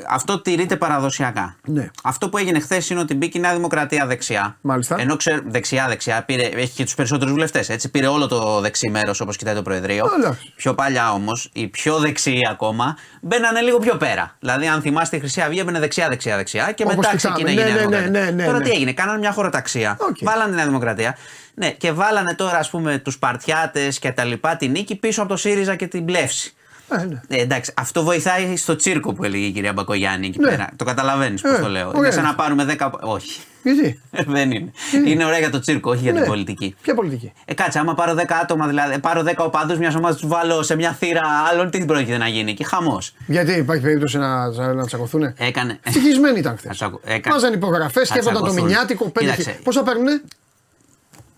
αυτό 0.09 0.41
τηρείται 0.41 0.75
παραδοσιακά. 0.75 1.55
Ναι. 1.65 1.89
Αυτό 2.03 2.29
που 2.29 2.37
έγινε 2.37 2.59
χθες 2.59 2.89
είναι 2.89 2.99
ότι 2.99 3.13
μπήκε 3.15 3.37
η 3.37 3.41
Νέα 3.41 3.53
Δημοκρατία 3.53 4.05
δεξιά. 4.05 4.57
Μάλιστα. 4.61 4.95
Ενώ 4.99 5.15
ξέρ, 5.15 5.39
δεξιά-δεξιά 5.47 6.23
πήρε, 6.25 6.43
έχει 6.43 6.73
και 6.75 6.83
τους 6.83 6.95
περισσότερους 6.95 7.33
βουλευτές. 7.33 7.69
Έτσι 7.69 7.89
πήρε 7.89 8.07
όλο 8.07 8.27
το 8.27 8.59
δεξί 8.61 8.89
μέρος 8.89 9.19
όπως 9.19 9.35
κοιτάει 9.37 9.55
το 9.55 9.61
Προεδρείο. 9.61 10.05
Εντάξει. 10.45 10.53
Πιο 10.55 10.73
παλιά 10.73 11.11
όμως, 11.13 11.49
οι 11.53 11.67
πιο 11.67 11.97
δεξιοί 11.99 12.47
ακόμα 12.51 12.97
μπαίνανε 13.21 13.61
λίγο 13.61 13.77
πιο 13.77 13.95
πέρα. 13.95 14.35
Δηλαδή, 14.39 14.67
αν 14.67 14.81
θυμάστε, 14.81 15.15
η 15.15 15.19
Χρυσή 15.19 15.41
Αυγή 15.41 15.59
έμπαινε 15.59 15.79
δεξιά-δεξιά-δεξιά 15.79 16.71
και 16.71 16.83
Όπως 16.83 16.95
μετά 16.95 17.15
κοιτάμε. 17.15 17.35
ξεκίνησε 17.35 17.69
η 17.69 17.73
Ναι, 17.73 17.79
Νέα 17.79 17.89
ναι, 17.89 17.97
ναι, 17.97 17.99
Δημοκρατία. 17.99 18.21
ναι, 18.21 18.31
ναι, 18.31 18.45
τώρα 18.45 18.57
ναι. 18.57 18.63
τι 18.63 18.69
έγινε, 18.71 18.91
κάνανε 18.93 19.17
μια 19.19 19.31
χωροταξία. 19.31 19.97
Οκ. 19.99 20.17
Βάλανε 20.21 20.49
τη 20.49 20.55
Νέα 20.55 20.65
Δημοκρατία. 20.65 21.17
Ναι, 21.53 21.69
και 21.71 21.91
βάλανε 21.91 22.33
τώρα, 22.33 22.57
ας 22.57 22.69
πούμε, 22.69 22.97
τους 22.97 23.17
Σπαρτιάτες 23.19 23.87
και 23.99 24.11
τα 24.11 24.23
λοιπά 24.23 24.55
την 24.55 24.71
Νίκη 24.71 24.95
πίσω 24.95 25.21
από 25.21 25.29
το 25.29 25.37
ΣΥΡΙΖΑ 25.37 25.75
και 25.75 25.87
την 25.87 26.05
Πλεύση. 26.05 26.53
Ε, 26.89 27.03
ναι. 27.03 27.21
Ε, 27.27 27.41
εντάξει, 27.41 27.73
αυτό 27.77 28.03
βοηθάει 28.03 28.55
στο 28.57 28.75
τσίρκο 28.75 29.13
που 29.13 29.23
έλεγε 29.23 29.45
η 29.45 29.51
κυρία 29.51 29.73
Μπακογιάννη 29.73 30.27
εκεί 30.27 30.39
Ναι. 30.39 30.49
πέρα. 30.49 30.69
Το 30.75 30.85
καταλαβαίνεις 30.85 31.41
πώς 31.41 31.51
Ε, 31.57 31.61
το 31.61 31.69
λέω. 31.69 31.87
ωραία. 31.87 31.99
Είναι 32.01 32.11
σαν 32.11 32.23
να 32.23 32.35
πάρουμε 32.35 32.63
10. 32.79 32.89
Όχι. 33.01 33.39
Γιατί. 33.71 33.99
Δεν 34.27 34.51
είναι. 34.51 34.71
Είναι 35.05 35.25
ωραία 35.25 35.39
για 35.39 35.49
το 35.49 35.59
τσίρκο, 35.59 35.91
όχι 35.91 36.01
για 36.01 36.11
την 36.11 36.21
Ναι. 36.21 36.27
πολιτική. 36.27 36.75
Ποια 36.81 36.95
πολιτική; 36.95 37.33
Ε, 37.45 37.53
κάτσε, 37.53 37.79
άμα 37.79 37.93
πάρω 37.93 38.13
10 38.13 38.23
άτομα, 38.41 38.67
δηλαδή, 38.67 38.99
πάρω 38.99 39.23
10 39.23 39.33
οπαδούς 39.45 39.77
μια 39.77 39.93
ομάδα, 39.97 40.15
τους 40.15 40.27
βάλω 40.27 40.63
σε 40.63 40.75
μια 40.75 40.91
θύρα 40.91 41.21
άλλων, 41.51 41.69
τι 41.69 41.85
πρόκειται 41.85 42.17
να 42.17 42.27
γίνει. 42.27 42.53
Και 42.53 42.63
χαμός. 42.63 43.13
Γιατί 43.27 43.51
υπάρχει 43.51 43.83
περίπτωση 43.83 44.17
να, 44.17 44.47
να 44.73 44.85
τσακωθούν. 44.85 45.33
Έκανε. 45.37 45.79
Ευτυχισμένοι 45.83 46.39
ήταν 46.39 46.57
χθες. 46.57 46.67
Θα 46.67 46.73
τσακω- 46.73 47.01
έκα- 47.05 47.31
Βάζαν 47.31 47.53
υπογραφές, 47.53 48.07
θα 48.07 48.13
σκέφτονταν 48.13 48.33
το 48.33 48.39
τσακωθούν. 48.47 48.63
μηνιάτικο. 48.67 49.09
Πέντε 49.09 49.29
Κοίταξε. 49.31 49.51
χι- 49.51 49.63
Πόσα 49.63 49.83
παίρνουνε; 49.83 50.21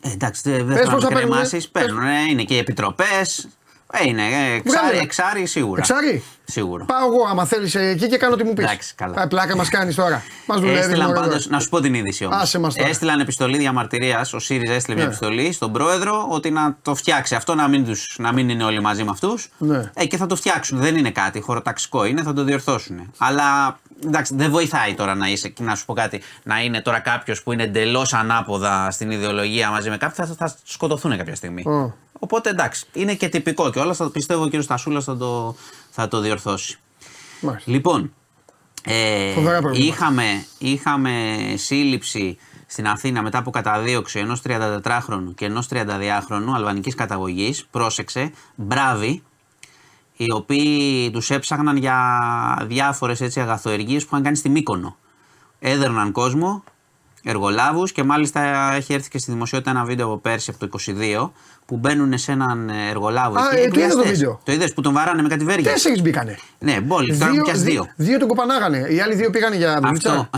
Ε, 0.01 0.11
εντάξει, 0.11 0.41
δεν 0.51 0.67
Πες 0.67 0.77
θέλω 0.77 0.91
πόσα 0.91 1.09
να 1.09 1.15
παίρνουνε. 1.15 1.41
κρεμάσει. 1.47 1.71
Παίρνουν, 1.71 2.03
ε, 2.03 2.09
είναι 2.31 2.43
και 2.43 2.53
οι 2.53 2.57
επιτροπές. 2.57 3.47
Ε, 3.91 4.07
είναι 4.07 4.21
ε, 4.21 4.53
εξάρι, 4.53 4.85
Βγάλε. 4.87 5.01
εξάρι 5.01 5.45
σίγουρα. 5.45 5.79
Εξάρι; 5.79 6.23
Σίγουρα. 6.49 6.85
Πάω 6.85 7.05
εγώ 7.07 7.25
άμα 7.29 7.45
θέλεις 7.45 7.75
εκεί 7.75 8.07
και 8.07 8.17
κάνω 8.17 8.35
τι 8.35 8.43
μου 8.43 8.53
πεις. 8.53 8.63
Εντάξει, 8.65 8.95
καλά. 8.95 9.27
Πλάκα 9.27 9.55
μας 9.55 9.69
κάνεις 9.69 9.95
τώρα. 9.95 10.23
Μας 10.45 10.59
δουλεύεις. 10.59 10.81
Έστειλαν 10.81 11.07
μωρέ, 11.07 11.19
πάντως, 11.19 11.43
τώρα. 11.43 11.55
να 11.55 11.59
σου 11.61 11.69
πω 11.69 11.79
την 11.81 11.93
είδηση 11.93 12.25
όμως. 12.25 12.41
Άσε 12.41 12.59
μας 12.59 12.75
τώρα. 12.75 12.89
Έστειλαν 12.89 13.19
επιστολή 13.19 13.57
διαμαρτυρίας. 13.57 14.33
Ο 14.33 14.39
ΣΥΡΙΖΑ 14.39 14.73
έστειλε 14.73 14.95
μια 14.95 15.03
Ναι. 15.05 15.09
επιστολή 15.09 15.51
στον 15.51 15.71
πρόεδρο 15.71 16.27
ότι 16.29 16.49
να 16.51 16.77
το 16.81 16.95
φτιάξει 16.95 17.35
αυτό, 17.35 17.55
να 17.55 17.67
μην, 17.67 17.85
τους, 17.85 18.15
να 18.19 18.33
μην 18.33 18.49
είναι 18.49 18.63
όλοι 18.63 18.81
μαζί 18.81 19.03
με 19.03 19.09
αυτούς. 19.11 19.49
Ναι. 19.57 19.91
Ε, 19.93 20.05
και 20.05 20.17
θα 20.17 20.25
το 20.25 20.35
φτιάξουν. 20.35 20.77
Δεν 20.79 20.95
είναι 20.97 21.11
κάτι 21.11 21.39
χωροταξικό, 21.41 22.05
είναι, 22.05 22.21
θα 22.21 22.33
το 22.33 22.43
διορθώσουν. 22.43 23.11
Αλλά 23.17 23.79
εντάξει, 24.05 24.35
δεν 24.35 24.51
βοηθάει 24.51 24.93
τώρα 24.93 25.15
να 25.15 25.27
είσαι, 25.27 25.53
να 25.59 25.75
σου 25.75 25.85
πω 25.85 25.93
κάτι, 25.93 26.21
να 26.43 26.59
είναι 26.61 26.81
τώρα 26.81 26.99
κάποιος 26.99 27.43
που 27.43 27.51
είναι 27.51 27.63
εντελώς 27.63 28.13
ανάποδα 28.13 28.91
στην 28.91 29.11
ιδεολογία 29.11 29.69
μαζί 29.69 29.89
με 29.89 29.97
κάποιον, 29.97 30.27
θα, 30.27 30.33
θα 30.47 30.55
σκοτωθούν 30.63 31.17
κάποια 31.17 31.35
στιγμή. 31.35 31.63
Ω. 31.67 31.93
Οπότε 32.19 32.49
εντάξει, 32.49 32.85
είναι 32.93 33.15
και 33.15 33.29
τυπικό 33.29 33.69
και 33.69 33.79
όλα. 33.79 33.93
Θα, 33.93 34.09
πιστεύω 34.09 34.43
ο 34.43 34.49
κ. 34.49 34.61
Στασούλας 34.61 35.03
θα 35.03 35.17
το, 35.17 35.55
θα 35.89 36.07
το 36.07 36.19
διορθώσει. 36.19 36.79
Μάλιστα. 37.41 37.71
Λοιπόν, 37.71 38.13
ε, 38.83 39.31
Φοβερά 39.33 39.61
προβλήματα. 39.61 39.93
είχαμε, 39.93 40.45
είχαμε 40.57 41.35
σύλληψη 41.55 42.37
στην 42.67 42.87
Αθήνα 42.87 43.21
μετά 43.21 43.37
από 43.37 43.49
καταδίωξη 43.49 44.19
ενός 44.19 44.41
34χρονου 44.45 45.33
και 45.35 45.45
ενός 45.45 45.67
32χρονου 45.71 46.51
αλβανικής 46.55 46.95
καταγωγής. 46.95 47.65
Πρόσεξε, 47.71 48.31
μπράβοι, 48.55 49.23
οι 50.17 50.31
οποίοι 50.31 51.11
τους 51.11 51.29
έψαχναν 51.29 51.77
για 51.77 51.97
διάφορες 52.67 53.37
αγαθοεργίες 53.37 54.03
που 54.03 54.09
είχαν 54.11 54.23
κάνει 54.23 54.35
στη 54.35 54.49
Μύκονο. 54.49 54.97
Έδερναν 55.59 56.11
κόσμο, 56.11 56.63
εργολάβους 57.29 57.91
και 57.91 58.03
μάλιστα 58.03 58.71
έχει 58.73 58.93
έρθει 58.93 59.09
και 59.09 59.17
στη 59.17 59.31
δημοσιότητα 59.31 59.69
ένα 59.69 59.83
βίντεο 59.83 60.05
από 60.05 60.17
πέρσι 60.17 60.53
από 60.55 60.67
το 60.67 60.79
22 60.97 61.29
που 61.65 61.77
μπαίνουν 61.77 62.17
σε 62.17 62.31
έναν 62.31 62.69
εργολάβο. 62.69 63.39
Α, 63.39 63.43
εκεί, 63.51 63.61
ε, 63.65 63.67
το 63.69 63.79
είδα 63.79 63.87
το 63.89 63.99
εκβιαστές. 63.99 64.11
βίντεο. 64.17 64.39
Το 64.43 64.51
είδες 64.51 64.73
που 64.73 64.81
τον 64.81 64.93
βαράνε 64.93 65.21
με 65.21 65.27
κατηβέρια. 65.29 65.71
Τέσσερις 65.71 66.01
μπήκανε. 66.01 66.37
Ναι, 66.59 66.81
μπόλι, 66.81 67.17
τώρα 67.17 67.33
μου 67.33 67.41
πιάσει 67.41 67.61
δύο. 67.63 67.87
δύο 67.95 68.19
τον 68.19 68.27
κοπανάγανε. 68.27 68.77
Οι 68.89 68.99
άλλοι 68.99 69.15
δύο 69.15 69.29
πήγανε 69.29 69.55
για 69.55 69.79
δουλίτσα. 69.81 70.11
Αυτό. 70.11 70.29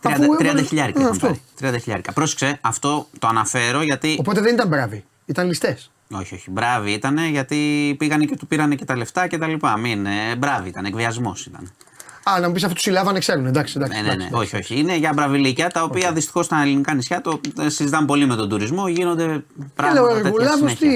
30, 0.00 0.12
Αφού 0.12 0.36
30 0.36 0.44
έβαλε- 0.44 0.66
χιλιάρικα 0.66 0.98
Ε, 0.98 1.02
έχουν 1.02 1.14
αυτό. 1.14 1.26
πάρει. 1.26 1.40
30 1.74 1.78
χιλιάρικα. 1.80 2.12
Πρόσεξε, 2.12 2.58
αυτό 2.60 3.06
το 3.18 3.26
αναφέρω 3.26 3.82
γιατί. 3.82 4.16
Οπότε 4.20 4.40
δεν 4.40 4.54
ήταν 4.54 4.68
μπράβοι. 4.68 5.04
Ήταν 5.26 5.46
ληστές. 5.46 5.90
Όχι, 6.14 6.34
όχι. 6.34 6.50
Μπράβοι 6.50 6.90
ήταν 6.92 7.18
γιατί 7.18 7.94
πήγανε 7.98 8.24
και 8.24 8.36
του 8.36 8.46
πήρανε 8.46 8.74
και 8.74 8.84
τα 8.84 8.96
λεφτά 8.96 9.26
και 9.26 9.38
τα 9.38 9.46
λοιπά. 9.46 9.76
Μην. 9.78 10.06
Ε, 10.06 10.36
μπράβοι 10.38 10.68
ήταν, 10.68 10.84
εκβιασμός 10.84 11.46
ήταν. 11.46 11.72
Α, 12.22 12.40
να 12.40 12.46
μου 12.46 12.52
πεις 12.52 12.62
αυτού 12.62 12.74
τους 12.74 12.82
συλλάβανε, 12.84 13.18
ξέρουν. 13.18 13.46
Εντάξει, 13.46 13.74
εντάξει. 13.76 14.00
Ναι, 14.02 14.08
ναι, 14.08 14.14
ναι. 14.14 14.24
εντάξει. 14.24 14.34
Όχι, 14.34 14.56
όχι. 14.56 14.78
Είναι 14.78 14.96
για 14.96 15.12
μπραβιλίκια 15.14 15.68
τα 15.70 15.82
οποία 15.82 16.12
δυστυχώς 16.12 16.44
στα 16.44 16.60
ελληνικά 16.62 16.94
νησιά 16.94 17.20
το 17.20 17.40
ε, 17.60 17.68
συζητάμε 17.68 18.06
πολύ 18.06 18.26
με 18.26 18.36
τον 18.36 18.48
τουρισμό. 18.48 18.88
Γίνονται 18.88 19.22
Έλα, 19.24 19.42
ο 19.60 19.64
πράγματα 19.74 20.06
τέτοια 20.06 20.20
εργολάβο 20.24 20.56
συνέχεια. 20.56 20.88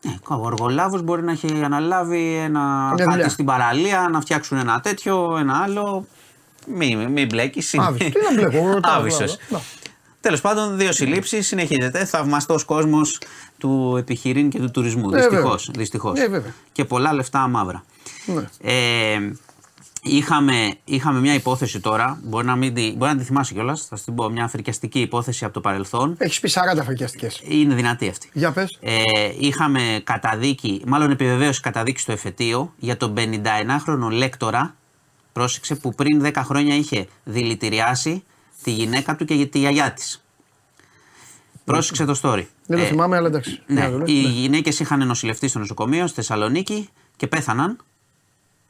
τι. 0.00 0.08
Ε, 0.08 0.16
Ο 0.28 0.46
εργολάβο 0.46 1.00
μπορεί 1.00 1.22
να 1.22 1.32
έχει 1.32 1.60
αναλάβει 1.64 2.34
ένα 2.34 2.60
Μια 2.60 2.94
κάτι 2.96 3.10
δουλειά. 3.10 3.28
στην 3.28 3.44
παραλία, 3.44 4.08
να 4.12 4.20
φτιάξουν 4.20 4.58
ένα 4.58 4.80
τέτοιο, 4.80 5.36
ένα 5.38 5.60
άλλο. 5.64 6.06
Μην 6.66 6.98
μη 7.10 7.26
μπλέκεις. 7.26 7.74
Άβυσος. 7.78 8.10
Τι 8.12 8.20
να 8.22 8.34
μπλέκω, 8.34 8.56
εγώ 8.64 8.72
ρωτάω, 8.74 8.98
Άβυσο. 8.98 9.16
μπράβο. 9.18 9.34
Να. 9.48 9.60
Τέλος 10.20 10.40
πάντων, 10.40 10.76
δύο 10.76 10.92
συλλήψεις. 10.92 11.46
Συνεχίζεται. 11.46 12.04
Θαυμαστός 12.04 12.64
κόσμος 12.64 13.18
του 13.58 13.94
επιχειρήν 13.98 14.50
και 14.50 14.58
του 14.58 14.70
τουρισμού. 14.70 15.10
Ε, 15.10 15.16
Δυστυχώς. 15.16 15.64
βέβαια. 15.64 15.74
Δυστυχώς. 15.80 16.18
Ε, 16.18 16.28
βέβαια. 16.28 16.52
Και 16.72 16.84
πολλά 16.84 17.12
λεφτά 17.14 17.48
μαύρα. 17.48 17.84
Ναι. 18.26 18.44
Ε, 18.62 19.32
είχαμε, 20.04 20.74
είχαμε 20.84 21.20
μια 21.20 21.34
υπόθεση 21.34 21.80
τώρα. 21.80 22.20
Μπορεί 22.22 22.46
να, 22.46 22.56
μην 22.56 22.74
τη, 22.74 22.92
μπορεί 22.96 23.12
να 23.12 23.18
τη 23.18 23.24
θυμάσαι 23.24 23.54
κιόλας. 23.54 23.86
Θα 23.86 23.96
σου 23.96 24.04
την 24.04 24.14
πω. 24.14 24.28
Μια 24.28 24.48
φρικιαστική 24.48 25.00
υπόθεση 25.00 25.44
από 25.44 25.54
το 25.54 25.60
παρελθόν. 25.60 26.14
Έχεις 26.18 26.40
πει 26.40 26.50
40 26.78 26.82
φρικιαστικές. 26.84 27.40
Είναι 27.44 27.74
δυνατή 27.74 28.08
αυτή. 28.08 28.28
Για 28.32 28.52
πες. 28.52 28.78
Ε, 28.80 29.02
είχαμε 29.38 30.00
καταδίκη, 30.04 30.82
μάλλον 30.86 31.10
επιβεβαίωση 31.10 31.60
καταδίκη 31.60 32.00
στο 32.00 32.12
εφετείο 32.12 32.72
για 32.76 32.96
τον 32.96 33.14
51χρονο 33.18 34.10
λέκτορα, 34.10 34.74
πρόσεξε, 35.32 35.74
που 35.74 35.94
πριν 35.94 36.22
10 36.26 36.30
χρόνια 36.44 36.74
είχε 36.74 37.06
δηλητηριάσει 37.24 38.24
τη 38.62 38.70
γυναίκα 38.70 39.16
του 39.16 39.24
και 39.24 39.46
τη 39.46 39.58
γιαγιά 39.58 39.92
της. 39.92 40.18
Πρόσεξε 41.64 42.04
το 42.04 42.18
story. 42.22 42.44
Δεν 42.66 42.78
το 42.78 42.84
Ε, 42.84 42.86
θυμάμαι, 42.86 43.16
αλλά 43.16 43.26
εντάξει. 43.26 43.60
ναι, 43.66 43.80
Για 43.80 43.88
να 43.88 43.92
το 43.92 43.98
λες. 43.98 44.08
οι 44.10 44.22
Ναι. 44.22 44.28
γυναίκες 44.28 44.80
είχαν 44.80 45.06
νοσηλευτεί 45.06 45.48
στο 45.48 45.58
νοσοκομείο 45.58 46.06
στη 46.06 46.14
Θεσσαλονίκη 46.14 46.88
και 47.16 47.26
πέθαναν 47.26 47.76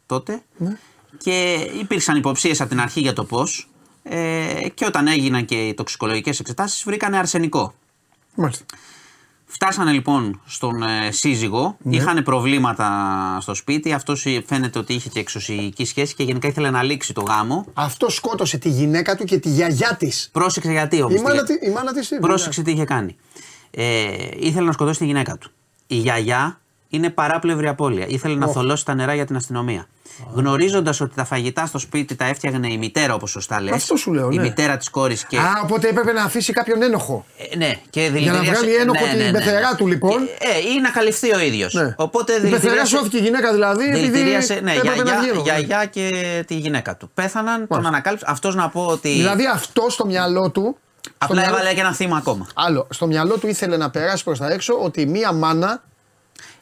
τότε. 0.07 0.43
Ναι. 0.57 0.77
Και 1.19 1.53
υπήρξαν 1.81 2.17
υποψίες 2.17 2.61
από 2.61 2.71
την 2.71 2.81
αρχή 2.81 3.01
για 3.01 3.13
το 3.13 3.25
πώς. 3.25 3.69
Ε, 4.03 4.69
και 4.75 4.85
όταν 4.85 5.07
έγιναν 5.07 5.45
και 5.45 5.55
οι 5.67 5.75
τοξικολογικές 5.75 6.41
εξετάσεις 6.41 6.83
βρήκανε 6.85 7.17
αρσενικό. 7.19 7.75
Μάλιστα. 8.35 8.65
Φτάσανε 9.47 9.93
λοιπόν 9.93 10.41
στον 10.47 10.83
ε, 10.83 11.11
σύζυγο, 11.11 11.77
Ναι. 11.83 11.97
είχαν 11.97 12.23
προβλήματα 12.23 13.39
στο 13.41 13.55
σπίτι. 13.55 13.93
Αυτό 13.93 14.15
φαίνεται 14.47 14.79
ότι 14.79 14.93
είχε 14.95 15.09
και 15.09 15.19
εξωσυγική 15.21 15.85
σχέση 15.85 16.15
και 16.15 16.23
γενικά 16.23 16.49
ήθελε 16.49 16.71
να 16.71 16.83
λήξει 16.83 17.13
το 17.13 17.21
γάμο. 17.23 17.67
Αυτό 17.75 18.11
σκότωσε 18.11 18.59
τη 18.59 18.69
γυναίκα 18.69 19.17
του 19.17 19.25
και 19.25 19.39
τη 19.39 19.49
γιαγιά 19.49 19.97
της. 19.99 20.29
Πρόσεξε 20.33 20.71
γιατί 20.71 21.03
όμως. 21.03 21.21
Η 21.21 21.23
μάνα 21.23 21.45
τη- 21.45 21.67
η 21.67 21.71
μάνα 21.71 21.93
της 21.93 22.11
είπε, 22.11 22.21
Πρόσεξε 22.21 22.63
τι 22.63 22.71
είχε 22.71 22.85
κάνει. 22.85 23.17
Ε, 23.71 24.07
ήθελε 24.39 24.67
να 24.67 24.73
σκοτώσει 24.73 24.99
τη 24.99 25.05
γυναίκα 25.07 25.39
του. 25.39 25.51
Η 25.87 25.95
γιαγιά 25.97 26.61
είναι 26.95 27.11
παράπλευρη 27.11 27.69
απώλεια. 27.69 28.07
Ήθελε 28.09 28.35
να 28.35 28.47
θολώσει 28.47 28.85
τα 28.85 28.95
νερά 28.95 29.15
για 29.15 29.25
την 29.27 29.37
αστυνομία. 29.37 29.87
Γνωρίζοντας 30.35 31.01
ότι 31.01 31.15
τα 31.15 31.25
φαγητά 31.25 31.67
στο 31.67 31.79
σπίτι 31.79 32.15
τα 32.15 32.25
έφτιαχνε 32.25 32.73
η 32.73 32.77
μητέρα, 32.79 33.15
όπως 33.15 33.31
σωστά 33.31 33.61
λες. 33.61 33.73
Αυτό 33.75 33.97
σου 33.97 34.13
λέω, 34.13 34.31
Η 34.31 34.37
ναι. 34.37 34.43
μητέρα 34.43 34.77
της 34.77 34.91
κόρης 34.91 35.25
και. 35.25 35.39
Α, 35.39 35.61
οπότε 35.63 35.89
έπρεπε 35.89 36.13
να 36.13 36.23
αφήσει 36.23 36.53
κάποιον 36.53 36.83
ένοχο. 36.83 37.25
Ε, 37.53 37.57
ναι, 37.57 37.75
και 37.91 38.01
Για 38.01 38.11
να 38.11 38.15
δηλητηρίασε- 38.17 38.51
βγάλει 38.65 38.75
ένοχο 38.75 39.05
την 39.05 39.33
πεθερά 39.33 39.75
του, 39.75 39.87
λοιπόν. 39.87 40.11
Και, 40.11 40.47
ε, 40.47 40.59
ή 40.77 40.81
να 40.81 40.91
καλυφθεί 40.91 41.35
ο 41.35 41.39
ίδιος. 41.41 41.75
Ναι. 41.75 41.95
Οπότε 41.97 42.33
η 42.33 42.37
πεθερά 42.37 42.57
δηλητηρίασε- 42.59 42.97
σώθηκε 42.97 43.17
η 43.17 43.21
γυναίκα 43.21 43.53
δηλαδή. 43.53 43.85
Επειδή 43.85 44.01
Δηλητηρίασε, 44.09 44.55
ναι, 44.63 44.73
έπρεπε 44.73 44.87
να 44.89 44.95
γιαγιά, 45.03 45.19
βγει 45.21 45.29
ένοχος. 45.29 45.43
γιαγιά 45.45 45.85
και 45.87 46.09
τη 46.47 46.55
γυναίκα 46.55 46.97
του. 46.97 47.11
Πέθαναν, 47.15 47.57
τον 47.59 47.67
Μάλιστα. 47.71 47.89
ανακάλυψε. 47.89 48.25
Αυτός 48.29 48.55
να 48.55 48.69
πω 48.69 48.87
ότι. 48.87 49.09
Δηλαδή 49.09 49.47
αυτό 49.47 49.87
στο 49.91 50.07
μυαλό 50.07 50.51
του. 50.51 50.77
στο 51.01 51.13
απλά 51.19 51.41
μυαλό- 51.41 51.57
έβαλε 51.59 51.75
και 51.75 51.81
ένα 51.81 51.93
θύμα 51.95 52.17
ακόμα. 52.17 52.47
Άλλο. 52.55 52.87
Στο 52.91 53.07
μυαλό 53.07 53.39
του 53.39 53.47
ήθελε 53.47 53.77
να 53.77 53.91
περάσει 53.91 54.25
προς 54.25 54.39
τα 54.39 54.53
έξω 54.53 54.75
ότι 54.83 55.07
μία 55.07 55.33
μάνα 55.33 55.83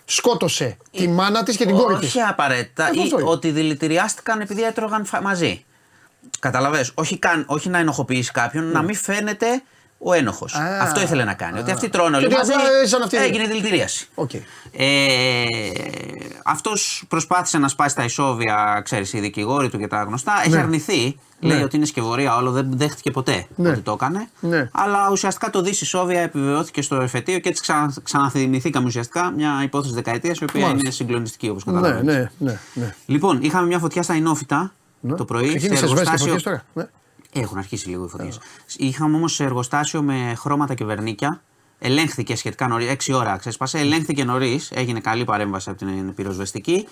σκότωσε 0.04 0.76
τη 0.90 1.08
μάνα 1.08 1.42
της 1.42 1.56
και 1.56 1.66
την 1.66 1.74
κόρη 1.76 1.96
της. 1.98 2.08
Όχι 2.08 2.20
απαραίτητα. 2.20 2.84
Αυτό 2.84 3.00
Ή 3.00 3.02
αυτό 3.02 3.18
είναι. 3.20 3.28
ότι 3.30 3.50
δηλητηριάστηκαν 3.50 4.40
επειδή 4.40 4.62
έτρωγαν 4.62 5.04
φα- 5.04 5.22
μαζί. 5.22 5.64
Κατάλαβες, 6.38 6.90
όχι, 6.94 7.18
καν, 7.18 7.44
όχι 7.48 7.68
να 7.68 7.78
ενοχοποιήσει 7.78 8.30
κάποιον, 8.32 8.70
να 8.70 8.82
μην 8.82 8.94
φαίνεται 8.96 9.62
ο 10.04 10.12
ένοχος. 10.12 10.54
Ναι. 10.58 10.64
Α. 10.64 10.82
Αυτό 10.82 11.00
ήθελε 11.00 11.24
να 11.24 11.34
κάνει. 11.34 11.58
Ότι 11.58 11.70
αυτοί 11.70 11.88
τρώνε 11.88 12.10
Και 12.10 12.16
όλοι 12.16 12.26
ότι 12.26 12.34
μαζί. 12.34 12.52
απλά 12.52 12.68
έζησαν 12.80 13.02
αυτοί 13.02 13.16
οι 13.16 13.18
δύο. 13.18 13.28
Έγινε 13.28 13.44
δηλητηρίαση. 13.46 14.08
Οκ. 14.14 14.30
Ε, 14.72 15.44
Αυτός 16.44 17.04
προσπάθησε 17.08 17.58
να 17.58 17.68
σπάσει 17.68 17.94
τα 17.96 18.04
ισόβια, 18.04 18.80
ξέρεις, 18.84 19.12
οι 19.12 19.20
δικηγόροι 19.20 19.68
του 19.68 19.78
και 19.78 19.86
τα 19.86 20.02
γνωστά. 20.02 20.32
Έχει 20.40 20.50
Ναι. 20.50 20.58
αρνηθεί. 20.58 21.16
Ναι. 21.40 21.54
Λέει 21.54 21.62
ότι 21.62 21.76
είναι 21.76 21.84
σκευωρία 21.86 22.36
όλο, 22.36 22.50
δεν 22.50 22.68
δέχτηκε 22.72 23.10
ποτέ 23.10 23.46
Ναι. 23.56 23.68
ότι 23.68 23.80
το 23.80 23.92
έκανε. 23.92 24.28
Ναι. 24.40 24.68
Αλλά 24.72 25.08
ουσιαστικά 25.10 25.50
το 25.50 25.62
δι 25.62 25.70
ισόβια 25.70 26.20
επιβεβαιώθηκε 26.20 26.82
στο 26.82 26.96
εφετείο 26.96 27.38
και 27.38 27.48
έτσι 27.48 27.62
ξανα, 27.62 27.94
ξαναθυμηθήκαμε 28.02 28.86
ουσιαστικά 28.86 29.30
μια 29.36 29.60
υπόθεση 29.62 29.94
δεκαετίας 29.94 30.38
η 30.38 30.44
οποία 30.44 30.60
Μάλιστα. 30.60 30.80
είναι 30.82 30.90
συγκλονιστική 30.90 31.48
όπως 31.48 31.64
Ναι, 31.64 31.72
καταλαβαίνεις. 31.72 32.14
ναι, 32.14 32.30
ναι. 32.38 32.58
ναι. 32.74 32.94
Λοιπόν, 33.06 33.38
είχαμε 33.42 33.66
μια 33.66 33.78
φωτιά 33.78 34.02
στα 34.02 34.14
Ινόφυτα 34.14 34.72
Ναι. 35.00 35.14
το 35.16 35.24
πρωί. 35.24 35.48
σε 35.50 35.56
Ξεκίνησε 35.56 35.86
σβέστη 35.86 36.00
εργοστάσιο- 36.00 36.40
φωτιές 36.40 36.42
τώρα. 36.74 36.88
Ναι. 37.32 37.42
Έχουν 37.42 37.58
αρχίσει 37.58 37.88
λίγο 37.88 38.04
οι 38.04 38.08
φωτιές. 38.08 38.38
Είχαμε 38.76 39.16
όμως 39.16 39.40
εργοστάσιο 39.40 40.02
με 40.02 40.34
χρώματα 40.36 40.74
και 40.74 40.84
βερνίκια. 40.84 41.42
Ελέγχθηκε 41.78 42.36
σχετικά 42.36 42.68
νωρί, 42.68 42.96
6 43.06 43.14
ώρα 43.14 43.36
ξέσπασε. 43.36 43.78
Ελέγχθηκε 43.78 44.24
νωρίς, 44.24 44.70
έγινε 44.70 45.00
καλή 45.00 45.24
παρέμβαση 45.24 45.70
από 45.70 45.78
την 45.78 46.14
πυροσβεστική. 46.14 46.86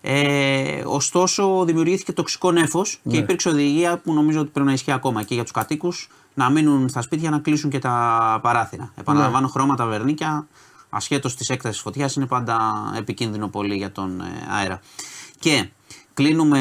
Ε, 0.00 0.82
ωστόσο, 0.86 1.64
δημιουργήθηκε 1.64 2.12
τοξικό 2.12 2.52
νέφο 2.52 2.84
Ναι. 3.02 3.12
και 3.12 3.18
υπήρξε 3.18 3.48
οδηγία 3.48 3.98
που 3.98 4.12
νομίζω 4.12 4.40
ότι 4.40 4.50
πρέπει 4.50 4.66
να 4.66 4.72
ισχύει 4.72 4.92
ακόμα 4.92 5.22
και 5.22 5.34
για 5.34 5.42
τους 5.42 5.52
κατοίκους 5.52 6.08
να 6.34 6.50
μείνουν 6.50 6.88
στα 6.88 7.02
σπίτια 7.02 7.30
να 7.30 7.38
κλείσουν 7.38 7.70
και 7.70 7.78
τα 7.78 8.38
παράθυρα. 8.42 8.92
Επαναλαμβάνω, 8.96 9.48
χρώματα, 9.48 9.86
βερνίκια, 9.86 10.46
ασχέτως 10.90 11.36
της 11.36 11.50
έκτασης 11.50 11.80
φωτιάς, 11.80 12.14
είναι 12.16 12.26
πάντα 12.26 12.72
επικίνδυνο 12.96 13.48
πολύ 13.48 13.76
για 13.76 13.92
τον 13.92 14.20
ε, 14.20 14.24
αέρα. 14.50 14.80
Και 15.38 15.68
κλείνουμε, 16.14 16.60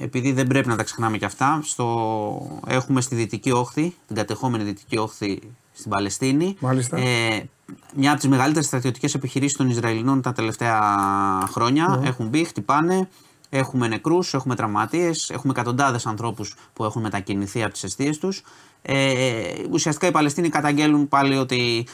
επειδή 0.00 0.32
δεν 0.32 0.46
πρέπει 0.46 0.68
να 0.68 0.76
τα 0.76 0.82
ξεχνάμε 0.82 1.18
και 1.18 1.24
αυτά, 1.24 1.60
στο, 1.64 2.60
έχουμε 2.66 3.00
στη 3.00 3.14
Δυτική 3.14 3.50
Όχθη, 3.50 3.94
την 4.06 4.16
κατεχόμενη 4.16 4.64
Δυτική 4.64 4.96
Όχθη 4.96 5.38
στην 5.72 5.90
Παλαιστίνη. 5.90 6.56
Μάλιστα. 6.60 6.96
Ε, 6.96 7.48
μια 7.94 8.10
από 8.10 8.20
τις 8.20 8.28
μεγαλύτερες 8.28 8.66
στρατιωτικές 8.66 9.14
επιχειρήσεις 9.14 9.56
των 9.56 9.70
Ισραηλινών 9.70 10.22
τα 10.22 10.32
τελευταία 10.32 10.80
χρόνια. 11.50 12.00
Έχουν 12.04 12.28
μπει, 12.28 12.44
χτυπάνε. 12.44 13.08
Έχουμε 13.48 13.88
νεκρούς, 13.88 14.34
έχουμε 14.34 14.54
τραυματίες, 14.54 15.30
έχουμε 15.30 15.52
εκατοντάδες 15.52 16.06
ανθρώπους 16.06 16.54
που 16.72 16.84
έχουν 16.84 17.02
μετακινηθεί 17.02 17.62
από 17.62 17.72
τις 17.72 17.84
αιστείες 17.84 18.18
τους. 18.18 18.42
Ε, 18.82 19.42
ουσιαστικά 19.70 20.06
οι 20.06 20.10
Παλαιστίνοι 20.10 20.48
καταγγέλουν 20.48 21.08
πάλι 21.08 21.36
ότι 21.36 21.86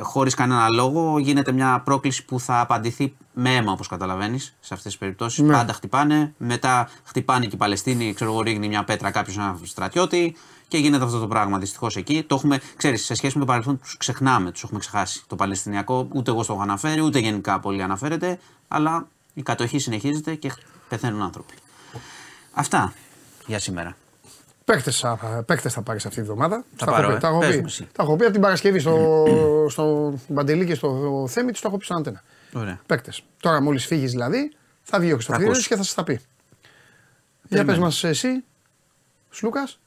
χωρίς 0.00 0.34
κανένα 0.34 0.68
λόγο 0.68 1.18
γίνεται 1.18 1.52
μια 1.52 1.80
πρόκληση 1.84 2.24
που 2.24 2.40
θα 2.40 2.60
απαντηθεί 2.60 3.14
με 3.32 3.54
αίμα, 3.54 3.72
όπως 3.72 3.88
καταλαβαίνεις, 3.88 4.56
σε 4.60 4.74
αυτές 4.74 4.90
τις 4.92 4.98
περιπτώσεις. 4.98 5.44
Ναι. 5.44 5.52
Πάντα 5.52 5.72
χτυπάνε, 5.72 6.34
μετά 6.36 6.88
χτυπάνε 7.04 7.46
και 7.46 7.54
οι 7.54 7.58
Παλαιστίνοι, 7.58 8.14
ξέρω 8.14 8.32
εγώ, 8.32 8.40
ρίχνει 8.40 8.68
μια 8.68 8.84
πέτρα 8.84 9.10
κάποιος 9.10 9.36
ένα 9.36 9.58
στρατιώτη 9.62 10.36
Και 10.68 10.78
γίνεται 10.78 11.04
αυτό 11.04 11.18
το 11.18 11.26
πράγμα 11.26 11.58
δυστυχώς 11.58 11.96
εκεί. 11.96 12.22
Το 12.22 12.34
έχουμε, 12.34 12.60
ξέρεις, 12.76 13.04
σε 13.04 13.14
σχέση 13.14 13.34
με 13.34 13.40
το 13.40 13.46
παρελθόν, 13.46 13.78
τους 13.78 13.96
ξεχνάμε, 13.96 14.50
τους 14.50 14.62
έχουμε 14.62 14.78
ξεχάσει. 14.78 15.24
Το 15.26 15.36
Παλαιστινιακό 15.36 16.08
ούτε 16.12 16.30
εγώ 16.30 16.42
στο 16.42 16.52
έχω 16.52 16.62
αναφέρει, 16.62 17.00
ούτε 17.00 17.18
γενικά 17.18 17.60
πολύ 17.60 17.82
αναφέρεται. 17.82 18.38
Αλλά 18.68 19.08
η 19.34 19.42
κατοχή 19.42 19.78
συνεχίζεται 19.78 20.34
και 20.34 20.52
πεθαίνουν 20.88 21.22
άνθρωποι. 21.22 21.54
Αυτά 22.52 22.92
για 23.46 23.58
σήμερα. 23.58 23.96
Παίκτες 24.64 25.72
θα 25.72 25.82
πάρεις 25.84 26.06
αυτή 26.06 26.18
τη 26.20 26.26
βδομάδα. 26.26 26.64
Θα 26.76 26.86
Τα 26.86 26.92
πάρω, 26.92 27.06
έχω 27.10 27.12
ε. 27.12 27.14
πει. 27.14 27.20
Τα 27.20 27.28
έχω 27.28 27.38
Πες 27.38 27.48
πει. 27.54 27.58
μου 27.58 27.64
εσύ. 27.66 27.88
Τα 27.92 28.02
έχω 28.02 28.16
πει 28.16 28.22
από 28.24 28.32
την 28.32 28.40
Παρασκευή 28.42 28.78
στο, 28.78 29.24
στο 29.68 30.14
Μπαντελή 30.28 30.66
και 30.66 30.74
στο 30.74 31.26
Θέμη, 31.28 31.50
τους 31.52 31.60
τα 31.60 31.68
έχω 31.68 31.76
πει 31.76 31.84
στον 31.84 31.96
Αντένα. 31.96 32.22
Ωραία. 32.52 32.80
Παίκτες. 32.86 33.22
Τώρα 33.40 33.62
μόλις 33.62 33.86
φύγεις 33.86 34.10
δηλαδή, 34.10 34.52
θα 34.82 34.98
βγει 35.00 35.10
ο 35.12 35.14
Χριστοφίδης 35.14 35.48
ακούσει. 35.50 35.68
και 35.68 35.76
θα 35.76 35.82
σας 35.82 35.94
τα 35.94 36.04
πει. 36.04 36.20
Για 37.48 37.64
πες 37.64 37.78
μας 37.78 38.04
εσύ, 38.04 38.44
Σλούκας. 39.30 39.78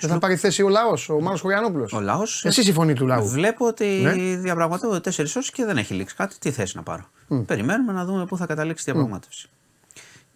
Δεν 0.00 0.10
θα 0.10 0.18
πάρει 0.18 0.36
θέση 0.36 0.62
ο 0.62 0.68
λαός, 0.68 1.08
ο 1.08 1.20
Μάνος 1.20 1.40
Χωριανόπουλος. 1.40 1.92
Ο 1.92 2.00
λαός, 2.00 2.44
Εσύ 2.44 2.68
η 2.68 2.72
φωνή 2.72 2.92
του 2.94 3.06
λαού. 3.06 3.28
Βλέπω 3.28 3.66
ότι 3.66 3.84
Ναι. 3.86 4.12
διαπραγματεύονται 4.36 5.00
τέσσερις 5.00 5.36
ώρε 5.36 5.46
και 5.52 5.64
δεν 5.64 5.76
έχει 5.76 5.94
λήξει 5.94 6.14
κάτι. 6.16 6.38
Τι 6.38 6.50
θέση 6.50 6.76
να 6.76 6.82
πάρω. 6.82 7.04
Περιμένουμε 7.46 7.92
να 7.92 8.04
δούμε 8.04 8.26
πού 8.26 8.36
θα 8.36 8.46
καταλήξει 8.46 8.90
η 8.90 8.92
διαπραγμάτευση. 8.92 9.48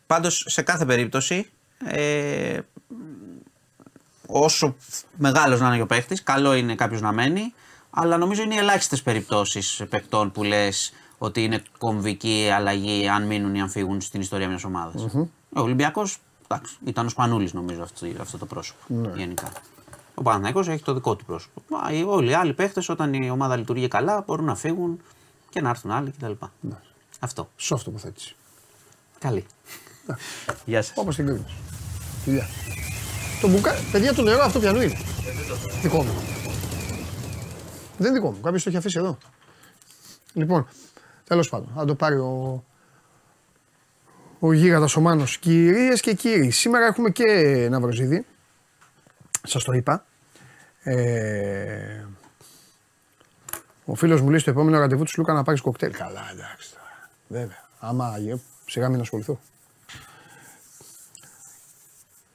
Πάντως 0.07 0.45
σε 0.49 0.63
κάθε 0.63 0.85
περίπτωση, 0.85 1.51
ε, 1.85 2.59
όσο 4.33 4.77
μεγάλος 5.17 5.61
να 5.61 5.75
είναι 5.75 5.83
ο 5.83 5.87
παίχτης, 5.87 6.23
καλό 6.23 6.55
είναι 6.55 6.75
κάποιος 6.75 7.01
να 7.01 7.13
μένει. 7.13 7.55
Αλλά 7.91 8.17
νομίζω 8.17 8.43
είναι 8.43 8.55
οι 8.55 8.59
ελάχιστες 8.59 9.03
περιπτώσεις 9.03 9.83
παικτών 9.89 10.33
που 10.33 10.43
λες 10.43 10.93
ότι 11.19 11.45
είναι 11.45 11.63
κομβική 11.79 12.49
αλλαγή 12.55 13.09
αν 13.09 13.27
μείνουν 13.27 13.55
ή 13.55 13.61
αν 13.61 13.69
φύγουν 13.71 14.01
στην 14.01 14.21
ιστορία 14.21 14.49
μιας 14.49 14.65
ομάδας. 14.65 15.03
Ο 15.55 15.61
Ολυμπιακός 15.61 16.19
ήταν 16.85 17.07
ο 17.07 17.09
Σπανούλης 17.09 17.53
νομίζω 17.53 17.83
αυτό, 17.83 18.07
αυτό 18.21 18.39
το 18.39 18.47
πρόσωπο 18.47 18.79
γενικά. 19.17 19.53
Ο 20.15 20.23
Παναθηναϊκός 20.23 20.69
έχει 20.69 20.83
το 20.83 20.95
δικό 20.95 21.17
του 21.17 21.25
πρόσωπο. 21.25 21.63
Μα, 21.69 21.93
οι- 21.93 22.03
όλοι 22.03 22.31
οι 22.31 22.35
άλλοι 22.35 22.55
παίχτες, 22.55 22.89
όταν 22.89 23.13
η 23.15 23.31
ομάδα 23.31 23.57
λειτουργεί 23.57 23.89
καλά, 23.89 24.25
μπορούν 24.27 24.45
να 24.45 24.55
φύγουν 24.55 25.01
και 25.51 25.61
να 25.61 25.69
έρθουν 25.69 25.91
άλλοι 25.91 26.11
κτλ. 26.11 26.33
Αυτό. 27.21 27.49
Soft 27.61 27.81
τοποθέτηση. 27.85 28.35
Καλή. 29.19 29.47
Γεια 30.65 30.83
σας. 30.83 30.93
Όπως 30.97 31.15
την 31.17 31.27
κρίνεις. 31.27 31.53
Φιλιά. 32.25 32.47
Το 33.41 33.49
μπουκα... 33.49 33.75
Παιδιά, 33.93 34.15
το 34.15 34.23
νερό 34.23 34.43
αυτό 34.43 34.59
πιανού 34.61 34.81
είναι. 34.81 34.97
Δικό 35.83 36.03
μου. 36.03 36.13
Δεν 37.99 38.09
είναι 38.09 38.19
δικό 38.19 38.31
μου. 38.31 38.41
Κάποιος 38.41 38.63
το 38.63 38.69
έχει 38.69 38.79
αφήσει 38.79 38.99
εδώ. 38.99 39.19
Λοιπόν, 40.33 40.69
τέλος 41.25 41.49
πάντων, 41.49 41.73
θα 41.75 41.85
το 41.85 41.95
πάρει 41.95 42.17
ο, 42.17 42.65
ο 44.39 44.53
γίγαντας 44.53 44.97
ο 44.97 45.01
Μάνος. 45.01 45.39
Κυρίες 45.39 46.01
και 46.01 46.15
κύριοι, 46.15 46.51
σήμερα 46.51 46.87
έχουμε 46.87 47.11
και 47.11 47.25
ένα 47.65 47.81
βροζίδι. 47.81 48.27
Σας 49.43 49.65
το 49.65 49.73
είπα. 49.73 50.05
Ε, 50.83 52.05
ο 53.85 53.95
φίλος 53.95 54.21
μου 54.21 54.31
λέει 54.31 54.39
στο 54.39 54.51
επόμενο 54.51 54.79
ραντεβού 54.79 55.05
του 55.05 55.13
Λούκα 55.17 55.33
να 55.33 55.43
πάρεις 55.43 55.61
κοκτέιλ. 55.61 55.93
Καλά, 55.93 56.31
εντάξει. 56.33 56.71
τώρα. 56.71 57.11
Βέβαια. 57.29 57.69
Άμα 57.79 58.17
ε, 58.17 58.41
σιγά 58.67 58.89
μην 58.89 59.01
ασχοληθώ. 59.01 59.41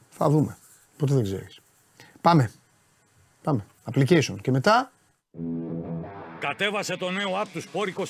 Θα 0.10 0.30
δούμε. 0.30 0.58
Ποτέ 0.98 1.14
δεν 1.14 1.24
ξέρεις. 1.24 1.60
Πάμε. 2.22 2.52
Πάμε. 3.44 3.66
Application. 3.92 4.36
Και 4.42 4.52
μετά; 4.52 4.92
Κατέβασε 6.40 6.98
το 6.98 7.12
νέο 7.12 7.42
app 7.42 7.48
του 7.54 7.62
Sport 7.62 8.00
24 8.00 8.04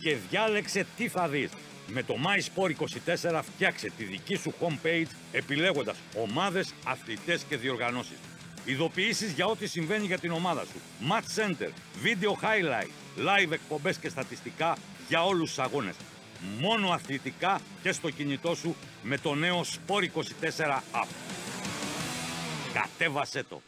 και 0.00 0.16
διάλεξε 0.30 0.86
τι 0.96 1.08
θα 1.08 1.28
δεις. 1.28 1.50
Με 1.86 2.02
το 2.02 2.14
My 2.24 2.38
Sport 2.38 2.70
24 3.30 3.40
φτιάξε 3.42 3.90
τη 3.96 4.04
δική 4.04 4.36
σου 4.36 4.52
homepage 4.60 5.06
επιλέγοντας 5.32 5.96
ομάδες, 6.22 6.74
αθλητές 6.86 7.42
και 7.48 7.56
διοργανώσεις. 7.56 8.16
Ειδοποιήσεις 8.64 9.32
για 9.32 9.46
ό,τι 9.46 9.66
συμβαίνει 9.66 10.06
για 10.06 10.18
την 10.18 10.30
ομάδα 10.30 10.64
σου. 10.64 10.80
Match 11.10 11.40
Center, 11.40 11.70
Video 12.04 12.32
Highlight, 12.44 12.90
Live 13.18 13.52
εκπομπές 13.52 13.96
και 13.96 14.08
στατιστικά 14.08 14.76
για 15.08 15.24
όλους 15.24 15.48
τους 15.48 15.58
αγώνες. 15.58 15.94
Μόνο 16.60 16.88
αθλητικά 16.90 17.60
και 17.82 17.92
στο 17.92 18.10
κινητό 18.10 18.54
σου 18.54 18.74
με 19.02 19.18
το 19.18 19.34
νέο 19.34 19.60
Sport 19.60 20.02
24 20.02 20.82
app. 20.92 21.39
Κατέβασέ 22.74 23.44
το. 23.48 23.60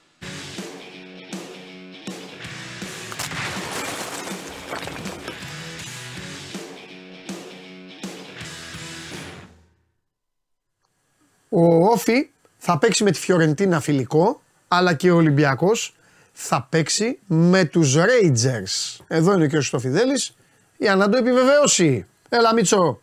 ο 11.49 11.85
Όφη 11.85 12.31
θα 12.59 12.79
παίξει 12.79 13.05
με 13.05 13.11
τη 13.11 13.19
Φιωρεντίνα 13.19 13.81
φιλικό, 13.81 14.41
αλλά 14.69 14.95
και 14.95 15.11
ο 15.11 15.17
Ολυμπιακός 15.17 15.95
θα 16.33 16.67
παίξει 16.71 17.19
με 17.27 17.65
τους 17.65 17.97
Rangers. 17.97 19.01
Εδώ 19.09 19.33
είναι 19.33 19.47
και 19.47 19.57
ο 19.57 19.59
Χριστοφιδέλης 19.59 20.37
για 20.77 20.97
να 20.97 21.09
το 21.09 21.17
επιβεβαιώσει. 21.17 22.07
Έλα 22.29 22.55
Μίτσο. 22.55 23.01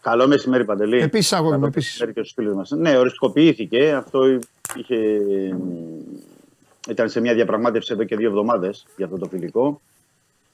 Καλό 0.00 0.26
μεσημέρι, 0.26 0.64
Παντελή. 0.64 1.00
Επίσης, 1.02 1.32
αγόρι 1.32 1.48
μου, 1.48 1.54
Καλό 1.54 1.66
επίσης. 1.66 1.90
μεσημέρι 1.90 2.12
και 2.14 2.20
στους 2.20 2.32
φίλους 2.34 2.54
μας. 2.54 2.70
Ναι, 2.70 2.98
οριστικοποιήθηκε. 2.98 3.92
Αυτό 3.92 4.38
είχε... 4.74 5.20
ήταν 6.88 7.08
σε 7.08 7.20
μια 7.20 7.34
διαπραγμάτευση 7.34 7.92
εδώ 7.92 8.04
και 8.04 8.16
δύο 8.16 8.28
εβδομάδες 8.28 8.86
για 8.96 9.04
αυτό 9.04 9.18
το 9.18 9.26
φιλικό. 9.26 9.80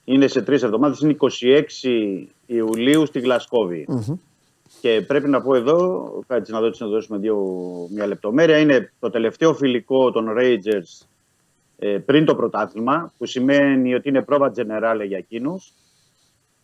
Είναι 0.05 0.27
σε 0.27 0.43
τρεις 0.43 0.63
εβδομάδες. 0.63 1.01
Είναι 1.01 1.17
26 1.19 1.63
Ιουλίου 2.47 3.07
στη 3.07 3.21
γλασκοβη 3.21 3.87
Και 4.81 5.05
πρέπει 5.07 5.29
να 5.29 5.43
πω 5.43 5.55
εδώ, 5.55 6.11
κάτσε 6.27 6.53
να 6.53 6.61
δω, 6.61 6.71
να 6.79 6.87
δώσουμε 6.87 7.19
δύο, 7.19 7.39
μια 7.91 8.07
λεπτομέρεια. 8.07 8.59
Είναι 8.59 8.93
το 9.01 9.11
τελευταίο 9.11 9.55
φιλικό 9.55 10.11
των 10.11 10.27
Rangers 10.39 11.07
ε, 11.79 11.99
πριν 11.99 12.25
το 12.25 12.35
πρωτάθλημα, 12.35 13.13
που 13.19 13.27
σημαίνει 13.27 13.95
ότι 13.95 14.09
είναι 14.09 14.23
πρόβα 14.23 14.53
generale 14.57 15.07
για 15.07 15.19
εκείνους 15.19 15.73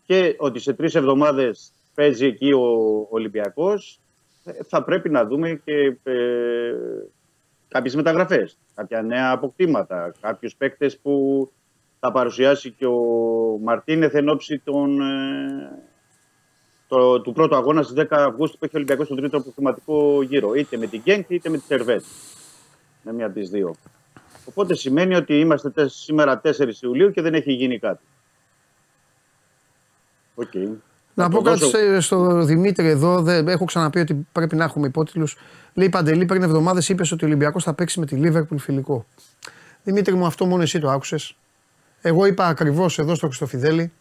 και 0.06 0.34
ότι 0.38 0.58
σε 0.58 0.72
τρεις 0.72 0.94
εβδομάδες 0.94 1.72
παίζει 1.94 2.26
εκεί 2.26 2.52
ο 2.52 3.06
Ολυμπιακός 3.10 4.00
ε, 4.44 4.52
θα 4.68 4.84
πρέπει 4.84 5.10
να 5.10 5.24
δούμε 5.24 5.60
και 5.64 5.96
ε, 6.02 6.74
κάποιες 7.68 7.94
μεταγραφές, 7.94 8.58
κάποια 8.74 9.02
νέα 9.02 9.30
αποκτήματα, 9.30 10.14
κάποιους 10.20 10.54
παίκτες 10.56 10.98
που 10.98 11.48
θα 12.00 12.12
παρουσιάσει 12.12 12.70
και 12.70 12.86
ο 12.86 12.98
Μαρτίνεθ 13.62 14.14
εν 14.14 14.28
ώψη 14.28 14.58
των, 14.58 15.00
ε, 15.00 15.78
το, 16.88 17.20
του 17.20 17.32
πρώτου 17.32 17.56
αγώνα 17.56 17.82
στις 17.82 17.94
10 17.96 18.06
Αυγούστου 18.10 18.58
που 18.58 18.64
έχει 18.64 18.74
ο 18.74 18.78
Ολυμπιακός 18.78 19.06
στον 19.06 19.18
τρίτο 19.18 19.36
αποκτηματικό 19.36 20.22
γύρο, 20.22 20.54
είτε 20.54 20.76
με 20.76 20.86
την 20.86 21.00
Γκένκ 21.00 21.30
είτε 21.30 21.48
με 21.48 21.56
τη 21.56 21.64
Σερβέτ. 21.64 22.04
Με 23.02 23.12
μία 23.12 23.26
από 23.26 23.34
τις 23.34 23.50
δύο. 23.50 23.74
Οπότε 24.44 24.74
σημαίνει 24.74 25.14
ότι 25.14 25.40
είμαστε 25.40 25.70
τε- 25.70 25.88
σήμερα 25.90 26.40
4 26.44 26.82
Ιουλίου 26.82 27.10
και 27.10 27.20
δεν 27.22 27.34
έχει 27.34 27.52
γίνει 27.52 27.78
κάτι. 27.78 28.02
Οκ. 30.34 30.52
Να 31.18 31.24
Θα 31.24 31.30
πω 31.30 31.36
το 31.36 31.42
κάτι 31.42 31.58
δώσω- 31.58 31.78
σε- 31.78 32.00
στο 32.00 32.42
Δημήτρη 32.44 32.86
εδώ. 32.88 33.22
Δεν, 33.22 33.48
έχω 33.48 33.64
ξαναπεί 33.64 33.98
ότι 34.00 34.26
πρέπει 34.32 34.56
να 34.56 34.64
έχουμε 34.64 34.86
υπότιτλους. 34.86 35.36
Λέει 35.74 35.88
Παντελή, 35.88 36.24
πριν 36.24 36.42
εβδομάδες 36.42 36.88
είπες 36.88 37.12
ότι 37.12 37.24
ο 37.24 37.26
Ολυμπιακός 37.26 37.64
θα 37.64 37.72
παίξει 37.74 38.00
με 38.00 38.06
τη 38.06 38.14
Λίβερπουλ 38.14 38.56
φιλικό. 38.58 39.06
Δημήτρη 39.82 40.14
μου, 40.14 40.26
αυτό 40.26 40.46
μόνο 40.46 40.62
εσύ 40.62 40.78
το 40.78 40.90
άκουσες. 40.90 41.36
Εγώ 42.00 42.26
είπα 42.26 42.46
ακριβώς 42.46 42.98
εδώ 42.98 43.14
στο 43.14 43.26
Χριστοφιδέλη 43.26 43.92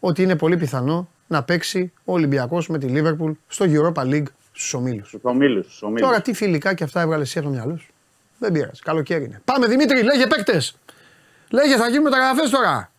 ότι 0.00 0.22
είναι 0.22 0.36
πολύ 0.36 0.56
πιθανό 0.56 1.08
να 1.26 1.42
παίξει 1.42 1.92
ο 2.04 2.12
Ολυμπιακός 2.12 2.68
με 2.68 2.78
τη 2.78 2.86
Λίβερπουλ 2.86 3.32
στο 3.48 3.64
Europa 3.68 4.02
League 4.02 4.26
στους 4.52 4.74
ομίλους. 4.74 5.08
Στους 5.08 5.20
ομίλους, 5.24 5.64
στους 5.66 5.82
ομίλους. 5.82 6.08
Τώρα 6.08 6.20
τι 6.20 6.34
φιλικά 6.34 6.74
και 6.74 6.84
αυτά 6.84 7.00
έβγαλες 7.00 7.22
εσύ 7.22 7.38
από 7.38 7.46
το 7.48 7.54
μυαλό 7.54 7.76
σου. 7.76 7.92
Δεν 8.38 8.52
πειράζει. 8.52 8.80
Καλοκαίρι 8.82 9.24
είναι. 9.24 9.40
Πάμε 9.44 9.66
Δημήτρη, 9.66 10.02
λέγε 10.02 10.26
παίκτες. 10.26 10.76
Λέγε, 11.50 11.76
θα 11.76 11.88
γίνουν 11.88 12.02
μεταγραφές 12.02 12.50
τώρα. 12.50 12.90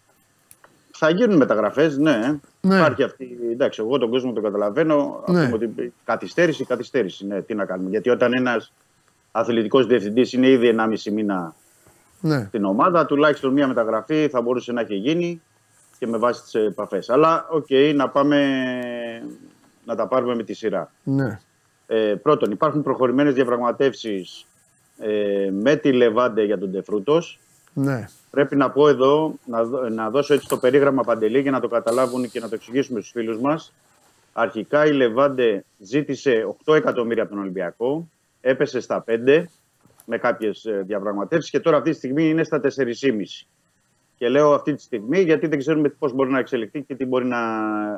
Θα 0.91 1.09
γίνουν 1.09 1.37
μεταγραφές, 1.37 1.97
ναι. 1.97 2.39
Ναι. 2.61 2.75
Υπάρχει 2.75 3.03
αυτή. 3.03 3.37
Εντάξει, 3.51 3.81
εγώ 3.85 3.97
τον 3.97 4.09
κόσμο 4.09 4.33
τον 4.33 4.43
καταλαβαίνω. 4.43 5.23
Ναι. 5.27 5.45
Ναι. 5.45 5.53
Ότι 5.53 5.93
καθυστέρηση, 6.03 6.65
καθυστέρηση. 6.65 7.25
Ναι, 7.27 7.41
τι 7.41 7.53
να 7.55 7.65
κάνουμε. 7.65 7.89
Γιατί 7.89 8.09
όταν 8.09 8.33
ένας 8.33 8.73
αθλητικός 9.31 9.85
διευθυντής 9.87 10.33
είναι 10.33 10.47
ήδη 10.47 10.67
1,5 10.67 11.11
μήνα 11.11 11.55
Ναι. 12.21 12.45
στην 12.47 12.65
ομάδα, 12.65 13.05
τουλάχιστον 13.05 13.53
μία 13.53 13.67
μεταγραφή 13.67 14.27
θα 14.31 14.41
μπορούσε 14.41 14.71
να 14.71 14.81
έχει 14.81 14.95
γίνει 14.95 15.41
και 15.99 16.07
με 16.07 16.17
βάση 16.17 16.41
τις 16.43 16.53
επαφές. 16.55 17.09
Αλλά, 17.09 17.47
οκ, 17.49 17.67
να 17.95 18.09
πάμε 18.09 18.59
να 19.85 19.95
τα 19.95 20.07
πάρουμε 20.07 20.35
με 20.35 20.43
τη 20.43 20.53
σειρά. 20.53 20.91
Ναι. 21.03 21.39
Ε, 21.87 22.15
πρώτον, 22.21 22.51
υπάρχουν 22.51 22.83
προχωρημένες 22.83 23.33
διαπραγματεύσεις 23.33 24.45
ε, 24.99 25.49
με 25.51 25.75
τη 25.75 25.91
Λεβάντε 25.93 26.43
για 26.43 26.57
τον 26.57 26.71
Τεφρούτος. 26.71 27.39
Ναι. 27.73 28.07
Πρέπει 28.31 28.55
να 28.55 28.71
πω 28.71 28.87
εδώ, 28.87 29.33
να, 29.45 29.63
δω- 29.63 29.89
να 29.89 30.09
δώσω 30.09 30.33
έτσι 30.33 30.47
το 30.47 30.57
περίγραμμα 30.57 31.03
παντελή 31.03 31.39
για 31.39 31.51
να 31.51 31.59
το 31.59 31.67
καταλάβουν 31.67 32.29
και 32.29 32.39
να 32.39 32.49
το 32.49 32.55
εξηγήσουμε 32.55 32.99
στους 32.99 33.11
φίλους 33.11 33.39
μας. 33.39 33.73
Αρχικά 34.33 34.85
η 34.85 34.91
Λεβάντε 34.91 35.65
ζήτησε 35.79 36.55
8 36.65 36.75
εκατομμύρια 36.75 37.23
από 37.23 37.31
τον 37.31 37.41
Ολυμπιακό, 37.41 38.07
έπεσε 38.41 38.79
στα 38.79 39.03
5 39.07 39.43
με 40.05 40.17
κάποιες 40.17 40.65
ε, 40.65 40.83
διαπραγματεύσεις 40.85 41.51
και 41.51 41.59
τώρα 41.59 41.77
αυτή 41.77 41.89
τη 41.89 41.95
στιγμή 41.97 42.29
είναι 42.29 42.43
στα 42.43 42.61
4,5. 42.63 42.67
Και 44.17 44.29
λέω 44.29 44.53
αυτή 44.53 44.73
τη 44.73 44.81
στιγμή 44.81 45.21
γιατί 45.21 45.47
δεν 45.47 45.59
ξέρουμε 45.59 45.89
πώς 45.89 46.13
μπορεί 46.13 46.31
να 46.31 46.39
εξελιχθεί 46.39 46.81
και 46.81 46.95
τι 46.95 47.05
μπορεί 47.05 47.25
να, 47.25 47.41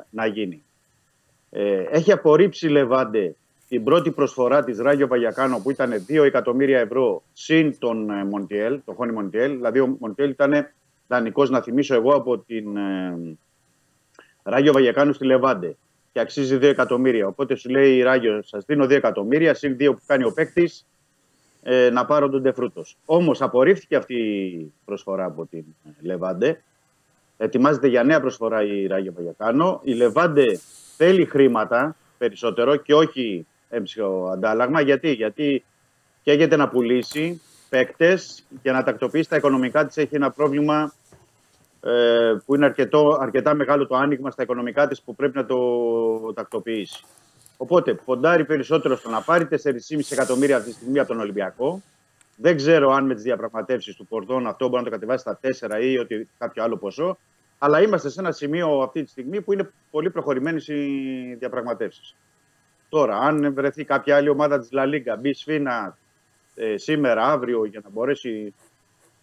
να 0.09 0.25
γίνει. 0.25 0.63
Ε, 1.49 1.83
έχει 1.89 2.11
απορρίψει 2.11 2.65
η 2.65 2.69
Λεβάντε 2.69 3.35
την 3.67 3.83
πρώτη 3.83 4.11
προσφορά 4.11 4.63
της 4.63 4.79
Ράγιο 4.79 5.07
Παγιακάνο 5.07 5.59
που 5.59 5.71
ήταν 5.71 6.05
2 6.09 6.23
εκατομμύρια 6.23 6.79
ευρώ 6.79 7.23
συν 7.33 7.79
τον 7.79 8.09
ε, 8.09 8.23
Μοντιέλ, 8.23 8.79
τον 8.85 8.95
Χόνι 8.95 9.11
Μοντιέλ. 9.11 9.51
Δηλαδή 9.51 9.79
ο 9.79 9.97
Μοντιέλ 9.99 10.29
ήταν 10.29 10.67
δανεικός, 11.07 11.49
να 11.49 11.61
θυμίσω 11.61 11.95
εγώ, 11.95 12.15
από 12.15 12.37
την 12.37 12.77
ε, 12.77 13.37
Ράγιο 14.43 14.73
Βαγιακάνου 14.73 15.13
στη 15.13 15.25
Λεβάντε 15.25 15.75
και 16.11 16.19
αξίζει 16.19 16.55
2 16.57 16.61
εκατομμύρια. 16.61 17.27
Οπότε 17.27 17.55
σου 17.55 17.69
λέει 17.69 17.95
η 17.95 18.01
Ράγιο, 18.01 18.41
σας 18.43 18.65
δίνω 18.65 18.85
2 18.85 18.89
εκατομμύρια, 18.89 19.53
συν 19.53 19.77
2 19.79 19.93
που 19.95 20.01
κάνει 20.05 20.23
ο 20.23 20.33
παίκτης, 20.33 20.85
ε, 21.63 21.89
να 21.89 22.05
πάρω 22.05 22.29
τον 22.29 22.43
Τεφρούτο. 22.43 22.83
Όμως 23.05 23.41
απορρίφθηκε 23.41 23.95
αυτή 23.95 24.15
η 24.15 24.73
προσφορά 24.85 25.25
από 25.25 25.45
την 25.45 25.63
Λεβάντε. 26.01 26.63
Ετοιμάζεται 27.37 27.87
για 27.87 28.03
νέα 28.03 28.21
προσφορά 28.21 28.63
η 28.63 28.87
Ράγιο 28.87 29.13
Βαγιακάνο. 29.15 29.81
Η 29.83 29.93
Λεβάντε 29.93 30.59
θέλει 30.97 31.25
χρήματα 31.25 31.95
περισσότερο 32.17 32.75
και 32.75 32.93
όχι 32.93 33.45
έμψυχο 33.73 34.29
αντάλλαγμα. 34.33 34.81
Γιατί, 34.81 35.11
Γιατί 35.11 35.63
καίγεται 36.23 36.55
να 36.55 36.69
πουλήσει 36.69 37.41
παίκτες 37.69 38.43
και 38.61 38.71
να 38.71 38.83
τακτοποιήσει 38.83 39.29
τα 39.29 39.35
οικονομικά 39.35 39.85
της. 39.85 39.97
Έχει 39.97 40.15
ένα 40.15 40.31
πρόβλημα 40.31 40.93
ε, 41.81 42.35
που 42.45 42.55
είναι 42.55 42.65
αρκετό, 42.65 43.17
αρκετά 43.21 43.53
μεγάλο 43.53 43.87
το 43.87 43.95
άνοιγμα 43.95 44.31
στα 44.31 44.43
οικονομικά 44.43 44.87
της 44.87 45.01
που 45.01 45.15
πρέπει 45.15 45.37
να 45.37 45.45
το 45.45 45.57
τακτοποιήσει. 46.33 47.03
Οπότε 47.57 47.93
ποντάρει 47.93 48.45
περισσότερο 48.45 48.95
στο 48.95 49.09
να 49.09 49.21
πάρει 49.21 49.47
4,5 49.49 49.57
εκατομμύρια 50.09 50.57
αυτή 50.57 50.69
τη 50.69 50.75
στιγμή 50.75 50.99
από 50.99 51.07
τον 51.07 51.19
Ολυμπιακό. 51.19 51.81
Δεν 52.35 52.55
ξέρω 52.55 52.91
αν 52.91 53.05
με 53.05 53.13
τις 53.13 53.23
διαπραγματεύσεις 53.23 53.95
του 53.95 54.05
Πορδόν 54.05 54.47
αυτό 54.47 54.67
μπορεί 54.67 54.83
να 54.83 54.89
το 54.89 54.95
κατεβάσει 54.95 55.19
στα 55.19 55.39
4 55.77 55.83
ή 55.83 55.97
ότι 55.97 56.29
κάποιο 56.37 56.63
άλλο 56.63 56.77
ποσό. 56.77 57.17
Αλλά 57.57 57.81
είμαστε 57.81 58.09
σε 58.09 58.19
ένα 58.19 58.31
σημείο 58.31 58.81
αυτή 58.81 59.03
τη 59.03 59.09
στιγμή 59.09 59.41
που 59.41 59.53
είναι 59.53 59.71
πολύ 59.91 60.09
προχωρημένες 60.09 60.67
οι 60.67 61.35
διαπραγματεύσεις. 61.39 62.15
Τώρα, 62.93 63.17
αν 63.17 63.53
βρεθεί 63.53 63.83
κάποια 63.83 64.15
άλλη 64.15 64.29
ομάδα 64.29 64.59
της 64.59 64.71
Λα 64.71 64.85
Λίγκα, 64.85 65.15
μπει 65.15 65.33
σφίνα 65.33 65.97
ε, 66.55 66.77
σήμερα, 66.77 67.25
αύριο, 67.25 67.65
για 67.65 67.81
να 67.83 67.89
μπορέσει 67.89 68.53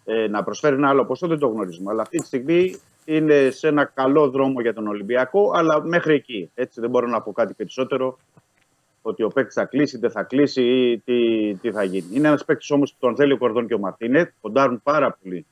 ε, 0.05 0.27
να 0.27 0.43
προσφέρει 0.43 0.75
ένα 0.75 0.89
άλλο 0.89 1.05
ποσό 1.05 1.27
δεν 1.27 1.39
το 1.39 1.47
γνωρίζουμε. 1.47 1.91
Αλλά 1.91 2.01
αυτή 2.01 2.17
τη 2.17 2.25
στιγμή 2.25 2.75
είναι 3.05 3.49
σε 3.49 3.67
ένα 3.67 3.85
καλό 3.85 4.29
δρόμο 4.29 4.61
για 4.61 4.73
τον 4.73 4.87
Ολυμπιακό, 4.87 5.51
αλλά 5.55 5.83
μέχρι 5.83 6.13
εκεί. 6.13 6.51
Έτσι 6.53 6.81
δεν 6.81 6.89
μπορώ 6.89 7.07
να 7.07 7.21
πω 7.21 7.31
κάτι 7.31 7.53
περισσότερο 7.53 8.17
ότι 9.01 9.23
ο 9.23 9.27
παίκτης 9.27 9.53
θα 9.53 9.65
κλείσει, 9.65 9.97
δεν 9.97 10.11
θα 10.11 10.23
κλείσει 10.23 10.61
ή 10.63 10.99
τι, 10.99 11.53
τι 11.55 11.71
θα 11.71 11.83
γίνει. 11.83 12.07
Είναι 12.11 12.27
ένας 12.27 12.45
παίκτης 12.45 12.71
όμως 12.71 12.91
που 12.91 12.97
τον 12.99 13.15
θέλει 13.15 13.33
ο 13.33 13.37
Κορδόν 13.37 13.67
και 13.67 13.73
ο 13.73 13.79
Μαρτίνετ. 13.79 14.31
Ποντάρουν 14.41 14.81
πάρα 14.83 15.17
πολύ 15.21 15.45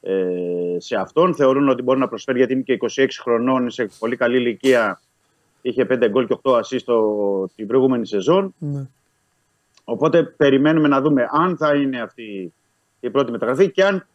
ε, 0.00 0.76
σε 0.78 0.96
αυτόν. 0.96 1.34
Θεωρούν 1.34 1.68
ότι 1.68 1.82
μπορεί 1.82 1.98
να 1.98 2.08
προσφέρει 2.08 2.38
γιατί 2.38 2.52
είναι 2.52 2.62
και 2.62 2.78
26 2.80 3.06
χρονών, 3.20 3.70
σε 3.70 3.88
πολύ 3.98 4.16
καλή 4.16 4.36
ηλικία. 4.36 5.00
Είχε 5.62 5.86
5 5.90 6.08
γκολ 6.10 6.26
και 6.26 6.38
8 6.42 6.52
ασίστο 6.52 7.50
την 7.54 7.66
προηγούμενη 7.66 8.06
σεζόν. 8.06 8.54
Ναι. 8.58 8.88
Οπότε 9.84 10.22
περιμένουμε 10.22 10.88
να 10.88 11.00
δούμε 11.00 11.26
αν 11.30 11.56
θα 11.56 11.74
είναι 11.74 12.00
αυτή 12.00 12.52
η 13.00 13.10
πρώτη 13.10 13.30
μεταγραφή 13.30 13.70
και 13.70 13.84
αν, 13.84 14.06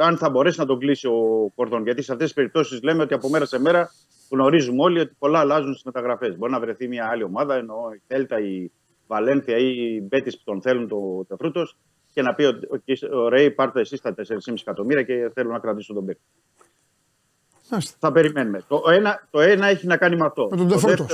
αν 0.00 0.16
θα 0.16 0.30
μπορέσει 0.30 0.60
να 0.60 0.66
τον 0.66 0.78
κλείσει 0.78 1.06
ο 1.06 1.52
Κορδόν. 1.54 1.82
Γιατί 1.82 2.02
σε 2.02 2.12
αυτές 2.12 2.26
τις 2.26 2.36
περιπτώσεις 2.36 2.82
λέμε 2.82 3.02
ότι 3.02 3.14
από 3.14 3.28
μέρα 3.28 3.44
σε 3.44 3.60
μέρα 3.60 3.90
γνωρίζουμε 4.30 4.82
όλοι 4.82 5.00
ότι 5.00 5.14
πολλά 5.18 5.38
αλλάζουν 5.38 5.72
στις 5.72 5.84
μεταγραφές. 5.84 6.36
Μπορεί 6.36 6.52
να 6.52 6.60
βρεθεί 6.60 6.88
μια 6.88 7.06
άλλη 7.06 7.22
ομάδα, 7.22 7.54
ενώ 7.54 7.90
η 7.94 8.02
Θέλτα, 8.06 8.40
η 8.40 8.70
Βαλένθια 9.06 9.56
ή 9.56 9.94
η 9.94 10.06
Μπέτη 10.08 10.30
που 10.30 10.42
τον 10.44 10.62
θέλουν 10.62 10.88
το 10.88 11.24
Τεφρούτο 11.28 11.66
και 12.12 12.22
να 12.22 12.34
πει 12.34 12.44
ότι 12.44 13.06
ο 13.14 13.28
Ρέι 13.28 13.50
πάρτε 13.50 13.80
εσείς 13.80 14.00
τα 14.00 14.14
4,5 14.14 14.54
εκατομμύρια 14.60 15.02
και 15.02 15.30
θέλουν 15.34 15.52
να 15.52 15.58
κρατήσουν 15.58 15.94
τον 15.94 16.04
παίκτη. 16.04 16.22
Θα 17.98 18.12
περιμένουμε. 18.12 18.62
Το 18.68 18.82
ένα, 18.92 19.26
το 19.30 19.40
ένα 19.40 19.66
έχει 19.66 19.86
να 19.86 19.96
κάνει 19.96 20.16
με 20.16 20.26
αυτό. 20.26 20.48
Με 20.50 20.56
τον 20.56 20.68
το 20.68 20.78
δεύτερο, 20.78 21.06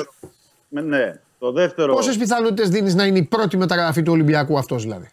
ναι, 0.69 1.21
το 1.39 1.53
δεύτερο. 1.53 1.95
Πόσες 1.95 2.17
πιθανότητες 2.17 2.69
δίνεις 2.69 2.95
να 2.95 3.07
είναι 3.07 3.19
η 3.19 3.23
πρώτη 3.23 3.57
μεταγραφή 3.57 4.03
του 4.03 4.13
Ολυμπιακού 4.13 4.59
αυτός 4.59 4.83
δηλαδή; 4.83 5.11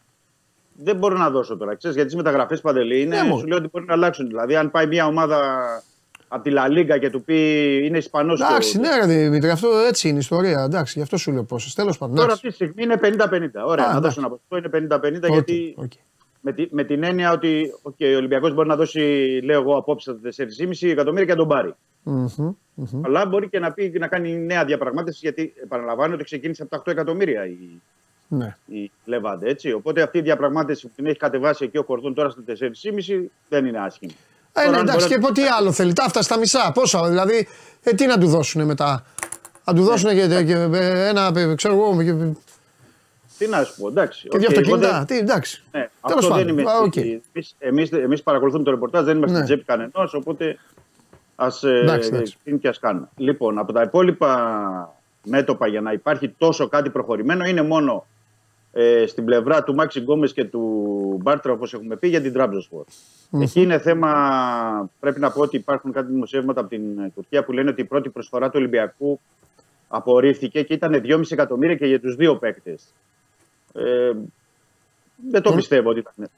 Δεν 0.73 0.95
μπορώ 0.95 1.17
να 1.17 1.29
δώσω 1.29 1.57
τώρα. 1.57 1.75
Ξέρεις, 1.75 1.95
γιατί 1.95 2.11
τις 2.11 2.21
μεταγραφές 2.21 2.61
παντελή 2.61 3.01
είναι, 3.01 3.21
ναι, 3.21 3.37
σου 3.37 3.47
λέω 3.47 3.57
ότι 3.57 3.69
μπορεί 3.71 3.85
να 3.85 3.93
αλλάξουν. 3.93 4.27
Δηλαδή, 4.27 4.55
αν 4.55 4.71
πάει 4.71 4.87
μια 4.87 5.05
ομάδα 5.05 5.67
από 6.27 6.43
τη 6.43 6.49
Λα 6.49 6.97
και 6.99 7.09
του 7.09 7.23
πει 7.23 7.35
είναι 7.85 7.97
Ισπανός. 7.97 8.41
Εντάξει, 8.41 8.71
και... 8.71 8.77
ναι, 8.77 8.95
ρε 8.95 9.05
Δημήτρη, 9.05 9.49
αυτό 9.49 9.67
έτσι 9.87 10.07
είναι 10.07 10.17
η 10.17 10.19
ιστορία. 10.19 10.63
Εντάξει, 10.63 10.93
γι' 10.95 11.03
αυτό 11.03 11.17
σου 11.17 11.31
λέω 11.31 11.43
πόσες. 11.43 11.73
Τέλος 11.73 11.97
πάντων. 11.97 12.15
Τώρα 12.15 12.33
αυτή 12.33 12.47
τη 12.47 12.53
στιγμή 12.53 12.83
είναι 12.83 12.99
50-50. 13.01 13.07
Ωραία, 13.65 13.85
Α, 13.85 13.93
να 13.93 13.99
δώσω 13.99 14.19
ένα 14.19 14.29
ποσοστό. 14.29 14.57
Είναι 14.57 14.87
50-50 14.95 15.27
okay, 15.27 15.31
γιατί 15.31 15.75
okay. 15.81 15.97
Με, 16.41 16.51
τη, 16.51 16.67
με 16.71 16.83
την 16.83 17.03
έννοια 17.03 17.31
ότι 17.31 17.73
okay, 17.83 18.11
ο 18.13 18.17
Ολυμπιακός 18.17 18.53
μπορεί 18.53 18.67
να 18.67 18.75
δώσει, 18.75 18.99
λέω 19.43 19.61
εγώ, 19.61 19.77
απόψε 19.77 20.13
τα 20.13 20.29
4,5 20.37 20.89
εκατομμύρια 20.89 21.25
και 21.25 21.31
να 21.31 21.37
τον 21.37 21.47
πάρει. 21.47 21.75
Mm-hmm, 22.05 22.55
mm-hmm. 22.81 23.01
Αλλά 23.05 23.25
μπορεί 23.25 23.49
και 23.49 23.59
να, 23.59 23.71
πει, 23.71 23.93
να 23.99 24.07
κάνει 24.07 24.37
νέα 24.37 24.65
διαπραγμάτευση 24.65 25.19
γιατί 25.21 25.53
επαναλαμβάνω 25.63 26.13
ότι 26.13 26.23
ξεκίνησε 26.23 26.61
από 26.63 26.71
τα 26.71 26.81
8 26.81 26.91
εκατομμύρια 26.91 27.45
η, 27.45 27.81
ναι. 28.27 28.55
η 28.65 28.91
Λεβάντε. 29.05 29.49
Έτσι. 29.49 29.71
Οπότε 29.71 30.01
αυτή 30.01 30.17
η 30.17 30.21
διαπραγμάτευση 30.21 30.87
που 30.87 30.93
την 30.95 31.05
έχει 31.05 31.17
κατεβάσει 31.17 31.63
εκεί 31.63 31.77
ο 31.77 31.83
Κορδόν 31.83 32.13
τώρα 32.13 32.29
στα 32.29 32.43
4,5 32.47 32.55
δεν 33.49 33.65
είναι 33.65 33.79
άσχημη. 33.79 34.15
Ε, 34.53 34.69
ναι, 34.69 34.77
εντάξει, 34.77 35.07
και 35.07 35.17
πω 35.17 35.31
τι 35.31 35.41
άλλο 35.41 35.71
θέλει. 35.71 35.93
Τα 35.93 36.03
αυτά 36.03 36.21
στα 36.21 36.37
μισά. 36.37 36.71
Πόσα, 36.73 37.07
δηλαδή, 37.07 37.47
ε, 37.83 37.93
τι 37.93 38.05
να 38.05 38.17
του 38.17 38.27
δώσουν 38.27 38.65
μετά; 38.65 39.05
Να 39.65 39.73
του 39.73 39.83
δώσουν 39.83 40.15
ναι. 40.15 40.27
και, 40.27 40.43
και, 40.43 40.53
ένα, 41.07 41.31
ξέρω 41.55 41.73
εγώ. 41.73 41.97
Και... 43.39 43.45
Τι 43.45 43.51
να 43.51 43.63
σου 43.63 43.81
πω, 43.81 43.87
εντάξει. 43.87 44.27
Και 44.27 44.37
okay, 44.37 44.39
δύο 44.39 44.47
αυτοκίνητα. 44.47 44.97
Δεν... 44.97 45.05
Τι, 45.05 45.17
εντάξει. 45.17 45.63
Ναι, 45.71 45.89
αυτό 46.01 46.33
δεν 46.33 46.47
είμαι. 46.47 46.63
Okay. 46.85 47.19
Εμείς, 47.59 47.91
εμείς, 47.91 48.23
παρακολουθούμε 48.23 48.63
το 48.63 48.71
ρεπορτάζ, 48.71 49.05
δεν 49.05 49.17
είμαστε 49.17 49.37
ναι. 49.37 49.45
στην 49.45 49.55
τσέπη 49.55 49.71
κανενός, 49.71 50.13
οπότε 50.13 50.57
ας 51.35 51.63
ε, 51.63 52.01
και 52.61 52.67
ας 52.67 52.79
κάνουμε. 52.79 53.09
Λοιπόν, 53.15 53.57
από 53.57 53.73
τα 53.73 53.81
υπόλοιπα 53.81 54.93
μέτωπα 55.25 55.67
για 55.67 55.81
να 55.81 55.91
υπάρχει 55.91 56.29
τόσο 56.29 56.67
κάτι 56.67 56.89
προχωρημένο 56.89 57.45
είναι 57.45 57.61
μόνο 57.61 58.05
ε, 58.71 59.05
στην 59.07 59.25
πλευρά 59.25 59.63
του 59.63 59.75
Μάξι 59.75 59.99
Γκόμες 59.99 60.33
και 60.33 60.45
του 60.45 61.19
Μπάρτρα, 61.21 61.51
όπως 61.51 61.73
έχουμε 61.73 61.95
πει, 61.95 62.07
για 62.07 62.21
την 62.21 62.33
Τραμπζοσπορ. 62.33 62.83
Mm. 63.31 63.41
Εκεί 63.41 63.61
είναι 63.61 63.79
θέμα. 63.79 64.89
Πρέπει 64.99 65.19
να 65.19 65.31
πω 65.31 65.41
ότι 65.41 65.55
υπάρχουν 65.55 65.91
κάτι 65.91 66.11
δημοσιεύματα 66.11 66.59
από 66.59 66.69
την 66.69 67.11
Τουρκία 67.15 67.43
που 67.43 67.51
λένε 67.51 67.69
ότι 67.69 67.81
η 67.81 67.85
πρώτη 67.85 68.09
προσφορά 68.09 68.45
του 68.45 68.55
Ολυμπιακού 68.55 69.19
απορρίφθηκε 69.87 70.63
και 70.63 70.73
ήταν 70.73 71.01
2,5 71.05 71.21
εκατομμύρια 71.29 71.75
και 71.75 71.85
για 71.85 71.99
τους 71.99 72.15
δύο 72.15 72.37
παίκτες. 72.37 72.93
Ε, 73.85 74.11
δεν 75.29 75.41
το 75.41 75.53
πιστεύω 75.53 75.89
ότι 75.89 75.99
ήταν. 75.99 76.29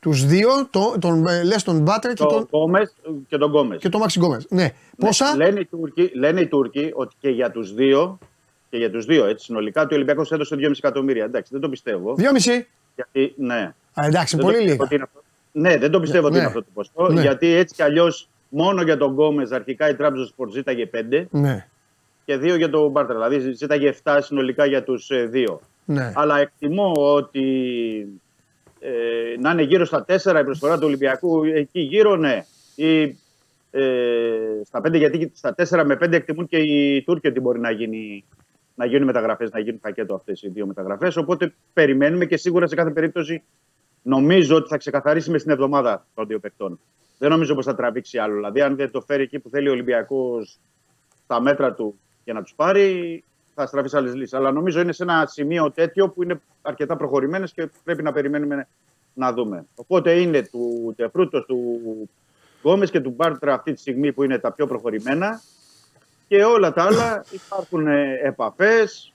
Τους 0.00 0.24
δύο, 0.26 0.48
το, 0.70 0.94
τον, 1.00 1.26
ε, 1.26 1.42
λες 1.42 1.62
τον 1.62 1.80
Μπάρτρα 1.80 2.12
και 2.12 2.24
τον. 2.24 2.42
Γκόμες 2.42 2.94
και 3.28 3.38
τον 3.38 3.50
Γκόμες. 3.50 3.80
Και 3.80 3.88
τον 3.88 4.00
Μάξι 4.00 4.18
Γκόμες. 4.18 4.46
Ναι. 4.48 4.62
ναι. 4.62 4.72
Πόσα; 4.98 5.36
Λένε 5.36 5.60
οι, 5.60 5.64
Τούρκοι, 5.64 6.10
λένε 6.14 6.40
οι 6.40 6.46
Τούρκοι 6.46 6.90
ότι 6.94 7.14
και 7.20 7.28
για 7.28 7.50
τους 7.50 7.74
δύο 7.74 8.18
και 8.70 8.76
για 8.78 8.90
τους 8.90 9.04
δύο, 9.04 9.24
έτσι 9.24 9.44
συνολικά, 9.44 9.86
το 9.86 9.94
Ολυμπιακός 9.94 10.32
έδωσε 10.32 10.56
2,5 10.58 10.70
εκατομμύρια. 10.76 11.24
Εντάξει, 11.24 11.52
δεν 11.52 11.60
το 11.60 11.68
πιστεύω. 11.68 12.14
2,5. 12.18 12.64
Γιατί, 12.94 13.34
ναι. 13.36 13.74
Α, 13.94 14.06
εντάξει, 14.06 14.36
δεν 14.36 14.44
πολύ 14.44 14.60
λίγα. 14.60 15.08
Ναι, 15.52 15.76
δεν 15.76 15.90
το 15.90 16.00
πιστεύω 16.00 16.22
ναι, 16.22 16.28
ότι 16.28 16.36
είναι 16.36 16.46
αυτό 16.46 16.60
το 16.60 16.68
ποσό. 16.74 17.12
Ναι. 17.12 17.20
Γιατί 17.20 17.46
έτσι 17.46 17.74
κι 17.74 17.82
αλλιώς 17.82 18.28
μόνο 18.48 18.82
για 18.82 18.96
τον 18.96 19.12
Γκόμες 19.12 19.50
αρχικά 19.50 19.88
η 19.88 19.94
Τράπεζα 19.94 20.26
Σπορτ 20.26 20.52
ζήταγε 20.52 20.90
5 20.94 21.24
ναι. 21.30 21.66
και 22.24 22.34
2 22.34 22.56
για 22.56 22.70
τον 22.70 22.90
Μπάρτερ. 22.90 23.16
Δηλαδή 23.16 23.52
ζήταγε 23.52 23.94
7 24.02 24.18
συνολικά 24.22 24.66
για 24.66 24.82
τους 24.82 25.10
ε, 25.10 25.26
δύο. 25.26 25.60
Ναι. 25.84 26.12
Αλλά 26.14 26.38
εκτιμώ 26.38 26.92
ότι 26.96 27.42
ε, 28.80 28.90
να 29.40 29.50
είναι 29.50 29.62
γύρω 29.62 29.84
στα 29.84 30.04
4 30.08 30.40
η 30.40 30.44
προσφορά 30.44 30.76
του 30.78 30.86
Ολυμπιακού, 30.86 31.44
εκεί 31.44 31.80
γύρω 31.80 32.16
ναι. 32.16 32.44
Ή, 32.74 33.02
ε, 33.70 34.60
στα 34.64 34.80
5, 34.80 34.94
γιατί 34.94 35.32
στα 35.34 35.54
4 35.56 35.82
με 35.84 35.94
5 35.94 36.12
εκτιμούν 36.12 36.46
και 36.46 36.56
οι 36.56 37.02
Τούρκοι 37.02 37.28
ότι 37.28 37.40
μπορεί 37.40 37.60
να 37.60 37.70
γίνει 37.70 38.24
να 38.74 38.86
γίνουν 38.86 39.06
μεταγραφές, 39.06 39.50
να 39.50 39.60
γίνουν 39.60 39.80
πακέτο 39.80 40.14
αυτές 40.14 40.42
οι 40.42 40.48
δύο 40.48 40.66
μεταγραφές. 40.66 41.16
Οπότε 41.16 41.54
περιμένουμε 41.72 42.24
και 42.26 42.36
σίγουρα 42.36 42.66
σε 42.66 42.74
κάθε 42.74 42.90
περίπτωση 42.90 43.42
νομίζω 44.02 44.56
ότι 44.56 44.68
θα 44.68 44.76
ξεκαθαρίσει 44.76 45.30
με 45.30 45.38
στην 45.38 45.50
εβδομάδα 45.50 46.06
των 46.14 46.26
δύο 46.26 46.38
παικτών. 46.38 46.80
Δεν 47.18 47.30
νομίζω 47.30 47.54
πως 47.54 47.64
θα 47.64 47.74
τραβήξει 47.74 48.18
άλλο. 48.18 48.34
Δηλαδή, 48.34 48.60
αν 48.60 48.76
δεν 48.76 48.90
το 48.90 49.00
φέρει 49.00 49.22
εκεί 49.22 49.38
που 49.38 49.48
θέλει 49.48 49.68
ο 49.68 49.72
Ολυμπιακός 49.72 50.58
στα 51.24 51.40
μέτρα 51.40 51.74
του 51.74 51.98
για 52.24 52.32
να 52.32 52.42
τους 52.42 52.54
πάρει, 52.54 53.24
θα 53.54 53.66
στραφείς 53.66 53.90
σε 53.90 53.96
άλλες 53.96 54.14
λύσεις. 54.14 54.34
Αλλά 54.34 54.52
νομίζω 54.52 54.80
είναι 54.80 54.92
σε 54.92 55.02
ένα 55.02 55.26
σημείο 55.26 55.70
τέτοιο 55.70 56.08
που 56.08 56.22
είναι 56.22 56.40
αρκετά 56.62 56.96
προχωρημένες 56.96 57.52
και 57.52 57.68
πρέπει 57.84 58.02
να 58.02 58.12
περιμένουμε 58.12 58.68
να 59.14 59.32
δούμε. 59.32 59.66
Οπότε 59.74 60.20
είναι 60.20 60.42
του 60.42 60.92
Τεφρούτο, 60.96 61.44
του 61.44 61.80
Γκόμες 62.60 62.90
και 62.90 63.00
του 63.00 63.10
Μπάρτρα 63.10 63.54
αυτή 63.54 63.72
τη 63.72 63.80
στιγμή 63.80 64.12
που 64.12 64.22
είναι 64.22 64.38
τα 64.38 64.52
πιο 64.52 64.66
προχωρημένα 64.66 65.40
και 66.28 66.44
όλα 66.44 66.72
τα 66.72 66.82
άλλα 66.82 67.24
υπάρχουν 67.30 67.86
ε, 67.86 68.20
επαφές. 68.22 69.12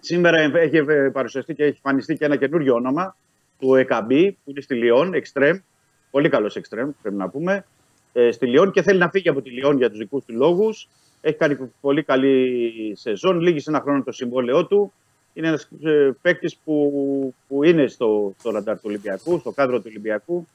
Σήμερα 0.00 0.38
έχει 0.38 0.76
ε, 0.76 1.10
παρουσιαστεί 1.12 1.54
και 1.54 1.62
έχει 1.62 1.74
εμφανιστεί 1.84 2.16
και 2.16 2.24
ένα 2.24 2.36
καινούριο 2.36 2.74
όνομα 2.74 3.16
του 3.58 3.74
ΕΚΑΜΠΗ 3.74 4.38
που 4.44 4.50
είναι 4.50 4.60
στη 4.60 4.74
Λιόν, 4.74 5.14
Εξτρέμ. 5.14 5.58
Πολύ 6.10 6.28
καλός 6.28 6.56
Εξτρέμ, 6.56 6.90
πρέπει 7.02 7.16
να 7.16 7.28
πούμε. 7.28 7.64
Ε, 8.12 8.30
στη 8.30 8.46
Λιόν 8.46 8.70
και 8.70 8.82
θέλει 8.82 8.98
να 8.98 9.08
φύγει 9.08 9.28
από 9.28 9.42
τη 9.42 9.50
Λιόν 9.50 9.76
για 9.76 9.88
τους 9.88 9.98
δικούς 9.98 10.24
του 10.24 10.34
λόγους. 10.34 10.88
Έχει 11.26 11.36
κάνει 11.36 11.72
πολύ 11.80 12.02
καλή 12.02 12.92
σεζόν. 12.96 13.40
Λύγει 13.40 13.64
ένα 13.66 13.80
χρόνο 13.80 14.02
το 14.02 14.12
συμβόλαιό 14.12 14.66
του. 14.66 14.92
Είναι 15.32 15.48
ένας 15.48 15.68
ε, 15.82 16.10
παίκτης 16.22 16.56
που, 16.56 17.34
που 17.48 17.64
είναι 17.64 17.86
στο, 17.86 18.34
στο 18.38 18.50
ραντάρ 18.50 18.74
του 18.74 18.82
Ολυμπιακού, 18.86 19.38
στο 19.38 19.50
κάδρο 19.52 19.76
του 19.78 19.86
Ολυμπιακού 19.88 20.46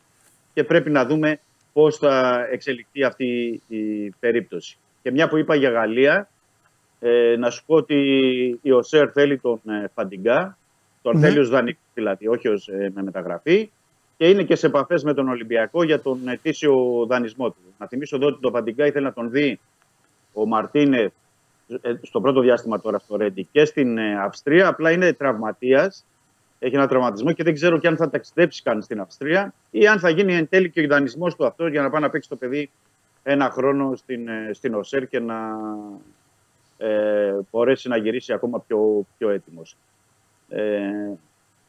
και 0.54 0.64
πρέπει 0.64 0.90
να 0.90 1.06
δούμε 1.06 1.40
πώς 1.74 1.98
θα 1.98 2.46
εξελιχθεί 2.52 3.04
αυτή 3.04 3.62
η 3.68 4.10
περίπτωση. 4.20 4.78
Και 5.04 5.12
μια 5.12 5.28
που 5.30 5.38
είπα 5.38 5.56
για 5.56 5.70
Γαλλία, 5.70 6.30
Ε, 7.02 7.36
να 7.38 7.50
σου 7.50 7.64
πω 7.66 7.76
ότι 7.76 7.96
η 8.62 8.72
ΟΣΕΡ 8.72 9.10
θέλει 9.14 9.38
τον 9.38 9.60
ε, 9.70 9.88
Φαντιγκά, 9.94 10.58
τον 11.02 11.18
Ναι. 11.18 11.28
θέλει 11.28 11.40
ως 11.40 11.50
δανεικό 11.50 11.80
δηλαδή, 11.94 12.28
όχι 12.28 12.48
ως, 12.48 12.68
ε, 12.68 12.92
με 12.96 13.04
μεταγραφή 13.04 13.70
και 14.18 14.30
είναι 14.30 14.44
και 14.44 14.56
σε 14.56 14.66
επαφές 14.68 15.04
με 15.04 15.14
τον 15.14 15.30
Ολυμπιακό 15.30 15.84
για 15.84 16.02
τον 16.02 16.28
ετήσιο 16.28 17.06
δανεισμό 17.08 17.50
του. 17.50 17.74
Να 17.78 17.88
θυμίσω 17.88 18.16
εδώ 18.16 18.28
ότι 18.28 18.42
τον 18.42 18.52
Φαντιγκά 18.52 18.86
ήθελε 18.86 19.06
να 19.06 19.14
τον 19.14 19.32
δει 19.32 19.60
ο 20.34 20.46
Μαρτίνε 20.46 21.12
ε, 21.82 21.94
στο 22.02 22.22
πρώτο 22.22 22.42
διάστημα 22.42 22.80
τώρα 22.80 23.00
στο 23.00 23.16
Ρέντι 23.16 23.48
και 23.52 23.66
στην 23.66 23.98
ε, 23.98 24.22
Αυστρία. 24.22 24.68
Απλά 24.68 24.92
είναι 24.92 25.14
τραυματίας. 25.14 26.06
Έχει 26.60 26.76
ένα 26.76 26.88
τραυματισμό 26.88 27.32
και 27.32 27.44
δεν 27.44 27.54
ξέρω 27.54 27.78
και 27.78 27.88
αν 27.88 27.98
θα 27.98 28.10
ταξιδέψει 28.10 28.64
καν 28.64 28.82
στην 28.82 29.00
Αυστρία 29.00 29.54
ή 29.72 29.88
αν 29.88 30.00
θα 30.00 30.10
γίνει 30.10 30.36
εν 30.36 30.50
τέλει 30.50 30.70
και 30.70 30.82
ο 30.82 30.88
δανεισμό 30.88 31.28
του 31.28 31.46
αυτός 31.46 31.70
για 31.70 31.82
να 31.82 31.90
πάει 31.90 32.02
να 32.02 32.10
παίξει 32.10 32.30
το 32.30 32.36
παιδί 32.36 32.70
ένα 33.24 33.50
χρόνο 33.50 33.96
στην, 33.96 34.28
ε, 34.28 34.50
στην 34.54 34.74
ΟΣΕΡ 34.74 35.08
και 35.08 35.20
να 35.20 35.58
ε, 36.78 37.36
μπορέσει 37.52 37.88
να 37.88 37.98
γυρίσει 37.98 38.34
ακόμα 38.34 38.60
πιο, 38.60 39.06
πιο 39.18 39.30
έτοιμος. 39.30 39.78
Ε, 40.50 41.12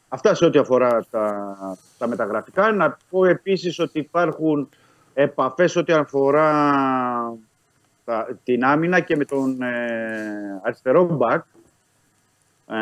αυτά 0.09 0.35
σε 0.35 0.45
ό,τι 0.45 0.59
αφορά 0.59 1.07
τα, 1.11 1.57
τα 1.99 2.07
μεταγραφικά. 2.07 2.73
Να 2.73 2.99
πω 3.11 3.24
επίσης 3.24 3.78
ότι 3.78 3.99
υπάρχουν 3.99 4.69
επαφές 5.15 5.77
ό,τι 5.77 5.93
αφορά 5.93 6.53
τα, 7.32 7.39
την 8.45 8.65
άμυνα 8.65 9.01
και 9.01 9.17
με 9.17 9.25
τον 9.25 9.63
ε, 9.63 10.61
αριστερό 10.63 11.05
μπακ. 11.05 11.45
Ε, 12.69 12.75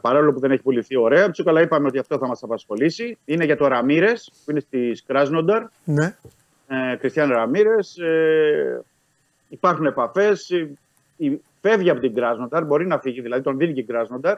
παρόλο 0.00 0.32
που 0.32 0.40
δεν 0.40 0.50
έχει 0.50 0.62
πουληθεί 0.62 0.96
ωραία, 0.96 1.30
αλλά 1.44 1.60
είπαμε 1.60 1.86
ότι 1.86 1.98
αυτό 1.98 2.18
θα 2.18 2.26
μας 2.26 2.42
απασχολήσει. 2.42 3.18
Είναι 3.24 3.44
για 3.44 3.56
το 3.56 3.66
Ραμύρες 3.66 4.32
που 4.44 4.50
είναι 4.50 4.60
στη 4.60 4.96
Κράσνονταρ. 5.06 5.62
Ναι. 5.84 6.16
Ε, 6.68 6.96
Κριστιαν 6.96 7.30
Ραμύρες. 7.30 7.98
Ε, 7.98 8.82
υπάρχουν 9.48 9.86
επαφές. 9.86 10.50
Ε, 10.50 10.70
η- 11.16 11.40
φεύγει 11.60 11.90
από 11.90 12.00
την 12.00 12.14
Κράσνονταρ, 12.14 12.64
μπορεί 12.64 12.86
να 12.86 12.98
φύγει, 12.98 13.20
δηλαδή 13.20 13.42
τον 13.42 13.56
δίνει 13.58 13.72
και 13.72 13.80
η 13.80 13.84
Κράσνονταρ. 13.84 14.36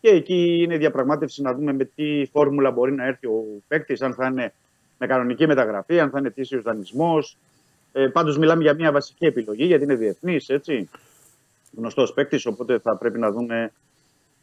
Και 0.00 0.08
εκεί 0.08 0.62
είναι 0.62 0.76
διαπραγμάτευση 0.76 1.42
να 1.42 1.54
δούμε 1.54 1.72
με 1.72 1.84
τι 1.84 2.26
φόρμουλα 2.32 2.70
μπορεί 2.70 2.92
να 2.92 3.04
έρθει 3.06 3.26
ο 3.26 3.44
παίκτης, 3.68 4.02
αν 4.02 4.14
θα 4.14 4.26
είναι 4.26 4.52
με 4.98 5.06
κανονική 5.06 5.46
μεταγραφή, 5.46 6.00
αν 6.00 6.10
θα 6.10 6.18
είναι 6.18 6.28
αιτήσιο 6.28 6.62
δανεισμός. 6.62 7.36
Ε, 7.96 8.06
Πάντως 8.06 8.38
μιλάμε 8.38 8.62
για 8.62 8.74
μια 8.74 8.92
βασική 8.92 9.26
επιλογή 9.26 9.64
γιατί 9.64 9.84
είναι 9.84 9.94
διεθνής, 9.94 10.48
έτσι. 10.48 10.88
Γνωστός 11.76 12.12
παίκτης, 12.12 12.46
οπότε 12.46 12.78
θα 12.78 12.96
πρέπει 12.96 13.18
να 13.18 13.30
δούμε 13.30 13.72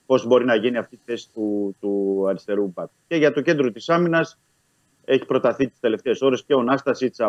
πώς 0.06 0.26
μπορεί 0.26 0.46
να 0.46 0.56
γίνει 0.56 0.78
αυτή 0.78 0.96
η 0.96 1.00
θέση 1.06 1.30
του, 1.34 1.76
του 1.80 2.24
αριστερού 2.30 2.72
μπακ. 2.74 2.90
Και 3.08 3.16
για 3.16 3.34
το 3.34 3.42
κέντρο 3.42 3.72
της 3.72 3.90
άμυνας 3.90 4.40
έχει 5.06 5.26
προταθεί 5.26 5.68
τις 5.68 5.80
τελευταίες 5.80 6.22
ώρες 6.22 6.44
και 6.44 6.54
ο 6.54 6.62
Νάστασιτς 6.64 7.20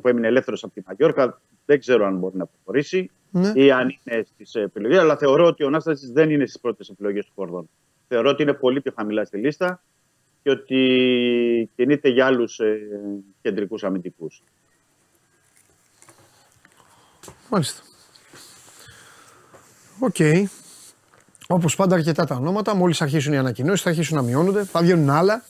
που 0.00 0.08
έμεινε 0.08 0.26
ελεύθερος 0.26 0.64
από 0.64 0.74
τη 0.74 0.80
Μαγιόρκα. 0.86 1.40
Δεν 1.66 1.78
ξέρω 1.78 2.06
αν 2.06 2.16
μπορεί 2.18 2.36
να 2.36 2.46
προχωρήσει 2.46 3.10
Ναι. 3.30 3.52
ή 3.54 3.70
αν 3.70 3.98
είναι 4.04 4.22
στις 4.34 4.54
επιλογές, 4.54 4.98
αλλά 4.98 5.16
θεωρώ 5.16 5.46
ότι 5.46 5.64
ο 5.64 5.70
Νάστασιτς 5.70 6.12
δεν 6.12 6.30
είναι 6.30 6.46
στις 6.46 6.60
πρώτες 6.60 6.88
επιλογές 6.88 7.26
του 7.26 7.32
Κορδόν. 7.34 7.68
Θεωρώ 8.08 8.30
ότι 8.30 8.42
είναι 8.42 8.52
πολύ 8.52 8.80
πιο 8.80 8.92
χαμηλά 8.96 9.24
στη 9.24 9.38
λίστα 9.38 9.82
και 10.42 10.50
ότι 10.50 11.70
κινείται 11.76 12.08
για 12.08 12.26
άλλους 12.26 12.58
ε, 12.58 12.78
κεντρικούς 13.42 13.84
αμυντικούς. 13.84 14.42
Μάλιστα. 17.54 17.82
Οκ. 19.98 20.16
Όπως 21.46 21.76
πάντα, 21.76 21.94
αρκετά 21.94 22.24
τα 22.24 22.34
ονόματα. 22.34 22.74
Μόλις 22.74 23.02
αρχίσουν 23.02 23.32
οι 23.32 23.38
ανακοινώσεις, 23.38 23.82
θα 23.82 23.88
αρχίσουν 23.90 24.16
να 24.16 24.22
μειώνονται. 24.22 24.64
Θα 24.64 24.80
βγαίνουν 24.80 25.10
άλλα. 25.10 25.42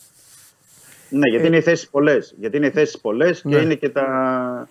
Ναι, 1.08 1.28
γιατί 1.30 1.46
είναι 1.46 1.56
οι 1.56 1.60
θέσεις 1.62 1.88
πολλές. 1.88 2.34
Γιατί 2.38 2.56
είναι 2.56 2.66
οι 2.66 2.70
θέσεις 2.70 2.98
πολλές 3.00 3.44
Ναι. 3.44 3.56
και 3.56 3.62
είναι 3.62 3.74
και 3.74 3.88
τα, 3.88 4.68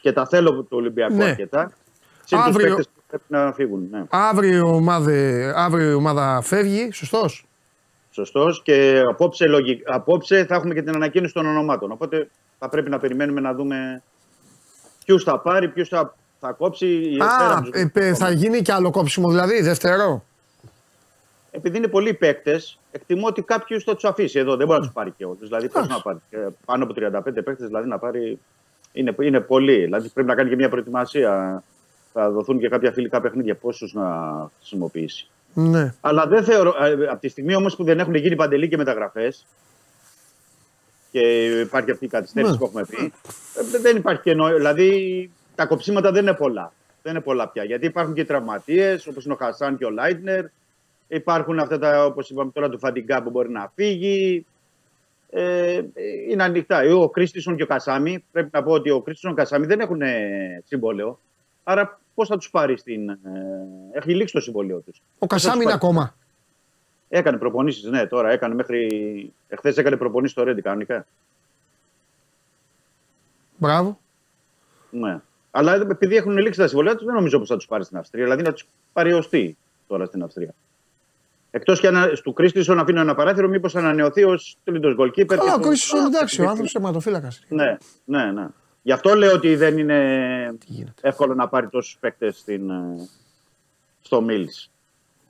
και 0.00 0.12
τα 0.12 0.26
θέλω 0.26 0.50
του 0.62 0.66
Ολυμπιακού 0.70 1.14
Ναι. 1.14 1.24
αρκετά. 1.24 1.72
Συν 2.24 2.38
τους 2.38 2.46
Αύριο- 2.46 2.66
παίκτες 2.68 2.86
που 2.94 3.02
πρέπει 3.08 3.24
να 3.26 3.52
φύγουν. 3.52 3.86
Ναι. 3.90 4.04
Αύριο 4.10 4.56
η 4.56 4.60
ομάδα, 4.60 5.12
αύριο 5.56 5.90
η 5.90 5.94
ομάδα 5.94 6.40
φεύγει, 6.42 6.90
σωστός; 6.92 7.44
Σωστός. 8.10 8.62
Και 8.62 9.02
απόψε, 9.08 9.46
λογι- 9.46 9.82
απόψε 9.86 10.44
θα 10.44 10.54
έχουμε 10.54 10.74
και 10.74 10.82
την 10.82 10.94
ανακοίνωση 10.94 11.34
των 11.34 11.46
ονομάτων. 11.46 11.90
Οπότε 11.92 12.30
θα 12.58 12.68
πρέπει 12.68 12.90
να 12.90 12.98
περιμένουμε 12.98 13.40
να 13.40 13.54
δούμε 13.54 14.02
ποιου 15.04 15.20
θα 15.20 15.38
πάρει, 15.40 15.68
ποιου 15.68 15.86
θα, 15.86 16.16
θα 16.40 16.52
κόψει. 16.52 16.86
η 16.86 17.16
Ευτέρα 17.20 17.54
Α, 17.56 17.62
τους- 17.62 17.70
ε, 17.80 17.90
πε- 17.92 18.16
θα 18.16 18.30
γίνει 18.30 18.62
και 18.62 18.72
άλλο 18.72 18.90
κόψιμο 18.90 19.28
δηλαδή, 19.30 19.60
δεύτερο. 19.62 20.24
Επειδή 21.50 21.76
είναι 21.76 21.88
πολλοί 21.88 22.14
παίκτες, 22.14 22.78
εκτιμώ 22.90 23.26
ότι 23.26 23.42
κάποιου 23.42 23.80
θα 23.80 23.94
τους 23.94 24.04
αφήσει 24.04 24.38
εδώ. 24.38 24.56
Δεν 24.56 24.66
μπορεί 24.66 24.78
να 24.78 24.84
τους 24.84 24.94
πάρει 24.94 25.10
και 25.16 25.24
όλους. 25.24 25.38
Δηλαδή, 25.48 25.68
πώς 25.68 25.84
Εντάξει. 25.84 25.96
να 25.96 26.02
πάρει. 26.02 26.18
ε, 26.30 26.48
Πάνω 26.64 26.84
από 26.84 26.92
35 26.92 27.42
παίκτες, 27.42 27.66
δηλαδή 27.66 27.88
να 27.88 27.98
πάρει. 27.98 28.38
Είναι, 28.92 29.14
είναι 29.20 29.40
πολύ. 29.40 29.76
Δηλαδή, 29.84 30.08
πρέπει 30.08 30.28
να 30.28 30.34
κάνει 30.34 30.48
και 30.48 30.56
μια 30.56 30.68
προετοιμασία. 30.68 31.62
Θα 32.12 32.30
δοθούν 32.30 32.58
και 32.58 32.68
κάποια 32.68 32.92
φιλικά 32.92 33.20
παιχνίδια. 33.20 33.54
Πόσους 33.54 33.92
να 33.94 34.06
χρησιμοποιήσει. 34.58 35.28
Ναι. 35.54 35.94
Αλλά 36.00 36.26
δεν 36.26 36.44
θεωρώ. 36.44 36.74
ε, 36.84 37.06
Από 37.08 37.20
τη 37.20 37.28
στιγμή 37.28 37.54
όμως 37.54 37.76
που 37.76 37.84
δεν 37.84 37.98
έχουν 37.98 38.14
γίνει 38.14 38.36
παντελή 38.36 38.68
και 38.68 38.76
μεταγραφές 38.76 39.46
και 41.10 41.44
υπάρχει 41.60 41.90
αυτή 41.90 42.04
η 42.04 42.08
καθυστέρηση 42.08 42.52
Ναι. 42.52 42.58
που 42.58 42.64
έχουμε 42.64 42.84
πει, 42.84 43.12
ε, 43.74 43.78
δεν 43.78 43.96
υπάρχει 43.96 44.22
και 44.22 44.34
νόημα. 44.34 44.56
Δηλαδή, 44.56 45.30
τα 45.60 45.66
κοψίματα 45.66 46.12
δεν 46.12 46.22
είναι 46.22 46.34
πολλά. 46.34 46.72
Δεν 47.02 47.12
είναι 47.12 47.22
πολλά 47.22 47.48
πια. 47.48 47.64
Γιατί 47.64 47.86
υπάρχουν 47.86 48.14
και 48.14 48.24
τραυματίες, 48.24 49.06
όπως 49.06 49.24
είναι 49.24 49.34
ο 49.34 49.36
Χασάν 49.36 49.76
και 49.76 49.84
ο 49.84 49.90
Λάιτνερ. 49.90 50.44
Υπάρχουν 51.08 51.58
αυτά 51.58 51.78
τα, 51.78 52.04
όπως 52.04 52.30
είπαμε 52.30 52.50
τώρα, 52.50 52.68
του 52.68 52.78
Φαντιγκά 52.78 53.22
που 53.22 53.30
μπορεί 53.30 53.50
να 53.50 53.72
φύγει. 53.74 54.46
Ε, 55.30 55.82
είναι 56.30 56.42
ανοιχτά. 56.42 56.94
Ο 56.94 57.08
Κρίστισον 57.08 57.56
και 57.56 57.62
ο 57.62 57.66
Κασάμι, 57.66 58.24
πρέπει 58.32 58.48
να 58.52 58.62
πω 58.62 58.72
ότι 58.72 58.90
ο 58.90 59.00
Κρίστισον 59.00 59.34
και 59.34 59.40
ο 59.40 59.44
Κασάμι 59.44 59.66
δεν 59.66 59.80
έχουν 59.80 60.02
ε, 60.02 60.62
συμβόλαιο. 60.66 61.18
Άρα 61.64 62.00
πώς 62.14 62.28
θα 62.28 62.36
τους 62.36 62.50
πάρει 62.50 62.78
στην. 62.78 63.08
Ε, 63.08 63.18
έχει 63.92 64.14
λήξει 64.14 64.34
το 64.34 64.40
συμβόλαιο 64.40 64.78
τους. 64.78 65.02
Ο 65.18 65.26
Κασάμι 65.26 65.62
είναι 65.62 65.72
ακόμα. 65.72 66.14
Έκανε 67.08 67.38
προπονήσεις, 67.38 67.82
ναι, 67.84 68.06
τώρα 68.06 68.30
έκανε 68.30 68.54
μέχρι. 68.54 69.32
Εχθές 69.48 69.76
έκανε 69.76 69.96
προπονήσεις 69.96 70.32
στο 70.32 70.44
Ρέντι 70.44 70.62
κανονικά. 70.62 71.06
Μπράβο. 73.56 73.98
Ναι. 74.90 75.20
Αλλά 75.50 75.74
επειδή 75.74 76.16
έχουν 76.16 76.36
λήξει 76.38 76.58
τα 76.58 76.66
συμβολία 76.66 76.94
τους, 76.96 77.04
δεν 77.04 77.14
νομίζω 77.14 77.38
πως 77.38 77.48
θα 77.48 77.56
τους 77.56 77.66
πάρει 77.66 77.84
στην 77.84 77.96
Αυστρία. 77.96 78.24
Δηλαδή 78.24 78.42
να 78.42 78.52
τους 78.52 78.66
πάρει 78.92 79.12
ως 79.12 79.28
τι 79.28 79.56
τώρα 79.86 80.06
στην 80.06 80.22
Αυστρία. 80.22 80.54
Εκτός 81.50 81.80
και 81.80 81.86
αν 81.86 82.20
του 82.22 82.32
Κρίστισον 82.32 82.78
αφήνω 82.78 83.00
ένα 83.00 83.14
παράθυρο, 83.14 83.48
μήπως 83.48 83.76
ανανεωθεί 83.76 84.24
ως 84.24 84.56
τρίτος 84.64 84.94
γκολκίπερ. 84.94 85.38
Καλά, 85.38 85.50
και 85.50 85.56
ο 85.56 85.60
το- 85.62 85.68
Κρίσο 85.68 85.98
εντάξει, 85.98 86.42
ο 86.42 86.48
άνθρωπος 86.48 86.72
τερματοφύλακα. 86.72 87.28
Ναι, 87.48 87.76
ναι, 88.04 88.24
ναι. 88.32 88.46
Γι' 88.82 88.92
αυτό 88.92 89.14
λέω 89.14 89.32
ότι 89.32 89.56
δεν 89.56 89.78
είναι 89.78 89.98
γίνεται. 90.66 90.92
εύκολο 91.00 91.34
να 91.34 91.48
πάρει 91.48 91.68
τόσους 91.68 91.96
παίκτες 92.00 92.44
στο 94.02 94.20
Μίλς. 94.22 94.70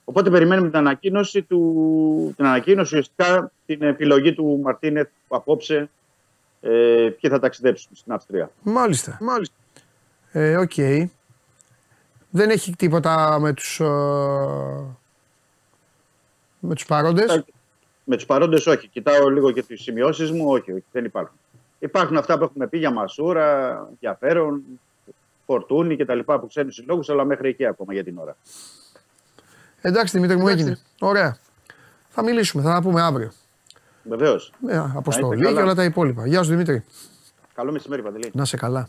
Οπότε 0.05 0.31
περιμένουμε 0.31 0.69
την 0.69 0.79
ανακοίνωση, 0.79 1.43
του, 1.43 2.33
την 2.37 2.45
ανακοίνωση 2.47 2.83
ουσιαστικά 2.99 3.53
την 3.67 3.83
επιλογή 3.83 4.33
του 4.35 4.61
Μαρτίνεθ 4.63 5.09
απόψε 5.29 5.91
ε, 6.61 6.71
ποιοι 7.21 7.31
θα 7.31 7.39
ταξιδέψουν 7.39 7.91
στην 7.95 8.13
Αυστρία. 8.13 8.51
Μάλιστα. 8.63 9.19
Μάλιστα. 9.21 9.55
Ε, 10.33 10.57
οκ. 10.57 10.75
Δεν 12.31 12.51
έχει 12.51 12.77
τίποτα 12.77 13.39
με 13.41 13.53
τους, 13.53 13.81
ε, 13.81 13.85
με 16.59 16.75
τους 16.75 16.87
παρόντες. 16.87 17.45
Με 18.05 18.17
τους 18.17 18.27
παρόντες, 18.27 18.67
όχι. 18.67 18.89
Κοιτάω 18.89 19.29
λίγο 19.29 19.51
και 19.51 19.63
τις 19.63 19.83
σημειώσεις 19.83 20.31
μου, 20.31 20.45
όχι, 20.49 20.73
όχι, 20.73 20.85
δεν 20.93 21.05
υπάρχουν. 21.05 21.37
Υπάρχουν 21.79 22.17
αυτά 22.17 22.39
που 22.39 22.45
έχουμε 22.45 22.67
πει 22.67 22.79
για 22.79 22.91
Μασούρα, 22.93 23.79
ενδιαφέρον, 23.91 24.63
Φορτούνη 25.47 25.97
κτλ. 25.97 26.19
που 26.19 26.47
ξένους 26.49 26.73
συλλόγους, 26.73 27.09
αλλά 27.09 27.25
μέχρι 27.25 27.49
εκεί 27.49 27.67
ακόμα 27.67 27.93
για 27.93 28.05
την 28.05 28.19
ώρα. 28.19 28.37
Εντάξει 29.81 30.17
Δημήτρη 30.17 30.37
μου 30.37 30.49
έγινε. 30.49 30.79
Ωραία. 31.01 31.39
Θα 32.09 32.23
μιλήσουμε, 32.23 32.63
θα 32.63 32.73
τα 32.73 32.83
πούμε 32.83 33.03
αύριο. 33.03 33.33
Βεβαίως. 34.03 34.53
Ε, 34.69 34.77
αποστολή 34.95 35.43
καλά. 35.43 35.57
και 35.57 35.63
όλα 35.63 35.75
τα 35.75 35.85
υπόλοιπα. 35.85 36.27
Γεια 36.27 36.43
σου 36.43 36.51
Δημήτρη. 36.51 36.85
Καλό 37.55 37.73
μεσημέρι, 37.73 38.03
Παντελή. 38.03 38.31
Να 38.35 38.45
σε 38.45 38.57
καλά. 38.57 38.89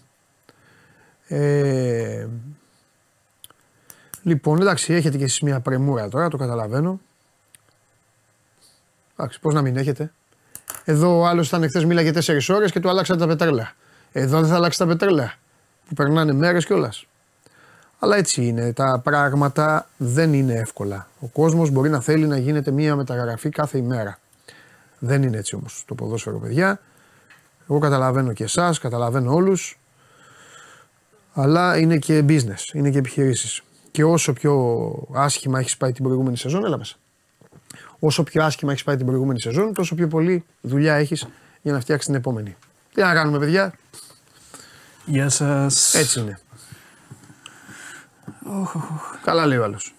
Ε, 1.33 2.27
λοιπόν, 4.23 4.61
εντάξει, 4.61 4.93
έχετε 4.93 5.17
κι 5.17 5.23
εσείς 5.23 5.41
μια 5.41 5.59
πρεμούρα 5.59 6.09
τώρα, 6.09 6.27
το 6.27 6.37
καταλαβαίνω. 6.37 6.99
Εντάξει, 9.15 9.39
πώς 9.39 9.53
να 9.53 9.61
μην 9.61 9.77
έχετε. 9.77 10.11
Εδώ 10.85 11.19
ο 11.19 11.25
άλλος 11.25 11.47
ήταν 11.47 11.67
χθες 11.67 11.85
μίλαγε 11.85 12.11
4 12.11 12.49
ώρες 12.49 12.71
και 12.71 12.79
του 12.79 12.89
άλλαξαν 12.89 13.17
τα 13.17 13.27
πετρέλα. 13.27 13.71
Εδώ 14.11 14.39
δεν 14.39 14.49
θα 14.49 14.55
αλλάξει 14.55 14.77
τα 14.77 14.87
πετρέλα. 14.87 15.33
Που 15.87 15.93
περνάνε 15.93 16.33
μέρες 16.33 16.65
κιόλας. 16.65 17.05
Αλλά 17.99 18.15
έτσι 18.15 18.45
είναι. 18.45 18.73
Τα 18.73 18.99
πράγματα 19.03 19.87
δεν 19.97 20.33
είναι 20.33 20.53
εύκολα. 20.53 21.07
Ο 21.19 21.27
κόσμος 21.27 21.69
μπορεί 21.69 21.89
να 21.89 22.01
θέλει 22.01 22.27
να 22.27 22.37
γίνεται 22.37 22.71
μια 22.71 22.95
μεταγραφή 22.95 23.49
κάθε 23.49 23.77
ημέρα. 23.77 24.19
Δεν 24.99 25.23
είναι 25.23 25.37
έτσι 25.37 25.55
όμως 25.55 25.83
το 25.87 25.95
ποδόσφαιρο, 25.95 26.39
παιδιά. 26.39 26.79
Εγώ 27.69 27.79
καταλαβαίνω 27.79 28.33
και 28.33 28.43
εσάς, 28.43 28.79
καταλαβαίνω 28.79 29.33
όλους. 29.33 29.80
Αλλά 31.33 31.77
είναι 31.77 31.97
και 31.97 32.25
business, 32.27 32.73
είναι 32.73 32.89
και 32.89 32.97
επιχειρήσεις. 32.97 33.61
Και 33.91 34.03
όσο 34.03 34.33
πιο 34.33 34.91
άσχημα 35.13 35.59
έχεις 35.59 35.77
πάει 35.77 35.91
την 35.91 36.03
προηγούμενη 36.03 36.37
σεζόν, 36.37 36.65
έλα 36.65 36.77
μέσα. 36.77 36.95
Όσο 37.99 38.23
πιο 38.23 38.43
άσχημα 38.43 38.71
έχεις 38.71 38.83
πάει 38.83 38.97
την 38.97 39.05
προηγούμενη 39.05 39.41
σεζόν, 39.41 39.73
τόσο 39.73 39.95
πιο 39.95 40.07
πολλή 40.07 40.43
δουλειά 40.61 40.95
έχεις 40.95 41.27
για 41.61 41.71
να 41.73 41.79
φτιάξεις 41.79 42.05
την 42.07 42.15
επόμενη. 42.15 42.55
Τι 42.93 43.01
να 43.01 43.13
κάνουμε, 43.13 43.39
παιδιά, 43.39 43.73
Γεια 45.05 45.29
σας. 45.29 45.93
έτσι 45.93 46.19
είναι. 46.19 46.39
Καλά 49.23 49.45
λέει 49.45 49.57
ο 49.57 49.63
άλλος. 49.63 49.93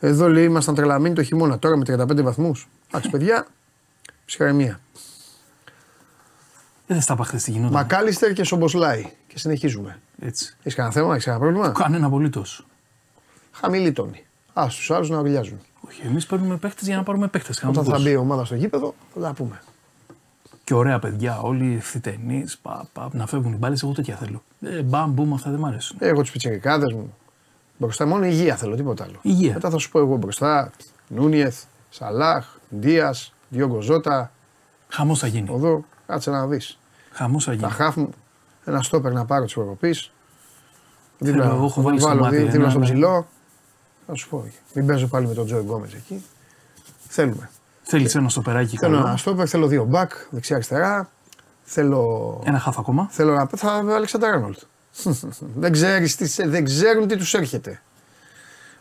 Εδώ 0.00 0.28
λέει 0.28 0.44
ήμασταν 0.44 0.74
τρελαμένοι 0.74 1.14
το 1.14 1.22
χειμώνα. 1.22 1.58
Τώρα 1.58 1.76
με 1.76 1.84
35 1.84 2.22
βαθμούς. 2.22 2.68
Εντάξει, 2.88 3.10
παιδιά, 3.10 3.46
ψυχραιμία. 4.24 4.80
Δεν 6.86 7.00
θα 7.00 7.06
τα 7.06 7.14
είπα 7.14 7.24
χθες 7.24 7.42
τι 7.42 7.50
γινόταν. 7.50 7.72
Μακάλιστερ 7.72 8.32
και 8.32 8.44
Σομποσλάι. 8.44 9.10
Και 9.26 9.38
συνεχίζουμε. 9.38 10.00
Έτσι. 10.20 10.56
Έχεις 10.58 10.74
κανένα 10.74 10.94
θέμα, 10.94 11.12
έχεις 11.12 11.24
κανένα 11.24 11.44
πρόβλημα; 11.44 11.72
Κανένα 11.72 12.06
απολύτως. 12.06 12.66
Χαμηλή 13.52 13.92
τόνη. 13.92 14.26
Α 14.52 14.66
τους 14.68 14.90
άλλους 14.90 15.10
να 15.10 15.18
οριλιάζουν. 15.18 15.58
Όχι, 15.80 16.02
εμείς 16.06 16.26
παίρνουμε 16.26 16.56
παίχτε 16.56 16.84
για 16.84 16.96
να 16.96 17.02
πάρουμε 17.02 17.28
παίχτε. 17.28 17.54
Όταν 17.68 17.84
θα 17.84 17.98
μπει 17.98 18.10
η 18.10 18.16
ομάδα 18.16 18.44
στο 18.44 18.54
γήπεδο, 18.54 18.94
θα 19.14 19.20
τα 19.20 19.32
πούμε. 19.32 19.62
Και 20.64 20.74
ωραία 20.74 20.98
παιδιά, 20.98 21.40
όλοι 21.40 21.74
ευθυτενεί, 21.76 22.44
πα, 22.62 22.88
πα, 22.92 23.08
να 23.12 23.26
φεύγουν 23.26 23.52
οι 23.52 23.56
μπάλες. 23.56 23.82
Εγώ 23.82 23.92
τέτοια 23.92 24.16
θέλω. 24.16 24.42
Ε, 24.60 24.82
μπαμ, 24.82 25.10
μπούμ, 25.10 25.34
αυτά 25.34 25.50
δεν 25.50 25.58
μ' 25.58 25.64
αρέσουν. 25.64 25.96
Εγώ 26.00 26.22
του 26.22 26.32
πιτσερικάδε 26.32 26.92
μου. 26.92 27.14
Μπροστά 27.78 28.06
μόνο 28.06 28.24
υγεία 28.24 28.56
θέλω, 28.56 28.76
τίποτα 28.76 29.04
άλλο. 29.04 29.18
Υγεία. 29.22 29.52
Μετά 29.52 29.70
θα 29.70 29.78
σου 29.78 29.90
πω 29.90 29.98
εγώ 29.98 30.16
μπροστά. 30.16 30.70
Νούνιεθ, 31.08 31.62
Σαλάχ, 31.90 32.46
Ντίας, 32.76 33.32
Διόγκο 33.48 33.80
Ζώτα, 33.80 34.32
Χαμός 34.88 35.18
θα 35.18 35.26
γίνει. 35.26 35.48
Οδό. 35.50 35.84
Κάτσε 36.06 36.30
να 36.30 36.46
δεις. 36.46 36.78
Χαμός 37.12 37.44
θα 37.44 37.50
Τα 37.50 37.56
γίνει. 37.56 37.70
χάφ 37.70 37.96
μου, 37.96 38.10
ένα 38.64 38.82
στόπερ 38.82 39.12
να 39.12 39.24
πάρω 39.24 39.44
της 39.44 39.56
Ευρωπή. 39.56 39.94
Θέλω, 41.24 41.42
εγώ 41.44 41.64
έχω 41.64 41.82
βάλει 41.82 41.98
στο 41.98 42.08
βάλω 42.08 42.22
μάτι 42.22 42.34
δί- 42.36 42.42
ένα, 42.44 42.52
δίπλα 42.52 42.70
στο 42.70 42.78
ναι. 42.78 42.84
ψηλό. 42.84 43.26
Θα 44.06 44.14
σου 44.14 44.28
πω. 44.28 44.50
Μην 44.74 44.86
παίζω 44.86 45.06
πάλι 45.06 45.26
με 45.26 45.34
τον 45.34 45.46
Τζόι 45.46 45.64
Γκόμez 45.68 45.94
εκεί. 45.94 46.24
Θέλουμε. 47.08 47.50
Θέλεις 47.82 48.14
ένα 48.14 48.28
στο 48.28 48.40
περάκι 48.40 48.76
Θέλω 48.76 48.94
καλό. 48.96 49.06
ένα 49.06 49.16
στόπερ, 49.16 49.48
θέλω 49.48 49.66
δύο 49.66 49.84
μπακ, 49.84 50.12
δεξιά-αριστερά. 50.30 51.10
Θέλω. 51.62 52.40
Ένα 52.44 52.58
χάφ 52.58 52.78
ακόμα. 52.78 53.08
Θέλω 53.10 53.34
να 53.34 53.46
θα 53.46 53.84
Αλεξάνδρα 53.94 54.30
Άρνολτ. 54.30 54.58
δεν, 55.62 55.72
ξέρεις 55.72 56.16
τι, 56.16 56.26
σε- 56.28 56.48
δεν 56.48 56.64
ξέρουν 56.64 57.08
τι 57.08 57.16
τους 57.16 57.34
έρχεται. 57.34 57.82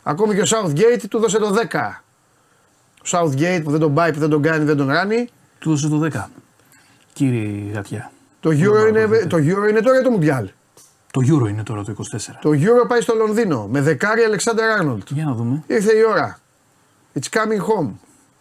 Ακόμη 0.03 0.35
και 0.35 0.41
ο 0.41 0.45
Southgate 0.47 1.03
του 1.09 1.19
δώσε 1.19 1.37
το 1.37 1.55
10. 1.71 1.79
Ο 2.97 3.03
Southgate 3.03 3.61
που 3.63 3.71
δεν 3.71 3.79
τον 3.79 3.93
πάει, 3.93 4.13
που 4.13 4.19
δεν 4.19 4.29
τον 4.29 4.41
κάνει, 4.41 4.63
δεν 4.65 4.77
τον 4.77 4.87
ράνει. 4.87 5.29
Του 5.59 5.69
δώσε 5.69 5.87
το 5.89 6.09
10. 6.13 6.25
Κύριε 7.15 7.71
Γατιά. 7.71 8.11
Το 8.39 8.49
Euro, 8.49 8.87
είναι, 8.89 9.25
το 9.27 9.37
Euro 9.37 9.69
είναι 9.69 9.79
τώρα 9.81 9.99
ή 9.99 10.03
το 10.03 10.17
Mundial; 10.19 10.45
Το 11.11 11.21
Euro 11.23 11.49
είναι 11.49 11.63
τώρα 11.63 11.83
το 11.83 11.95
24. 12.11 12.17
Το 12.41 12.49
Euro 12.49 12.87
πάει 12.87 13.01
στο 13.01 13.15
Λονδίνο 13.15 13.67
με 13.67 13.81
δεκάρι 13.81 14.21
Αλεξάνδρα 14.23 14.73
Άρνολτ. 14.73 15.09
Για 15.11 15.25
να 15.25 15.33
δούμε. 15.33 15.63
Ήρθε 15.67 15.95
η 15.95 16.03
ώρα. 16.03 16.39
It's 17.13 17.29
coming 17.37 17.59
home. 17.61 17.91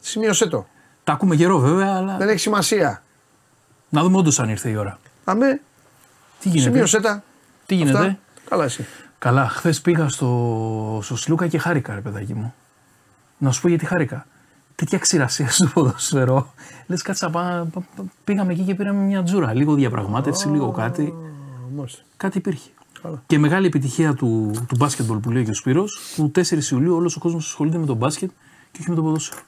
Σημείωσέ 0.00 0.46
το. 0.46 0.66
Τα 1.04 1.12
ακούμε 1.12 1.36
καιρό 1.36 1.58
βέβαια, 1.58 1.94
αλλά 1.94 2.16
Δεν 2.16 2.28
έχει 2.28 2.38
σημασία. 2.38 3.02
να 3.88 4.02
δούμε 4.02 4.16
όντως 4.16 4.40
αν 4.40 4.48
ήρθε 4.48 4.68
η 4.68 4.76
ώρα. 4.76 4.98
Αμέ, 5.24 5.60
Τι 6.40 6.48
γίνεται; 6.48 6.70
σημείωσέ 6.70 7.00
τα. 7.00 7.22
Τι 7.66 7.74
γίνεται; 7.74 7.98
Αυτά. 7.98 8.18
Καλά 8.48 8.64
εσύ. 8.64 8.86
Καλά, 9.18 9.48
χθες 9.48 9.80
πήγα 9.80 10.08
στο, 10.08 11.00
στο 11.02 11.16
Σλούκα 11.16 11.46
και 11.46 11.58
χάρηκα, 11.58 11.94
ρε 11.94 12.00
παιδάκι 12.00 12.34
μου. 12.34 12.54
Να 13.38 13.50
σου 13.50 13.60
πω 13.60 13.68
γιατί 13.68 13.86
χάρηκα. 13.86 14.26
Τέτοια 14.74 14.98
ξηρασία 14.98 15.48
στο 15.50 15.66
ποδοσφαιρό. 15.74 16.52
Λες, 16.86 17.02
κάτσα 17.02 17.30
πά, 17.30 17.68
πά- 17.72 17.82
πά- 17.96 18.06
πήγαμε 18.24 18.52
εκεί 18.52 18.62
και 18.62 18.74
πήραμε 18.74 19.00
μια 19.02 19.22
τζούρα. 19.22 19.52
Λίγο 19.54 19.74
διαπραγμάτευση, 19.74 20.48
λίγο 20.48 20.70
κάτι. 20.70 21.14
Μάλιστα. 21.76 22.02
Κάτι 22.16 22.38
υπήρχε. 22.38 22.68
Καλά. 23.02 23.22
Και 23.26 23.38
μεγάλη 23.38 23.66
επιτυχία 23.66 24.14
του, 24.14 24.50
του 24.68 24.76
μπάσκετμπολ 24.78 25.18
που 25.18 25.30
λέει 25.30 25.44
και 25.44 25.50
ο 25.50 25.54
Σπύρος, 25.54 25.98
που 26.16 26.30
4 26.34 26.70
Ιουλίου 26.72 26.94
όλος 26.94 27.16
ο 27.16 27.18
κόσμος 27.20 27.46
ασχολείται 27.46 27.78
με 27.78 27.86
τον 27.86 27.96
μπάσκετ 27.96 28.30
και 28.72 28.78
όχι 28.80 28.90
με 28.90 28.96
το 28.96 29.02
ποδόσφαιρο. 29.02 29.40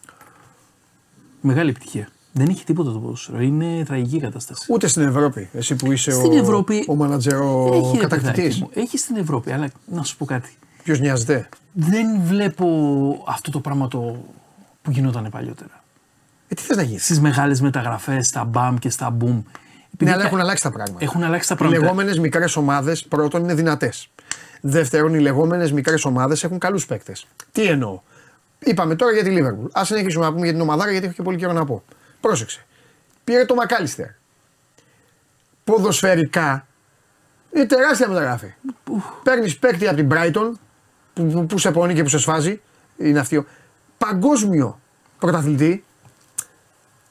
Μεγάλη 1.41 1.71
επιτυχία. 1.71 2.09
Δεν 2.33 2.49
έχει 2.49 2.65
τίποτα 2.65 2.93
το 2.93 2.99
ποδόσφαιρο. 2.99 3.41
Είναι 3.41 3.85
τραγική 3.85 4.17
η 4.17 4.21
κατάσταση. 4.21 4.67
Ούτε 4.73 4.87
στην 4.87 5.03
Ευρώπη. 5.03 5.49
Εσύ 5.53 5.77
που 5.77 5.93
είσαι 5.93 6.11
Στην 6.11 6.33
ο, 6.33 6.37
Ευρώπη 6.37 6.85
ο 6.89 6.95
μανατζερο 6.95 7.71
έχει, 7.73 7.93
ρε 7.93 7.99
κατακτητής. 8.07 8.35
παιδάκι 8.43 8.61
μου, 8.63 8.71
έχει 8.75 8.99
στην 8.99 9.17
Ευρώπη, 9.17 9.53
αλλά 9.53 9.69
να 9.87 10.03
σου 10.03 10.17
πω 10.17 10.25
κάτι. 10.25 10.57
Ποιος 10.83 11.01
νοιάζεται; 11.01 11.49
Δεν 11.73 12.21
βλέπω 12.23 12.67
αυτό 13.29 13.51
το 13.51 13.61
πράγμα 13.61 13.89
το 13.89 14.25
που 14.87 14.93
γινόταν 14.93 15.29
παλιότερα. 15.31 15.85
Ε, 16.49 16.55
τι 16.55 16.63
θες 16.63 16.77
να 16.77 16.83
γίνει; 16.83 16.99
Στις 16.99 17.21
μεγάλες 17.21 17.61
μεταγραφές, 17.61 18.27
στα 18.27 18.45
μπαμ 18.45 18.77
και 18.77 18.91
στα 18.91 19.11
μπουμ. 19.11 19.43
Ναι, 19.99 20.13
αλλά 20.13 20.25
έχουν 20.25 20.41
αλλάξει 20.41 20.63
τα 20.63 20.71
πράγματα. 20.71 21.05
Έχουν 21.05 21.23
αλλάξει 21.23 21.49
τα 21.49 21.55
Οι 21.55 21.57
πράγματα. 21.57 21.83
λεγόμενες 21.83 22.19
μικρές 22.19 22.57
ομάδες 22.57 23.05
πρώτον 23.05 23.43
είναι 23.43 23.55
δυνατές. 23.55 24.11
Δεύτερον, 24.61 25.15
οι 25.15 25.21
λεγόμενες 25.21 25.73
μικρές 25.73 26.05
ομάδες 26.05 26.45
έχουν 26.45 26.59
καλούς 26.59 26.87
παίκτες. 26.87 27.27
Τι 27.53 27.63
εννοώ; 27.67 28.01
Είπαμε 28.59 28.95
τώρα 28.97 29.13
για 29.13 29.23
τη 29.23 29.31
Λίβερπουλ. 29.31 29.67
Α 29.73 29.85
συνεχίσουμε 29.85 30.25
να 30.25 30.33
πούμε 30.33 30.45
για 30.45 30.53
την 30.53 30.61
ομαδάρα 30.63 30.91
γιατί 30.91 31.07
έχω 31.07 31.15
και 31.15 31.23
πολύ 31.23 31.37
καιρό 31.37 31.53
να 31.53 31.65
πω. 31.65 31.83
Πρόσεξε. 32.21 32.65
Πήρε 33.25 33.45
το 33.45 33.55
Μακάλιστερ. 33.55 34.07
Ποδοσφαιρικά 35.65 36.67
είναι 37.55 37.67
τεράστια 37.67 38.09
μεταγραφή. 38.09 38.55
Παίρνεις 39.23 39.59
παίκτη 39.59 39.89
από 39.89 39.97
την 39.97 40.09
Brighton 40.13 40.51
που, 41.15 41.27
που, 41.27 41.47
που 41.47 41.59
σε 41.59 41.71
πονεί 41.71 41.95
και 41.95 42.03
που 42.03 42.09
σε 42.09 42.19
σφάζει. 42.19 42.61
Είναι 42.97 43.19
αυτή. 43.19 43.47
Ο- 43.99 44.05
Παγκόσμιο 44.07 44.81
πρωταθλητή. 45.19 45.85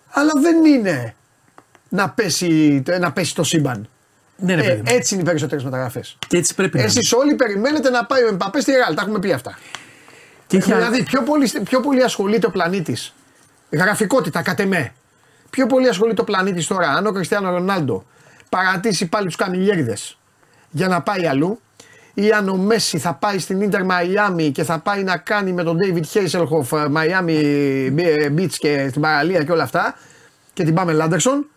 Αλλά 0.09 0.31
δεν 0.41 0.65
είναι 0.65 1.15
να 1.89 2.09
πέσει, 2.09 2.83
να 2.99 3.11
πέσει 3.11 3.35
το 3.35 3.43
σύμπαν. 3.43 3.89
Ναι, 4.37 4.55
ρε 4.55 4.61
Ε, 4.61 4.63
παιδί 4.67 4.77
μου. 4.77 4.83
έτσι 4.87 5.13
είναι 5.13 5.23
οι 5.23 5.25
περισσότερες 5.25 5.63
μεταγραφές. 5.63 6.17
Και 6.27 6.37
έτσι 6.37 6.55
πρέπει 6.55 6.75
να 6.77 6.81
είναι. 6.83 6.91
Εσείς 6.91 7.13
όλοι 7.13 7.35
περιμένετε 7.35 7.89
να 7.89 8.05
πάει 8.05 8.23
ο 8.23 8.27
Εμπαπέ 8.27 8.59
στη 8.61 8.71
Ρεάλ. 8.71 8.95
Τα 8.95 9.01
έχουμε 9.01 9.19
πει 9.19 9.31
αυτά. 9.31 9.57
Και 10.47 10.57
έχει 10.57 10.73
δηλαδή, 10.73 11.03
πιο 11.03 11.23
πολύ, 11.23 11.51
πιο 11.63 11.79
πολύ 11.79 12.03
ασχολείται 12.03 12.47
ο 12.47 12.49
πλανήτης. 12.51 13.13
Γραφικότητα, 13.71 14.41
κατ' 14.41 14.59
εμέ. 14.59 14.93
Πιο 15.49 15.65
πολύ 15.67 15.87
ασχολείται 15.87 16.21
ο 16.21 16.23
πλανήτης 16.23 16.67
τώρα. 16.67 16.89
Αν 16.89 17.05
ο 17.05 17.11
Κριστιανό 17.11 17.49
Ρονάλντο 17.51 18.05
παρατήσει 18.49 19.05
πάλι 19.07 19.25
τους 19.25 19.35
καμιλιέριδες 19.35 20.17
για 20.69 20.87
να 20.87 21.01
πάει 21.01 21.27
αλλού, 21.27 21.59
ή 22.17 22.31
αν 22.31 22.49
ο 22.49 22.55
Μέση 22.55 22.97
θα 22.97 23.13
πάει 23.13 23.39
στην 23.39 23.61
Ιντερ 23.61 23.83
Μαϊάμι 23.85 24.51
και 24.51 24.63
θα 24.63 24.79
πάει 24.79 25.03
να 25.03 25.17
κάνει 25.17 25.53
με 25.53 25.63
τον 25.63 25.77
David 25.81 26.03
Hasselhoff 26.13 26.87
Μαϊάμι 26.89 27.39
Beach 28.37 28.53
και 28.57 28.87
στην 28.89 29.01
παραλία 29.01 29.43
και 29.43 29.51
όλα 29.51 29.63
αυτά, 29.63 29.95
και 30.53 30.63
την 30.63 30.73
πάμε 30.73 30.93
Λάντερσον, 30.93 31.49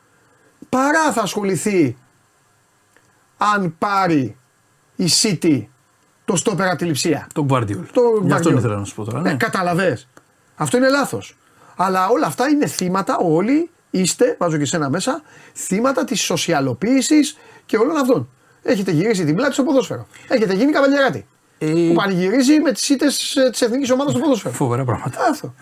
παρά 0.69 1.13
θα 1.13 1.23
ασχοληθεί 1.23 1.97
αν 3.37 3.75
πάρει 3.79 4.37
η 4.97 5.09
City 5.23 5.65
το 6.25 6.37
στόπερ 6.37 6.67
από 6.67 6.77
τη 6.77 6.85
λειψία. 6.85 7.27
Τον 7.35 7.47
Guardiol. 7.51 7.85
Το 7.93 8.01
Γι' 8.23 8.33
αυτόν 8.33 8.53
Guardiola. 8.53 8.59
ήθελα 8.59 8.77
να 8.77 8.85
σου 8.85 8.95
πω 8.95 9.05
τώρα. 9.05 9.21
Ναι. 9.21 9.31
Ε, 9.31 9.35
καταλαβες. 9.35 10.09
Αυτό 10.57 10.77
είναι 10.77 10.89
λάθος. 10.89 11.37
Αλλά 11.77 12.09
όλα 12.09 12.27
αυτά 12.27 12.49
είναι 12.49 12.67
θύματα, 12.67 13.17
όλοι 13.17 13.71
είστε, 13.91 14.37
βάζω 14.39 14.57
και 14.57 14.65
σένα 14.65 14.91
μέσα, 14.91 15.23
θύματα 15.55 16.05
της 16.05 16.21
σοσιαλοποίησης 16.21 17.37
και 17.67 17.77
όλων 17.77 17.97
αυτών. 17.97 18.29
Έχετε 18.63 18.91
γυρίσει 18.91 19.25
την 19.25 19.35
πλάτη 19.35 19.53
στο 19.53 19.63
ποδόσφαιρο. 19.63 20.07
Έχετε 20.29 20.55
γίνει 20.55 20.73
καβαλιεράτης. 20.73 21.23
Ε, 21.61 21.67
Που 21.67 21.93
πανηγυρίζει 21.95 22.61
με 22.61 22.73
τις 22.73 22.89
ήττες 22.89 23.37
της 23.51 23.61
εθνικής 23.61 23.91
ομάδας 23.91 24.13
στο 24.13 24.23
ποδόσφαιρο. 24.23 24.55
Φοβερά 24.55 24.85
πράγματα. 24.85 25.19
Αυτό. 25.31 25.55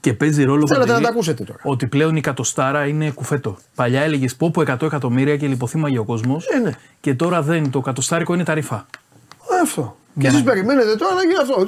Και 0.00 0.12
παίζει 0.12 0.44
ρόλο 0.44 0.66
Θέλετε 0.66 0.86
Παντελή, 0.86 1.02
να 1.02 1.08
τα 1.08 1.14
ακούσετε 1.14 1.44
τώρα. 1.44 1.58
Ότι 1.62 1.86
πλέον 1.86 2.16
η 2.16 2.20
κατοστάρα 2.20 2.86
είναι 2.86 3.10
κουφέτο. 3.10 3.58
Παλιά 3.74 4.00
έλεγες 4.02 4.36
πω 4.36 4.50
πω 4.50 4.60
100 4.60 4.82
εκατομμύρια 4.86 5.36
και 5.36 5.46
λιποθύμαγε 5.46 5.98
ο 5.98 6.04
κόσμος. 6.04 6.46
Ε, 6.46 6.58
ναι. 6.58 6.70
Και 7.00 7.14
τώρα 7.14 7.42
δεν. 7.42 7.70
Το 7.70 7.80
κατοστάρικο 7.80 8.34
είναι 8.34 8.44
τα 8.44 8.54
ρήφα. 8.54 8.86
Αυτό. 9.62 9.96
Και 10.14 10.20
Για 10.20 10.28
εσείς 10.30 10.42
να- 10.44 10.50
περιμένετε 10.52 10.96
τώρα 10.96 11.14
να 11.14 11.22
γίνει 11.22 11.34
αυτό. 11.40 11.66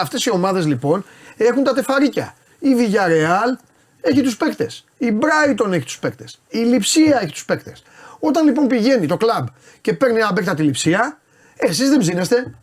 Αυτές 0.00 0.24
οι 0.24 0.30
ομάδες 0.30 0.66
λοιπόν 0.66 1.04
έχουν 1.36 1.64
τα 1.64 1.72
τεφαρίκια. 1.74 2.34
Η 2.58 2.68
Villarreal 2.78 3.58
έχει 4.00 4.22
τους 4.22 4.36
παίκτες. 4.36 4.84
Η 4.98 5.06
Brighton 5.20 5.72
έχει 5.72 5.84
τους 5.84 5.98
παίκτες. 5.98 6.40
Η 6.48 6.58
Λιψία 6.58 7.18
έχει 7.22 7.32
τους 7.32 7.44
παίκτες. 7.44 7.82
Όταν 8.26 8.44
λοιπόν 8.44 8.66
πηγαίνει 8.66 9.06
το 9.06 9.16
κλαμπ 9.16 9.46
και 9.80 9.92
παίρνει 9.92 10.18
ένα 10.18 10.32
παίκτα 10.32 10.54
τη 10.54 10.62
Λιψία, 10.62 11.18
εσείς 11.56 11.88
δεν 11.88 11.98
ψήνεστε. 11.98 12.54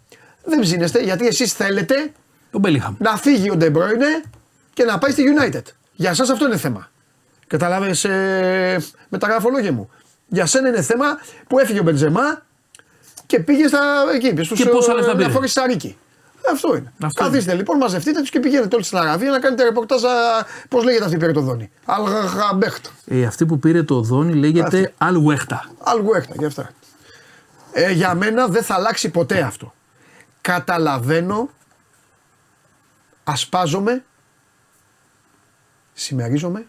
Δεν 0.44 0.60
ψήνεστε 0.60 1.00
γιατί 1.00 1.28
εσείς 1.28 1.54
θέλετε 1.54 2.12
Τον 2.52 2.62
Μπέλιχαμ. 2.62 2.96
να 3.00 3.18
φύγει 3.18 3.50
ο 3.50 3.58
De 3.60 3.72
Bruyne 3.72 4.28
και 4.74 4.84
να 4.84 4.98
πάει 4.98 5.12
στη 5.12 5.24
United. 5.36 5.62
Για 5.94 6.10
εσά 6.10 6.24
αυτό 6.24 6.46
είναι 6.46 6.58
θέμα. 6.58 6.92
Κατάλαβε 7.48 8.10
ε, 8.10 8.78
με 9.10 9.18
τα 9.18 9.28
γραφολόγια 9.28 9.72
μου. 9.72 9.90
Για 10.28 10.46
σένα 10.46 10.68
είναι 10.68 10.82
θέμα 10.82 11.06
που 11.48 11.60
έφυγε 11.60 11.80
ο 11.80 11.84
Μπεντζεμά 11.84 12.42
και 13.26 13.40
πήγε 13.40 13.68
στα, 13.68 13.80
εκεί, 14.14 14.44
στους, 14.44 14.60
Και 14.60 14.70
πόσα 14.70 14.94
λεφτά 14.94 15.12
ε, 15.12 15.16
πήρε. 15.16 15.30
Να 16.52 16.56
φορέσει 16.56 16.64
σαρίκι. 16.68 16.68
Αυτό 16.68 16.76
είναι. 16.76 16.94
Αυτό 17.02 17.24
Καθίστε 17.24 17.54
λοιπόν, 17.54 17.78
μαζευτείτε 17.78 18.20
τους 18.20 18.30
και 18.30 18.40
πηγαίνετε 18.40 18.76
όλοι 18.76 18.84
στην 18.84 18.98
Αραβία 18.98 19.32
να 19.32 19.40
κάνετε 19.40 19.64
ρεπορτάζ. 19.64 20.02
Πώς 20.70 20.84
λέγεται 20.84 21.04
αυτή 21.04 21.16
η 21.16 21.20
πήρε 21.20 21.32
το 21.32 21.42
δόνι; 21.42 21.72
Αλγαμπέχτα. 21.86 22.90
Ε, 23.06 23.26
αυτή 23.26 23.46
που 23.46 23.60
πήρε 23.60 23.84
το 23.84 24.02
δόνι 24.02 24.34
λέγεται 24.34 24.94
Αλουέχτα. 24.98 25.70
Αλγουέχτα 25.80 26.38
και 26.38 26.46
αυτά. 26.46 26.70
Ε, 27.72 27.92
για 27.92 28.16
μένα 28.16 28.48
δεν 28.48 28.64
θα 28.64 28.74
αλλάξει 28.74 29.10
ποτέ 29.10 29.42
αυτό. 29.42 29.74
Καταλαβαίνω, 30.42 31.50
ασπάζομαι, 33.24 34.04
συμμερίζομαι 35.94 36.66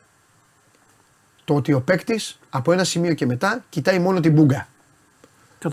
το 1.44 1.54
ότι 1.54 1.72
ο 1.72 1.80
παίκτης 1.80 2.38
από 2.50 2.72
ένα 2.72 2.84
σημείο 2.84 3.14
και 3.14 3.26
μετά 3.26 3.64
κοιτάει 3.68 3.98
μόνο 3.98 4.20
την 4.20 4.32
μπούγκα. 4.32 4.68
100%. 5.62 5.70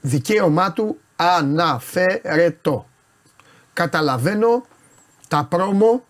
Δικαίωμά 0.00 0.72
του 0.72 0.98
αναφερετό. 1.16 2.89
Καταλαβαίνω 3.80 4.64
τα 5.28 5.44
πρόμο, 5.44 6.04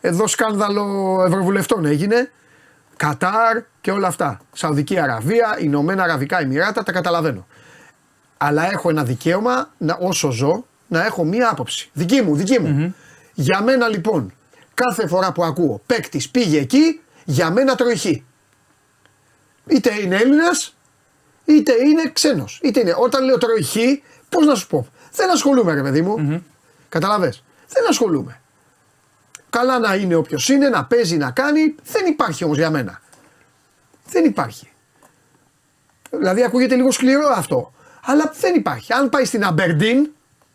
εδώ 0.00 0.26
σκάνδαλο 0.26 1.22
ευρωβουλευτών 1.26 1.84
έγινε, 1.84 2.30
Κατάρ 2.96 3.62
και 3.80 3.90
όλα 3.90 4.06
αυτά. 4.06 4.40
Σαουδική 4.52 4.98
Αραβία, 4.98 5.56
Ηνωμένα 5.58 6.02
Αραβικά 6.02 6.40
Εμμυράτα, 6.40 6.82
τα 6.82 6.92
καταλαβαίνω. 6.92 7.46
Αλλά 8.36 8.70
έχω 8.70 8.90
ένα 8.90 9.04
δικαίωμα 9.04 9.72
να, 9.78 9.98
όσο 10.00 10.30
ζω 10.30 10.66
να 10.88 11.04
έχω 11.04 11.24
μία 11.24 11.50
άποψη. 11.50 11.90
Δική 11.92 12.22
μου, 12.22 12.36
δική 12.36 12.60
μου. 12.60 12.94
Για 13.34 13.62
μένα 13.62 13.88
λοιπόν, 13.88 14.32
κάθε 14.74 15.06
φορά 15.06 15.32
που 15.32 15.44
ακούω 15.44 15.80
παίκτης 15.86 16.30
πήγε 16.30 16.58
εκεί, 16.58 17.00
για 17.24 17.50
μένα 17.50 17.74
τρώει 17.74 17.96
χ. 17.96 18.04
Είτε 19.66 20.00
είναι 20.02 20.16
Έλληνας, 20.16 20.76
είτε 21.44 21.72
είναι 21.84 22.10
ξένος. 22.12 22.60
Είτε 22.62 22.80
είναι. 22.80 22.94
Όταν 22.98 23.24
λέω 23.24 23.38
τρώει 23.38 23.62
χ, 23.62 23.76
πώς 24.28 24.46
να 24.46 24.54
σου 24.54 24.66
πω. 24.66 24.86
Δεν 25.12 25.30
ασχολούμαι, 25.30 25.74
ρε 25.74 25.82
παιδί 25.82 26.02
μου. 26.02 26.44
Καταλαβες; 26.94 27.42
Δεν 27.68 27.88
ασχολούμαι. 27.88 28.40
Καλά 29.50 29.78
να 29.78 29.94
είναι 29.94 30.14
όποιος 30.14 30.48
είναι, 30.48 30.68
να 30.68 30.84
παίζει, 30.84 31.16
να 31.16 31.30
κάνει. 31.30 31.74
Δεν 31.84 32.06
υπάρχει 32.06 32.44
όμως 32.44 32.56
για 32.56 32.70
μένα. 32.70 33.00
Δεν 34.08 34.24
υπάρχει. 34.24 34.70
Δηλαδή 36.10 36.44
ακούγεται 36.44 36.74
λίγο 36.74 36.90
σκληρό 36.90 37.26
αυτό. 37.36 37.72
Αλλά 38.04 38.32
δεν 38.40 38.54
υπάρχει. 38.54 38.92
Αν 38.92 39.08
πάει 39.08 39.24
στην 39.24 39.44
Αμπερντίν, 39.44 40.10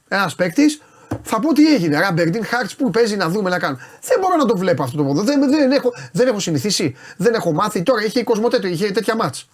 ένας 0.07 0.35
παίκτης, 0.35 0.81
θα 1.23 1.39
πω 1.39 1.53
τι 1.53 1.73
έγινε. 1.73 1.99
Ρε 1.99 2.05
Αμπερντίν, 2.05 2.45
Χάρτς 2.45 2.75
που 2.75 2.89
παίζει 2.89 3.15
να 3.15 3.29
δούμε 3.29 3.49
να 3.49 3.59
κάνουμε. 3.59 3.81
Δεν 4.01 4.19
μπορώ 4.19 4.35
να 4.35 4.45
το 4.45 4.57
βλέπω 4.57 4.83
αυτό 4.83 4.97
το 4.97 5.03
ποδό. 5.03 5.21
Δεν, 5.21 5.49
δεν, 5.49 5.71
έχω, 5.71 5.93
δεν 6.11 6.27
έχω 6.27 6.39
συνηθίσει. 6.39 6.95
Δεν 7.17 7.33
έχω 7.33 7.51
μάθει. 7.53 7.83
Τώρα 7.83 8.03
είχε 8.03 8.19
η 8.19 8.23
Κοσμοτέτο, 8.23 8.67
είχε 8.67 8.91
τέτοια 8.91 9.15
μάτς. 9.15 9.49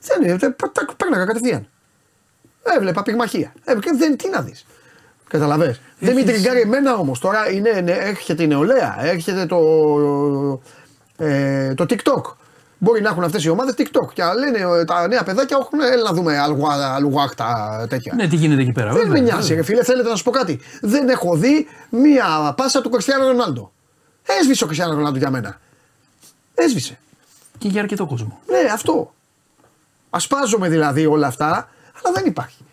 Δεν 0.00 0.22
είναι. 0.22 0.36
δεν- 0.36 0.56
τα- 0.72 0.94
Πέρναγα 0.96 1.24
κατευθείαν. 1.24 1.68
Έβλεπα 2.62 3.02
πυγμαχία. 3.02 3.52
Ε, 3.64 3.74
και 3.74 3.90
δεν, 3.96 4.16
τι 4.16 4.28
να 4.28 4.40
δεις. 4.40 4.66
Καταλαβες. 5.32 5.80
Δεν 5.98 6.14
με 6.14 6.22
τριγκάρει 6.22 6.60
εμένα 6.60 6.94
όμως. 6.94 7.18
Τώρα 7.18 7.50
είναι, 7.50 7.80
ναι, 7.80 7.92
έρχεται 7.92 8.42
η 8.42 8.46
νεολαία, 8.46 8.96
έρχεται 9.00 9.46
το, 9.46 9.60
ε, 11.16 11.74
το 11.74 11.86
TikTok. 11.88 12.22
Μπορεί 12.78 13.00
να 13.00 13.08
έχουν 13.08 13.24
αυτές 13.24 13.44
οι 13.44 13.48
ομάδες 13.48 13.74
TikTok. 13.78 14.12
Και 14.12 14.22
λένε 14.38 14.80
ε, 14.80 14.84
τα 14.84 15.08
νέα 15.08 15.22
παιδάκια, 15.22 15.56
έχουν, 15.60 15.80
έλα 15.80 16.02
να 16.02 16.12
δούμε 16.12 16.38
αλουγάκτα 16.94 17.86
τέτοια. 17.88 18.12
Ναι, 18.16 18.28
τι 18.28 18.36
γίνεται 18.36 18.62
εκεί 18.62 18.72
πέρα. 18.72 18.92
Δεν 18.92 19.02
με 19.02 19.08
βέβαια, 19.08 19.22
νοιάζει, 19.22 19.40
βέβαια. 19.40 19.56
ρε 19.56 19.62
φίλε. 19.62 19.84
Θέλετε 19.84 20.08
να 20.08 20.16
σου 20.16 20.24
πω 20.24 20.30
κάτι. 20.30 20.60
Δεν 20.80 21.08
έχω 21.08 21.36
δει 21.36 21.66
μία 21.90 22.54
πάσα 22.56 22.80
του 22.80 22.90
Κριστιανού 22.90 23.26
Ρονάλντο. 23.26 23.72
Έσβησε 24.40 24.64
ο 24.64 24.66
Κριστιανό 24.66 24.94
Ρονάλντο 24.94 25.18
για 25.18 25.30
μένα. 25.30 25.60
Έσβησε. 26.54 26.98
Και 27.58 27.68
για 27.68 27.80
αρκετό 27.80 28.06
κόσμο. 28.06 28.40
Ναι, 28.46 28.70
αυτό. 28.72 29.14
Ασπάζομαι 30.10 30.68
δηλαδή 30.68 31.06
όλα 31.06 31.26
αυτά, 31.26 31.46
αλλά 32.02 32.14
δεν 32.14 32.24
υπάρχει. 32.26 32.64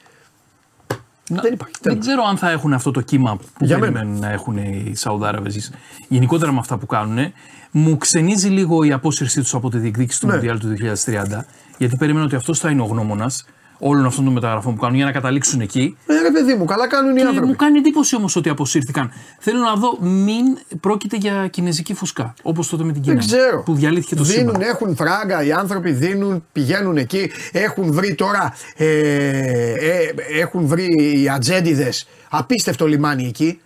Να- 1.29 1.41
Δεν 1.41 1.53
υπάρχει. 1.53 1.73
Δεν 1.81 1.91
Τέλος. 1.91 2.07
ξέρω 2.07 2.23
αν 2.23 2.37
θα 2.37 2.49
έχουν 2.51 2.73
αυτό 2.73 2.91
το 2.91 3.01
κύμα 3.01 3.35
που 3.35 3.65
Για 3.65 3.79
περιμένουν 3.79 4.19
να 4.19 4.29
έχουν 4.31 4.57
οι 4.57 4.91
Σαουδάραβες 4.95 5.71
γενικότερα 6.07 6.51
με 6.51 6.59
αυτά 6.59 6.77
που 6.77 6.85
κάνουν. 6.85 7.33
Μου 7.71 7.97
ξενίζει 7.97 8.47
λίγο 8.49 8.83
η 8.83 8.91
απόσυρσή 8.91 9.41
τους 9.41 9.53
από 9.53 9.69
τη 9.69 9.77
διεκδίκηση 9.77 10.19
του 10.19 10.27
Ναι. 10.27 10.33
Μουντιάλ 10.33 10.59
του 10.59 10.67
2030, 10.67 11.45
γιατί 11.77 11.95
περίμενα 11.95 12.25
ότι 12.25 12.35
αυτός 12.35 12.59
θα 12.59 12.69
είναι 12.69 12.81
ο 12.81 12.85
γνώμονας 12.85 13.45
όλων 13.79 14.05
αυτών 14.05 14.23
των 14.23 14.33
μεταγραφών 14.33 14.73
που 14.75 14.81
κάνουν 14.81 14.95
για 14.95 15.05
να 15.05 15.11
καταλήξουν 15.11 15.61
εκεί. 15.61 15.97
Ε, 16.05 16.21
ρε 16.21 16.31
παιδί 16.31 16.53
μου, 16.53 16.65
καλά 16.65 16.87
κάνουν 16.87 17.15
οι 17.15 17.19
Και 17.19 17.25
άνθρωποι. 17.25 17.47
μου 17.47 17.55
κάνει 17.55 17.77
εντύπωση 17.77 18.15
όμως 18.15 18.35
ότι 18.35 18.49
αποσύρθηκαν. 18.49 19.11
Θέλω 19.39 19.59
να 19.59 19.75
δω, 19.75 19.97
μην 19.99 20.45
πρόκειται 20.79 21.17
για 21.17 21.47
κινέζικη 21.47 21.93
φουσκά. 21.93 22.33
Όπως 22.41 22.69
τότε 22.69 22.83
με 22.83 22.91
την 22.91 23.01
Κίνα. 23.01 23.15
Δεν 23.15 23.25
ξέρω. 23.25 23.63
Που 23.63 23.75
διαλύθηκε 23.75 24.15
το 24.15 24.23
δίνουν, 24.23 24.53
σύμπαν. 24.55 24.69
έχουν 24.69 24.95
φράγκα, 24.95 25.43
οι 25.43 25.51
άνθρωποι 25.51 25.91
δίνουν, 25.91 26.45
πηγαίνουν 26.51 26.97
εκεί, 26.97 27.31
έχουν 27.51 27.91
βρει 27.91 28.15
τώρα, 28.15 28.53
ε, 28.75 28.85
ε, 28.85 30.13
έχουν 30.39 30.65
βρει 30.65 30.87
οι 31.21 31.29
ατζέντιδες 31.29 32.07
απίστευτο 32.29 32.87
λιμάνι 32.87 33.25
εκεί 33.27 33.59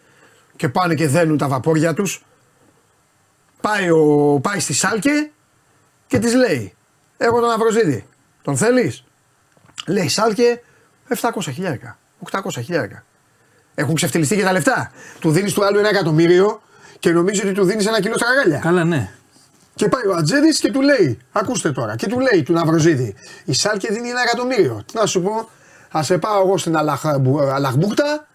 και 0.56 0.70
πάνε 0.70 0.94
και 0.94 1.08
δένουν 1.08 1.38
τα 1.38 1.48
βαπόρια 1.48 1.94
τους. 1.94 2.24
Πάει, 3.62 3.90
ο, 3.90 4.40
πάει 4.42 4.60
στη 4.60 4.74
Σάλκε 4.74 5.32
και 6.08 6.20
της 6.20 6.36
λέει, 6.36 6.74
έχω 7.18 7.40
τον 7.40 7.50
Αυροζίδη, 7.50 8.06
τον 8.42 8.58
θέλεις; 8.58 9.04
Λέει 9.88 10.08
Σάλκε 10.08 10.62
700 11.10 11.18
χιλιάρικα, 11.54 11.98
800 12.32 12.40
χιλιάρικα. 12.64 13.04
Έχουν 13.76 13.96
ξεφτυλιστεί 13.96 14.36
και 14.36 14.44
τα 14.44 14.52
λεφτά. 14.52 14.92
Του 15.20 15.32
δίνεις 15.32 15.54
του 15.54 15.66
άλλου 15.66 15.80
ένα 15.80 15.90
εκατομμύριο 15.90 16.62
και 17.00 17.12
νομίζεις 17.12 17.44
ότι 17.44 17.54
του 17.54 17.64
δίνεις 17.64 17.86
ένα 17.88 18.02
κιλό 18.02 18.14
στραγάλια. 18.18 18.58
Καλά, 18.60 18.84
ναι. 18.84 19.10
Και 19.76 19.88
πάει 19.90 20.06
ο 20.08 20.14
Ατζέντης 20.16 20.60
και 20.60 20.72
του 20.72 20.82
λέει: 20.82 21.18
Ακούστε 21.32 21.72
τώρα, 21.72 21.96
και 21.96 22.08
του 22.08 22.20
λέει 22.20 22.44
του 22.44 22.54
Ναυροζίδη: 22.54 23.16
Η 23.46 23.54
Σάλκε 23.54 23.88
δίνει 23.94 24.10
ένα 24.10 24.22
εκατομμύριο. 24.22 24.84
Τι 24.86 24.98
να 24.98 25.06
σου 25.06 25.22
πω, 25.22 25.50
Α 25.98 26.04
σε 26.04 26.18
πάω 26.18 26.42
εγώ 26.44 26.58
στην 26.58 26.76
Αλαχ- 26.76 27.06
Αλαχμπούχτα, 27.54 28.28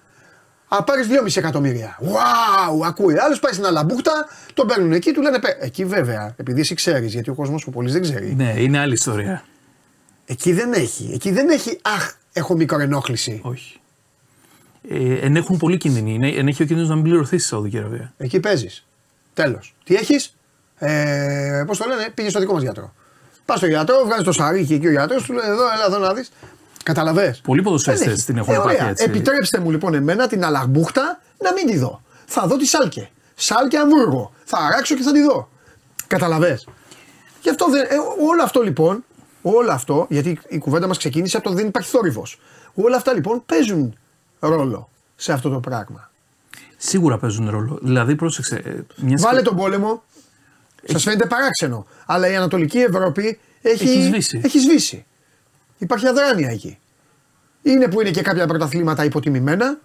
Α 0.69 0.85
πάρεις 0.85 1.07
2,5 1.09 1.37
εκατομμύρια. 1.37 1.99
Wow, 2.03 2.87
ακούει. 2.87 3.19
Άλλος 3.19 3.41
πάει 3.41 3.53
στην 3.53 3.67
Αλαμπούχτα, 3.67 4.13
τον 4.55 4.67
παίρνουν 4.67 4.93
εκεί, 4.93 5.13
του 5.13 5.23
λένε: 5.23 5.39
«Παι». 5.39 5.57
Εκεί 5.61 5.85
βέβαια, 5.85 6.35
επειδή 6.37 6.61
εσύ 6.61 6.75
ξέρεις, 6.75 7.13
γιατί 7.13 7.31
ο 7.31 7.35
κόσμος 7.35 7.65
που 7.65 7.71
πολύ 7.71 7.91
δεν 7.91 8.03
ξέρει, 8.03 8.35
Ναι, 8.37 8.55
είναι 8.57 8.79
άλλη 8.79 8.93
ιστορία. 8.93 9.43
Εκεί 10.29 10.53
δεν 10.53 10.73
έχει. 10.73 11.11
Εκεί 11.15 11.31
δεν 11.31 11.49
έχει, 11.49 11.79
Αχ, 11.83 12.13
έχω 12.33 12.57
μικροενόχληση. 12.57 13.41
Όχι. 13.43 13.81
Ε, 14.89 15.15
ενέχουν 15.15 15.57
πολύ 15.57 15.77
κίνδυνοι. 15.77 16.15
Είναι, 16.15 16.29
ενέχει 16.29 16.63
ο 16.63 16.67
κίνδυνος 16.67 16.89
να 16.89 16.95
μην 16.95 17.05
πληρωθείς 17.05 17.41
στη 17.41 17.49
Σαουδική 17.49 17.79
Αραβία. 17.79 18.13
Εκεί 18.17 18.41
παίζεις. 18.41 18.87
Τέλος. 19.35 19.75
Τι 19.85 19.95
έχεις, 19.95 20.37
ε, 20.79 21.65
πώς 21.67 21.79
το 21.79 21.85
λένε, 21.89 22.11
πήγες 22.15 22.31
στο 22.31 22.41
δικό 22.41 22.53
μας 22.53 22.63
γιατρό. 22.63 22.95
Πας 23.45 23.57
στο 23.59 23.67
γιατρό, 23.67 24.03
βγάζεις 24.05 24.25
το 24.25 24.33
σαρίκι 24.33 24.75
εκεί 24.75 24.87
ο 24.87 24.91
γιατρός, 24.91 25.23
του 25.23 25.33
λέει: 25.33 25.51
Εδώ, 25.51 25.73
έλα 25.75 25.85
εδώ 25.87 25.99
να 25.99 26.15
δεις. 26.15 26.31
Καταλαβέ. 26.83 27.37
Πολλοί 27.43 27.63
ποδοσφαιριστές 27.63 28.25
την 28.25 28.37
έχουν 28.37 28.55
πάθει 28.55 28.87
έτσι. 28.87 29.05
Επιτρέψτε 29.05 29.59
μου 29.59 29.71
λοιπόν 29.71 29.95
εμένα 29.95 30.27
την 30.27 30.45
Αλαγμπούχτα 30.45 31.21
να 31.39 31.53
μην 31.53 31.67
τη 31.67 31.79
δω. 31.79 32.03
Θα 32.27 32.47
δω 32.47 32.57
τη 32.57 32.67
Σάλκε. 32.67 33.11
Σάλκε 33.35 33.79
Αμβούργο. 33.79 34.33
Θα 34.45 34.59
αράξω 34.59 34.95
και 34.95 35.03
θα 35.03 35.13
τη 35.13 35.23
δω. 35.23 35.49
Καταλαβέ. 36.07 36.61
Γι' 37.43 37.51
αυτό 37.51 37.71
δεν, 37.71 37.83
ε, 37.83 37.95
όλο 38.31 38.43
αυτό 38.43 38.63
λοιπόν, 38.63 39.05
όλο 39.43 39.71
αυτό, 39.73 40.07
γιατί 40.11 40.39
η 40.49 40.59
κουβέντα 40.59 40.87
μας 40.87 40.99
ξεκίνησε 40.99 41.37
από 41.37 41.49
το 41.49 41.55
δεν 41.55 41.67
υπάρχει 41.67 41.89
θόρυβος. 41.91 42.39
Όλα 42.75 42.97
αυτά 42.97 43.13
λοιπόν 43.13 43.43
παίζουν 43.47 43.95
ρόλο 44.39 44.89
σε 45.17 45.33
αυτό 45.33 45.51
το 45.51 45.61
πράγμα. 45.61 46.11
Σίγουρα 46.77 47.19
παίζουν 47.19 47.51
ρόλο. 47.51 47.79
Δηλαδή, 47.83 48.15
πρόσεξε. 48.15 48.57
ε, 48.65 48.81
Μιας 48.97 49.23
Βάλε 49.23 49.43
τον 49.43 49.57
πόλεμο. 49.57 50.03
Σας 50.85 51.03
φαίνεται 51.03 51.27
παράξενο. 51.27 51.87
Αλλά 52.07 52.29
η 52.31 52.37
Ανατολική 52.37 52.79
Ευρώπη 52.79 53.39
έχει, 53.63 53.85
Έχει 53.89 54.03
σβήσει. 54.03 54.41
έχει 54.45 54.59
σβήσει. 54.59 55.05
Υπάρχει 55.79 56.07
αδράνεια 56.07 56.51
εκεί. 56.51 56.79
Είναι 57.63 57.89
που 57.89 58.01
είναι 58.01 58.11
και 58.11 58.23
κάποια 58.23 58.47
πρωταθλήματα 58.47 59.05
υποτιμημένα. 59.05 59.79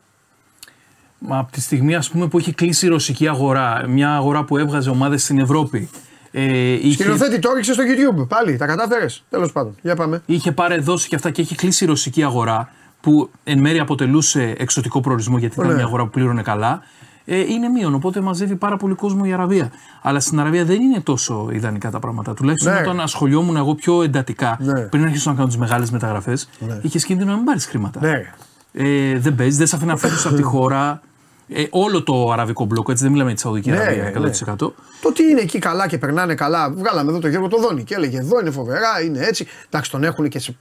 Μα 1.20 1.38
από 1.38 1.52
τη 1.52 1.62
στιγμή 1.62 1.96
ας 1.96 2.10
πούμε, 2.10 2.28
που 2.28 2.38
έχει 2.38 2.54
κλείσει 2.54 2.86
η 2.86 2.90
ρωσική 2.90 3.28
αγορά, 3.28 3.88
μια 3.88 4.16
αγορά 4.16 4.44
που 4.44 4.58
έβγαζε 4.58 4.90
ομάδες 4.90 5.24
στην 5.24 5.40
Ευρώπη. 5.40 5.90
Ε, 6.36 6.72
είχε, 6.72 6.92
Σκηνοθέτη, 7.04 7.40
το 7.40 7.50
έριξε 7.52 7.74
στο 7.74 7.84
YouTube. 7.84 8.28
Πάλι, 8.28 8.58
τα 8.58 8.66
κατάφερες. 8.66 9.24
Τέλος 9.30 9.52
πάντων. 9.52 9.76
Για 9.82 9.96
πάμε. 9.96 10.22
είχε 10.26 10.52
πάρει 10.52 10.80
δώσει 10.82 11.08
και 11.08 11.16
αυτά 11.16 11.30
και 11.30 11.42
έχει 11.42 11.56
κλείσει 11.56 11.84
η 11.84 11.88
ρωσική 11.88 12.24
αγορά 12.24 12.70
που 13.02 13.30
εν 13.44 13.60
μέρει 13.60 13.80
αποτελούσε 13.80 14.54
εξωτικό 14.58 15.00
προορισμό 15.02 15.38
γιατί 15.38 15.56
ήταν 15.56 15.68
Ναι. 15.68 15.74
μια 15.76 15.84
αγορά 15.84 16.04
που 16.04 16.10
πλήρωνε 16.10 16.42
καλά. 16.42 16.82
Ε, 17.26 17.40
είναι 17.40 17.68
μείον, 17.70 17.94
οπότε 17.94 18.22
μαζεύει 18.22 18.56
πάρα 18.56 18.78
πολύ 18.78 18.94
κόσμο 18.94 19.22
η 19.26 19.34
Αραβία. 19.34 19.72
Αλλά 20.02 20.20
στην 20.20 20.40
Αραβία 20.40 20.66
δεν 20.66 20.82
είναι 20.82 21.00
τόσο 21.02 21.50
ιδανικά 21.52 21.92
τα 21.92 22.00
πράγματα. 22.00 22.34
Τουλάχιστον 22.34 22.74
Ναι. 22.74 22.80
όταν 22.80 23.00
ασχολιόμουν 23.00 23.56
εγώ 23.56 23.76
πιο 23.76 24.04
εντατικά, 24.04 24.58
Ναι. 24.62 24.80
πριν 24.82 25.04
αρχίσω 25.04 25.30
να 25.30 25.36
κάνω 25.36 25.48
τις 25.48 25.58
μεγάλες 25.58 25.92
μεταγραφές, 25.92 26.50
είχες 26.82 27.06
κίνδυνο 27.06 27.30
να 27.32 27.36
μην 27.36 27.46
πάρεις 27.46 27.66
χρήματα. 27.66 28.00
Ναι. 28.02 28.32
Ε, 28.74 29.18
δεν 29.20 29.36
παίζεις, 29.36 29.58
δεν 29.58 29.68
σε 29.68 29.76
αφήνει 29.76 29.92
να 29.92 29.98
φύγει 29.98 30.28
από 30.28 30.36
τη 30.36 30.42
χώρα. 30.42 31.02
Ε, 31.48 31.64
όλο 31.70 32.04
το 32.04 32.32
αραβικό 32.32 32.66
μπλοκ, 32.66 32.88
έτσι 32.90 33.04
δεν 33.04 33.12
μιλάμε 33.12 33.30
για 33.30 33.38
τη 33.40 33.44
Σαουδική 33.46 33.70
Ναι, 33.70 33.78
Αραβία 33.78 34.20
ναι. 34.20 34.30
100%. 34.52 34.56
Το 34.58 34.74
ότι 35.04 35.24
είναι 35.24 35.42
εκεί 35.42 35.60
καλά 35.60 35.88
και 35.88 35.98
περνάνε 35.98 36.36
καλά. 36.36 36.72
Βγάλαμε 36.72 37.10
εδώ 37.10 37.20
το 37.20 37.28
Γιώργο 37.28 37.48
το 37.48 37.58
Δόνι 37.58 37.84
και 37.84 37.96
έλεγε 37.96 38.18
εδώ 38.20 38.40
είναι 38.40 38.52
φοβερά, 38.52 39.02
είναι 39.06 39.20
έτσι. 39.26 39.48
Εντάξει, 39.70 39.92
τον 39.92 40.04
έχουν 40.04 40.30
και 40.30 40.40
σε, 40.40 40.56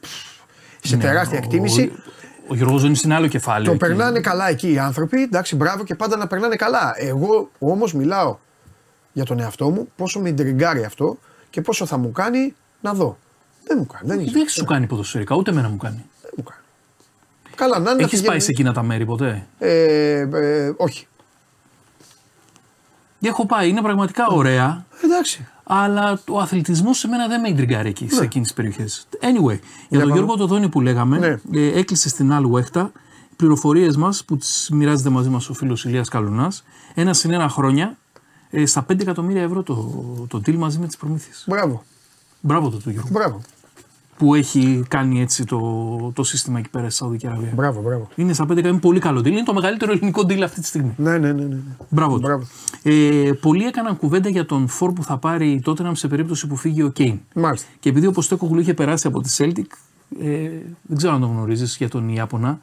σε 0.83 0.97
τεράστια 0.97 1.39
Ναι, 1.39 1.45
ο- 1.45 1.49
εκτίμηση. 1.49 1.93
Ο, 1.95 2.47
ο 2.49 2.55
Γιώργος 2.55 2.81
Ζώνη 2.81 3.01
είναι 3.05 3.15
άλλο 3.15 3.27
κεφάλαιο. 3.27 3.65
Το 3.65 3.71
εκεί. 3.71 3.79
περνάνε 3.79 4.21
καλά 4.21 4.49
εκεί 4.49 4.73
οι 4.73 4.79
άνθρωποι. 4.79 5.23
Εντάξει, 5.23 5.57
μπράβο 5.57 5.85
και 5.85 5.95
πάντα 5.95 6.17
να 6.17 6.27
περνάνε 6.27 6.57
καλά. 6.57 6.95
Εγώ 6.97 7.51
όμως 7.59 7.95
μιλάω 7.95 8.37
για 9.13 9.25
τον 9.25 9.41
εαυτό 9.41 9.71
μου, 9.71 9.89
πόσο 9.97 10.21
με 10.21 10.33
τριγκάρει 10.33 10.85
αυτό 10.85 11.19
και 11.51 11.61
πόσο 11.61 11.87
θα 11.87 11.97
μου 11.97 12.13
κάνει 12.13 12.55
να 12.81 12.93
δω. 12.95 13.19
Δεν 13.67 13.77
μου 13.81 13.87
κάνει. 13.87 14.07
Δεν, 14.09 14.17
Δεν 14.17 14.27
είναι. 14.27 14.41
έχει 14.41 14.51
σου 14.51 14.65
κάνει 14.65 14.87
ποδοσφαιρικά, 14.87 15.35
ούτε 15.37 15.51
εμένα 15.51 15.69
μου 15.69 15.77
κάνει. 15.77 15.95
Δεν 15.95 16.05
μου 16.05 16.07
κάνει. 16.07 16.12
Καλά, 17.55 17.79
να 17.79 17.91
είναι. 17.91 17.91
να 17.93 17.97
Έχει 18.01 18.05
πηγαίνουν- 18.11 18.31
πάει 18.31 18.41
σε 18.41 18.51
εκείνα 18.51 18.73
τα 18.73 18.83
μέρη 18.83 19.05
ποτέ; 19.05 19.47
Ε, 19.59 20.29
ε, 20.33 20.73
όχι. 20.77 21.07
Έχω 23.21 23.47
πάει, 23.47 23.69
είναι 23.69 23.83
πραγματικά 23.83 24.27
ωραία, 24.27 24.87
Εντάξει. 25.05 25.47
αλλά 25.65 26.21
ο 26.29 26.39
αθλητισμός 26.39 26.99
σε 26.99 27.09
μένα 27.09 27.29
δεν 27.29 27.41
με 27.41 27.49
εντριγκάρει 27.49 27.89
εκεί, 27.89 28.09
σε 28.11 28.23
εκείνες 28.25 28.47
τις 28.47 28.57
περιοχές. 28.57 29.07
Anyway, 29.21 29.59
για 29.89 29.99
τον 29.99 30.09
πάμε. 30.09 30.13
Γιώργο 30.13 30.37
Τοδόνη 30.37 30.69
που 30.69 30.81
λέγαμε, 30.81 31.19
Ναι. 31.19 31.61
ε, 31.61 31.79
έκλεισε 31.79 32.09
στην 32.09 32.33
άλλη 32.33 32.47
Βέχτα 32.47 32.93
πληροφορίες 33.37 33.97
μας 33.97 34.25
που 34.25 34.37
τις 34.37 34.69
μοιράζεται 34.73 35.09
μαζί 35.11 35.29
μας 35.29 35.49
ο 35.49 35.55
φίλος 35.55 35.85
Ηλίας 35.85 36.09
Καλουνάς. 36.09 36.65
Ένα 36.95 37.15
συν 37.15 37.33
ένα 37.33 37.49
χρόνια 37.49 37.97
ε, 38.51 38.67
στα 38.67 38.83
5 38.83 39.01
εκατομμύρια 39.03 39.43
ευρώ 39.43 39.63
το, 39.63 39.75
το 40.29 40.39
deal 40.47 40.55
μαζί 40.55 40.79
με 40.79 40.87
τις 40.87 40.97
προμήθειες. 40.97 41.45
Μπράβο. 41.47 41.83
Μπράβο 42.41 42.69
το, 42.71 42.77
το 42.81 42.91
Γιώργο. 42.91 43.09
Μπράβο. 43.13 43.41
Που 44.23 44.35
έχει 44.35 44.85
κάνει 44.89 45.21
έτσι 45.21 45.45
το, 45.45 46.13
το 46.15 46.23
σύστημα 46.23 46.59
εκεί 46.59 46.69
πέρα 46.69 46.85
στη 46.85 46.97
Σαουδική 46.97 47.27
Αραβία. 47.27 47.53
Μπράβο, 47.55 47.81
μπράβο. 47.81 48.09
Είναι 48.15 48.33
στα 48.33 48.45
5 48.45 48.47
εκατομμύρια, 48.47 48.71
είναι 48.71 48.81
πολύ 48.81 49.01
καλό 49.01 49.21
deal. 49.21 49.27
Είναι 49.27 49.43
το 49.43 49.55
μεγαλύτερο 49.55 49.93
ελληνικό 49.93 50.23
deal 50.23 50.41
αυτή 50.41 50.61
τη 50.61 50.67
στιγμή. 50.67 50.95
Ναι, 50.97 51.19
ναι, 51.19 51.33
ναι. 51.33 51.43
ναι. 51.43 51.57
Μπράβο. 51.89 52.15
του. 52.15 52.21
Μπράβο. 52.21 52.47
Ε, 52.83 53.33
πολλοί 53.41 53.65
έκαναν 53.65 53.97
κουβέντα 53.97 54.29
για 54.29 54.47
τον 54.47 54.69
φόρ 54.69 54.93
που 54.93 55.03
θα 55.03 55.17
πάρει 55.19 55.51
η 55.51 55.63
Tottenham 55.67 55.91
σε 55.93 56.09
περίπτωση 56.09 56.47
που 56.47 56.57
φύγει 56.57 56.83
ο 56.83 56.89
Κέιν. 56.89 57.21
Μάλιστα. 57.35 57.69
Και 57.81 57.89
επειδή 57.89 58.07
ο 58.07 58.11
Ποστέκογλου 58.11 58.61
είχε 58.61 58.75
περάσει 58.75 59.07
από 59.07 59.21
τη 59.21 59.35
Celtic, 59.39 59.67
ε, 60.21 60.49
δεν 60.83 60.97
ξέρω 60.97 61.15
αν 61.15 61.21
τον 61.21 61.31
γνωρίζεις 61.31 61.77
για 61.77 61.89
τον 61.89 62.09
Ιάπωνα. 62.09 62.61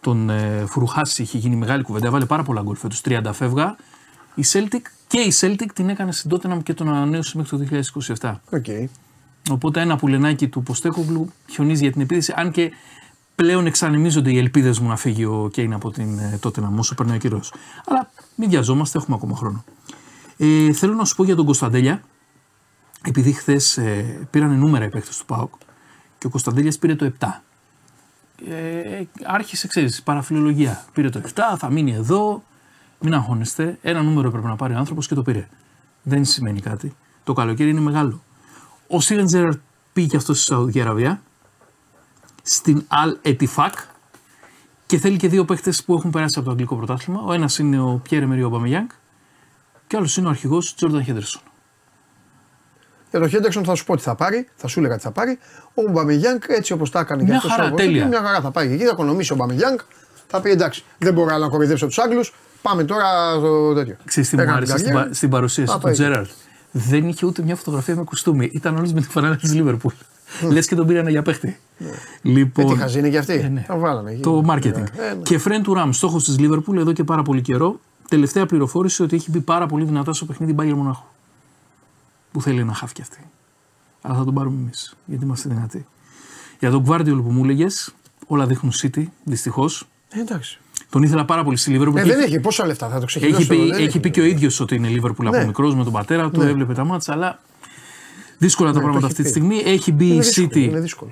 Τον 0.00 0.30
ε, 0.30 0.64
Φουρουχάσι 0.66 1.22
είχε 1.22 1.38
γίνει 1.38 1.56
μεγάλη 1.56 1.82
κουβέντα. 1.82 2.06
Έβαλε 2.06 2.24
πάρα 2.24 2.42
πολλά 2.42 2.62
γκολ 2.62 2.76
φέτος. 2.76 3.02
30 3.04 3.30
φεύγα. 3.32 3.76
Η 4.34 4.44
Celtic 4.52 4.82
και 5.06 5.20
η 5.20 5.32
Celtic 5.40 5.66
την 5.74 5.88
έκανε 5.88 6.12
στην 6.12 6.30
Tottenham 6.32 6.62
και 6.62 6.74
τον 6.74 6.88
ανανέωσε 6.88 7.36
μέχρι 7.36 7.58
το 7.58 7.64
2027. 8.20 8.34
Οκ. 8.50 8.66
Οπότε 9.50 9.80
ένα 9.80 9.96
πουλενάκι 9.96 10.48
του 10.48 10.62
Ποστέκογλου 10.62 11.32
χιονίζει 11.50 11.82
για 11.82 11.92
την 11.92 12.00
επίθεση. 12.00 12.32
Αν 12.36 12.50
και 12.50 12.72
πλέον 13.34 13.66
εξανεμίζονται 13.66 14.30
οι 14.30 14.38
ελπίδες 14.38 14.78
μου 14.78 14.88
να 14.88 14.96
φύγει 14.96 15.24
ο 15.24 15.48
Κέιν 15.52 15.72
από 15.72 15.90
την 15.90 16.18
ε, 16.18 16.38
Tottenham 16.42 16.74
όσο 16.76 16.94
περνάει 16.94 17.16
ο 17.16 17.18
καιρός. 17.18 17.52
Αλλά 17.86 18.10
μην 18.34 18.48
βιαζόμαστε, 18.48 18.98
έχουμε 18.98 19.16
ακόμα 19.16 19.36
χρόνο. 19.36 19.64
Ε, 20.36 20.72
θέλω 20.72 20.94
να 20.94 21.04
σου 21.04 21.16
πω 21.16 21.24
για 21.24 21.36
τον 21.36 21.44
Κωνσταντέλια. 21.44 22.02
Επειδή 23.04 23.32
χθες 23.32 23.76
ε, 23.76 24.26
πήραν 24.30 24.58
νούμερα 24.58 24.84
οι 24.84 24.88
παίκτες 24.88 25.18
του 25.18 25.24
ΠΑΟΚ 25.24 25.52
και 26.18 26.26
ο 26.26 26.30
Κωνσταντέλιας 26.30 26.78
πήρε 26.78 26.94
το 26.94 27.12
7. 27.18 27.26
Ε, 28.48 29.02
άρχισε, 29.24 29.66
ξέρεις, 29.66 30.02
παραφιλολογία. 30.02 30.84
Πήρε 30.92 31.08
το 31.08 31.20
7, 31.34 31.40
θα 31.58 31.70
μείνει 31.70 31.92
εδώ. 31.92 32.42
Μην 33.00 33.14
αγχώνεστε. 33.14 33.78
Ένα 33.82 34.02
νούμερο 34.02 34.28
έπρεπε 34.28 34.48
να 34.48 34.56
πάρει 34.56 34.74
ο 34.74 34.78
άνθρωπος 34.78 35.08
και 35.08 35.14
το 35.14 35.22
πήρε. 35.22 35.48
Δεν 36.02 36.24
σημαίνει 36.24 36.60
κάτι. 36.60 36.94
Το 37.24 37.32
καλοκαίρι 37.32 37.70
είναι 37.70 37.80
μεγάλο. 37.80 38.22
Ο 38.92 39.00
Σίρεν 39.00 39.26
Τζέραρτ 39.26 39.58
πήγε 39.92 40.06
και 40.06 40.16
αυτός 40.16 40.36
στη 40.42 40.46
Σαουδική 40.52 40.80
Αραβία. 40.80 41.22
Στην 42.42 42.84
Al 42.88 43.28
Etifak 43.28 43.70
και 44.86 44.98
θέλει 44.98 45.16
και 45.16 45.28
δύο 45.28 45.44
παίχτε 45.44 45.72
που 45.86 45.94
έχουν 45.94 46.10
περάσει 46.10 46.34
από 46.36 46.44
το 46.44 46.50
αγγλικό 46.50 46.76
πρωτάθλημα. 46.76 47.20
Ο 47.26 47.32
ένας 47.32 47.58
είναι 47.58 47.80
ο 47.80 48.00
Πιέρε 48.02 48.26
Μεριό 48.26 48.48
Μπαμεγιάνγκ 48.48 48.88
και 49.86 49.96
άλλος 49.96 50.16
είναι 50.16 50.26
ο 50.26 50.30
αρχηγός 50.30 50.74
Τζόρνταν 50.74 51.04
Χέντερσον. 51.04 51.42
Για 53.10 53.20
τον 53.20 53.28
Χέντερσον 53.28 53.64
θα 53.64 53.74
σου 53.74 53.84
πω 53.84 53.96
τι 53.96 54.02
θα 54.02 54.14
πάρει, 54.14 54.48
θα 54.54 54.66
σου 54.68 54.78
έλεγα 54.78 54.96
τι 54.96 55.02
θα 55.02 55.10
πάρει. 55.10 55.38
Ο 55.74 55.82
Μπαμεγιάνγκ 55.90 56.40
έτσι 56.48 56.72
όπως 56.72 56.90
τα 56.90 57.00
έκανε 57.00 57.22
Μια 57.22 57.30
και 57.30 57.36
αυτός 57.36 57.52
χαρά, 57.52 57.66
όπως 57.66 57.80
τέλεια. 57.80 57.96
είπε, 58.00 58.08
Μια 58.08 58.22
χαρά 58.22 58.40
θα 58.40 58.50
πάει 58.50 58.72
εκεί, 58.72 58.84
θα 58.84 58.90
οικονομήσει 58.92 59.32
ο 59.32 59.36
Μπαμεγιάνγκ. 59.36 59.78
Θα 60.26 60.40
πει 60.40 60.50
εντάξει, 60.50 60.84
δεν 60.98 61.12
μπορώ 61.14 61.34
άλλο 61.34 61.44
να 61.44 61.50
κοροϊδέψω 61.50 61.86
τους 61.86 61.98
Άγγλους. 61.98 62.34
Πάμε 62.62 62.84
τώρα 62.84 63.34
στο 63.36 63.74
τέτοιο. 63.74 63.96
Ξέρεις 64.04 64.28
τι 64.28 64.36
μου 64.36 64.42
Έκανε 64.42 64.56
άρεσε 64.56 64.72
την 64.72 64.80
στην, 64.80 64.92
καριέρα. 64.92 65.08
πα- 65.10 65.16
στην 65.16 65.30
παρουσίαση 65.30 65.72
Α, 65.72 65.74
του 65.74 65.80
πάει. 65.80 65.92
Τζέραρτ. 65.92 66.30
Δεν 66.72 67.08
είχε 67.08 67.26
ούτε 67.26 67.42
μια 67.42 67.56
φωτογραφία 67.56 67.96
με 67.96 68.04
κουστούμι. 68.04 68.50
Ήταν 68.52 68.76
όλο 68.76 68.90
με 68.94 69.00
τη 69.00 69.08
φανέλα 69.08 69.36
της 69.36 69.54
Λίβερπουλ. 69.54 69.94
Λες 70.50 70.66
και 70.66 70.74
τον 70.74 70.86
πήρανε 70.86 71.10
για 71.10 71.22
παίχτη. 71.22 71.58
Ε, 71.78 71.84
Λοιπόν, 72.22 72.66
τι 72.66 72.80
χαζή 72.80 72.98
είναι 72.98 73.08
και 73.08 73.18
αυτή. 73.18 73.32
Ε, 73.32 73.48
ναι. 73.48 73.64
Τα 73.66 73.76
βάλανε 73.76 74.10
εκεί. 74.10 74.22
το 74.22 74.44
marketing. 74.46 74.64
Ε, 74.96 75.14
ναι. 75.14 75.22
Και 75.22 75.38
Φρέν 75.38 75.62
του 75.62 75.74
Ραμ, 75.74 75.90
στόχος 75.90 76.24
της 76.24 76.38
Λίβερπουλ 76.38 76.78
εδώ 76.78 76.92
και 76.92 77.04
πάρα 77.04 77.22
πολύ 77.22 77.42
καιρό. 77.42 77.80
Τελευταία 78.08 78.46
πληροφόρηση 78.46 79.02
ότι 79.02 79.16
έχει 79.16 79.30
μπει 79.30 79.40
πάρα 79.40 79.66
πολύ 79.66 79.84
δυνατά 79.84 80.12
στο 80.12 80.24
παιχνίδι 80.24 80.52
Μπάγκερ 80.52 80.74
Μονάχου. 80.74 81.04
Που 82.32 82.42
θέλει 82.42 82.64
να 82.64 82.74
χάφει 82.74 83.00
αυτή. 83.00 83.18
Αλλά 84.02 84.14
θα 84.14 84.24
τον 84.24 84.34
πάρουμε 84.34 84.56
εμείς, 84.60 84.96
γιατί 85.04 85.24
είμαστε 85.24 85.48
δυνατοί. 85.48 85.86
Για 86.58 86.70
τον 86.70 86.84
Guardiol 86.88 87.22
που 87.22 87.30
μου 87.30 87.44
έλεγες, 87.44 87.94
όλα 88.26 88.46
δείχνουν 88.46 88.72
City, 88.82 89.04
δυστυχώς. 89.24 89.88
Ε, 90.10 90.20
εντάξει. 90.20 90.60
Τον 90.90 91.02
ήθελα 91.02 91.24
πάρα 91.24 91.44
πολύ 91.44 91.56
στη 91.56 91.70
Λίβερπουλ. 91.70 91.98
Ε, 92.00 92.02
και 92.02 92.08
δεν 92.08 92.20
έχει 92.20 92.40
πόσα 92.40 92.66
λεφτά, 92.66 92.88
θα 92.88 93.00
το 93.00 93.06
ξεχυλώσω. 93.06 93.36
έχει 93.36 93.46
πει, 93.48 93.70
δεν 93.70 93.84
έχει 93.86 94.00
πει 94.00 94.10
και 94.10 94.20
ο 94.20 94.24
ίδιος 94.24 94.60
ότι 94.60 94.74
είναι 94.74 94.88
Λίβερπουλ 94.88 95.26
από 95.26 95.36
Ναι. 95.36 95.44
μικρός 95.46 95.74
με 95.74 95.84
τον 95.84 95.92
πατέρα 95.92 96.30
του, 96.30 96.42
Ναι. 96.42 96.50
έβλεπε 96.50 96.74
τα 96.74 96.84
μάτσα, 96.84 97.12
αλλά 97.12 97.38
δύσκολα 98.38 98.68
τα 98.72 98.74
το 98.74 98.80
πράγματα 98.80 99.06
έχει 99.06 99.14
αυτή 99.20 99.22
τη 99.32 99.38
πει. 99.40 99.46
στιγμή. 99.46 99.70
Έχει 99.72 99.92
μπει 99.92 100.04
η 100.04 100.08
Είναι 100.12 100.22
δύσκολο, 100.22 100.48
City, 100.52 100.56
Είναι 100.56 100.80
δύσκολο. 100.80 101.10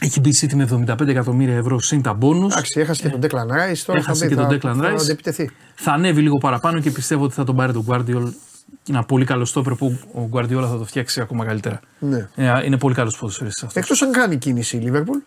έχει 0.00 0.20
μπει 0.20 0.28
η 0.28 0.34
City 0.40 0.54
με 0.54 0.62
75 0.62 1.08
εκατομμύρια 1.10 1.56
ευρώ 1.56 1.80
συν 1.80 2.02
τα 2.02 2.12
μπόνους. 2.12 2.52
Εντάξει, 2.52 2.80
έχασε 2.80 3.02
και 3.02 3.08
τον 3.08 3.20
Declan 3.20 3.26
Rice. 3.54 3.82
Τώρα 3.86 3.98
Έχασε 3.98 4.02
θα 4.02 4.12
μπει, 4.12 4.28
και 4.28 4.34
τον 4.34 4.44
θα- 4.44 4.54
Declan 4.74 4.76
θα 4.82 4.92
Rice. 4.94 5.00
αντεπιτεθεί. 5.00 5.50
Θα 5.74 5.92
ανέβει 5.92 6.20
λίγο 6.20 6.38
παραπάνω 6.38 6.80
και 6.80 6.90
πιστεύω 6.90 7.24
ότι 7.24 7.34
θα 7.34 7.44
τον 7.44 7.56
πάρει 7.56 7.72
τον 7.72 7.84
Guardiol. 7.88 8.32
Είναι 8.88 8.98
ένα 8.98 9.04
πολύ 9.04 9.24
καλό 9.24 9.44
στόπερ 9.44 9.74
που 9.74 9.98
ο 10.14 10.28
Guardiola 10.32 10.66
θα 10.70 10.78
το 10.78 10.84
φτιάξει 10.84 11.20
ακόμα 11.20 11.44
καλύτερα. 11.44 11.80
Ναι. 11.98 12.28
Ε, 12.34 12.64
Είναι 12.64 12.78
πολύ 12.78 12.94
καλός 12.94 13.16
ποδοσφαιριστής 13.18 13.62
αυτός. 13.62 13.82
Εκτός 13.82 14.02
αν 14.02 14.12
κάνει 14.12 14.36
κίνηση 14.36 14.76
η 14.76 14.80
Λίβερπουλ. 14.80 15.18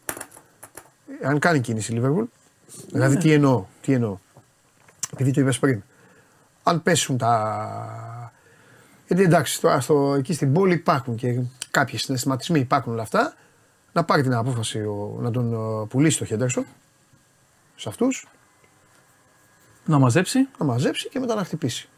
Αν 1.23 1.39
κάνει 1.39 1.59
κίνηση 1.59 1.91
η 1.91 1.95
Λίβερπουλ. 1.95 2.23
Δηλαδή 2.91 3.17
τι 3.17 3.31
εννοώ, 3.31 3.65
τι 3.81 3.93
εννοώ. 3.93 4.17
Επειδή 5.13 5.31
το 5.31 5.41
είπες 5.41 5.59
πριν. 5.59 5.83
Αν 6.63 6.83
πέσουν 6.83 7.17
τα. 7.17 8.31
Γιατί 9.07 9.23
εντάξει, 9.23 9.61
τώρα 9.61 9.79
στο, 9.79 10.13
εκεί 10.17 10.33
στην 10.33 10.53
πόλη 10.53 10.73
υπάρχουν 10.73 11.15
και 11.15 11.41
κάποιοι 11.71 11.97
συναισθηματισμοί, 11.97 12.59
υπάρχουν 12.59 12.93
όλα 12.93 13.01
αυτά. 13.01 13.33
Να 13.93 14.03
πάρει 14.03 14.21
την 14.21 14.33
απόφαση 14.33 14.79
ο, 14.79 15.17
να 15.21 15.31
τον 15.31 15.53
ε, 15.53 15.85
πουλήσει 15.87 16.17
το 16.17 16.25
Χέντερσον 16.25 16.65
σε 17.75 17.89
αυτούς, 17.89 18.27
Να 19.85 19.99
μαζέψει. 19.99 20.47
να 20.57 20.65
μαζέψει 20.65 21.09
και 21.09 21.19
μετά 21.19 21.35
να 21.35 21.43
χτυπήσει. 21.43 21.89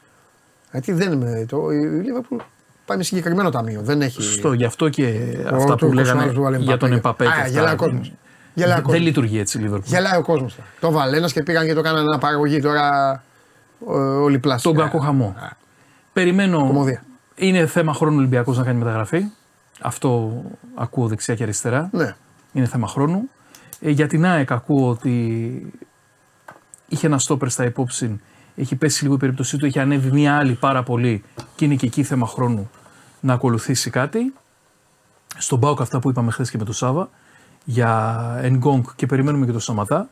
Γιατί 0.71 0.91
δεν 0.91 1.11
είναι. 1.11 1.45
Το, 1.45 1.71
η 1.71 1.85
Λίβερπουλ 1.85 2.37
πάει 2.85 2.97
με 2.97 3.03
συγκεκριμένο 3.03 3.49
ταμείο. 3.49 3.81
Δεν 3.81 4.01
έχει. 4.01 4.21
Στο, 4.21 4.53
γι' 4.53 4.65
αυτό 4.65 4.89
και 4.89 5.03
Ο 5.51 5.55
αυτά 5.55 5.71
που 5.71 5.75
Τούρκος 5.75 5.95
λέγανε 5.95 6.21
άλλος 6.21 6.33
του 6.33 6.41
βάλε 6.41 6.57
για 6.57 6.77
τον 6.77 6.91
Εμπαπέ. 6.91 7.23
Εμπαπέ. 7.23 7.25
Α, 7.25 7.35
και 7.35 7.41
αυτά. 7.41 7.59
γελάει 7.59 7.73
ο 7.73 7.77
κόσμος. 7.77 8.13
Γελάει 8.53 8.71
ο 8.71 8.75
Δεν 8.75 8.83
κόσμος. 8.83 9.01
λειτουργεί 9.03 9.39
έτσι 9.39 9.57
η 9.57 9.61
Λίβερπουλ. 9.61 9.87
Γελάει 9.89 10.17
ο 10.17 10.21
κόσμος. 10.21 10.57
Το 10.79 10.91
βάλε 10.91 11.17
ένας 11.17 11.33
και 11.33 11.43
πήγαν 11.43 11.65
και 11.65 11.73
το 11.73 11.81
κάνανε 11.81 12.01
ένα 12.03 12.17
παραγωγή 12.17 12.59
τώρα. 12.61 13.11
ε, 13.89 13.93
Όλοι 14.01 14.39
πλάσια. 14.39 14.71
Τον 14.71 14.81
κακό 14.83 14.99
χαμό. 14.99 15.35
Περιμένω. 16.13 16.57
Κομμωδία. 16.57 17.03
Είναι 17.35 17.65
θέμα 17.67 17.93
χρόνου 17.93 18.17
Ολυμπιακός 18.17 18.57
να 18.57 18.63
κάνει 18.63 18.77
μεταγραφή. 18.77 19.23
Αυτό 19.81 20.33
ακούω 20.75 21.07
δεξιά 21.07 21.35
και 21.35 21.43
αριστερά. 21.43 21.89
Ναι. 21.91 22.15
Είναι 22.53 22.65
θέμα 22.65 22.87
χρόνου. 22.87 23.29
Ε, 23.79 23.89
για 23.89 24.07
την 24.07 24.25
ΑΕΚ 24.25 24.51
ακούω 24.51 24.89
ότι 24.89 25.73
είχε 26.87 27.07
ένα 27.07 27.19
στόπερ 27.19 27.49
στα 27.49 27.63
υπόψη. 27.65 28.21
Έχει 28.55 28.75
πέσει 28.75 29.03
λίγο 29.03 29.15
η 29.15 29.17
περίπτωσή 29.17 29.57
του. 29.57 29.65
Έχει 29.65 29.79
ανέβει 29.79 30.11
μία 30.11 30.37
άλλη 30.37 30.53
πάρα 30.53 30.83
πολύ 30.83 31.23
και 31.55 31.65
είναι 31.65 31.75
και 31.75 31.85
εκεί 31.85 32.03
θέμα 32.03 32.27
χρόνου 32.27 32.69
να 33.19 33.33
ακολουθήσει 33.33 33.89
κάτι. 33.89 34.33
Στον 35.37 35.59
Μπάουκ 35.59 35.81
αυτά 35.81 35.99
που 35.99 36.09
είπαμε 36.09 36.31
χθες 36.31 36.49
και 36.49 36.57
με 36.57 36.63
τον 36.63 36.73
Σάβα 36.73 37.09
για 37.65 38.21
Ενγκόγκ 38.41 38.83
και 38.95 39.05
περιμένουμε 39.05 39.45
και 39.45 39.51
τον 39.51 39.61
Σαματά. 39.61 40.09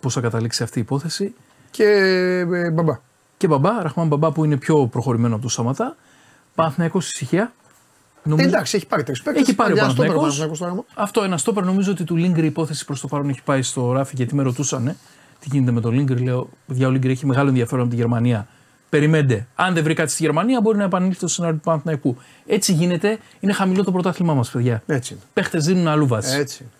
Πώς 0.00 0.12
θα 0.14 0.20
καταλήξει 0.20 0.62
αυτή 0.62 0.78
η 0.78 0.82
υπόθεση. 0.82 1.34
Και 1.70 1.84
ε, 2.52 2.70
μπαμπά. 2.70 2.98
Και 3.36 3.46
μπαμπά, 3.46 3.82
Ραχμάν 3.82 4.06
Μπαμπά 4.06 4.32
που 4.32 4.44
είναι 4.44 4.56
πιο 4.56 4.86
προχωρημένο 4.86 5.32
από 5.32 5.42
τον 5.42 5.50
Σαματά. 5.50 5.96
Παναθηναϊκός 6.54 7.10
ησυχία. 7.12 7.52
Ε, 8.24 8.28
Νομίζω- 8.28 8.48
εντάξει, 8.48 8.76
έχει 8.76 8.86
πάρει 8.86 9.02
τρεις 9.02 9.22
παίκτες. 9.22 9.42
Έχει 9.42 9.54
πάρει 9.54 9.72
ο 9.72 9.76
Παναθηναϊκός. 9.76 10.38
Παναθηναϊκός. 10.38 10.84
Αυτό 10.94 11.22
ένα 11.22 11.38
στόπερ 11.38 11.64
νομίζω 11.64 11.90
ότι 11.90 12.04
του 12.04 12.16
Λίγκρ 12.16 12.42
η 12.42 12.46
υπόθεση 12.46 12.84
προς 12.84 13.00
το 13.00 13.08
παρόν 13.08 13.28
έχει 13.28 13.42
πάει 13.42 13.62
στο 13.62 13.92
ράφι 13.92 14.12
γιατί 14.16 14.34
με 14.34 14.42
ρωτούσαν 14.42 14.96
τι 15.40 15.48
γίνεται 15.50 15.70
με 15.72 15.80
τον 15.80 15.92
Λίγκρ. 15.92 16.20
Λέω, 16.20 16.48
παιδιά, 16.66 16.86
ο 16.86 16.90
Λίγκρ 16.90 17.08
έχει 17.08 17.26
μεγάλο 17.26 17.48
ενδιαφέρον 17.48 17.80
από 17.80 17.90
τη 17.90 17.96
Γερμανία. 17.96 18.46
Περιμένετε. 18.94 19.46
Αν 19.54 19.74
δεν 19.74 19.82
βρει 19.84 19.94
κάτι 19.94 20.10
στη 20.10 20.22
Γερμανία, 20.22 20.60
μπορεί 20.60 20.78
να 20.78 20.84
επανέλθει 20.84 21.16
στο 21.16 21.28
σενάριο 21.28 21.56
του 21.56 21.62
Παναθηναϊκού. 21.64 22.16
Έτσι 22.46 22.72
γίνεται. 22.72 23.18
Είναι 23.40 23.52
χαμηλό 23.52 23.84
το 23.84 23.92
πρωτάθλημά 23.92 24.34
μας, 24.34 24.50
παιδιά. 24.50 24.82
Έτσι 24.86 25.12
είναι. 25.12 25.22
Παίχτες 25.32 25.64
δίνουν 25.64 25.88
αλλού 25.88 26.06
βάση. 26.06 26.36
Έτσι 26.36 26.62
είναι. 26.62 26.72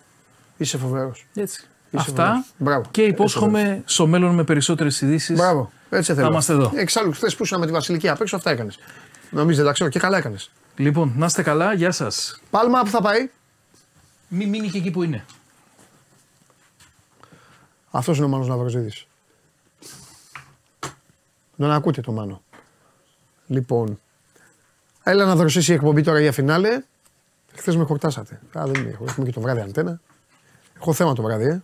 Είσαι 0.57 0.77
φοβερός. 0.77 1.25
Έτσι. 1.33 1.67
Είσαι 1.89 2.03
Αυτά. 2.09 2.23
φοβερός. 2.23 2.53
Μπράβο. 2.57 2.85
Και 2.91 3.01
Είσαι 3.01 3.09
υπόσχομαι 3.09 3.81
στο 3.85 4.07
μέλλον 4.07 4.35
με 4.35 4.43
περισσότερες 4.43 5.01
ειδήσεις. 5.01 5.37
Μπράβο. 5.37 5.71
Έτσι 5.89 6.13
θέλω. 6.13 6.27
είμαστε 6.27 6.53
εδώ. 6.53 6.71
Εξάλλου, 6.75 7.11
χθες 7.11 7.35
που 7.35 7.43
ήσουν 7.43 7.59
με 7.59 7.65
τη 7.65 7.71
Βασιλική 7.71 8.09
απ' 8.09 8.21
έξω, 8.21 8.35
αυτά 8.35 8.51
έκανες. 8.51 8.79
Νομίζετε, 9.29 9.65
τα 9.65 9.73
ξέρω 9.73 9.89
και 9.89 9.99
καλά 9.99 10.17
έκανες. 10.17 10.51
Λοιπόν, 10.75 11.13
να 11.17 11.25
είστε 11.25 11.41
καλά. 11.41 11.73
Γεια 11.73 11.91
σας. 11.91 12.39
Πάλμα 12.49 12.81
που 12.81 12.89
θα 12.89 13.01
πάει; 13.01 13.29
Μην 14.27 14.49
μείνει 14.49 14.69
και 14.69 14.77
εκεί 14.77 14.91
που 14.91 15.03
είναι. 15.03 15.25
Αυτός 17.91 18.17
είναι 18.17 18.25
ο 18.25 18.29
Μάνος 18.29 18.47
Ναυροζίδης. 18.47 19.05
Τον 21.57 21.71
ακούτε 21.71 22.01
το 22.01 22.11
Μάνο. 22.11 22.41
Λοιπόν, 23.47 23.99
έλα 25.03 25.25
να 25.25 25.35
δροσίσει 25.35 25.71
η 25.71 25.75
εκπομπή 25.75 26.01
τώρα 26.03 26.19
για 26.19 26.31
φινάλε. 26.31 26.81
Χθες 27.55 27.75
με 27.75 27.83
χορτάσατε. 27.83 28.39
Α, 28.57 28.63
δεν 28.65 28.87
έχω. 28.87 29.03
Έχουμε 29.07 29.25
και 29.25 29.31
το 29.31 29.41
βράδυ 29.41 29.61
αντένα. 29.61 29.99
Έχω 30.75 30.93
θέμα 30.93 31.13
το 31.13 31.21
βράδυ, 31.21 31.45
ε. 31.45 31.61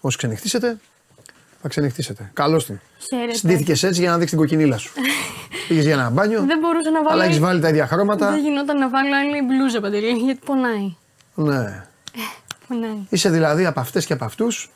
Όσοι 0.00 0.16
ξενυχτήσετε, 0.16 0.78
θα 1.62 1.68
ξενυχτήσετε. 1.68 2.30
Καλώς 2.32 2.66
την. 2.66 2.80
Χαίρετε. 3.08 3.34
Συντήθηκες 3.36 3.82
έτσι 3.82 4.00
για 4.00 4.10
να 4.10 4.14
δείξεις 4.18 4.30
την 4.30 4.38
κοκκινίλα 4.38 4.76
σου. 4.78 4.92
Πήγες 5.68 5.84
για 5.84 5.92
ένα 5.92 6.10
μπάνιο, 6.10 6.44
Δεν 6.44 6.58
μπορούσα 6.58 6.90
να 6.90 7.02
βάλω. 7.02 7.08
αλλά 7.12 7.24
έχεις 7.24 7.38
βάλει 7.38 7.60
τα 7.60 7.68
ίδια 7.68 7.86
χρώματα. 7.86 8.30
Δεν 8.30 8.40
γινόταν 8.40 8.78
να 8.78 8.88
βάλω 8.88 9.16
άλλη 9.16 9.42
μπλούζα 9.42 9.80
παντελή, 9.80 10.10
γιατί 10.10 10.40
πονάει. 10.44 10.94
Ναι. 11.34 11.86
Πονάει. 12.68 13.06
Είσαι 13.08 13.30
δηλαδή 13.30 13.66
από 13.66 13.80
αυτές 13.80 14.06
και 14.06 14.12
από 14.12 14.24
αυτούς 14.24 14.70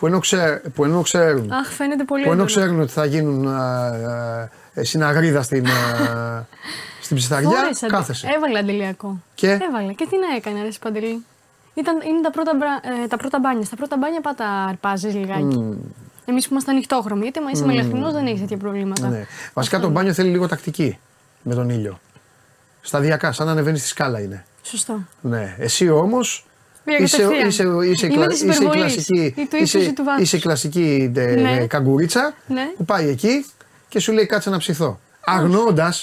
που, 0.00 0.06
ενώ 0.06 0.18
ξέ- 0.18 0.68
που 0.74 0.84
ενώ 0.84 1.02
ξέρουν 1.02 1.52
Αχ, 1.52 1.66
φαίνεται 1.68 2.04
πολύ 2.04 2.22
Που 2.24 2.32
ενώ 2.32 2.42
έντονο. 2.42 2.60
ξέρουν 2.60 2.80
ότι 2.80 2.92
θα 2.92 3.04
γίνουν 3.04 3.48
α, 3.48 3.86
α, 4.74 4.84
συναγρίδα 4.84 5.42
στην, 5.42 5.66
α, 5.66 5.70
στην 7.04 7.16
ψισταριά, 7.16 7.48
Φόρεσα, 7.50 7.86
κάθεσαι. 7.86 8.28
Έβαλε 8.36 8.58
αντιλιακό. 8.58 9.20
Και; 9.34 9.58
Έβαλε. 9.68 9.92
Και 9.92 10.06
τι 10.10 10.16
να 10.18 10.36
έκανε, 10.36 10.62
ρε 10.62 10.68
Παντελή. 10.80 11.24
Ήταν, 11.74 12.00
είναι 12.00 12.20
τα 12.22 12.30
πρώτα, 12.30 12.52
μπρα- 12.56 12.80
ε, 13.04 13.06
τα 13.06 13.16
πρώτα 13.16 13.38
μπάνια. 13.38 13.64
Στα 13.64 13.76
πρώτα 13.76 13.96
μπάνια 13.96 14.20
πάτα 14.20 14.46
αρπάζεις 14.64 15.14
λιγάκι. 15.14 15.78
Εμείς 16.24 16.44
που 16.46 16.52
είμαστε 16.52 16.70
ανοιχτόχρωμοι, 16.70 17.22
γιατί 17.22 17.40
μα 17.40 17.50
είσαι 17.50 17.64
μελαχρινό 17.64 18.12
δεν 18.12 18.26
έχεις 18.26 18.40
τέτοια 18.40 18.56
προβλήματα. 18.56 19.08
Ναι. 19.08 19.26
Βασικά 19.54 19.80
το 19.80 19.88
μπάνιο 19.88 20.12
θέλει 20.12 20.30
λίγο 20.30 20.48
τακτική 20.48 20.98
με 21.42 21.54
τον 21.54 21.68
ήλιο. 21.70 22.00
Σταδιακά, 22.80 23.32
σαν 23.32 23.46
να 23.46 23.52
ανεβαίνεις 23.52 23.80
στη 23.80 23.88
σκάλα 23.88 24.20
είναι. 24.20 24.44
Σωστό. 24.62 24.98
Ναι. 25.20 25.54
Εσύ 25.58 25.88
όμως 25.90 26.44
Πήγα 26.44 26.49
είσαι, 26.98 27.16
κατευθείαν. 27.16 27.48
είσαι, 27.48 27.62
είσαι, 27.90 28.06
Είμαι 28.06 28.14
κλα- 28.14 28.26
της 28.26 28.36
είσαι 28.42 28.46
η 28.46 28.54
υπερβολής 28.64 28.92
κλασική, 28.94 29.34
ή 29.36 29.46
του 29.46 29.56
είσαι, 29.56 29.78
ύψους 29.78 29.86
ή 29.86 29.92
του 29.92 30.04
βάθους. 30.04 30.22
είσαι 30.22 30.36
η 30.36 30.40
κλασική 30.40 31.12
ε, 31.16 31.34
Ναι. 31.34 31.52
ε, 31.52 31.66
καγκουρίτσα 31.66 32.34
Ναι. 32.46 32.62
που 32.76 32.84
πάει 32.84 33.08
εκεί 33.08 33.44
και 33.88 33.98
σου 34.00 34.12
λέει 34.12 34.26
κάτσε 34.26 34.50
να 34.50 34.58
ψηθώ. 34.58 35.00
Αγνοώντα, 35.24 35.94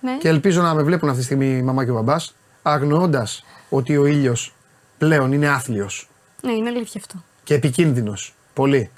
Ναι. 0.00 0.16
και 0.18 0.28
ελπίζω 0.28 0.62
να 0.62 0.74
με 0.74 0.82
βλέπουν 0.82 1.08
αυτή 1.08 1.20
τη 1.20 1.26
στιγμή 1.26 1.46
η 1.56 1.62
μαμά 1.62 1.84
και 1.84 1.90
ο 1.90 1.94
μπαμπάς, 1.94 2.34
αγνοώντα 2.62 3.26
ότι 3.68 3.96
ο 3.96 4.06
ήλιος 4.06 4.54
πλέον 4.98 5.32
είναι 5.32 5.48
άθλιος 5.48 6.08
Ναι, 6.42 6.52
είναι 6.52 6.68
αλήθεια 6.68 7.00
αυτό. 7.04 7.24
και 7.44 7.54
επικίνδυνος. 7.54 8.34
Πολύ. 8.54 8.90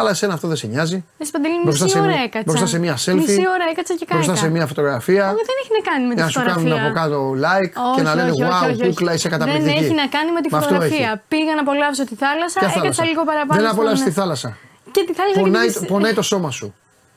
Αλλά 0.00 0.10
εσένα 0.10 0.32
αυτό 0.34 0.46
δεν 0.52 0.56
σε 0.62 0.66
νοιάζει. 0.66 0.98
Εσύ 1.18 1.30
Παντελή, 1.30 1.54
Μπροστά 1.64 1.84
μισή 1.84 1.96
σε 1.96 2.02
ώρα 2.02 2.12
μια- 2.12 2.22
έκατσα. 2.28 2.44
μπροστά 2.46 2.66
σε 2.72 2.78
μια 2.84 2.94
selfie, 3.04 3.14
Μισή 3.22 3.44
ώρα 3.56 3.64
έκατσα 3.72 3.94
και 3.98 4.04
κάηκα. 4.08 4.14
Μπροστά 4.24 4.34
σε 4.44 4.48
μια 4.54 4.66
φωτογραφία. 4.66 5.24
Όχι, 5.34 5.42
δεν 5.50 5.56
έχει 5.62 5.72
να 5.78 5.82
κάνει 5.90 6.02
με 6.08 6.14
τη 6.14 6.18
Για 6.20 6.24
να 6.24 6.30
σου 6.34 6.40
κάνουν 6.48 6.52
φωτογραφία. 6.62 6.86
από 6.90 6.98
κάτω 7.00 7.18
like 7.46 7.70
και 7.96 8.02
να 8.06 8.10
Όχι, 8.10 8.18
λένε 8.18 8.30
όχι, 8.34 8.42
Wow, 8.44 8.52
όχι, 8.62 8.64
όχι, 8.70 8.80
όχι. 8.82 8.88
κούκλα, 8.88 9.10
είσαι 9.14 9.28
καταπληκτική. 9.34 9.68
Δεν 9.74 9.84
έχει 9.84 9.94
να 10.02 10.06
κάνει 10.16 10.30
με 10.36 10.40
τη 10.44 10.48
Με 10.52 10.56
αυτό 10.58 10.68
φωτογραφία. 10.68 11.10
έχει. 11.14 11.20
Πήγα 11.32 11.52
να 11.58 11.62
απολαύσω 11.66 12.02
τη 12.10 12.14
θάλασσα, 12.22 12.58
Ποια 12.58 12.68
έκατσα 12.68 12.80
θάλασσα; 12.80 13.04
λίγο 13.10 13.22
παραπάνω. 13.30 13.56
Δεν 13.60 13.70
απολαύσεις 13.74 14.00
στον- 14.00 14.12
τη 14.12 14.18
θάλασσα. 14.20 14.48
Και 14.94 15.02
τη 15.08 15.12
θάλασσα 15.18 15.40
Πονάει, 15.40 15.68
και 15.72 15.78
τη- 15.78 15.86
πονάει 15.92 16.14
το 16.20 16.24
σώμα 16.32 16.50
σου. 16.58 16.66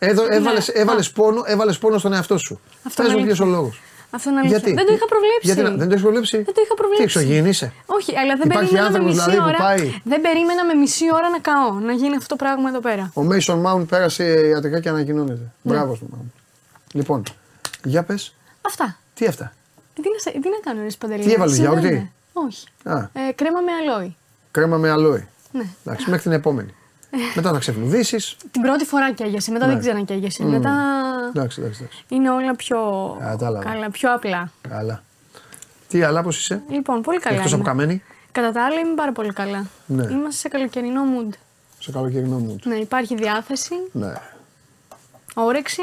Έδω, 0.10 0.23
έβαλες, 0.38 0.65
Ναι. 0.68 0.81
έβαλες, 0.81 1.07
πόνο, 1.18 1.41
έβαλες 1.53 1.77
πόνο 1.81 1.97
στον 1.97 2.14
εαυτό 2.18 2.38
σου. 2.45 2.53
Αυτό 2.88 3.01
Πες 3.01 3.11
είναι 3.11 3.19
μου 3.19 3.26
ποιος 3.27 3.39
ο 3.39 3.43
αλήθεια. 3.43 3.73
Λόγος. 4.14 4.18
Αυτό 4.18 4.27
είναι 4.30 4.40
αλήθεια. 4.40 4.57
Γιατί; 4.57 4.73
Δεν 4.80 4.85
το 4.90 4.94
είχα 4.98 5.07
προβλέψει. 5.14 5.45
Γιατί 5.49 5.61
να- 5.61 5.69
δεν 5.81 5.88
το 5.90 5.94
έχεις 5.95 6.02
προβλέψει; 6.07 6.38
Δεν 6.49 6.53
το 6.57 6.61
είχα 6.65 6.76
προβλέψει. 6.81 7.06
Τι 7.06 7.10
εξωγήινη 7.11 7.49
είσαι. 7.49 7.68
Όχι, 7.98 8.11
αλλά 8.22 8.34
δεν 8.40 8.45
Υπάρχει 8.49 8.73
περίμενα 8.73 8.81
με 8.81 8.88
άνθρωπος, 8.98 9.11
μισή 9.15 9.23
δηλαδή, 9.30 9.38
που 9.44 9.53
ώρα. 9.53 9.60
πάει. 9.68 9.85
Δεν 10.11 10.19
περίμενα 10.27 10.61
με 10.69 10.73
μισή 10.81 11.06
ώρα 11.18 11.27
να 11.35 11.40
καώ. 11.48 11.69
Να 11.90 11.94
γίνει 12.02 12.15
αυτό 12.22 12.30
το 12.34 12.40
πράγμα 12.44 12.68
εδώ 12.73 12.81
πέρα. 12.88 13.03
Ο 13.19 13.22
Mason 13.31 13.57
Mount 13.65 13.85
πέρασε 13.94 14.23
ιατρικά 14.53 14.77
και 14.84 14.90
ανακοινώνεται. 14.90 15.45
Ναι. 15.61 15.73
Μπράβο 15.73 15.91
στον 15.95 16.07
Mount. 16.14 16.30
Λοιπόν, 16.99 17.19
για 17.84 18.03
πες, 18.03 18.22
Αυτά. 18.61 18.98
τι 19.14 19.26
αυτά; 19.26 19.45
Ε, 19.98 20.02
Τι 20.02 20.10
να, 20.14 20.19
σε- 20.26 20.40
τι 20.44 20.49
να 20.56 20.60
κάνω, 20.64 20.81
ρε 20.81 20.90
Σπαντελή. 20.90 21.23
Τι 21.23 21.34
έβαλες, 21.34 21.53
Συνδέονται. 21.56 21.80
γιαούρτι; 21.88 22.11
Όχι. 22.34 22.65
Α, 22.84 22.95
Ε, 23.14 23.31
κρέμα 23.35 23.60
με 23.60 23.72
αλόι. 23.72 24.15
κρέμα 24.52 24.77
με 24.77 24.90
αλόι. 24.90 25.27
Ναι. 25.52 25.64
Εντάξει, 25.85 26.06
μέχρι 26.10 26.23
την 26.23 26.31
επόμενη. 26.31 26.73
Μετά 27.35 27.52
θα 27.52 27.57
ξεφλουδίσεις. 27.60 28.35
Την 28.52 28.61
πρώτη 28.61 28.85
φορά 28.85 29.14
καίγεσαι, 29.14 29.52
μετά 29.52 29.65
Ναι. 29.65 29.72
δεν 29.73 29.81
ξανακαίγεσαι. 29.81 30.44
Μετά 30.44 30.73
Εντάξει, 31.35 31.61
εντάξει, 31.61 31.80
εντάξει. 31.84 32.06
είναι 32.07 32.30
όλα 32.30 32.56
πιο 32.56 32.77
Κατάλαβα. 33.19 33.64
καλά, 33.69 33.90
πιο 33.90 34.14
απλά. 34.14 34.52
Καλά. 34.69 35.03
Τι 35.88 36.03
άλλα, 36.03 36.23
πώς 36.23 36.38
είσαι; 36.40 36.61
Λοιπόν, 36.69 37.02
πολύ 37.02 37.19
καλά. 37.19 37.35
Εκτός 37.35 37.53
από 37.53 37.61
είμαι. 37.61 37.69
καμένη; 37.69 38.03
Κατά 38.31 38.52
τα 38.52 38.65
άλλα 38.65 38.80
είμαι 38.80 38.94
πάρα 38.95 39.11
πολύ 39.11 39.34
καλά. 39.34 39.65
Ναι. 39.85 40.03
Είμαστε 40.03 40.31
σε 40.40 40.48
καλοκαιρινό 40.48 41.02
mood. 41.03 41.34
Σε 41.80 41.91
καλοκαιρινό 41.91 42.45
mood. 42.49 42.60
Ναι, 42.64 42.76
υπάρχει 42.76 43.15
διάθεση, 43.15 43.73
Ναι. 43.91 44.14
όρεξη. 45.34 45.81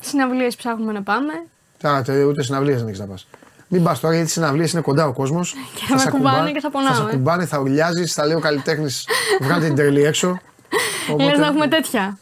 Συναυλίες 0.00 0.56
ψάχνουμε 0.56 0.92
να 0.92 1.02
πάμε. 1.02 1.32
Τώρα, 1.80 2.02
τε- 2.02 2.24
ούτε 2.26 2.42
συναυλίες 2.42 2.78
δεν 2.78 2.86
έχεις 2.86 2.98
να 3.00 3.06
πας. 3.06 3.26
Μην 3.74 3.82
πας 3.82 4.00
τώρα 4.00 4.14
γιατί 4.14 4.28
οι 4.28 4.32
συναυλίες 4.32 4.72
είναι 4.72 4.82
κοντά 4.82 5.06
ο 5.06 5.12
κόσμος. 5.12 5.54
θα 5.88 5.94
με 6.04 6.10
κουμπάνε 6.10 6.52
και 6.52 6.60
θα 6.60 6.70
πονάω, 6.70 6.94
Θα 6.94 7.02
σε 7.02 7.08
ε. 7.08 7.12
κουμπάνε, 7.12 7.46
θα 7.46 7.58
ουρλιάζεις, 7.58 8.12
θα 8.12 8.26
λέει 8.26 8.36
ο 8.36 8.40
καλλιτέχνης, 8.40 9.04
βγάλτε 9.40 9.66
την 9.66 9.74
τρελή 9.74 10.04
έξω. 10.04 10.40
Λες 11.20 11.38
να 11.38 11.46
έχουμε 11.46 11.68
τέτοια. 11.68 12.18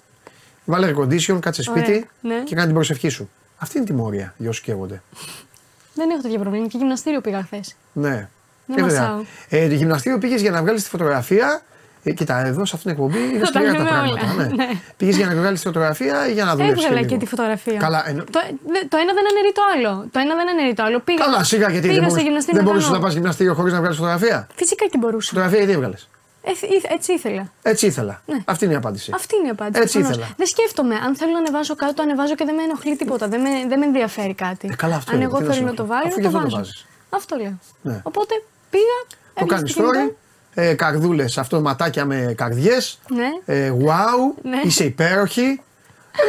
Βάλε 0.64 0.92
air 0.92 1.00
condition, 1.00 1.38
κάτσε 1.40 1.70
Ωραία, 1.70 1.84
σπίτι 1.84 2.08
ναι. 2.20 2.34
και 2.44 2.54
κάνε 2.54 2.66
την 2.66 2.74
προσευχή 2.74 3.08
σου. 3.08 3.30
Αυτή 3.58 3.76
είναι 3.76 3.86
η 3.86 3.90
τιμωρία 3.92 4.34
για 4.36 4.48
όσου 4.48 4.62
καίγονται. 4.62 5.02
Δεν 5.94 6.10
έχω 6.10 6.20
τέτοια 6.22 6.38
προβλήματα. 6.38 6.70
Και 6.70 6.78
γυμναστήριο 6.78 7.20
πήγα 7.20 7.42
χθες. 7.42 7.74
Ναι. 7.92 8.28
Δεν 8.66 8.78
Ε, 8.78 8.82
βέβαια. 8.82 9.00
μασάω. 9.00 9.22
Ε, 9.48 9.68
το 9.68 9.74
γυμναστήριο 9.74 10.18
πήγες 10.18 10.40
για 10.40 10.50
να 10.50 10.60
βγάλεις 10.62 10.82
τη 10.82 10.88
φωτογραφία. 10.88 11.62
Ε, 12.04 12.12
κοίτα, 12.12 12.46
εδώ 12.46 12.64
σε 12.64 12.76
αυτήν 12.76 12.94
την 12.94 13.04
εκπομπή 13.04 13.24
είναι 13.28 13.38
Θα 13.46 13.52
τα 13.52 13.58
σκληρά 13.58 13.72
τα 13.72 13.78
λέμε 13.78 13.88
πράγματα. 13.88 14.32
όλα. 14.34 14.46
Ναι. 14.46 14.46
Ναι. 14.64 14.68
Πήγες 14.96 15.16
για 15.16 15.26
να 15.26 15.34
βγάλεις 15.34 15.60
τη 15.60 15.66
φωτογραφία 15.66 16.28
ή 16.28 16.32
για 16.32 16.44
να 16.44 16.56
δουλέψεις. 16.56 16.84
Έβγαλα 16.86 17.06
και 17.06 17.16
τη 17.16 17.26
φωτογραφία. 17.26 17.76
Καλά, 17.76 18.08
ενώ- 18.08 18.24
Το, 18.24 18.40
δε- 18.72 18.84
το 18.88 18.96
ένα 19.02 19.12
δεν 19.18 19.24
αναιρεί 19.30 19.52
το 19.58 19.62
άλλο. 19.74 20.06
Το 20.12 20.18
ένα 20.18 20.34
δεν 20.34 20.48
αναιρεί 20.48 20.74
το 20.74 20.82
άλλο. 20.82 21.00
Πήγα, 21.00 21.24
Καλά, 21.24 21.44
σιγά 21.44 21.68
γιατί 21.70 21.80
πήγα 21.88 21.92
δεν 21.92 22.02
στο 22.02 22.08
μπορείς- 22.10 22.24
γυμναστήριο 22.26 22.56
δεν 22.56 22.64
να 22.64 22.68
μπορούσες 22.70 22.88
να 22.90 22.94
κάνω. 22.96 23.04
πας 23.06 23.14
γυμναστήριο 23.14 23.54
χωρίς 23.54 23.72
να 23.72 23.78
βγάλεις 23.78 23.96
φωτογραφία; 23.96 24.46
Φυσικά 24.54 24.84
και 24.86 24.98
μπορούσα. 24.98 25.28
Φωτογραφία 25.28 25.58
γιατί 25.58 25.72
έβγαλες; 25.78 26.08
Ε, 26.42 26.50
ήθ- 26.76 26.90
έτσι 26.96 27.12
ήθελα. 27.12 27.44
Έτσι 27.62 27.86
ήθελα. 27.86 28.22
Αυτή 28.44 28.64
είναι 28.64 28.74
η 28.74 28.76
απάντηση. 28.76 29.10
Ναι. 29.10 29.16
Αυτή 29.16 29.36
είναι 29.38 29.46
η 29.46 29.50
απάντηση. 29.50 29.80
Έτσι 29.82 29.98
προφανώς. 29.98 30.18
ήθελα. 30.18 30.34
Δεν 30.40 30.46
σκέφτομαι. 30.46 30.94
Αν 31.06 31.16
θέλω 31.16 31.32
να 31.32 31.38
ανεβάζω 31.38 31.74
κάτι, 31.74 31.94
το 31.94 32.02
ανεβάζω 32.02 32.34
και 32.34 32.44
δεν 32.44 32.54
με 32.54 32.62
ενοχλεί 32.62 32.96
τίποτα. 32.96 33.24
Δεν 33.28 33.40
με, 33.40 33.48
δεν 33.68 33.78
με 33.78 33.84
ενδιαφέρει 33.90 34.34
κάτι. 34.34 34.66
Ε, 34.72 34.74
καλά, 34.84 34.96
αυτό 34.96 35.10
Αν 35.10 35.16
είναι. 35.16 35.24
εγώ 35.28 35.36
Τι 35.38 35.42
να 35.44 35.52
θέλω 35.52 35.60
σε 35.66 35.70
να 35.70 35.74
το 35.74 35.82
ενοχλεί. 35.82 35.94
βάλω, 35.94 36.06
Αφού 36.08 36.14
το 36.14 36.20
γι' 36.20 36.26
αυτό 36.26 36.38
το 36.38 36.44
βάζω. 36.44 36.56
βάζεις. 36.56 36.86
Αυτό 37.10 37.36
λέω. 37.42 37.58
Ναι. 37.82 38.00
Οπότε 38.10 38.34
πήγα. 38.70 38.98
Το 39.08 39.40
έβγαλα 39.42 39.56
κάνει 39.56 39.68
στο 39.68 39.82
κινητό. 39.82 39.98
story. 40.10 40.16
Ε, 40.54 40.74
Καρδούλες, 40.74 41.38
αυτό 41.38 41.60
ματάκια 41.60 42.04
με 42.04 42.34
καρδιές. 42.36 42.98
Ναι. 43.08 43.54
Ε, 43.54 43.72
wow, 43.84 44.42
Ναι. 44.42 44.60
είσαι 44.64 44.84
υπέροχη. 44.84 45.60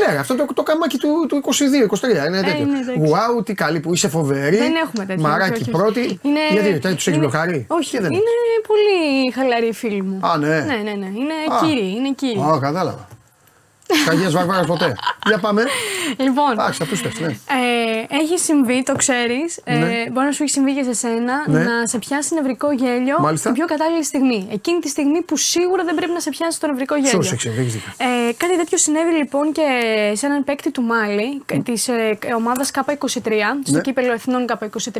Ε, 0.08 0.12
ναι, 0.12 0.18
αυτό 0.18 0.36
το, 0.36 0.45
το 0.54 0.64
καμάκι 0.64 0.98
του, 0.98 1.26
του 1.30 1.41
22-23 1.44 2.28
είναι 2.28 2.41
τέτοιο. 2.41 2.62
είναι 2.62 2.80
εντάξει. 2.80 3.02
wow, 3.40 3.45
τι 3.45 3.54
καλή 3.54 3.80
που 3.80 3.94
είσαι 3.94 4.08
φοβερή. 4.08 4.58
Δεν 4.58 4.76
έχουμε 4.86 5.06
τέτοια. 5.06 5.28
Μαράκι 5.28 5.52
όχι, 5.54 5.62
όχι. 5.62 5.72
πρώτη. 5.72 6.20
Είναι, 6.22 6.40
Γιατί 6.52 6.70
δεν 6.70 6.82
τους 6.82 6.90
έχεις 6.91 7.06
είναι- 7.06 7.18
μπλοκάρει; 7.18 7.66
Όχι, 7.70 7.90
Και 7.90 8.02
δεν 8.02 8.12
είναι 8.12 8.22
πολύ 8.68 9.32
χαλαροί 9.32 9.68
οι 9.68 9.74
φίλοι 9.74 10.02
μου. 10.02 10.20
Α, 10.28 10.38
ναι. 10.38 10.48
Ναι, 10.48 10.76
ναι, 10.76 10.91
ναι. 10.91 11.06
Είναι 11.06 11.34
Α. 11.62 11.66
κύριοι. 11.66 11.95
Είναι 11.98 12.12
κύριοι. 12.16 12.40
Α, 12.40 12.60
κατάλαβα. 12.62 13.08
Καγία 14.05 14.30
βαρβάρα 14.30 14.64
ποτέ. 14.65 14.95
Για 15.27 15.39
πάμε. 15.39 15.64
Λοιπόν, 16.18 16.51
Εντάξει, 16.51 16.84
θα 16.84 16.95
του 16.95 17.01
πέφτει, 17.01 17.22
ναι. 17.23 17.27
Ε, 17.30 18.15
έχει 18.22 18.38
συμβεί, 18.39 18.84
το 18.84 18.95
ξέρεις. 18.95 19.60
Ε, 19.64 19.76
Ναι. 19.77 20.03
μπορεί 20.11 20.26
να 20.26 20.31
σου 20.31 20.43
έχει 20.43 20.51
συμβεί 20.51 20.73
και 20.76 20.84
σε 20.84 20.93
σένα 20.93 21.43
Ναι. 21.47 21.64
να 21.64 21.88
σε 21.88 21.97
πιάσει 21.97 22.34
νευρικό 22.34 22.72
γέλιο 22.72 23.19
Μάλιστα. 23.19 23.49
την 23.49 23.57
πιο 23.57 23.65
κατάλληλη 23.68 24.03
στιγμή. 24.03 24.47
Εκείνη 24.51 24.80
τη 24.80 24.88
στιγμή 24.89 25.22
που 25.22 25.38
σίγουρα 25.38 25.84
δεν 25.84 25.95
πρέπει 25.95 26.11
να 26.11 26.19
σε 26.19 26.30
πιάσει 26.30 26.60
το 26.60 26.68
νευρικό 26.68 26.95
γέλιο. 26.95 27.22
Σου 27.22 27.34
έχει 27.34 27.47
έχεις 27.47 27.73
δίκιο. 27.73 27.91
Ε, 27.97 28.31
κάτι 28.38 28.57
τέτοιο 28.57 28.77
συνέβη 28.77 29.11
λοιπόν 29.18 29.51
και 29.51 29.64
σε 30.14 30.26
έναν 30.26 30.43
παίκτη 30.43 30.72
του 30.72 30.81
Μάλι 30.81 31.41
της 31.64 31.88
ε, 31.88 32.18
ομάδας 32.35 32.72
K23, 32.73 33.31
στο 33.64 33.76
Ναι. 33.76 33.81
κύπελο 33.81 34.11
Εθνών 34.14 34.45
K23. 34.49 34.99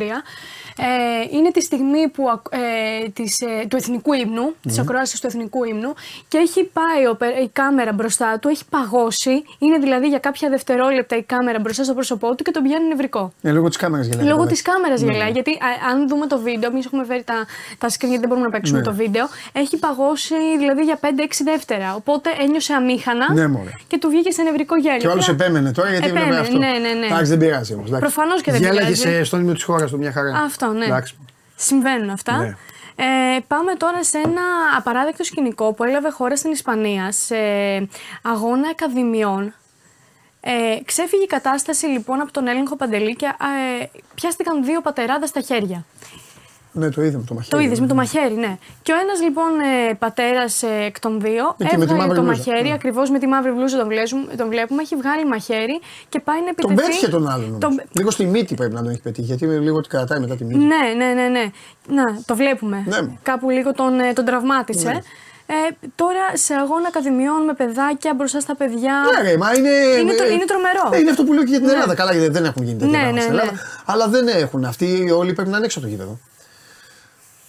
Ε, 0.76 1.36
είναι 1.36 1.50
τη 1.50 1.60
στιγμή 1.62 2.08
που, 2.08 2.30
ακ- 2.30 2.54
ε, 2.54 3.08
της, 3.08 3.40
ε, 3.40 3.66
του 3.68 3.76
εθνικού 3.76 4.12
ύμνου, 4.12 4.54
της 4.62 4.78
ακρόασης 4.78 5.20
του 5.20 5.26
εθνικού 5.26 5.64
ύμνου 5.64 5.94
και 6.28 6.38
έχει 6.38 6.64
πάει 6.64 7.06
ο 7.10 7.14
πε- 7.16 7.38
η 7.42 7.48
κάμερα 7.52 7.92
μπροστά 7.92 8.38
του, 8.38 8.48
έχει 8.48 8.64
παγώσει, 8.76 9.34
είναι 9.58 9.78
δηλαδή 9.78 10.06
για 10.08 10.18
κάποια 10.18 10.48
δευτερόλεπτα 10.48 11.16
η 11.16 11.22
κάμερα 11.22 11.58
μπροστά 11.60 11.84
στο 11.84 11.94
πρόσωπό 11.94 12.34
του 12.34 12.42
και 12.44 12.50
τον 12.50 12.62
πιάνει 12.62 12.86
νευρικό. 12.88 13.32
Ε, 13.42 13.50
λόγω 13.50 13.68
της 13.68 13.76
κάμερας 13.76 14.06
γελάει. 14.06 14.24
Λόγω 14.24 14.36
βέβαια. 14.36 14.52
της 14.52 14.62
κάμερας 14.62 15.00
Ναι. 15.02 15.12
γελάει. 15.12 15.30
Γιατί 15.30 15.50
α, 15.50 15.68
αν 15.90 16.08
δούμε 16.08 16.26
το 16.26 16.38
βίντεο, 16.38 16.70
εμείς 16.70 16.84
έχουμε 16.86 17.04
φέρει 17.04 17.22
τα, 17.22 17.34
τα 17.78 17.88
screen 17.88 18.08
γιατί 18.12 18.18
δεν 18.18 18.28
μπορούμε 18.28 18.46
να 18.46 18.52
παίξουμε 18.52 18.78
Ναι. 18.78 18.84
το 18.84 18.94
βίντεο. 18.94 19.26
Έχει 19.52 19.76
παγώσει 19.78 20.34
δηλαδή 20.58 20.82
για 20.82 20.98
5-6 21.00 21.44
δεύτερα. 21.44 21.94
Οπότε 21.94 22.30
ένιωσε 22.44 22.72
αμήχανα 22.74 23.32
Ναι, 23.32 23.46
μωρέ. 23.46 23.70
και 23.86 23.98
του 23.98 24.08
βγήκε 24.08 24.30
σε 24.30 24.42
νευρικό 24.42 24.76
γέλιο. 24.76 24.98
Και 24.98 25.06
ο 25.06 25.10
άλλος 25.10 25.28
Απλά- 25.28 25.44
επέμενε 25.46 25.72
τώρα 25.72 25.88
γιατί 25.90 26.04
Επέμενε, 26.06 26.24
έβλεπε 26.36 26.46
αυτό. 26.46 26.58
ναι, 26.58 26.72
ναι, 26.88 26.92
ναι. 27.00 27.06
Εντάξει, 27.06 27.24
δεν 27.30 27.38
πειράζει 27.38 27.74
όμως. 27.74 27.90
Προφανώς 27.90 28.40
και 28.42 28.50
δεν 28.50 28.60
Γέλαγε 28.60 28.78
πειράζει. 28.80 29.00
σε- 29.00 29.24
στον 29.24 29.40
ύμνο 29.40 29.52
της 29.52 29.62
χώρας 29.62 29.90
του 29.90 29.98
μια 29.98 30.12
χαρά. 30.12 30.30
Αυτό, 30.44 30.66
ναι. 30.72 30.84
Εντάξει. 30.84 31.14
Συμβαίνουν 31.56 32.10
αυτά. 32.10 32.56
Ναι. 32.96 33.04
Ε, 33.04 33.40
πάμε 33.46 33.74
τώρα 33.74 34.04
σε 34.04 34.18
ένα 34.18 34.42
απαράδεκτο 34.76 35.24
σκηνικό 35.24 35.72
που 35.72 35.84
έλαβε 35.84 36.10
χώρα 36.10 36.36
στην 36.36 36.50
Ισπανία 36.50 37.12
σε 37.12 37.36
αγώνα 38.22 38.68
ακαδημιών. 38.68 39.54
Ε, 40.40 40.78
ξέφυγε 40.84 41.22
η 41.22 41.26
κατάσταση 41.26 41.86
λοιπόν 41.86 42.20
από 42.20 42.32
τον 42.32 42.46
έλεγχο 42.46 42.76
Παντελή 42.76 43.16
και 43.16 43.26
ε, 43.26 43.86
πιάστηκαν 44.14 44.64
δύο 44.64 44.80
πατεράδες 44.80 45.28
στα 45.28 45.40
χέρια. 45.40 45.84
Ναι, 46.76 46.88
το 46.90 47.02
είδαμε 47.02 47.24
το 47.28 47.34
μαχαίρι. 47.34 47.50
Το 47.50 47.58
είδες 47.58 47.80
με 47.80 47.86
το 47.86 47.94
μαχαίρι, 47.94 48.34
ναι. 48.34 48.56
Και 48.82 48.92
ο 48.92 48.96
ένας 49.04 49.20
λοιπόν 49.22 49.50
ε, 49.90 49.94
πατέρας 49.94 50.62
ε, 50.62 50.66
εκ 50.86 50.98
των 51.00 51.20
δύο 51.20 51.54
Ε, 51.58 51.64
και 51.64 51.76
με 51.76 51.84
τη 51.86 51.92
έβγαλε 51.92 51.98
μαύρη 52.00 52.14
το 52.16 52.22
μπλούζα. 52.22 52.36
μαχαίρι, 52.46 52.68
Ναι. 52.68 52.74
ακριβώς 52.74 53.10
με 53.10 53.18
τη 53.18 53.26
μαύρη 53.26 53.50
μπλούζα 53.50 53.76
τον 53.78 53.86
βλέπουμε, 53.88 54.34
τον 54.36 54.48
βλέπουμε, 54.48 54.82
έχει 54.82 54.96
βγάλει 54.96 55.26
μαχαίρι 55.26 55.80
και 56.08 56.20
πάει 56.20 56.40
να 56.46 56.54
Τον 56.54 56.70
επιτεθεί. 56.70 56.88
πέτυχε 56.90 57.08
τον 57.08 57.28
άλλον. 57.28 57.58
Τον- 57.60 57.70
όμως. 57.70 57.84
Λίγο 57.92 58.10
στη 58.10 58.24
μύτη 58.24 58.54
πρέπει 58.54 58.74
να 58.74 58.82
τον 58.82 58.90
έχει 58.90 59.00
πετύχει. 59.02 59.26
Γιατί 59.26 59.46
λίγο 59.46 59.76
ότι 59.76 59.88
κρατάει 59.88 60.20
μετά 60.20 60.36
τη 60.36 60.44
μύτη. 60.44 60.58
Ναι, 60.58 60.82
ναι, 60.96 61.12
ναι, 61.20 61.28
ναι. 61.28 61.44
Να, 61.88 62.04
το 62.26 62.36
βλέπουμε. 62.36 62.84
Ναι. 62.86 62.98
Κάπου 63.22 63.50
λίγο 63.50 63.72
τον, 63.72 64.00
ε, 64.00 64.12
τον 64.12 64.24
τραυμάτισε. 64.24 64.88
Ναι. 64.88 64.98
Ε, 65.46 65.54
τώρα 65.94 66.24
σε 66.32 66.54
αγώνα 66.54 66.86
ακαδημιών 66.88 67.44
με 67.44 67.52
παιδάκια 67.54 68.14
μπροστά 68.16 68.40
στα 68.40 68.54
παιδιά. 68.56 68.94
Ναι, 69.22 69.30
ρε, 69.30 69.36
μα 69.36 69.54
είναι. 69.54 69.68
Είναι 70.00 70.12
τρο- 70.14 70.28
ε, 70.28 70.32
είναι 70.32 70.44
τρομερό. 70.44 70.86
ε, 70.92 70.98
είναι 70.98 71.10
αυτό 71.10 71.24
που 71.24 71.32
λέω 71.32 71.42
και 71.42 71.48
για 71.50 71.58
την 71.58 71.66
Ναι. 71.66 71.72
Ελλάδα. 71.72 71.94
Καλά, 71.94 72.12
γιατί 72.12 72.28
δεν 72.28 72.44
έχουν 72.44 72.62
γίνει 72.62 72.78
τέτοια 72.78 72.92
Ναι, 72.98 73.02
πράγματα 73.02 73.16
ναι, 73.16 73.20
στην 73.22 73.34
ναι. 73.34 73.40
Ελλάδα. 73.40 73.58
Αλλά 73.84 74.08
δεν 74.08 74.26
έχουν. 74.28 74.64
Αυτοί 74.64 75.10
όλοι 75.16 75.32
πρέπει 75.32 75.50
να 75.50 75.56
είναι 75.56 75.64
έξω 75.66 75.78
από 75.78 75.88
το 75.88 75.92
γήπεδο. 75.94 76.18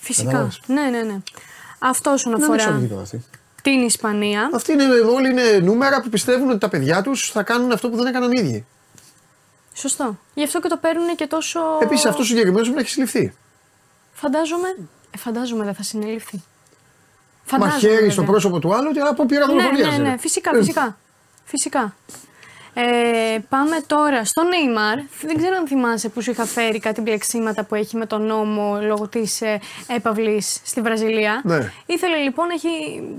Φυσικά. 0.05 0.25
Κατάλαβες. 0.27 0.59
Ναι, 0.67 0.81
ναι, 0.81 1.01
ναι. 1.01 1.17
Αυτό 1.79 2.11
όσον 2.11 2.31
Να 2.31 2.37
είναι 2.45 2.53
έξω 2.55 2.63
από 2.67 2.73
αφορά 2.73 2.77
το 2.77 2.81
γήπεδο 2.85 3.01
αυτοί. 3.01 3.23
την 3.61 3.81
Ισπανία. 3.81 4.49
Αυτοί 4.53 4.71
είναι, 4.71 4.83
όλοι 5.15 5.29
είναι 5.29 5.59
νούμερα 5.63 6.01
που 6.01 6.09
πιστεύουν 6.09 6.49
ότι 6.49 6.57
τα 6.59 6.69
παιδιά 6.69 7.01
τους 7.01 7.31
θα 7.31 7.43
κάνουν 7.43 7.71
αυτό 7.71 7.89
που 7.89 7.95
δεν 7.95 8.05
έκαναν 8.05 8.29
οι 8.31 8.39
ίδιοι. 8.41 8.65
Σωστό. 9.73 10.17
Γι' 10.33 10.43
αυτό 10.43 10.59
και 10.59 10.67
το 10.67 10.77
παίρνουν 10.77 11.15
και 11.15 11.27
τόσο. 11.27 11.59
Επίσης 11.81 12.05
αυτός 12.05 12.25
ο 12.25 12.27
συγκεκριμένος 12.27 12.61
πρέπει 12.63 12.75
να 12.77 12.81
έχει 12.81 12.91
συλληφθεί. 12.91 13.33
Φαντάζομαι. 14.13 14.67
Ε, 15.11 15.17
φαντάζομαι 15.17 15.63
δεν 15.63 15.73
θα 15.73 15.83
συνελήφθη. 15.83 16.43
Φαντάζομαι, 17.43 17.73
Μαχαίρι 17.73 17.95
στο 18.09 18.21
βέβαια. 18.21 18.25
πρόσωπο 18.25 18.59
του 18.59 18.75
άλλου 18.75 18.87
ότι 18.89 18.99
από 18.99 19.25
πήρα 19.25 19.45
Ναι, 19.47 19.53
δολοφονία. 19.53 19.87
ναι, 19.87 19.97
ναι, 19.97 20.17
φυσικά, 20.17 20.51
φυσικά. 20.53 20.97
φυσικά. 21.45 21.95
Ε, 22.77 23.37
πάμε 23.49 23.77
τώρα 23.87 24.25
στο 24.25 24.41
Neymar. 24.43 25.03
Δεν 25.25 25.37
ξέρω 25.37 25.55
αν 25.59 25.67
θυμάσαι 25.67 26.09
που 26.09 26.21
σου 26.21 26.31
είχα 26.31 26.45
φέρει 26.45 26.79
κάτι 26.79 27.01
μπλεξίματα 27.01 27.63
που 27.63 27.75
έχει 27.75 27.97
με 27.97 28.05
τον 28.05 28.21
νόμο 28.25 28.79
λόγω 28.81 29.07
της 29.07 29.41
ε, 29.41 29.59
έπαυλης 29.87 30.59
στη 30.65 30.81
Βραζιλία. 30.81 31.41
Ναι. 31.43 31.71
Ήθελε 31.85 32.17
λοιπόν 32.17 32.49
έχει, 32.49 32.67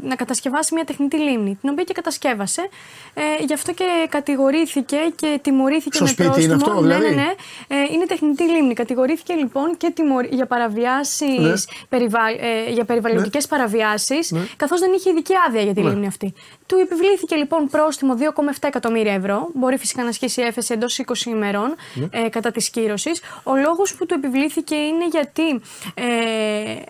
να 0.02 0.14
κατασκευάσει 0.14 0.74
μια 0.74 0.84
τεχνητή 0.84 1.16
λίμνη, 1.16 1.58
την 1.60 1.70
οποία 1.70 1.84
και 1.84 1.92
κατασκεύασε. 1.92 2.68
Ε, 3.14 3.44
γι' 3.44 3.52
αυτό 3.54 3.72
και 3.72 3.84
κατηγορήθηκε 4.08 4.96
και 5.16 5.38
τιμωρήθηκε 5.42 5.96
Στο 5.96 6.04
με 6.04 6.10
σπίτι 6.10 6.42
είναι 6.42 6.56
πρόστιμο. 6.56 6.70
αυτό, 6.70 6.82
δηλαδή; 6.82 7.02
Ναι, 7.04 7.08
ναι, 7.08 7.14
ναι. 7.22 7.32
Ε, 7.68 7.92
είναι 7.92 8.06
τεχνητή 8.06 8.42
λίμνη. 8.42 8.74
Κατηγορήθηκε 8.74 9.34
λοιπόν 9.34 9.76
και 9.76 9.90
τιμωρ... 9.94 10.24
για 10.24 10.46
παραβιάσεις, 10.46 11.38
Ναι. 11.38 11.52
περιβα... 11.88 12.20
ε, 12.28 12.70
για 12.72 12.84
περιβαλλοντικές 12.84 13.46
παραβιάσεις, 13.46 14.32
καθώς 14.56 14.80
δεν 14.80 14.92
είχε 14.92 15.10
ειδική 15.10 15.32
άδεια 15.48 15.62
για 15.62 15.74
τη 15.74 15.82
Ναι. 15.82 15.90
λίμνη 15.90 16.06
αυτή. 16.06 16.34
Του 16.66 16.76
επιβλήθηκε 16.82 17.36
λοιπόν 17.36 17.68
πρόστιμο 17.68 18.16
2,7 18.20 18.52
εκατομμύρια 18.60 19.12
ευρώ 19.12 19.45
ευρώ. 19.46 19.60
Μπορεί 19.60 19.76
φυσικά 19.78 20.02
να 20.02 20.08
ασκήσει 20.08 20.42
έφεση 20.42 20.72
εντός 20.72 21.00
20 21.06 21.26
ημερών 21.26 21.74
Ναι. 21.94 22.06
ε, 22.10 22.28
κατά 22.28 22.50
της 22.50 22.70
κύρωσης. 22.70 23.20
Ο 23.42 23.56
λόγος 23.56 23.94
που 23.94 24.06
του 24.06 24.14
επιβλήθηκε 24.14 24.74
είναι 24.74 25.06
γιατί 25.10 25.48
ε, 25.94 26.04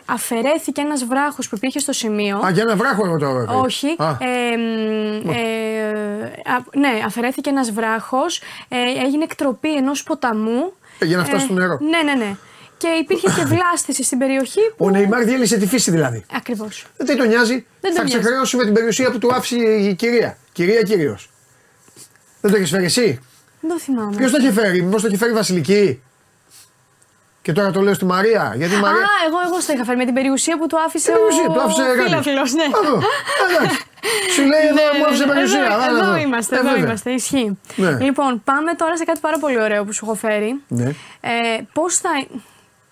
αφαιρέθηκε 0.04 0.80
ένας 0.80 1.04
βράχος 1.04 1.48
που 1.48 1.54
υπήρχε 1.56 1.78
στο 1.78 1.92
σημείο. 1.92 2.36
Α, 2.46 2.50
για 2.50 2.62
ένα 2.66 2.76
βράχο 2.76 3.04
εγώ 3.06 3.18
το 3.18 3.26
έπαιρνα. 3.26 3.54
Όχι. 3.54 3.86
Α, 3.98 4.08
Ε, 4.20 4.56
μ, 4.56 5.30
ε, 5.30 5.40
α, 6.52 6.64
ναι, 6.78 7.02
αφαιρέθηκε 7.06 7.50
ένας 7.50 7.70
βράχος, 7.70 8.40
ε, 8.68 8.76
έγινε 9.04 9.24
εκτροπή 9.24 9.74
ενός 9.76 10.02
ποταμού. 10.02 10.72
Ε, 10.98 11.04
για 11.04 11.16
να 11.16 11.24
φτάσει 11.24 11.44
στο 11.44 11.54
νερό. 11.54 11.78
Ναι, 11.80 12.02
ναι, 12.12 12.24
ναι. 12.24 12.36
Και 12.78 12.88
υπήρχε 13.00 13.26
και 13.36 13.44
βλάστηση 13.54 14.02
στην 14.02 14.18
περιοχή 14.18 14.60
που... 14.76 14.84
Ο 14.84 14.90
Νεϊμάρ 14.90 15.24
διέλυσε 15.24 15.56
τη 15.56 15.66
φύση 15.66 15.90
δηλαδή. 15.90 16.24
Ακριβώς. 16.32 16.86
Δεν 16.96 17.06
τι 17.06 17.16
τον 17.16 17.28
νοιάζει. 17.28 17.66
Δεν 17.80 17.92
θα 17.92 17.96
τον 17.98 18.06
νοιάζει. 18.06 18.20
ξεχρεώσει 18.22 18.56
με 18.56 18.64
την 18.64 18.72
περιουσία 18.72 19.10
που 19.10 19.18
του 19.18 19.34
άφησε 19.34 19.56
η 19.56 19.94
κυρία. 19.94 20.36
Κυρία 20.52 20.82
κύριος. 20.82 21.30
Δεν 22.46 22.54
το 22.54 22.56
έχεις 22.56 22.70
φέρει 22.70 22.84
εσύ; 22.84 23.20
Δεν 23.60 23.70
το 23.70 23.78
θυμάμαι. 23.78 24.16
Ποιος 24.16 24.30
το 24.30 24.36
έχει 24.36 24.52
φέρει, 24.52 24.82
Μήπως 24.82 25.00
το 25.02 25.06
έχει 25.06 25.16
φέρει 25.16 25.30
η 25.30 25.34
Βασιλική; 25.34 26.02
Και 27.42 27.52
τώρα 27.52 27.70
το 27.70 27.80
λέω 27.80 27.94
στη 27.94 28.04
Μαρία. 28.04 28.52
Γιατί 28.56 28.74
η 28.74 28.76
Α, 28.76 28.80
Μαρία. 28.80 29.06
εγώ, 29.26 29.36
εγώ 29.46 29.60
στο 29.60 29.72
είχα 29.72 29.84
φέρει 29.84 29.96
με 29.98 30.04
την 30.04 30.14
περιουσία 30.14 30.58
που 30.58 30.66
του 30.66 30.78
άφησε 30.86 31.10
Την 31.12 31.14
περιουσία, 31.20 31.44
ο 31.50 31.52
του 31.52 31.60
άφησε 31.60 31.82
γάντι. 31.82 32.02
φίλαφιλος, 32.02 32.52
ναι. 32.52 32.62
Α, 32.62 32.66
εδώ. 32.84 33.00
Εντάξει. 33.48 33.84
Σου 34.34 34.42
λέει 34.46 34.66
εδώ 34.66 34.74
Ναι, 34.92 34.98
μου 34.98 35.04
άφησε 35.06 35.24
ναι, 35.24 35.32
περιουσία. 35.32 35.64
Εδώ, 35.64 35.76
Βάλε 35.76 35.98
εδώ 35.98 36.08
εδώ. 36.12 36.16
είμαστε, 36.16 36.56
Ε, 36.56 36.58
εδώ 36.58 36.68
βέβαια. 36.68 36.84
είμαστε, 36.84 37.10
ισχύει. 37.10 37.58
Ναι. 37.76 37.90
Λοιπόν, 38.00 38.42
πάμε 38.44 38.74
τώρα 38.74 38.96
σε 38.96 39.04
κάτι 39.04 39.20
πάρα 39.20 39.38
πολύ 39.38 39.60
ωραίο 39.60 39.84
που 39.84 39.92
σου 39.92 40.04
έχω 40.04 40.14
φέρει. 40.14 40.60
Ναι. 40.68 40.88
Ε, 41.20 41.32
πώς 41.72 41.96
θα... 41.96 42.10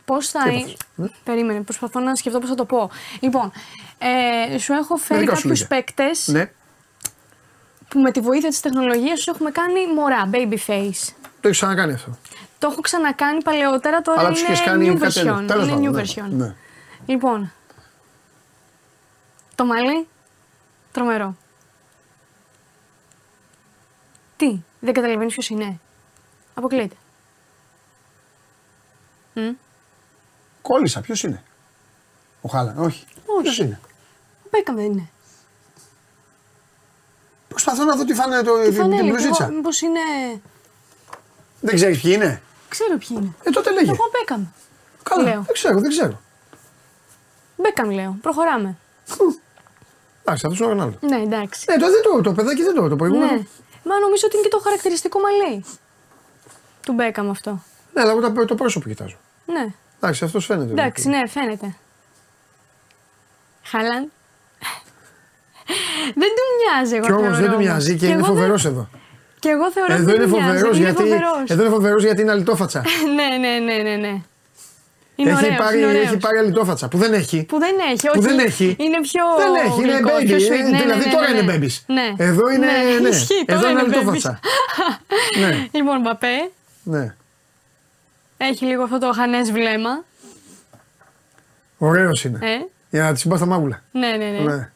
Πώς 0.05 0.29
θα... 0.29 0.43
Τι 0.43 0.49
έπαθες, 0.55 0.77
ναι. 0.95 1.07
Περίμενε, 1.25 1.61
προσπαθώ 1.61 2.01
να 2.01 2.15
σκεφτώ 2.15 2.39
πώς 2.39 2.49
θα 2.49 2.55
το 2.55 2.65
πω. 2.65 2.91
Λοιπόν, 3.21 3.53
ε, 4.53 4.59
σου 4.59 4.73
έχω 4.73 4.97
φέρει 4.97 5.21
δικά 5.21 5.35
σου 5.35 5.43
κάποιους 5.43 5.61
λόγια. 5.61 5.77
παίκτες 5.77 6.29
Ναι. 6.29 6.51
Που 7.95 8.01
με 8.01 8.11
τη 8.11 8.21
βοήθεια 8.21 8.49
της 8.49 8.61
τεχνολογίας 8.61 9.17
τους 9.17 9.27
έχουμε 9.27 9.51
κάνει 9.51 9.93
μωρά, 9.95 10.31
baby 10.33 10.59
face. 10.67 11.13
Το 11.41 11.49
έχεις 11.49 11.59
ξανακάνει 11.59 11.93
αυτό. 11.93 12.17
Το 12.59 12.69
έχω 12.73 12.81
ξανακάνει 12.81 13.43
παλαιότερα, 13.43 14.01
τώρα 14.01 14.21
Αλλά 14.21 14.29
τους 14.31 14.41
είναι 14.41 14.53
είχες 14.53 14.65
κάνει 14.65 14.93
new 14.93 14.99
κάτι 14.99 15.21
άλλο. 15.21 15.39
version. 15.39 15.47
Τέλος 15.47 15.67
Είναι 15.69 15.75
πάντων, 15.75 15.89
new 15.89 15.95
ναι. 15.95 16.03
version. 16.03 16.29
Ναι. 16.31 16.55
Λοιπόν, 17.07 17.53
το 19.55 19.65
μαλλί, 19.67 20.09
τρομερό. 20.93 21.37
Τι, 24.37 24.63
δεν 24.81 24.95
καταλαβαίνεις 24.95 25.33
ποιος 25.33 25.49
είναι. 25.49 25.81
Αποκλείεται. 26.55 26.95
Μμ. 29.35 29.51
Κόλλησα, 30.63 31.01
ποιος 31.01 31.23
είναι. 31.23 31.43
Ο 32.41 32.49
Χάλαν, 32.49 32.79
όχι. 32.79 33.05
Όχι. 33.27 33.43
Ποιος 33.43 33.59
είναι; 33.59 33.81
Ο 34.45 34.49
Μπέκαμ 34.51 34.77
δεν 34.77 34.85
είναι. 34.85 35.09
Προσπαθώ 37.55 37.85
να 37.85 37.97
δω 37.97 38.05
τι 38.05 38.15
φάνε 38.15 38.43
το, 38.43 38.57
Τι 38.59 38.65
την, 38.65 38.75
φανέλη, 38.75 38.97
την 39.01 39.09
εγώ- 39.09 39.17
μπλουζίτσα. 39.17 39.49
μήπως 39.51 39.81
είναι... 39.81 40.01
Δεν 41.61 41.75
ξέρεις 41.75 42.01
ποιοι 42.01 42.13
είναι; 42.15 42.43
Ξέρω 42.69 42.99
ποιοι 42.99 43.09
είναι. 43.11 43.35
Ε, 43.43 43.51
τότε 43.51 43.73
λέγε. 43.73 43.91
Εγώ 43.91 44.05
Μπέκαμ. 44.13 44.45
Καλά, 45.03 45.23
λέω. 45.23 45.43
δεν 45.43 45.53
ξέρω, 45.53 45.81
δεν 45.81 45.91
ξέρω. 45.91 46.21
Μπέκαμ 47.57 47.91
λέω. 47.91 48.17
Προχωράμε. 48.23 48.77
Εντάξει, 50.25 50.47
αυτό 50.47 50.65
είναι 50.65 50.65
ο 50.65 50.69
Ρονάλντο. 50.69 50.99
Ναι, 51.01 51.17
εντάξει. 51.23 51.65
Ναι, 51.69 51.77
το, 51.77 51.91
δεν 51.91 52.03
το, 52.03 52.21
το 52.21 52.33
παιδάκι 52.33 52.63
δεν 52.63 52.75
το, 52.75 52.89
το 52.89 52.97
προηγούμενο. 52.97 53.33
Ναι. 53.33 53.43
Μα 53.85 53.99
νομίζω 53.99 54.23
ότι 54.27 54.37
είναι 54.37 54.45
και 54.45 54.51
το 54.51 54.61
χαρακτηριστικό 54.65 55.19
μαλλί 55.21 55.65
του 56.81 56.93
Μπέκαμ 56.93 57.31
αυτό. 57.31 57.51
Ναι, 57.93 58.01
αλλά 58.01 58.11
εγώ 58.11 58.21
το, 58.33 58.45
το 58.45 58.55
πρόσωπο 58.55 58.89
κοιτάζω. 58.89 59.17
Ναι. 59.47 59.67
Εντάξει, 60.01 60.25
αυτός 60.25 60.45
φαίνεται. 60.47 60.71
Εντάξει, 60.71 61.09
ναι, 61.09 61.29
φαίνεται. 61.29 61.75
Χάλαν. 63.63 64.13
Δεν 66.23 66.31
του 66.37 66.45
μοιάζει, 66.59 66.95
εγώ 66.97 67.07
Και 67.07 67.13
όμως 67.13 67.23
θεωρώ 67.23 67.37
δεν 67.41 67.47
του 67.51 67.53
όμως. 67.55 67.65
μοιάζει 67.67 67.91
και 67.93 67.99
Και 67.99 68.07
είναι 68.07 68.15
εγώ 68.15 68.25
δεν- 68.27 68.35
φοβερός 68.35 68.65
εδώ. 68.65 68.89
Και 69.39 69.49
εγώ 69.49 69.71
θεωρώ 69.73 69.93
ότι 69.95 70.03
Εδώ 70.03 70.11
δεν 70.11 70.21
είναι 70.21 70.25
του 70.25 70.31
μοιάζει. 70.31 70.47
φοβερός 70.47 70.77
Είναι 70.77 70.85
γιατί, 70.87 71.03
φοβερός. 71.03 71.45
εδώ 71.53 71.63
είναι 71.63 71.73
φοβερός 71.73 72.03
γιατί 72.05 72.21
είναι 72.23 72.31
αλυτόφατσα. 72.31 72.81
ναι, 73.17 73.29
ναι, 73.49 73.59
ναι, 73.59 73.83
ναι, 73.83 73.97
ναι. 73.97 74.15
Είναι 75.17 75.31
έχει, 75.31 75.45
ωραίος, 75.45 75.57
πάρει, 75.59 75.79
είναι 75.79 75.87
ωραίος. 75.87 76.05
έχει 76.05 76.17
πάρει 76.17 76.39
αλυτόφατσα 76.39 76.89
που 76.89 76.99
δεν 76.99 77.13
έχει. 77.13 77.45
Που 77.49 77.59
δεν 77.59 77.75
έχει, 77.93 78.09
όχι. 78.09 78.19
Που 78.19 78.23
δεν 78.23 78.39
έχει. 78.39 78.77
Είναι 78.79 79.01
πιο. 79.01 79.23
Δεν 79.39 79.55
έχει, 79.67 79.81
είναι 79.83 79.93
γλυκός, 79.93 80.13
baby. 80.23 80.25
πιο 80.27 80.37
ε, 80.37 80.39
sweet. 80.39 80.71
Ναι, 80.71 80.79
δηλαδή 80.81 81.05
ναι, 81.05 81.13
τώρα 81.13 81.31
ναι, 81.31 81.39
είναι 81.39 81.53
ναι. 81.53 81.59
babies. 81.67 81.77
Ναι. 81.87 82.25
Εδώ 82.25 82.51
είναι. 82.51 82.67
Ναι, 83.03 83.09
Ισχύει, 83.09 83.45
Εδώ 83.47 83.59
τώρα 83.61 83.71
είναι 83.71 83.81
είναι 83.83 83.95
αλυτόφατσα. 83.97 84.41
babies. 84.43 85.39
ναι, 85.41 85.69
Λοιπόν, 85.73 86.01
Μπαπέ, 86.01 86.51
ναι. 86.83 87.15
έχει 88.37 88.65
λίγο 88.65 88.83
αυτό 88.83 88.99
το 88.99 89.13
χανές 89.13 89.53
βλέμμα. 89.53 90.05
Ωραίος 91.79 92.25
είναι. 92.25 92.39
Ε. 92.43 92.59
Για 92.91 93.03
να 93.03 93.13
τη 93.13 93.19
συμπάς 93.21 93.39
στα 93.39 93.47
μάγουλα. 93.47 93.83
Ναι, 93.93 94.09
ναι, 94.09 94.25
ναι. 94.25 94.39
Ναι. 94.55 94.71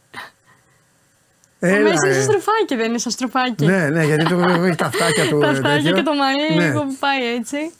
Ο 1.60 1.66
Έλα, 1.66 1.78
Μέση 1.82 1.96
είναι 2.06 2.08
ρε. 2.08 2.12
σαν 2.14 2.22
στροφάκι, 2.22 2.76
δεν 2.76 2.88
είναι 2.88 2.98
σαν 2.98 3.12
στροφάκι. 3.12 3.64
Ναι, 3.64 3.88
ναι, 3.88 4.04
γιατί 4.04 4.24
το 4.24 4.38
έχει 4.64 4.76
τα 4.76 4.86
αυτάκια 4.86 5.28
του. 5.28 5.38
Τα 5.42 5.46
ε, 5.46 5.50
αυτάκια 5.50 5.76
τέτοιο. 5.82 5.92
και 5.96 6.02
το 6.02 6.14
μαλλί 6.14 6.54
Ναι. 6.56 6.64
λίγο 6.66 6.80
που 6.84 6.96
πάει 7.00 7.34
έτσι. 7.38 7.72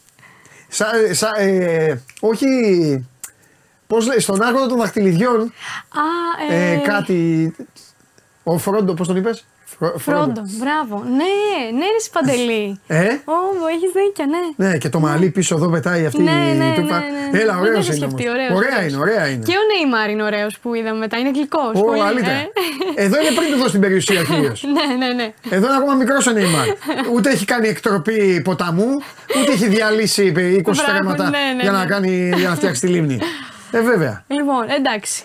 Σα, 0.69 1.15
σα, 1.15 1.41
ε, 1.41 2.03
όχι. 2.21 2.47
Πώς 3.87 4.07
λέει, 4.07 4.21
στον 4.21 4.43
άρχοντα 4.43 4.67
των 4.67 4.79
δαχτυλιδιών 4.79 5.41
Α, 5.41 6.55
ε, 6.55 6.73
ε, 6.73 6.77
κάτι. 6.77 7.55
Ο 8.43 8.59
Φρόντο, 8.59 8.95
πώς 8.95 9.07
τον 9.07 9.17
είπες; 9.17 9.47
Φρόντο, 9.97 10.43
μπράβο. 10.61 11.03
Ναι, 11.05 11.35
ναι, 11.79 11.85
ρε 11.95 12.01
Παντελή. 12.13 12.81
Ε, 12.87 13.05
Ω, 13.05 13.37
έχεις 13.75 13.91
δίκιο, 13.99 14.25
ναι. 14.57 14.67
ναι, 14.69 14.79
και 14.79 14.89
το 14.89 15.01
μαλλί 15.01 15.31
πίσω 15.31 15.55
εδώ 15.55 15.69
πετάει 15.69 16.07
αυτή 16.07 16.23
Ναι, 16.23 16.31
η 16.31 16.57
ναι, 16.57 16.73
τούπα. 16.75 16.99
ναι, 16.99 17.05
ναι, 17.07 17.29
ναι. 17.33 17.39
Έλα, 17.41 17.53
Δεν 17.53 17.61
ωραίο 17.63 17.73
το 17.75 17.79
είχα 17.81 17.95
είναι. 17.95 18.07
σκεφτεί, 18.07 18.29
όμως. 18.29 18.35
ωραίος, 18.39 18.51
Ωραία 18.59 18.77
ωραίος. 18.77 18.93
είναι, 18.93 19.01
ωραία 19.01 19.29
είναι. 19.29 19.45
Και 19.47 19.53
ο 19.53 19.63
Νεϊμάρ 19.71 20.11
είναι 20.11 20.23
ωραίος 20.23 20.59
που 20.59 20.75
είδαμε 20.75 20.99
μετά. 20.99 21.17
Είναι 21.19 21.31
γλυκός. 21.31 21.73
Ω, 21.75 22.03
αλήθεια. 22.11 22.33
Εδώ 23.05 23.21
είναι 23.21 23.31
πριν 23.39 23.51
του 23.53 23.57
δώσει 23.59 23.71
την 23.71 23.81
περιουσία 23.81 24.23
κυρίως. 24.23 24.63
ναι, 24.77 25.07
ναι, 25.07 25.13
ναι. 25.13 25.33
Εδώ 25.51 25.67
είναι 25.67 25.77
ακόμα 25.77 25.95
μικρός 25.95 26.27
ο 26.27 26.31
Νεϊμάρ. 26.33 26.67
Ούτε 27.15 27.31
έχει 27.31 27.45
κάνει 27.45 27.69
εκτροπή 27.69 28.41
ποταμού, 28.45 28.91
ούτε 29.41 29.53
έχει 29.53 29.67
διαλύσει 29.69 30.33
20 30.37 30.61
Μπράβο, 30.63 30.75
στρέμματα 30.75 31.25
ναι, 31.31 31.39
ναι, 31.57 31.63
για, 31.63 31.71
να 31.73 31.79
ναι. 31.79 31.85
κάνει, 31.87 32.33
για 32.37 32.49
να 32.49 32.55
φτιάξει 32.55 32.81
τη 32.81 32.87
λίμνη. 32.87 33.19
Ε, 33.71 33.81
βέβαια. 33.81 34.25
Λοιπόν, 34.27 34.65
εντάξει. 34.79 35.23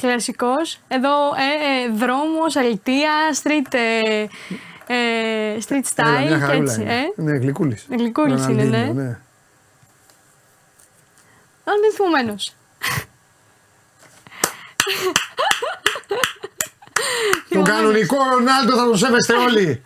Κλασικός. 0.00 0.78
Εδώ 0.88 1.10
ε, 1.10 1.86
ε, 1.86 1.92
δρόμος, 1.96 2.56
αλητία, 2.56 3.12
street, 3.42 3.74
ε, 3.74 4.20
ε, 4.86 5.58
street 5.68 5.86
Έλα, 5.96 6.18
style 6.18 6.26
μια 6.26 6.36
και 6.38 6.44
χαρούλα 6.44 6.70
έτσι. 6.72 6.80
είναι. 6.80 6.92
Ε. 6.94 7.22
Ναι, 7.22 7.36
γλυκούλης. 7.36 7.86
Γλυκούλης 7.90 8.46
είναι, 8.46 8.62
ναι. 8.62 8.76
Ροναλντίνιο, 8.76 9.18
Αλλά 11.64 11.76
είναι 11.76 11.92
θυμωμένο. 11.94 12.34
Τον 17.50 17.64
κανονικό 17.64 18.16
Ρονάλντο 18.32 18.76
θα 18.76 18.84
τον 18.84 18.96
σέβεστε 18.96 19.34
όλοι. 19.34 19.82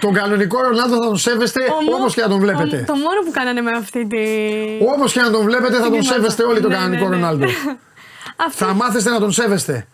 τον 0.00 0.12
κανονικό 0.14 0.60
Ρονάλντο 0.62 0.94
θα 0.94 1.06
τον 1.06 1.16
σέβεστε 1.16 1.60
όπως 1.94 2.14
και 2.14 2.20
να 2.20 2.28
τον 2.28 2.38
βλέπετε. 2.40 2.84
Το 2.86 2.94
μόνο 2.94 3.20
που 3.24 3.30
κάνανε 3.30 3.60
με 3.60 3.70
αυτή 3.70 4.06
τη. 4.06 4.18
Όπως 4.92 5.12
και 5.12 5.20
να 5.20 5.30
τον 5.30 5.44
βλέπετε 5.44 5.74
θα 5.76 5.82
τον 5.82 5.92
Την 5.92 6.02
σέβεστε 6.02 6.42
όλοι 6.42 6.60
τον 6.60 6.70
Ναι, 6.70 6.76
κανονικό 6.76 7.08
ναι, 7.08 7.16
ναι. 7.16 7.20
Ρονάλντο. 7.22 7.46
Αυτές, 8.36 8.66
Θα 8.66 8.72
μάθετε 8.74 9.10
να 9.10 9.18
τον 9.20 9.32
σέβεστε. 9.32 9.86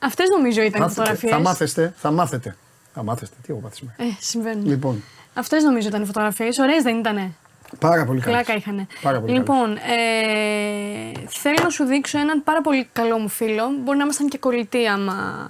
αυτές 0.00 0.28
νομίζω 0.28 0.62
ήταν 0.62 0.80
οι 0.80 0.84
Μάθετε, 0.84 1.00
φωτογραφίες. 1.00 1.32
θα 1.32 1.38
μάθετε, 1.40 1.94
θα 1.96 2.10
μάθετε. 2.10 2.56
Θα 2.94 3.02
μάθετε. 3.02 3.32
Τι 3.42 3.46
εγώ 3.52 3.58
πάθησμα. 3.58 3.94
Ε, 3.96 4.04
συμβαίνουν. 4.20 4.66
Λοιπόν, 4.66 5.02
Αυτές 5.34 5.62
νομίζω 5.62 5.88
ήταν 5.88 6.02
οι 6.02 6.06
φωτογραφίες. 6.06 6.58
Ωραίες 6.58 6.82
δεν 6.82 6.98
ήτανε. 6.98 7.32
πάρα 7.78 8.04
πολύ 8.04 8.20
καλή. 8.20 8.34
Πλάκα 8.36 8.54
είχαν. 8.54 8.86
Πάρα 9.02 9.20
πολύ 9.20 9.32
λοιπόν, 9.32 9.76
ε, 9.76 11.12
θέλω 11.28 11.56
να 11.62 11.68
σου 11.68 11.84
δείξω 11.84 12.18
έναν 12.18 12.42
πάρα 12.44 12.60
πολύ 12.60 12.88
καλό 12.92 13.18
μου 13.18 13.28
φίλο. 13.28 13.64
Μπορεί 13.84 13.96
να 13.98 14.02
ήμασταν 14.04 14.28
και 14.28 14.38
κολλητοί 14.38 14.86
άμα 14.86 15.48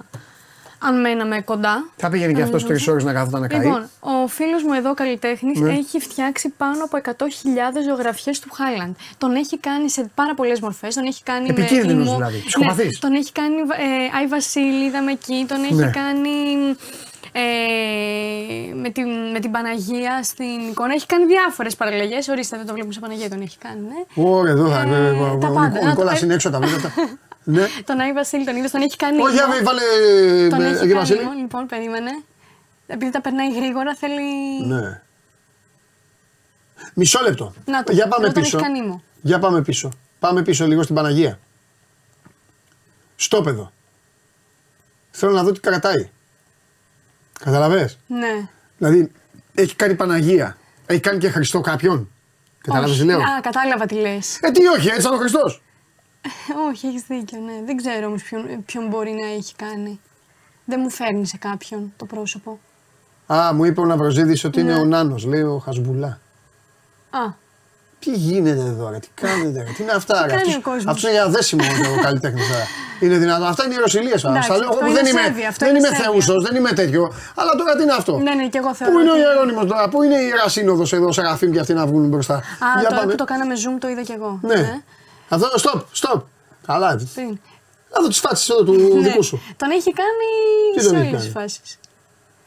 αν 0.87 0.99
μέναμε 1.01 1.41
κοντά. 1.41 1.89
Θα 1.95 2.09
πήγαινε 2.09 2.33
και 2.33 2.41
αυτός 2.41 2.65
τρεις 2.65 2.87
ώρες 2.87 3.03
να 3.03 3.13
κάθονταν 3.13 3.41
να 3.41 3.47
καεί. 3.47 3.59
Λοιπόν, 3.59 3.89
ο 3.99 4.27
φίλος 4.27 4.63
μου 4.63 4.73
εδώ 4.73 4.93
καλλιτέχνης 4.93 5.59
Ναι. 5.59 5.73
έχει 5.73 5.99
φτιάξει 5.99 6.53
πάνω 6.57 6.83
από 6.83 6.97
100.000 6.97 7.81
ζωγραφιές 7.89 8.39
του 8.39 8.49
Χάλαντ. 8.53 8.95
Τον 9.17 9.35
έχει 9.35 9.57
κάνει 9.57 9.89
σε 9.89 10.09
πάρα 10.15 10.33
πολλές 10.33 10.59
μορφές. 10.59 10.95
Τον 10.95 11.05
έχει 11.05 11.23
κάνει. 11.23 11.47
Επικίνδυνος 11.49 11.93
με 11.95 12.01
ημό- 12.03 12.15
δηλαδή, 12.15 12.43
ψυχοπαθής. 12.45 12.83
Ναι, 12.85 13.09
τον 13.09 13.13
έχει 13.13 13.31
κάνει 13.31 13.55
ε, 13.55 14.17
Άι 14.19 14.27
Βασίλη, 14.27 14.85
είδαμε 14.85 15.11
εκεί. 15.11 15.45
Τον 15.47 15.63
έχει 15.63 15.73
Ναι. 15.73 15.89
κάνει. 15.89 16.31
Ε, 17.37 18.73
με, 18.75 18.89
την, 18.89 19.07
με 19.33 19.39
την 19.39 19.51
Παναγία 19.51 20.23
στην 20.23 20.59
εικόνα. 20.71 20.93
Έχει 20.93 21.05
κάνει 21.05 21.25
διάφορες 21.25 21.75
παραλλαγές. 21.75 22.27
Ορίστε, 22.27 22.57
δεν 22.57 22.65
το 22.65 22.71
βλέπουμε 22.73 22.93
σε 22.93 22.99
Παναγία, 22.99 23.29
τον 23.29 23.41
έχει 23.41 23.57
κάνει. 23.57 23.79
Ναι. 23.81 24.23
Ωραία, 24.29 24.51
εδώ 24.51 24.67
θα. 24.69 24.79
Ε, 24.81 25.09
Ο 25.09 25.37
τα 25.41 25.47
πάντα. 25.47 25.69
Νικόλα 25.87 26.11
Να 26.11 26.17
το- 26.17 26.25
είναι 26.25 26.33
έξω 26.33 26.49
τα 26.49 26.57
βλέπετε. 26.59 26.91
Ναι. 27.47 27.67
Τον 27.85 27.99
Άι 27.99 28.13
Βασίλη 28.13 28.45
τον 28.45 28.55
είδες, 28.55 28.71
τον 28.71 28.81
έχει 28.81 28.95
κάνει. 28.95 29.21
Όχι, 29.21 29.35
ήμο. 29.35 29.43
άβε, 29.45 29.61
βάλε. 29.63 29.81
Τον 30.49 30.61
ε, 30.61 30.65
έχει 30.65 30.73
Αγία 30.75 30.79
κάνει. 30.79 30.93
Βασίλη. 30.93 31.21
ήμο, 31.21 31.31
Λοιπόν, 31.31 31.65
περίμενε. 31.65 32.09
Επειδή 32.87 33.11
τα 33.11 33.21
περνάει 33.21 33.53
γρήγορα, 33.53 33.95
θέλει. 33.95 34.65
Ναι. 34.67 35.01
Μισό 36.93 37.21
λεπτό. 37.21 37.53
Να 37.65 37.83
το, 37.83 37.91
Για 37.93 38.07
πάμε 38.07 38.25
εδώ 38.25 38.33
τον 38.33 38.43
πίσω. 38.43 38.57
έχει 38.57 38.65
κάνει 38.67 38.79
ήμο. 38.79 39.03
Για 39.21 39.39
πάμε 39.39 39.61
πίσω. 39.61 39.89
Πάμε 40.19 40.41
πίσω 40.41 40.67
λίγο 40.67 40.83
στην 40.83 40.95
Παναγία. 40.95 41.39
Στόπεδο. 43.15 43.71
Θέλω 45.11 45.31
να 45.31 45.43
δω 45.43 45.51
τι 45.51 45.59
κρατάει. 45.59 46.09
Καταλαβες; 47.39 47.97
Ναι. 48.07 48.49
Δηλαδή, 48.77 49.11
έχει 49.55 49.75
κάνει 49.75 49.95
Παναγία. 49.95 50.57
Έχει 50.85 50.99
κάνει 50.99 51.17
και 51.17 51.29
Χριστό 51.29 51.61
κάποιον. 51.61 52.09
Κατάλαβες 52.61 52.95
τι 52.95 53.01
Όχι. 53.01 53.09
λέω; 53.11 53.19
Α, 53.19 53.39
κατάλαβα 53.41 53.85
τι 53.85 53.95
λες. 53.95 54.39
Ε, 54.41 54.51
τι 54.51 54.67
όχι, 54.67 54.87
έτσι 54.87 54.99
ήταν 54.99 55.13
ο 55.13 55.17
Χριστός. 55.17 55.61
Όχι, 56.69 56.87
έχεις 56.87 57.01
δίκιο, 57.07 57.39
ναι. 57.39 57.53
Δεν 57.65 57.77
ξέρω 57.77 58.07
όμως 58.07 58.23
ποιον, 58.23 58.63
ποιον 58.65 58.87
μπορεί 58.87 59.11
να 59.11 59.27
έχει 59.27 59.55
κάνει. 59.55 59.99
Δεν 60.65 60.79
μου 60.83 60.89
φέρνει 60.89 61.27
σε 61.27 61.37
κάποιον 61.37 61.93
το 61.97 62.05
πρόσωπο. 62.05 62.59
Α, 63.33 63.53
μου 63.53 63.65
είπε 63.65 63.81
ο 63.81 63.85
Ναυροζίδης 63.85 64.43
ότι 64.43 64.63
Ναι. 64.63 64.71
είναι 64.71 64.79
ο 64.79 64.83
Νάνος, 64.85 65.25
λέει 65.25 65.41
ο 65.41 65.57
Χασμπουλά. 65.65 66.19
Α, 67.09 67.19
Τι 67.99 68.11
γίνεται 68.11 68.49
εδώ, 68.49 68.89
ρε, 68.89 68.99
τι 68.99 69.07
κάνετε, 69.13 69.63
ρε, 69.63 69.71
τι 69.75 69.83
είναι 69.83 69.91
αυτά, 69.91 70.21
ρε. 70.21 70.27
κάνει 70.27 70.41
Αυτός, 70.41 70.55
ο 70.55 70.61
κόσμος; 70.61 70.85
αυτός 70.85 71.03
είναι 71.03 71.11
για 71.11 71.29
δέσιμο 71.29 71.63
ο 71.97 72.01
καλλιτέχνης 72.01 72.47
τώρα. 72.47 72.63
Είναι 72.99 73.17
δυνατόν. 73.17 73.47
Αυτά 73.47 73.65
είναι 73.65 73.73
οι 73.73 73.77
Ρωσιλίε 73.77 74.15
τώρα. 74.19 74.29
Εντάξει, 74.29 74.47
Στα 74.49 74.57
λέω, 74.57 74.69
αυτό 74.69 74.79
εγώ 74.85 74.85
που 74.85 74.91
είναι 74.91 75.01
δεν 75.01 75.11
είμαι, 75.11 75.21
σέβεια, 75.21 75.47
αυτό 75.47 75.65
δεν 75.65 75.75
είναι 75.75 75.87
είμαι 75.87 75.95
σέβεια. 75.97 76.11
θεούσος, 76.11 76.43
δεν 76.43 76.55
είμαι 76.55 76.71
τέτοιο. 76.71 77.13
Αλλά 77.35 77.51
τώρα 77.55 77.75
τι 77.75 77.83
είναι 77.83 77.93
αυτό; 77.93 78.17
ναι, 78.17 78.33
ναι, 78.33 78.47
και 78.47 78.57
εγώ 78.57 78.73
θεωρώ. 78.75 78.93
Πού 78.93 78.99
είναι 78.99 79.09
ο 79.09 79.13
ότι- 79.13 79.21
Ιερόνιμος 79.23 79.65
τώρα, 79.65 79.89
πού 79.89 80.03
είναι 80.03 80.15
η 80.15 80.25
Ιερασύνοδος 80.25 80.93
εδώ, 80.93 81.11
Σεραφείμ 81.11 81.51
και 81.51 81.59
αυτοί 81.59 81.73
να 81.73 81.85
βγουν 81.87 82.07
μπροστά; 82.07 82.35
Α, 82.35 82.41
Για 82.79 82.89
τώρα 82.89 82.99
πάμε. 83.01 83.11
που 83.11 83.17
το 83.17 83.25
κάναμε 83.25 83.53
zoom 83.63 83.77
το 83.79 83.87
είδα 83.87 84.01
κι 84.01 84.11
εγώ. 84.11 84.39
Ναι. 84.41 84.81
Αυτό, 85.29 85.47
stop, 85.61 85.79
stop. 86.01 86.21
Καλά. 86.67 86.95
Τι; 86.95 87.03
Αυτό 87.97 88.07
τις 88.07 88.19
φάτσες 88.19 88.49
εδώ 88.49 88.63
του 88.63 88.73
Ναι. 88.73 89.07
δικού 89.07 89.23
σου. 89.23 89.41
Τον 89.57 89.69
έχει 89.71 89.93
κάνει 89.93 90.27
Τι 90.75 90.81
σε 90.83 90.87
τον 90.87 90.97
έχει 90.97 91.07
όλες 91.07 91.23
τις 91.23 91.33
κάνει; 91.33 91.45
φάσεις. 91.47 91.79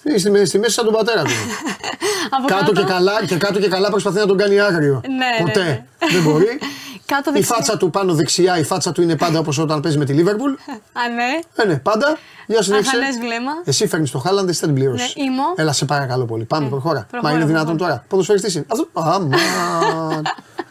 Είναι 0.04 0.18
στη, 0.18 0.46
στη 0.46 0.58
μέση 0.58 0.72
σαν 0.72 0.84
τον 0.84 0.94
πατέρα 0.94 1.22
του. 1.22 1.30
Από 2.38 2.46
κάτω, 2.46 2.72
και 2.72 2.82
καλά, 2.82 3.24
και 3.26 3.36
κάτω 3.36 3.58
και 3.60 3.68
καλά 3.68 3.90
προσπαθεί 3.90 4.18
να 4.18 4.26
τον 4.26 4.36
κάνει 4.36 4.60
άγριο. 4.60 5.00
Ναι, 5.08 5.44
Ποτέ. 5.46 5.62
ναι, 5.64 5.84
Δεν 6.12 6.22
μπορεί. 6.22 6.58
Κάτω 7.06 7.30
η 7.30 7.32
δεξιά. 7.32 7.54
φάτσα 7.54 7.76
του 7.76 7.90
πάνω 7.90 8.14
δεξιά, 8.14 8.58
η 8.58 8.62
φάτσα 8.64 8.92
του 8.92 9.02
είναι 9.02 9.16
πάντα 9.16 9.38
όπως 9.38 9.58
όταν 9.58 9.80
παίζει 9.80 9.98
με 9.98 10.04
τη 10.04 10.12
Λίβερπουλ. 10.12 10.50
Α, 10.52 11.08
ναι. 11.14 11.38
Ε, 11.62 11.66
ναι, 11.66 11.78
πάντα. 11.78 12.18
Για 12.46 12.62
συνέχισε. 12.62 12.96
Αχανές 12.96 13.18
βλέμμα. 13.18 13.52
Εσύ 13.64 13.86
φέρνεις 13.86 14.10
το 14.10 14.18
Χάλαντ, 14.18 14.48
εσύ 14.48 14.60
θα 14.60 14.66
την 14.66 14.74
πληρώσεις. 14.74 15.16
Ναι, 15.16 15.22
ήμο. 15.24 15.42
Έλα, 15.56 15.72
σε 15.72 15.84
παρακαλώ 15.84 16.24
πολύ. 16.24 16.44
Πάμε, 16.44 16.64
Ναι, 16.64 16.70
προχώρα. 16.70 17.06
προχώρα, 17.10 17.32
Μα 17.32 17.38
είναι 17.38 17.46
δυνατόν 17.46 17.76
προχώρα. 17.76 17.94
τώρα. 17.94 18.04
Ποδοσφαιριστή 18.08 18.52
είναι. 18.56 18.66
Αυτό. 18.68 18.88
Αμάν. 18.92 19.32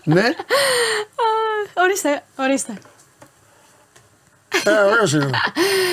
ναι. 0.07 0.21
Α, 0.23 1.25
Ορίστε, 1.73 2.23
ορίστε. 2.35 2.77
Ε, 4.63 4.71
ωραίος 4.71 5.13
είναι. 5.13 5.29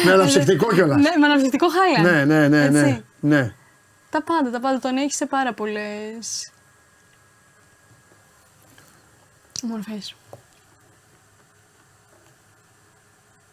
Με 0.04 0.12
αναψυκτικό 0.12 0.72
κιόλας. 0.72 0.96
Ναι, 0.96 1.10
με 1.18 1.26
αναψυκτικό 1.26 1.66
χάλα. 1.68 2.10
Ναι, 2.10 2.24
ναι, 2.24 2.48
ναι, 2.48 2.68
ναι. 2.68 2.78
Έτσι. 2.80 3.04
ναι. 3.20 3.54
Τα 4.10 4.22
πάντα, 4.22 4.50
τα 4.50 4.60
πάντα. 4.60 4.78
Τον 4.78 4.96
έχεις 4.96 5.16
σε 5.16 5.26
πάρα 5.26 5.52
πολλές. 5.52 6.52
Μορφές. 9.62 10.14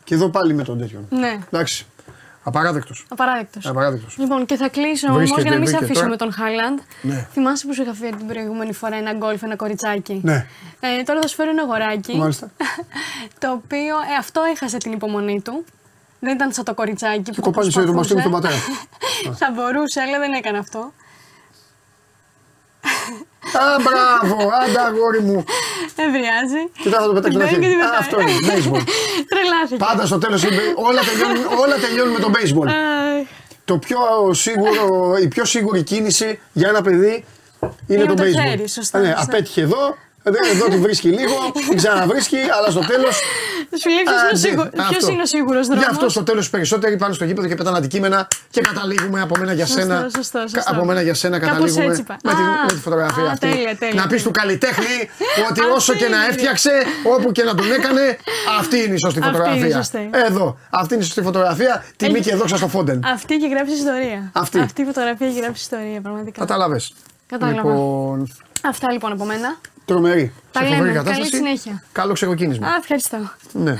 Και 0.03 0.13
εδώ 0.13 0.29
πάλι 0.29 0.53
με 0.53 0.63
τον 0.63 0.77
τέτοιον. 0.79 1.07
Ναι, 1.09 1.39
Εντάξει. 1.47 1.85
Απαράδεκτος. 2.43 3.05
απαράδεκτος. 3.09 3.65
Απαράδεκτος. 3.65 4.17
Λοιπόν, 4.17 4.45
και 4.45 4.55
θα 4.55 4.69
κλείσω 4.69 5.07
όμως 5.07 5.17
Βρίσκεται, 5.19 5.41
για 5.41 5.51
να 5.51 5.57
μην 5.57 5.67
σε 5.67 5.71
βρήκε 5.77 5.85
αφήσω 5.85 5.99
τώρα. 5.99 6.11
με 6.11 6.17
τον 6.17 6.33
Χάλαντ. 6.33 6.79
Ναι. 7.01 7.27
Θυμάσαι 7.31 7.67
που 7.67 7.73
σου 7.73 7.81
είχα 7.81 7.93
φέρει 7.93 8.15
την 8.15 8.27
προηγούμενη 8.27 8.73
φορά 8.73 8.95
ένα 8.95 9.13
γκολφ, 9.13 9.43
ένα 9.43 9.55
κοριτσάκι; 9.55 10.19
Ναι. 10.23 10.45
Ε, 10.79 11.03
τώρα 11.03 11.21
θα 11.21 11.27
σου 11.27 11.35
φέρω 11.35 11.49
ένα 11.49 11.61
αγοράκι. 11.61 12.17
Μάλιστα. 12.17 12.51
το 13.41 13.51
οποίο 13.51 13.95
ε, 14.11 14.15
αυτό 14.19 14.41
έχασε 14.53 14.77
την 14.77 14.91
υπομονή 14.91 15.41
του. 15.41 15.65
Δεν 16.19 16.33
ήταν 16.35 16.51
σαν 16.53 16.63
το 16.63 16.73
κοριτσάκι 16.73 17.17
που 17.21 17.31
Και 17.31 17.41
το 17.41 17.41
κοπάνισε 17.41 17.79
το 17.79 17.91
προσπαθούσε. 17.91 18.13
μαστί 18.13 18.15
με 18.15 18.21
τον 18.21 18.31
πατέρα. 18.31 18.55
θα 19.41 19.51
μπορούσε, 19.55 20.01
αλλά 20.01 20.19
δεν 20.19 20.33
έκανε 20.33 20.57
αυτό. 20.57 20.93
Α, 23.63 23.63
μπράβο, 23.85 24.35
άντε 24.61 24.79
αγόρι 24.87 25.19
μου. 25.21 25.43
Εβριάζει. 25.95 26.61
Κοιτά, 26.83 26.97
θα 26.99 27.05
το 27.07 27.13
πετάξει 27.13 27.37
ένα 27.37 27.45
Μπαίνει 27.45 27.57
και 27.59 27.67
χέρι. 27.67 27.79
τη 27.79 27.85
Α, 27.85 27.87
πετάει. 27.87 27.99
αυτό 27.99 28.19
είναι. 28.21 28.31
Baseball. 28.49 28.83
Τρελάθηκε. 29.31 29.75
Πάντα 29.85 30.05
στο 30.05 30.17
τέλος 30.17 30.43
όλα, 30.75 31.01
τελειώνουν, 31.09 31.43
όλα 31.63 31.75
τελειώνουν 31.75 32.13
με 32.13 32.19
το 32.19 32.31
baseball. 32.35 32.67
Αχ, 32.67 33.27
το 33.65 33.77
πιο 33.77 33.97
σίγουρο, 34.33 35.15
η 35.23 35.27
πιο 35.27 35.45
σίγουρη 35.45 35.83
κίνηση 35.83 36.39
για 36.53 36.69
ένα 36.69 36.81
παιδί 36.81 37.25
είναι, 37.87 38.01
Είναι 38.01 38.05
το 38.05 38.13
το 38.13 38.23
baseball. 38.23 38.45
χέρι, 38.49 38.67
σωστά, 38.69 38.99
Ναι, 38.99 39.05
σωστά. 39.07 39.21
απέτυχε 39.21 39.61
εδώ, 39.61 39.95
εδώ 40.23 40.65
τη 40.69 40.77
βρίσκει 40.77 41.07
λίγο, 41.07 41.35
την 41.67 41.77
ξαναβρίσκει, 41.77 42.37
αλλά 42.57 42.69
στο 42.69 42.79
τέλος. 42.79 43.19
Σου 43.81 43.89
λέει 43.89 44.03
ποιος 44.03 44.21
είναι 44.21 44.31
ο 44.33 44.35
σίγου- 44.35 44.69
ποιος 44.89 45.07
είναι 45.13 45.21
ο 45.21 45.25
σίγουρος 45.25 45.67
Γι' 45.67 45.73
δρόμος; 45.73 45.87
αυτό 45.89 46.09
στο 46.09 46.23
τέλος 46.23 46.49
περισσότεροι 46.49 46.97
πάνε 46.97 47.13
στο 47.13 47.25
γήπεδο 47.25 47.47
και 47.47 47.55
πετάνε 47.55 47.77
αντικείμενα 47.77 48.27
και 48.49 48.61
καταλήγουμε 48.61 49.21
από 49.21 49.35
μένα 49.39 49.53
για 49.53 49.65
Σωστό, 49.65 49.81
σένα. 49.81 50.07
σωστό, 50.15 50.39
κα- 50.39 50.47
σωστό. 50.47 50.71
Από 50.71 50.85
μένα 50.85 51.01
για 51.01 51.13
σένα 51.13 51.39
Κάπως 51.39 51.53
καταλήγουμε 51.55 51.85
έτσι 51.85 52.03
πάει. 52.03 52.17
με, 52.23 52.31
τη, 52.31 52.41
Α, 52.41 52.65
με 52.67 52.73
τη 52.73 52.79
φωτογραφία 52.79 53.23
α, 53.23 53.31
αυτή. 53.31 53.47
τέλεια, 53.47 53.75
τέλεια, 53.77 53.93
να 53.95 54.01
πεις 54.01 54.09
τέλεια. 54.09 54.23
του 54.23 54.31
καλλιτέχνη 54.31 54.95
ότι 55.49 55.59
Αυτή 55.61 55.71
όσο 55.75 55.93
και 55.93 56.07
να 56.07 56.15
είναι. 56.17 56.25
έφτιαξε, 56.29 56.71
όπου 57.15 57.31
και 57.31 57.43
να 57.43 57.55
τον 57.55 57.71
έκανε, 57.71 58.17
αυτή 58.59 58.77
είναι 58.83 58.93
η 58.93 58.97
σωστή 59.05 59.19
Αυτή 59.19 59.19
είναι 59.19 59.27
η 59.27 59.31
φωτογραφία. 59.39 59.75
σωστή. 59.75 60.09
Εδώ, 60.27 60.57
αυτή 60.69 60.93
είναι 60.93 61.03
η 61.03 61.05
σωστή 61.05 61.21
φωτογραφία. 61.21 61.85
Τιμή 61.97 62.13
Έχει- 62.19 62.29
και 62.29 62.35
δόξα 62.35 62.57
στο 62.57 62.67
Φόντεν. 62.67 63.03
Αυτή 63.13 63.33
έχει 63.33 63.49
γράψει 63.49 63.73
ιστορία. 63.73 64.29
Αυτή. 64.33 64.59
Αυτή 64.59 64.81
η 64.81 64.85
φωτογραφία 64.85 65.27
έχει 65.27 65.39
γράψει 65.39 65.61
ιστορία, 65.61 66.01
πραγματικά. 66.01 66.39
Κατάλαβες. 66.39 66.93
Κατάλαβα. 67.27 67.57
Λοιπόν, 67.57 68.31
Αυτά 68.63 68.91
λοιπόν 68.91 69.11
από 69.11 69.25
μένα. 69.25 69.57
Τρομερή. 69.85 70.33
Τα 70.51 70.59
Σε 70.59 70.65
λέμε. 70.65 70.75
φοβερή 70.77 70.93
Καλή 70.95 71.05
κατάσταση. 71.07 71.35
συνέχεια. 71.35 71.83
Καλό 71.91 72.13
ξεκοκκίνισμα. 72.13 72.67
Α, 72.67 72.75
ευχαριστώ. 72.75 73.31
Ναι. 73.53 73.75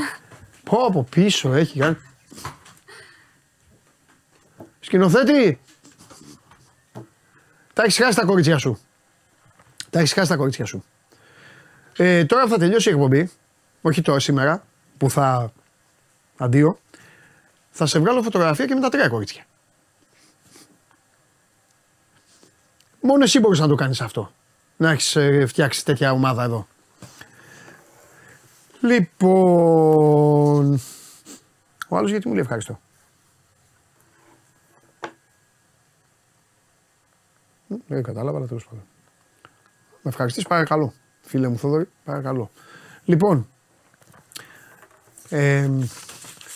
Πω 0.64 0.78
από 0.78 1.03
πίσω 1.03 1.53
έχει 1.53 1.80
κάνει. 1.80 1.98
Σκηνοθέτη! 4.80 5.60
Τα 7.73 7.84
έχεις 7.84 7.98
χάσει 7.98 8.15
τα 8.18 8.26
κορίτσια 8.26 8.57
σου. 8.57 8.80
Τα 9.90 9.99
έχεις 9.99 10.14
χάσει 10.14 10.30
τα 10.30 10.36
κορίτσια 10.36 10.65
σου. 10.65 10.84
Ε, 11.98 12.26
τώρα 12.26 12.48
θα 12.48 12.57
τελειώσει 12.57 12.90
η 12.90 12.91
εκπομπή. 12.91 13.32
Όχι 13.82 14.02
τώρα 14.02 14.19
σήμερα, 14.19 14.64
που 14.98 15.10
θα. 15.10 15.53
Αντίο. 16.38 16.80
Θα 17.72 17.86
σε 17.86 17.99
βγάλω 17.99 18.22
φωτογραφία 18.23 18.65
και 18.65 18.73
με 18.73 18.80
τα 18.82 18.90
τρία 18.90 19.07
κορίτσια. 19.07 19.44
Μόνο 23.02 23.23
εσύ 23.23 23.40
μπορείς 23.40 23.60
να 23.60 23.68
το 23.68 23.76
κάνεις 23.76 24.02
αυτό. 24.02 24.32
Να 24.77 24.89
έχεις 24.91 25.15
ε, 25.15 25.45
φτιάξεις 25.45 25.84
τέτοια 25.84 26.11
ομάδα 26.11 26.43
εδώ. 26.43 26.68
Λοιπόν. 28.81 30.80
Ο 31.88 31.98
άλλος 31.98 32.10
γιατί 32.10 32.27
μου 32.27 32.34
λέει 32.34 32.43
ευχαριστώ; 32.43 32.80
Μ, 37.68 37.76
Δεν 37.88 38.03
κατάλαβα, 38.03 38.38
αλλά 38.38 38.48
τέλος 38.48 38.65
πάντων. 38.65 38.84
Με 40.02 40.10
ευχαριστείς 40.10 40.48
παρακαλώ. 40.48 40.93
Φίλε 41.22 41.48
μου 41.48 41.57
Θόδωρη, 41.57 41.89
παρακαλώ. 42.03 42.52
Λοιπόν, 43.06 43.48
ε, 45.30 45.69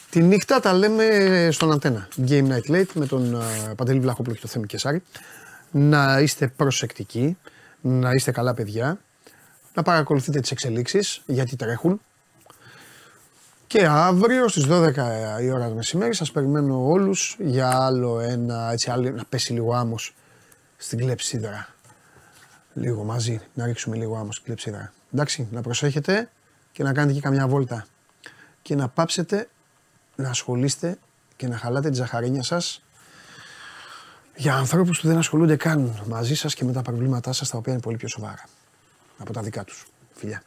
τη 0.09 0.21
νύχτα 0.21 0.59
τα 0.59 0.73
λέμε 0.73 1.49
στον 1.51 1.71
αντένα. 1.71 2.07
Game 2.27 2.47
Night 2.47 2.71
Late 2.71 2.93
με 2.93 3.05
τον 3.05 3.35
α, 3.35 3.75
Παντελή 3.75 3.99
Βλαχόπουλο 3.99 4.35
και 4.35 4.41
το 4.41 4.47
Θέμη 4.47 4.65
Κεσάρη. 4.65 5.03
Να 5.71 6.19
είστε 6.19 6.47
προσεκτικοί, 6.47 7.37
να 7.88 8.12
είστε 8.12 8.32
καλά 8.32 8.53
παιδιά, 8.53 8.99
να 9.74 9.84
παρακολουθείτε 9.84 10.40
τις 10.40 10.52
εξελίξεις 10.52 11.22
γιατί 11.26 11.56
τρέχουν. 11.56 12.02
Και 13.68 13.86
αύριο 13.86 14.48
στις 14.48 14.66
12 14.70 15.40
η 15.41 15.52
ώρα 15.52 15.68
το 15.68 15.74
μεσημέρι 15.76 16.16
σας 16.16 16.32
περιμένω 16.32 16.88
όλους 16.88 17.38
για 17.40 17.70
άλλο 17.70 18.20
ένα, 18.20 18.72
έτσι 18.72 18.91
άλλο, 18.91 19.10
να 19.10 19.26
πέσει 19.26 19.53
λίγο 19.53 19.74
άμμος 19.74 20.16
στην 20.78 20.99
κλεψίδρα. 20.99 21.68
Λίγο 22.74 23.03
μαζί, 23.03 23.41
να 23.53 23.66
ρίξουμε 23.66 23.95
λίγο 23.95 24.16
άμμος 24.18 24.36
στην 24.36 24.45
κλεψίδρα. 24.45 24.94
Εντάξει, 25.14 25.48
να 25.52 25.62
προσέχετε 25.62 26.30
και 26.72 26.84
να 26.84 26.94
κάνετε 26.94 27.14
και 27.14 27.22
καμιά 27.22 27.48
βόλτα. 27.48 27.86
Και 28.62 28.76
να 28.76 28.88
πάψετε 28.88 29.49
να 30.16 30.30
ασχολείστε 30.30 30.98
και 31.36 31.48
να 31.48 31.57
χαλάτε 31.57 31.90
τη 31.90 31.95
ζαχαρίνια 31.95 32.44
σας 32.44 32.85
για 34.36 34.56
ανθρώπους 34.56 35.02
που 35.02 35.07
δεν 35.07 35.18
ασχολούνται 35.18 35.56
καν 35.56 36.03
μαζί 36.07 36.36
σας 36.36 36.53
και 36.53 36.66
με 36.66 36.72
τα 36.72 36.82
προβλήματά 36.82 37.34
σας 37.34 37.49
τα 37.49 37.57
οποία 37.57 37.74
είναι 37.74 37.82
πολύ 37.82 37.98
πιο 37.98 38.07
σοβαρά 38.07 38.44
από 39.18 39.34
τα 39.34 39.41
δικά 39.41 39.64
τους. 39.64 39.86
Φιλιά. 40.16 40.44